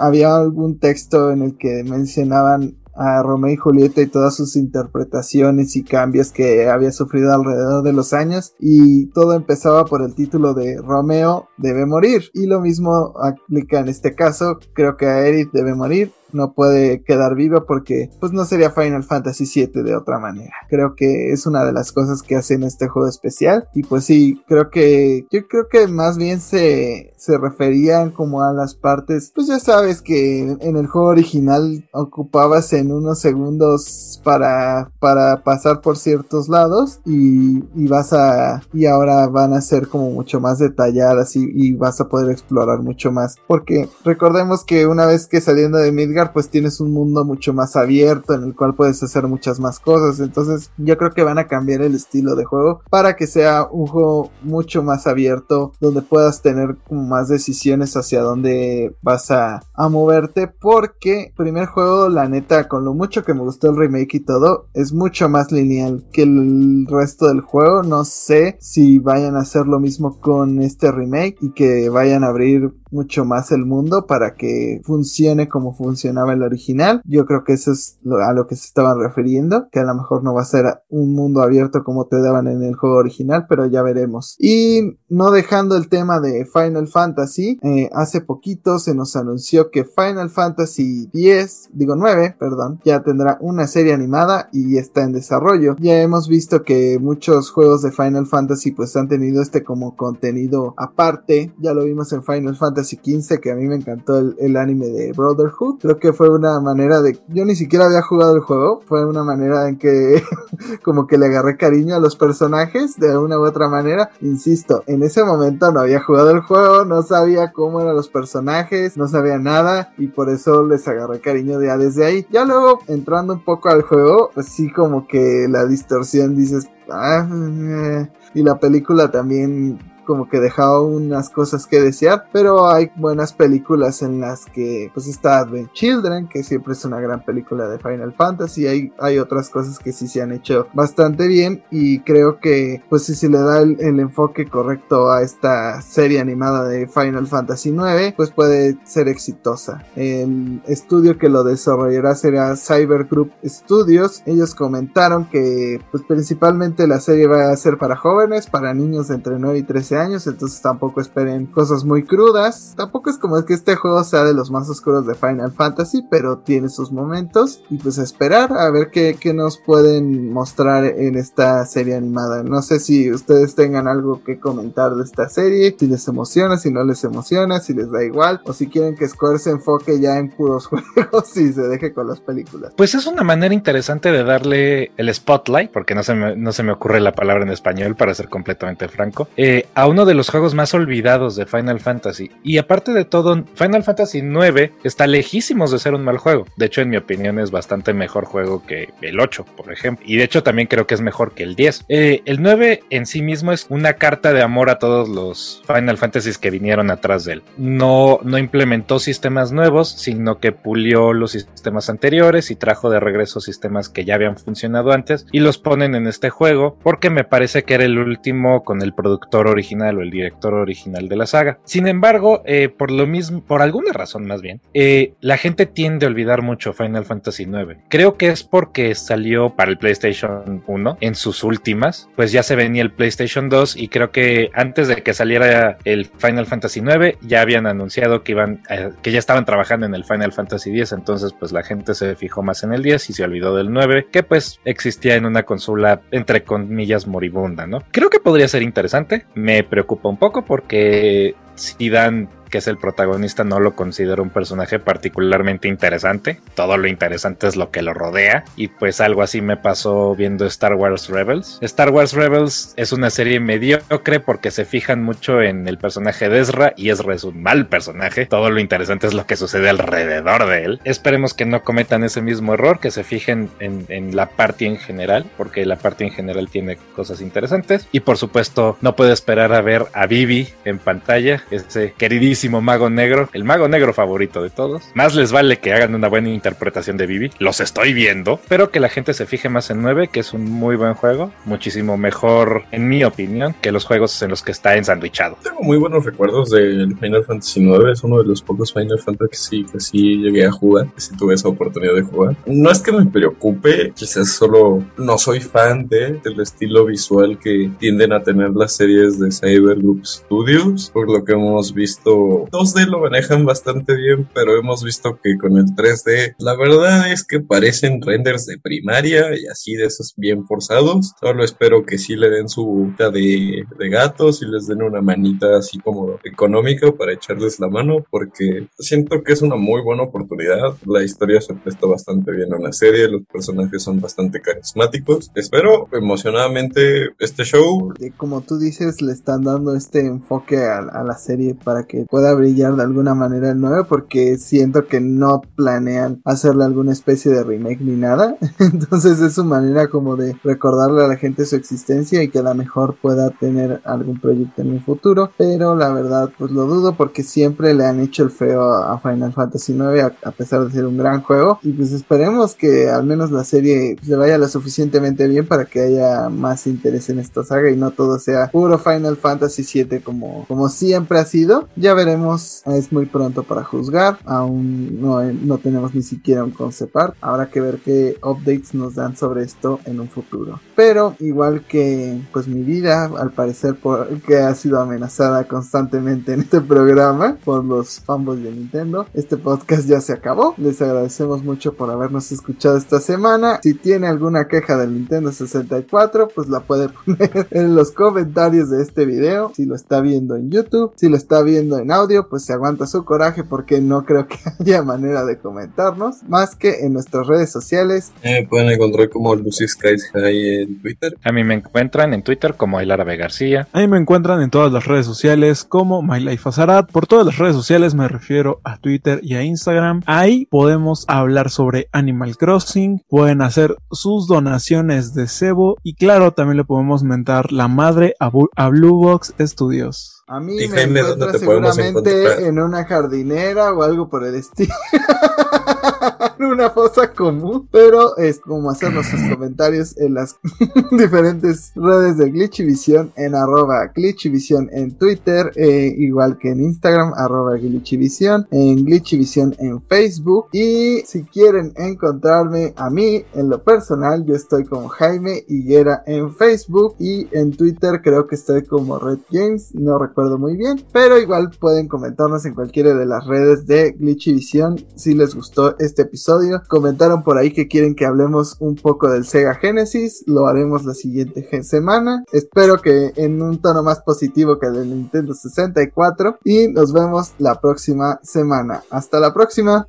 había 0.00 0.36
algún 0.36 0.78
texto 0.78 1.30
en 1.30 1.42
el 1.42 1.58
que 1.58 1.84
mencionaban 1.84 2.76
a 2.96 3.22
Romeo 3.22 3.52
y 3.52 3.56
Julieta 3.56 4.00
y 4.00 4.06
todas 4.06 4.36
sus 4.36 4.56
interpretaciones 4.56 5.76
y 5.76 5.84
cambios 5.84 6.32
que 6.32 6.68
había 6.68 6.92
sufrido 6.92 7.32
alrededor 7.32 7.82
de 7.82 7.92
los 7.92 8.12
años 8.12 8.54
y 8.58 9.06
todo 9.08 9.34
empezaba 9.34 9.84
por 9.84 10.02
el 10.02 10.14
título 10.14 10.54
de 10.54 10.78
Romeo 10.80 11.48
debe 11.56 11.86
morir. 11.86 12.30
Y 12.34 12.46
lo 12.46 12.60
mismo 12.60 13.14
aplica 13.20 13.80
en 13.80 13.88
este 13.88 14.14
caso 14.14 14.58
creo 14.72 14.96
que 14.96 15.06
a 15.06 15.26
Edith 15.26 15.50
debe 15.52 15.74
morir 15.74 16.12
no 16.32 16.52
puede 16.52 17.02
quedar 17.02 17.34
viva 17.34 17.64
porque 17.66 18.10
pues 18.20 18.32
no 18.32 18.44
sería 18.44 18.70
Final 18.70 19.04
Fantasy 19.04 19.44
VII 19.44 19.82
de 19.82 19.96
otra 19.96 20.18
manera. 20.18 20.52
Creo 20.68 20.94
que 20.94 21.32
es 21.32 21.46
una 21.46 21.64
de 21.64 21.72
las 21.72 21.92
cosas 21.92 22.22
que 22.22 22.36
hacen 22.36 22.62
este 22.62 22.88
juego 22.88 23.08
especial 23.08 23.68
y 23.74 23.82
pues 23.82 24.04
sí, 24.04 24.42
creo 24.46 24.70
que 24.70 25.26
yo 25.30 25.46
creo 25.48 25.68
que 25.68 25.86
más 25.88 26.18
bien 26.18 26.40
se, 26.40 27.12
se 27.16 27.38
referían 27.38 28.10
como 28.10 28.42
a 28.42 28.52
las 28.52 28.74
partes, 28.74 29.32
pues 29.34 29.46
ya 29.46 29.58
sabes 29.58 30.02
que 30.02 30.40
en 30.40 30.76
el 30.76 30.86
juego 30.86 31.08
original 31.08 31.88
ocupabas 31.92 32.72
en 32.72 32.92
unos 32.92 33.20
segundos 33.20 34.20
para, 34.24 34.90
para 34.98 35.42
pasar 35.42 35.80
por 35.80 35.96
ciertos 35.96 36.48
lados 36.48 37.00
y, 37.04 37.64
y 37.74 37.88
vas 37.88 38.12
a, 38.12 38.62
y 38.72 38.86
ahora 38.86 39.26
van 39.28 39.52
a 39.52 39.60
ser 39.60 39.88
como 39.88 40.10
mucho 40.10 40.40
más 40.40 40.58
detalladas 40.58 41.36
y, 41.36 41.48
y 41.52 41.72
vas 41.74 42.00
a 42.00 42.08
poder 42.08 42.30
explorar 42.30 42.80
mucho 42.80 43.10
más 43.10 43.36
porque 43.46 43.88
recordemos 44.04 44.64
que 44.64 44.86
una 44.86 45.06
vez 45.06 45.26
que 45.26 45.40
saliendo 45.40 45.78
de 45.78 45.92
Midgar 45.92 46.25
pues 46.32 46.48
tienes 46.48 46.80
un 46.80 46.92
mundo 46.92 47.24
mucho 47.24 47.52
más 47.52 47.76
abierto 47.76 48.34
en 48.34 48.44
el 48.44 48.54
cual 48.54 48.74
puedes 48.74 49.02
hacer 49.02 49.26
muchas 49.26 49.60
más 49.60 49.80
cosas. 49.80 50.20
Entonces 50.20 50.70
yo 50.76 50.96
creo 50.96 51.10
que 51.10 51.22
van 51.22 51.38
a 51.38 51.46
cambiar 51.46 51.82
el 51.82 51.94
estilo 51.94 52.34
de 52.36 52.44
juego 52.44 52.82
para 52.90 53.16
que 53.16 53.26
sea 53.26 53.66
un 53.70 53.86
juego 53.86 54.30
mucho 54.42 54.82
más 54.82 55.06
abierto 55.06 55.72
donde 55.80 56.02
puedas 56.02 56.42
tener 56.42 56.76
más 56.90 57.28
decisiones 57.28 57.96
hacia 57.96 58.22
dónde 58.22 58.94
vas 59.02 59.30
a, 59.30 59.60
a 59.74 59.88
moverte 59.88 60.48
porque 60.48 61.32
primer 61.36 61.66
juego 61.66 62.08
la 62.08 62.28
neta 62.28 62.68
con 62.68 62.84
lo 62.84 62.94
mucho 62.94 63.24
que 63.24 63.34
me 63.34 63.40
gustó 63.40 63.70
el 63.70 63.76
remake 63.76 64.14
y 64.14 64.20
todo 64.20 64.68
es 64.74 64.92
mucho 64.92 65.28
más 65.28 65.52
lineal 65.52 66.06
que 66.12 66.22
el 66.22 66.86
resto 66.88 67.28
del 67.28 67.40
juego. 67.40 67.82
No 67.82 68.04
sé 68.04 68.56
si 68.60 68.98
vayan 68.98 69.36
a 69.36 69.40
hacer 69.40 69.66
lo 69.66 69.80
mismo 69.80 70.20
con 70.20 70.60
este 70.60 70.90
remake 70.90 71.36
y 71.40 71.52
que 71.52 71.88
vayan 71.88 72.24
a 72.24 72.28
abrir 72.28 72.72
mucho 72.96 73.26
más 73.26 73.52
el 73.52 73.66
mundo 73.66 74.06
para 74.06 74.34
que 74.34 74.80
funcione 74.84 75.48
como 75.48 75.74
funcionaba 75.74 76.32
el 76.32 76.42
original. 76.42 77.02
Yo 77.04 77.26
creo 77.26 77.44
que 77.44 77.52
eso 77.52 77.72
es 77.72 77.98
a 78.22 78.32
lo 78.32 78.46
que 78.46 78.56
se 78.56 78.66
estaban 78.66 78.98
refiriendo, 78.98 79.68
que 79.70 79.80
a 79.80 79.84
lo 79.84 79.94
mejor 79.94 80.24
no 80.24 80.32
va 80.32 80.40
a 80.40 80.46
ser 80.46 80.64
un 80.88 81.14
mundo 81.14 81.42
abierto 81.42 81.84
como 81.84 82.06
te 82.06 82.20
daban 82.20 82.48
en 82.48 82.62
el 82.62 82.74
juego 82.74 82.96
original, 82.96 83.46
pero 83.48 83.66
ya 83.66 83.82
veremos. 83.82 84.36
Y 84.38 84.98
no 85.08 85.30
dejando 85.30 85.76
el 85.76 85.88
tema 85.88 86.20
de 86.20 86.46
Final 86.46 86.88
Fantasy, 86.88 87.58
eh, 87.62 87.90
hace 87.92 88.22
poquito 88.22 88.78
se 88.78 88.94
nos 88.94 89.14
anunció 89.14 89.70
que 89.70 89.84
Final 89.84 90.30
Fantasy 90.30 91.08
10, 91.12 91.70
digo 91.74 91.96
9, 91.96 92.36
perdón, 92.38 92.80
ya 92.84 93.02
tendrá 93.02 93.36
una 93.42 93.66
serie 93.66 93.92
animada 93.92 94.48
y 94.52 94.78
está 94.78 95.02
en 95.02 95.12
desarrollo. 95.12 95.76
Ya 95.78 96.00
hemos 96.00 96.28
visto 96.28 96.62
que 96.62 96.98
muchos 96.98 97.50
juegos 97.50 97.82
de 97.82 97.92
Final 97.92 98.26
Fantasy 98.26 98.72
pues 98.72 98.96
han 98.96 99.08
tenido 99.08 99.42
este 99.42 99.62
como 99.62 99.96
contenido 99.96 100.74
aparte, 100.78 101.52
ya 101.58 101.74
lo 101.74 101.84
vimos 101.84 102.12
en 102.12 102.22
Final 102.22 102.56
Fantasy 102.56 102.85
Fantasy 102.86 103.20
XV, 103.20 103.40
que 103.40 103.50
a 103.50 103.54
mí 103.54 103.66
me 103.66 103.76
encantó 103.76 104.18
el, 104.18 104.56
anime 104.56 104.86
de 104.86 105.12
Brotherhood. 105.12 105.78
Creo 105.80 105.98
que 105.98 106.12
fue 106.12 106.30
una 106.30 106.60
manera 106.60 107.02
de. 107.02 107.18
Yo 107.28 107.44
ni 107.44 107.56
siquiera 107.56 107.86
había 107.86 108.02
jugado 108.02 108.34
el 108.36 108.40
juego, 108.40 108.80
fue 108.86 109.04
una 109.04 109.24
manera 109.24 109.68
en 109.68 109.78
que, 109.78 110.22
como 110.82 111.06
que 111.06 111.18
le 111.18 111.26
agarré 111.26 111.56
cariño 111.56 111.94
a 111.94 112.00
los 112.00 112.16
personajes 112.16 112.96
de 112.96 113.16
una 113.16 113.38
u 113.38 113.44
otra 113.44 113.68
manera. 113.68 114.10
Insisto, 114.20 114.84
en 114.86 115.02
ese 115.02 115.24
momento 115.24 115.72
no 115.72 115.80
había 115.80 116.00
jugado 116.00 116.30
el 116.30 116.40
juego, 116.40 116.84
no 116.84 117.02
sabía 117.02 117.52
cómo 117.52 117.80
eran 117.80 117.96
los 117.96 118.08
personajes, 118.08 118.96
no 118.96 119.08
sabía 119.08 119.38
nada, 119.38 119.92
y 119.98 120.08
por 120.08 120.28
eso 120.28 120.62
les 120.64 120.86
agarré 120.86 121.20
cariño 121.20 121.60
ya 121.62 121.76
desde 121.76 122.04
ahí. 122.04 122.26
Ya 122.30 122.44
luego, 122.44 122.80
entrando 122.88 123.34
un 123.34 123.44
poco 123.44 123.68
al 123.68 123.82
juego, 123.82 124.30
pues 124.34 124.46
sí, 124.46 124.70
como 124.70 125.06
que 125.06 125.46
la 125.48 125.66
distorsión 125.66 126.36
dices. 126.36 126.68
Ah, 126.88 127.28
eh", 127.28 128.08
y 128.34 128.44
la 128.44 128.60
película 128.60 129.10
también 129.10 129.78
como 130.06 130.28
que 130.28 130.40
dejaba 130.40 130.80
unas 130.80 131.28
cosas 131.28 131.66
que 131.66 131.80
desear, 131.80 132.28
pero 132.32 132.66
hay 132.66 132.90
buenas 132.96 133.32
películas 133.32 134.02
en 134.02 134.20
las 134.20 134.46
que 134.46 134.90
pues 134.94 135.06
está 135.06 135.40
Advent 135.40 135.72
Children, 135.72 136.28
que 136.28 136.42
siempre 136.42 136.72
es 136.72 136.84
una 136.84 137.00
gran 137.00 137.24
película 137.24 137.68
de 137.68 137.78
Final 137.78 138.14
Fantasy, 138.14 138.66
hay, 138.66 138.92
hay 138.98 139.18
otras 139.18 139.50
cosas 139.50 139.78
que 139.78 139.92
sí 139.92 140.08
se 140.08 140.22
han 140.22 140.32
hecho 140.32 140.68
bastante 140.72 141.26
bien 141.26 141.62
y 141.70 142.00
creo 142.00 142.38
que 142.38 142.82
pues 142.88 143.04
si 143.04 143.14
se 143.14 143.28
le 143.28 143.38
da 143.38 143.60
el, 143.60 143.96
enfoque 143.96 144.46
correcto 144.46 145.10
a 145.10 145.22
esta 145.22 145.80
serie 145.80 146.20
animada 146.20 146.68
de 146.68 146.86
Final 146.86 147.26
Fantasy 147.26 147.72
9, 147.72 148.14
pues 148.16 148.30
puede 148.30 148.78
ser 148.84 149.08
exitosa. 149.08 149.84
El 149.96 150.62
estudio 150.66 151.18
que 151.18 151.28
lo 151.28 151.44
desarrollará 151.44 152.14
será 152.14 152.56
Cyber 152.56 153.04
Group 153.04 153.32
Studios, 153.44 154.22
ellos 154.26 154.54
comentaron 154.54 155.24
que 155.24 155.80
pues 155.90 156.04
principalmente 156.04 156.86
la 156.86 157.00
serie 157.00 157.26
va 157.26 157.50
a 157.50 157.56
ser 157.56 157.78
para 157.78 157.96
jóvenes, 157.96 158.46
para 158.46 158.74
niños 158.74 159.08
de 159.08 159.14
entre 159.14 159.38
9 159.38 159.58
y 159.58 159.62
13 159.62 159.95
años, 159.98 160.26
entonces 160.26 160.60
tampoco 160.60 161.00
esperen 161.00 161.46
cosas 161.46 161.84
muy 161.84 162.04
crudas. 162.04 162.74
Tampoco 162.76 163.10
es 163.10 163.18
como 163.18 163.44
que 163.44 163.54
este 163.54 163.76
juego 163.76 164.02
sea 164.04 164.24
de 164.24 164.34
los 164.34 164.50
más 164.50 164.68
oscuros 164.68 165.06
de 165.06 165.14
Final 165.14 165.52
Fantasy, 165.52 166.06
pero 166.10 166.38
tiene 166.38 166.68
sus 166.68 166.92
momentos. 166.92 167.60
Y 167.70 167.78
pues 167.78 167.98
esperar 167.98 168.52
a 168.52 168.70
ver 168.70 168.90
qué, 168.90 169.16
nos 169.34 169.58
pueden 169.58 170.32
mostrar 170.32 170.84
en 170.84 171.16
esta 171.16 171.66
serie 171.66 171.96
animada. 171.96 172.42
No 172.42 172.62
sé 172.62 172.78
si 172.78 173.10
ustedes 173.10 173.54
tengan 173.54 173.88
algo 173.88 174.22
que 174.22 174.38
comentar 174.38 174.94
de 174.94 175.02
esta 175.02 175.28
serie, 175.28 175.74
si 175.78 175.86
les 175.86 176.06
emociona, 176.08 176.56
si 176.56 176.70
no 176.70 176.84
les 176.84 177.02
emociona, 177.04 177.60
si 177.60 177.74
les 177.74 177.90
da 177.90 178.04
igual, 178.04 178.40
o 178.44 178.52
si 178.52 178.68
quieren 178.68 178.94
que 178.94 179.08
Square 179.08 179.38
se 179.38 179.50
enfoque 179.50 180.00
ya 180.00 180.18
en 180.18 180.30
puros 180.30 180.66
juegos 180.94 181.36
y 181.36 181.52
se 181.52 181.62
deje 181.62 181.92
con 181.92 182.08
las 182.08 182.20
películas. 182.20 182.72
Pues 182.76 182.94
es 182.94 183.06
una 183.06 183.24
manera 183.24 183.52
interesante 183.52 184.12
de 184.12 184.24
darle 184.24 184.92
el 184.96 185.12
spotlight, 185.12 185.70
porque 185.70 185.94
no 185.94 186.02
se 186.02 186.14
me, 186.14 186.36
no 186.36 186.52
se 186.52 186.62
me 186.62 186.72
ocurre 186.72 187.00
la 187.00 187.12
palabra 187.12 187.44
en 187.44 187.50
español 187.50 187.96
para 187.96 188.14
ser 188.14 188.28
completamente 188.28 188.88
franco, 188.88 189.28
eh, 189.36 189.66
a 189.74 189.85
uno 189.86 190.04
de 190.04 190.14
los 190.14 190.30
juegos 190.30 190.54
más 190.54 190.74
olvidados 190.74 191.36
de 191.36 191.46
Final 191.46 191.80
Fantasy. 191.80 192.30
Y 192.42 192.58
aparte 192.58 192.92
de 192.92 193.04
todo, 193.04 193.44
Final 193.54 193.82
Fantasy 193.82 194.18
IX 194.18 194.72
está 194.84 195.06
lejísimos 195.06 195.70
de 195.70 195.78
ser 195.78 195.94
un 195.94 196.04
mal 196.04 196.18
juego. 196.18 196.46
De 196.56 196.66
hecho, 196.66 196.80
en 196.80 196.90
mi 196.90 196.96
opinión, 196.96 197.38
es 197.38 197.50
bastante 197.50 197.92
mejor 197.92 198.24
juego 198.24 198.64
que 198.66 198.90
el 199.00 199.20
8, 199.20 199.44
por 199.56 199.72
ejemplo. 199.72 200.04
Y 200.06 200.16
de 200.16 200.24
hecho, 200.24 200.42
también 200.42 200.68
creo 200.68 200.86
que 200.86 200.94
es 200.94 201.00
mejor 201.00 201.32
que 201.32 201.42
el 201.42 201.56
10. 201.56 201.84
Eh, 201.88 202.22
el 202.24 202.42
9 202.42 202.84
en 202.90 203.06
sí 203.06 203.22
mismo 203.22 203.52
es 203.52 203.66
una 203.68 203.94
carta 203.94 204.32
de 204.32 204.42
amor 204.42 204.70
a 204.70 204.78
todos 204.78 205.08
los 205.08 205.62
Final 205.66 205.98
Fantasies 205.98 206.38
que 206.38 206.50
vinieron 206.50 206.90
atrás 206.90 207.24
de 207.24 207.34
él. 207.34 207.42
No, 207.56 208.20
no 208.22 208.38
implementó 208.38 208.98
sistemas 208.98 209.52
nuevos, 209.52 209.88
sino 209.88 210.38
que 210.38 210.52
pulió 210.52 211.12
los 211.12 211.32
sistemas 211.32 211.90
anteriores 211.90 212.50
y 212.50 212.56
trajo 212.56 212.90
de 212.90 213.00
regreso 213.00 213.40
sistemas 213.40 213.88
que 213.88 214.04
ya 214.04 214.14
habían 214.14 214.36
funcionado 214.36 214.92
antes 214.92 215.26
y 215.32 215.40
los 215.40 215.58
ponen 215.58 215.94
en 215.94 216.06
este 216.06 216.30
juego 216.30 216.76
porque 216.82 217.10
me 217.10 217.24
parece 217.24 217.64
que 217.64 217.74
era 217.74 217.84
el 217.84 217.98
último 217.98 218.64
con 218.64 218.82
el 218.82 218.94
productor 218.94 219.48
original 219.48 219.75
o 219.82 220.02
el 220.02 220.10
director 220.10 220.54
original 220.54 221.08
de 221.08 221.16
la 221.16 221.26
saga. 221.26 221.58
Sin 221.64 221.86
embargo, 221.86 222.42
eh, 222.46 222.68
por 222.68 222.90
lo 222.90 223.06
mismo, 223.06 223.42
por 223.42 223.62
alguna 223.62 223.92
razón 223.92 224.26
más 224.26 224.42
bien, 224.42 224.60
eh, 224.74 225.14
la 225.20 225.36
gente 225.36 225.66
tiende 225.66 226.06
a 226.06 226.08
olvidar 226.08 226.42
mucho 226.42 226.72
Final 226.72 227.04
Fantasy 227.04 227.44
IX. 227.44 227.78
Creo 227.88 228.16
que 228.16 228.28
es 228.28 228.42
porque 228.42 228.94
salió 228.94 229.50
para 229.50 229.70
el 229.70 229.78
PlayStation 229.78 230.62
1 230.66 230.98
en 231.00 231.14
sus 231.14 231.44
últimas, 231.44 232.08
pues 232.16 232.32
ya 232.32 232.42
se 232.42 232.56
venía 232.56 232.82
el 232.82 232.92
PlayStation 232.92 233.48
2 233.48 233.76
y 233.76 233.88
creo 233.88 234.10
que 234.10 234.50
antes 234.54 234.88
de 234.88 235.02
que 235.02 235.14
saliera 235.14 235.78
el 235.84 236.06
Final 236.06 236.46
Fantasy 236.46 236.80
IX 236.80 237.18
ya 237.20 237.40
habían 237.40 237.66
anunciado 237.66 238.22
que 238.22 238.32
iban, 238.32 238.62
eh, 238.70 238.90
que 239.02 239.12
ya 239.12 239.18
estaban 239.18 239.44
trabajando 239.44 239.86
en 239.86 239.94
el 239.94 240.04
Final 240.04 240.32
Fantasy 240.32 240.70
X, 240.70 240.92
entonces 240.92 241.32
pues 241.38 241.52
la 241.52 241.62
gente 241.62 241.94
se 241.94 242.16
fijó 242.16 242.42
más 242.42 242.62
en 242.62 242.72
el 242.72 242.82
10 242.82 243.10
y 243.10 243.12
se 243.12 243.24
olvidó 243.24 243.56
del 243.56 243.72
9, 243.72 244.08
que 244.10 244.22
pues 244.22 244.60
existía 244.64 245.16
en 245.16 245.26
una 245.26 245.44
consola 245.44 246.00
entre 246.10 246.42
comillas 246.42 247.06
moribunda, 247.06 247.66
¿no? 247.66 247.82
Creo 247.90 248.10
que 248.10 248.20
podría 248.20 248.48
ser 248.48 248.62
interesante, 248.62 249.26
me 249.34 249.62
preocupa 249.66 250.08
un 250.08 250.16
poco 250.16 250.44
porque 250.44 251.34
si 251.54 251.88
dan 251.88 252.28
que 252.46 252.58
es 252.58 252.68
el 252.68 252.78
protagonista, 252.78 253.44
no 253.44 253.60
lo 253.60 253.74
considero 253.74 254.22
un 254.22 254.30
personaje 254.30 254.78
particularmente 254.78 255.68
interesante. 255.68 256.40
Todo 256.54 256.76
lo 256.76 256.88
interesante 256.88 257.46
es 257.46 257.56
lo 257.56 257.70
que 257.70 257.82
lo 257.82 257.94
rodea. 257.94 258.44
Y 258.56 258.68
pues 258.68 259.00
algo 259.00 259.22
así 259.22 259.40
me 259.40 259.56
pasó 259.56 260.14
viendo 260.14 260.46
Star 260.46 260.74
Wars 260.74 261.08
Rebels. 261.08 261.58
Star 261.62 261.90
Wars 261.90 262.12
Rebels 262.12 262.74
es 262.76 262.92
una 262.92 263.10
serie 263.10 263.40
mediocre 263.40 264.20
porque 264.20 264.50
se 264.50 264.64
fijan 264.64 265.02
mucho 265.02 265.42
en 265.42 265.68
el 265.68 265.78
personaje 265.78 266.28
de 266.28 266.40
Ezra 266.40 266.72
y 266.76 266.90
Ezra 266.90 267.14
es 267.14 267.24
un 267.24 267.42
mal 267.42 267.66
personaje. 267.66 268.26
Todo 268.26 268.50
lo 268.50 268.60
interesante 268.60 269.06
es 269.06 269.14
lo 269.14 269.26
que 269.26 269.36
sucede 269.36 269.68
alrededor 269.68 270.46
de 270.46 270.64
él. 270.64 270.80
Esperemos 270.84 271.34
que 271.34 271.46
no 271.46 271.62
cometan 271.62 272.04
ese 272.04 272.22
mismo 272.22 272.54
error, 272.54 272.80
que 272.80 272.90
se 272.90 273.04
fijen 273.04 273.50
en, 273.60 273.86
en 273.88 274.16
la 274.16 274.30
party 274.30 274.66
en 274.66 274.78
general, 274.78 275.26
porque 275.36 275.66
la 275.66 275.76
party 275.76 276.04
en 276.04 276.10
general 276.10 276.48
tiene 276.48 276.76
cosas 276.94 277.20
interesantes. 277.20 277.88
Y 277.92 278.00
por 278.00 278.16
supuesto, 278.18 278.76
no 278.80 278.96
puedo 278.96 279.12
esperar 279.12 279.52
a 279.52 279.60
ver 279.60 279.86
a 279.92 280.06
Vivi 280.06 280.48
en 280.64 280.78
pantalla, 280.78 281.42
ese 281.50 281.94
queridísimo 281.96 282.35
mago 282.60 282.90
negro, 282.90 283.28
el 283.32 283.44
mago 283.44 283.68
negro 283.68 283.92
favorito 283.92 284.42
de 284.42 284.50
todos. 284.50 284.84
Más 284.94 285.14
les 285.14 285.32
vale 285.32 285.58
que 285.58 285.72
hagan 285.72 285.94
una 285.94 286.08
buena 286.08 286.30
interpretación 286.30 286.96
de 286.96 287.06
Vivi, 287.06 287.30
los 287.38 287.60
estoy 287.60 287.92
viendo, 287.92 288.40
pero 288.48 288.70
que 288.70 288.80
la 288.80 288.88
gente 288.88 289.14
se 289.14 289.26
fije 289.26 289.48
más 289.48 289.70
en 289.70 289.82
9, 289.82 290.08
que 290.08 290.20
es 290.20 290.32
un 290.32 290.50
muy 290.50 290.76
buen 290.76 290.94
juego, 290.94 291.32
muchísimo 291.44 291.96
mejor, 291.96 292.64
en 292.70 292.88
mi 292.88 293.04
opinión, 293.04 293.54
que 293.60 293.72
los 293.72 293.84
juegos 293.84 294.20
en 294.22 294.30
los 294.30 294.42
que 294.42 294.52
está 294.52 294.76
ensandwichado. 294.76 295.36
Tengo 295.42 295.60
muy 295.60 295.78
buenos 295.78 296.04
recuerdos 296.04 296.50
del 296.50 296.96
Final 296.98 297.24
Fantasy 297.24 297.60
9, 297.60 297.92
es 297.92 298.04
uno 298.04 298.18
de 298.18 298.28
los 298.28 298.42
pocos 298.42 298.72
Final 298.72 298.98
Fantasy 298.98 299.64
que 299.64 299.80
sí 299.80 300.16
llegué 300.18 300.46
a 300.46 300.52
jugar, 300.52 300.86
que 300.94 301.00
sí 301.00 301.16
tuve 301.16 301.34
esa 301.34 301.48
oportunidad 301.48 301.94
de 301.94 302.02
jugar. 302.02 302.36
No 302.46 302.70
es 302.70 302.80
que 302.80 302.92
me 302.92 303.06
preocupe, 303.06 303.92
quizás 303.94 304.32
solo 304.32 304.84
no 304.96 305.18
soy 305.18 305.40
fan 305.40 305.88
de, 305.88 306.20
del 306.22 306.40
estilo 306.40 306.84
visual 306.86 307.38
que 307.38 307.70
tienden 307.78 308.12
a 308.12 308.22
tener 308.22 308.50
las 308.50 308.76
series 308.76 309.18
de 309.18 309.30
Cyber 309.30 309.78
Group 309.78 310.06
Studios, 310.06 310.90
por 310.92 311.10
lo 311.10 311.24
que 311.24 311.32
hemos 311.32 311.72
visto 311.72 312.16
2D 312.50 312.86
lo 312.86 313.00
manejan 313.00 313.44
bastante 313.44 313.94
bien, 313.96 314.28
pero 314.34 314.56
hemos 314.58 314.82
visto 314.82 315.18
que 315.22 315.36
con 315.38 315.56
el 315.58 315.66
3D, 315.66 316.34
la 316.38 316.56
verdad 316.56 317.12
es 317.12 317.24
que 317.24 317.40
parecen 317.40 318.02
renders 318.02 318.46
de 318.46 318.58
primaria 318.58 319.36
y 319.36 319.46
así 319.46 319.74
de 319.74 319.86
esos 319.86 320.14
bien 320.16 320.46
forzados. 320.46 321.12
Solo 321.20 321.44
espero 321.44 321.84
que 321.84 321.98
sí 321.98 322.16
le 322.16 322.30
den 322.30 322.48
su 322.48 322.64
boca 322.64 323.10
de, 323.10 323.64
de 323.78 323.88
gatos 323.88 324.42
y 324.42 324.46
les 324.46 324.66
den 324.66 324.82
una 324.82 325.00
manita 325.00 325.56
así 325.56 325.78
como 325.78 326.18
económica 326.24 326.92
para 326.92 327.12
echarles 327.12 327.60
la 327.60 327.68
mano, 327.68 328.04
porque 328.10 328.68
siento 328.78 329.22
que 329.22 329.32
es 329.32 329.42
una 329.42 329.56
muy 329.56 329.82
buena 329.82 330.04
oportunidad. 330.04 330.76
La 330.86 331.02
historia 331.02 331.40
se 331.40 331.54
presta 331.54 331.86
bastante 331.86 332.32
bien 332.32 332.52
a 332.52 332.56
una 332.56 332.72
serie, 332.72 333.08
los 333.08 333.22
personajes 333.26 333.82
son 333.82 334.00
bastante 334.00 334.40
carismáticos. 334.40 335.30
Espero 335.34 335.88
emocionadamente 335.92 337.10
este 337.18 337.44
show. 337.44 337.92
Como 338.16 338.40
tú 338.40 338.58
dices, 338.58 339.02
le 339.02 339.12
están 339.12 339.42
dando 339.42 339.74
este 339.74 340.00
enfoque 340.00 340.58
a, 340.58 340.78
a 340.78 341.04
la 341.04 341.16
serie 341.16 341.54
para 341.54 341.84
que 341.84 342.06
pueda 342.16 342.32
brillar 342.32 342.76
de 342.76 342.82
alguna 342.82 343.14
manera 343.14 343.50
el 343.50 343.60
9 343.60 343.84
porque 343.90 344.38
siento 344.38 344.86
que 344.86 345.02
no 345.02 345.42
planean 345.54 346.22
hacerle 346.24 346.64
alguna 346.64 346.92
especie 346.92 347.30
de 347.30 347.44
remake 347.44 347.82
ni 347.82 347.94
nada. 347.94 348.38
Entonces 348.58 349.20
es 349.20 349.34
su 349.34 349.44
manera 349.44 349.88
como 349.88 350.16
de 350.16 350.34
recordarle 350.42 351.04
a 351.04 351.08
la 351.08 351.16
gente 351.16 351.44
su 351.44 351.56
existencia 351.56 352.22
y 352.22 352.28
que 352.28 352.38
a 352.38 352.42
lo 352.42 352.54
mejor 352.54 352.96
pueda 353.02 353.28
tener 353.28 353.82
algún 353.84 354.18
proyecto 354.18 354.62
en 354.62 354.72
el 354.72 354.80
futuro. 354.80 355.30
Pero 355.36 355.76
la 355.76 355.92
verdad 355.92 356.30
pues 356.38 356.50
lo 356.52 356.64
dudo 356.64 356.96
porque 356.96 357.22
siempre 357.22 357.74
le 357.74 357.84
han 357.84 358.00
hecho 358.00 358.22
el 358.22 358.30
feo 358.30 358.72
a 358.72 358.98
Final 358.98 359.34
Fantasy 359.34 359.74
9 359.74 360.14
a, 360.22 360.30
pesar 360.30 360.64
de 360.64 360.72
ser 360.72 360.86
un 360.86 360.96
gran 360.96 361.20
juego. 361.20 361.58
Y 361.62 361.72
pues 361.74 361.92
esperemos 361.92 362.54
que 362.54 362.88
al 362.88 363.04
menos 363.04 363.30
la 363.30 363.44
serie 363.44 363.96
le 364.06 364.16
vaya 364.16 364.38
lo 364.38 364.48
suficientemente 364.48 365.28
bien 365.28 365.46
para 365.46 365.66
que 365.66 365.82
haya 365.82 366.30
más 366.30 366.66
interés 366.66 367.10
en 367.10 367.18
esta 367.18 367.44
saga 367.44 367.70
y 367.70 367.76
no 367.76 367.90
todo 367.90 368.18
sea 368.18 368.50
puro 368.50 368.78
Final 368.78 369.18
Fantasy 369.18 369.64
7 369.64 370.00
como, 370.00 370.46
como 370.48 370.70
siempre 370.70 371.18
ha 371.18 371.26
sido. 371.26 371.68
Ya 371.76 371.92
veremos 371.92 372.05
es 372.06 372.92
muy 372.92 373.06
pronto 373.06 373.42
para 373.42 373.64
juzgar, 373.64 374.18
aún 374.24 375.00
no, 375.00 375.22
no 375.22 375.58
tenemos 375.58 375.94
ni 375.94 376.02
siquiera 376.02 376.44
un 376.44 376.50
concept 376.50 376.86
habrá 377.20 377.50
que 377.50 377.60
ver 377.60 377.78
qué 377.84 378.16
updates 378.22 378.74
nos 378.74 378.94
dan 378.94 379.16
sobre 379.16 379.42
esto 379.42 379.80
en 379.84 380.00
un 380.00 380.08
futuro. 380.08 380.60
Pero 380.74 381.14
igual 381.20 381.64
que 381.66 382.20
pues 382.32 382.48
mi 382.48 382.62
vida, 382.62 383.10
al 383.18 383.32
parecer 383.32 383.76
por, 383.76 384.08
que 384.20 384.38
ha 384.38 384.54
sido 384.54 384.80
amenazada 384.80 385.46
constantemente 385.48 386.32
en 386.32 386.40
este 386.40 386.60
programa 386.60 387.36
por 387.44 387.64
los 387.64 388.00
fanboys 388.00 388.42
de 388.42 388.52
Nintendo, 388.52 389.06
este 389.14 389.36
podcast 389.36 389.86
ya 389.86 390.00
se 390.00 390.12
acabó. 390.12 390.54
Les 390.58 390.80
agradecemos 390.82 391.42
mucho 391.42 391.74
por 391.74 391.90
habernos 391.90 392.30
escuchado 392.32 392.76
esta 392.76 393.00
semana. 393.00 393.60
Si 393.62 393.74
tiene 393.74 394.06
alguna 394.06 394.48
queja 394.48 394.76
del 394.76 394.94
Nintendo 394.94 395.32
64, 395.32 396.28
pues 396.34 396.48
la 396.48 396.60
puede 396.60 396.88
poner 397.04 397.48
en 397.50 397.74
los 397.74 397.92
comentarios 397.92 398.70
de 398.70 398.82
este 398.82 399.04
video. 399.06 399.52
Si 399.54 399.64
lo 399.64 399.74
está 399.74 400.00
viendo 400.00 400.36
en 400.36 400.50
YouTube, 400.50 400.92
si 400.96 401.08
lo 401.08 401.16
está 401.16 401.42
viendo 401.42 401.78
en 401.78 401.90
audio, 401.96 402.28
pues 402.28 402.44
se 402.44 402.52
aguanta 402.52 402.86
su 402.86 403.04
coraje 403.04 403.44
porque 403.44 403.80
no 403.80 404.04
creo 404.04 404.26
que 404.26 404.38
haya 404.60 404.82
manera 404.82 405.24
de 405.24 405.38
comentarnos 405.38 406.22
más 406.24 406.54
que 406.54 406.84
en 406.84 406.92
nuestras 406.92 407.26
redes 407.26 407.50
sociales. 407.50 408.12
Me 408.22 408.46
pueden 408.46 408.70
encontrar 408.70 409.08
como 409.08 409.34
Lucy 409.34 409.66
Skies 409.66 410.10
High 410.12 410.62
en 410.62 410.82
Twitter. 410.82 411.16
A 411.24 411.32
mí 411.32 411.44
me 411.44 411.54
encuentran 411.54 412.14
en 412.14 412.22
Twitter 412.22 412.54
como 412.54 412.80
El 412.80 412.90
Árabe 412.90 413.16
García. 413.16 413.68
A 413.72 413.80
mí 413.80 413.88
me 413.88 413.98
encuentran 413.98 414.40
en 414.42 414.50
todas 414.50 414.72
las 414.72 414.86
redes 414.86 415.06
sociales 415.06 415.64
como 415.64 416.02
My 416.02 416.20
Life 416.20 416.48
Azarat. 416.48 416.90
Por 416.90 417.06
todas 417.06 417.26
las 417.26 417.38
redes 417.38 417.56
sociales 417.56 417.94
me 417.94 418.08
refiero 418.08 418.60
a 418.64 418.78
Twitter 418.78 419.20
y 419.22 419.34
a 419.34 419.42
Instagram. 419.42 420.02
Ahí 420.06 420.46
podemos 420.46 421.04
hablar 421.08 421.50
sobre 421.50 421.88
Animal 421.92 422.36
Crossing, 422.36 423.02
pueden 423.08 423.42
hacer 423.42 423.76
sus 423.90 424.26
donaciones 424.26 425.14
de 425.14 425.28
cebo 425.28 425.76
y 425.82 425.94
claro, 425.94 426.32
también 426.32 426.58
le 426.58 426.64
podemos 426.64 427.02
mentar 427.02 427.52
la 427.52 427.68
madre 427.68 428.14
a, 428.20 428.30
a 428.56 428.68
Blue 428.68 428.96
Box 428.96 429.34
Studios. 429.40 430.15
A 430.28 430.40
mí 430.40 430.56
me 430.68 430.82
encuentra 430.82 431.38
seguramente 431.38 432.46
en 432.46 432.58
una 432.58 432.84
jardinera 432.84 433.72
o 433.72 433.84
algo 433.84 434.08
por 434.08 434.24
el 434.24 434.34
estilo. 434.34 434.74
en 436.38 436.46
una 436.52 436.70
fosa 436.70 437.12
común. 437.12 437.68
Pero 437.70 438.16
es 438.16 438.40
como 438.40 438.70
hacer 438.70 438.92
nuestros 438.92 439.20
comentarios 439.32 439.96
en 439.98 440.14
las 440.14 440.36
diferentes 440.92 441.72
redes 441.74 442.18
de 442.18 442.30
Glitchivision. 442.30 443.12
En 443.16 443.34
arroba 443.34 443.86
Glitchivision 443.94 444.68
en 444.72 444.96
Twitter. 444.96 445.52
Eh, 445.56 445.94
igual 445.98 446.38
que 446.38 446.50
en 446.50 446.60
Instagram, 446.60 447.12
arroba 447.14 447.56
Glitchivision. 447.56 448.46
En 448.50 448.84
Glitchivision 448.84 449.54
en 449.58 449.82
Facebook. 449.82 450.48
Y 450.52 451.02
si 451.06 451.24
quieren 451.24 451.72
encontrarme 451.76 452.74
a 452.76 452.90
mí 452.90 453.24
en 453.34 453.48
lo 453.48 453.62
personal, 453.62 454.24
yo 454.24 454.34
estoy 454.34 454.64
como 454.64 454.88
Jaime 454.88 455.44
Higuera 455.48 456.02
en 456.06 456.34
Facebook. 456.34 456.96
Y 456.98 457.28
en 457.32 457.52
Twitter 457.56 458.00
creo 458.02 458.26
que 458.26 458.34
estoy 458.34 458.64
como 458.64 458.98
Red 458.98 459.18
Games. 459.30 459.74
No 459.74 459.98
recuerdo 459.98 460.38
muy 460.38 460.56
bien, 460.56 460.84
pero 460.92 461.18
igual 461.18 461.50
pueden 461.58 461.88
comentarnos 461.88 462.44
en 462.44 462.54
cualquiera 462.54 462.94
de 462.94 463.06
las 463.06 463.26
redes 463.26 463.66
de 463.66 463.92
Glitchy 463.92 464.32
Vision 464.32 464.76
si 464.94 465.14
les 465.14 465.34
gustó 465.34 465.76
este 465.96 466.02
episodio. 466.02 466.62
Comentaron 466.68 467.22
por 467.22 467.38
ahí 467.38 467.52
que 467.52 467.68
quieren 467.68 467.94
que 467.94 468.04
hablemos 468.04 468.56
un 468.60 468.76
poco 468.76 469.10
del 469.10 469.24
Sega 469.24 469.54
Genesis, 469.54 470.24
lo 470.26 470.46
haremos 470.46 470.84
la 470.84 470.92
siguiente 470.92 471.48
semana. 471.62 472.22
Espero 472.32 472.82
que 472.82 473.12
en 473.16 473.40
un 473.40 473.62
tono 473.62 473.82
más 473.82 474.02
positivo 474.02 474.58
que 474.58 474.66
el 474.66 474.74
del 474.74 474.90
Nintendo 474.90 475.32
64 475.32 476.38
y 476.44 476.68
nos 476.68 476.92
vemos 476.92 477.32
la 477.38 477.58
próxima 477.60 478.20
semana. 478.22 478.82
Hasta 478.90 479.18
la 479.20 479.32
próxima. 479.32 479.88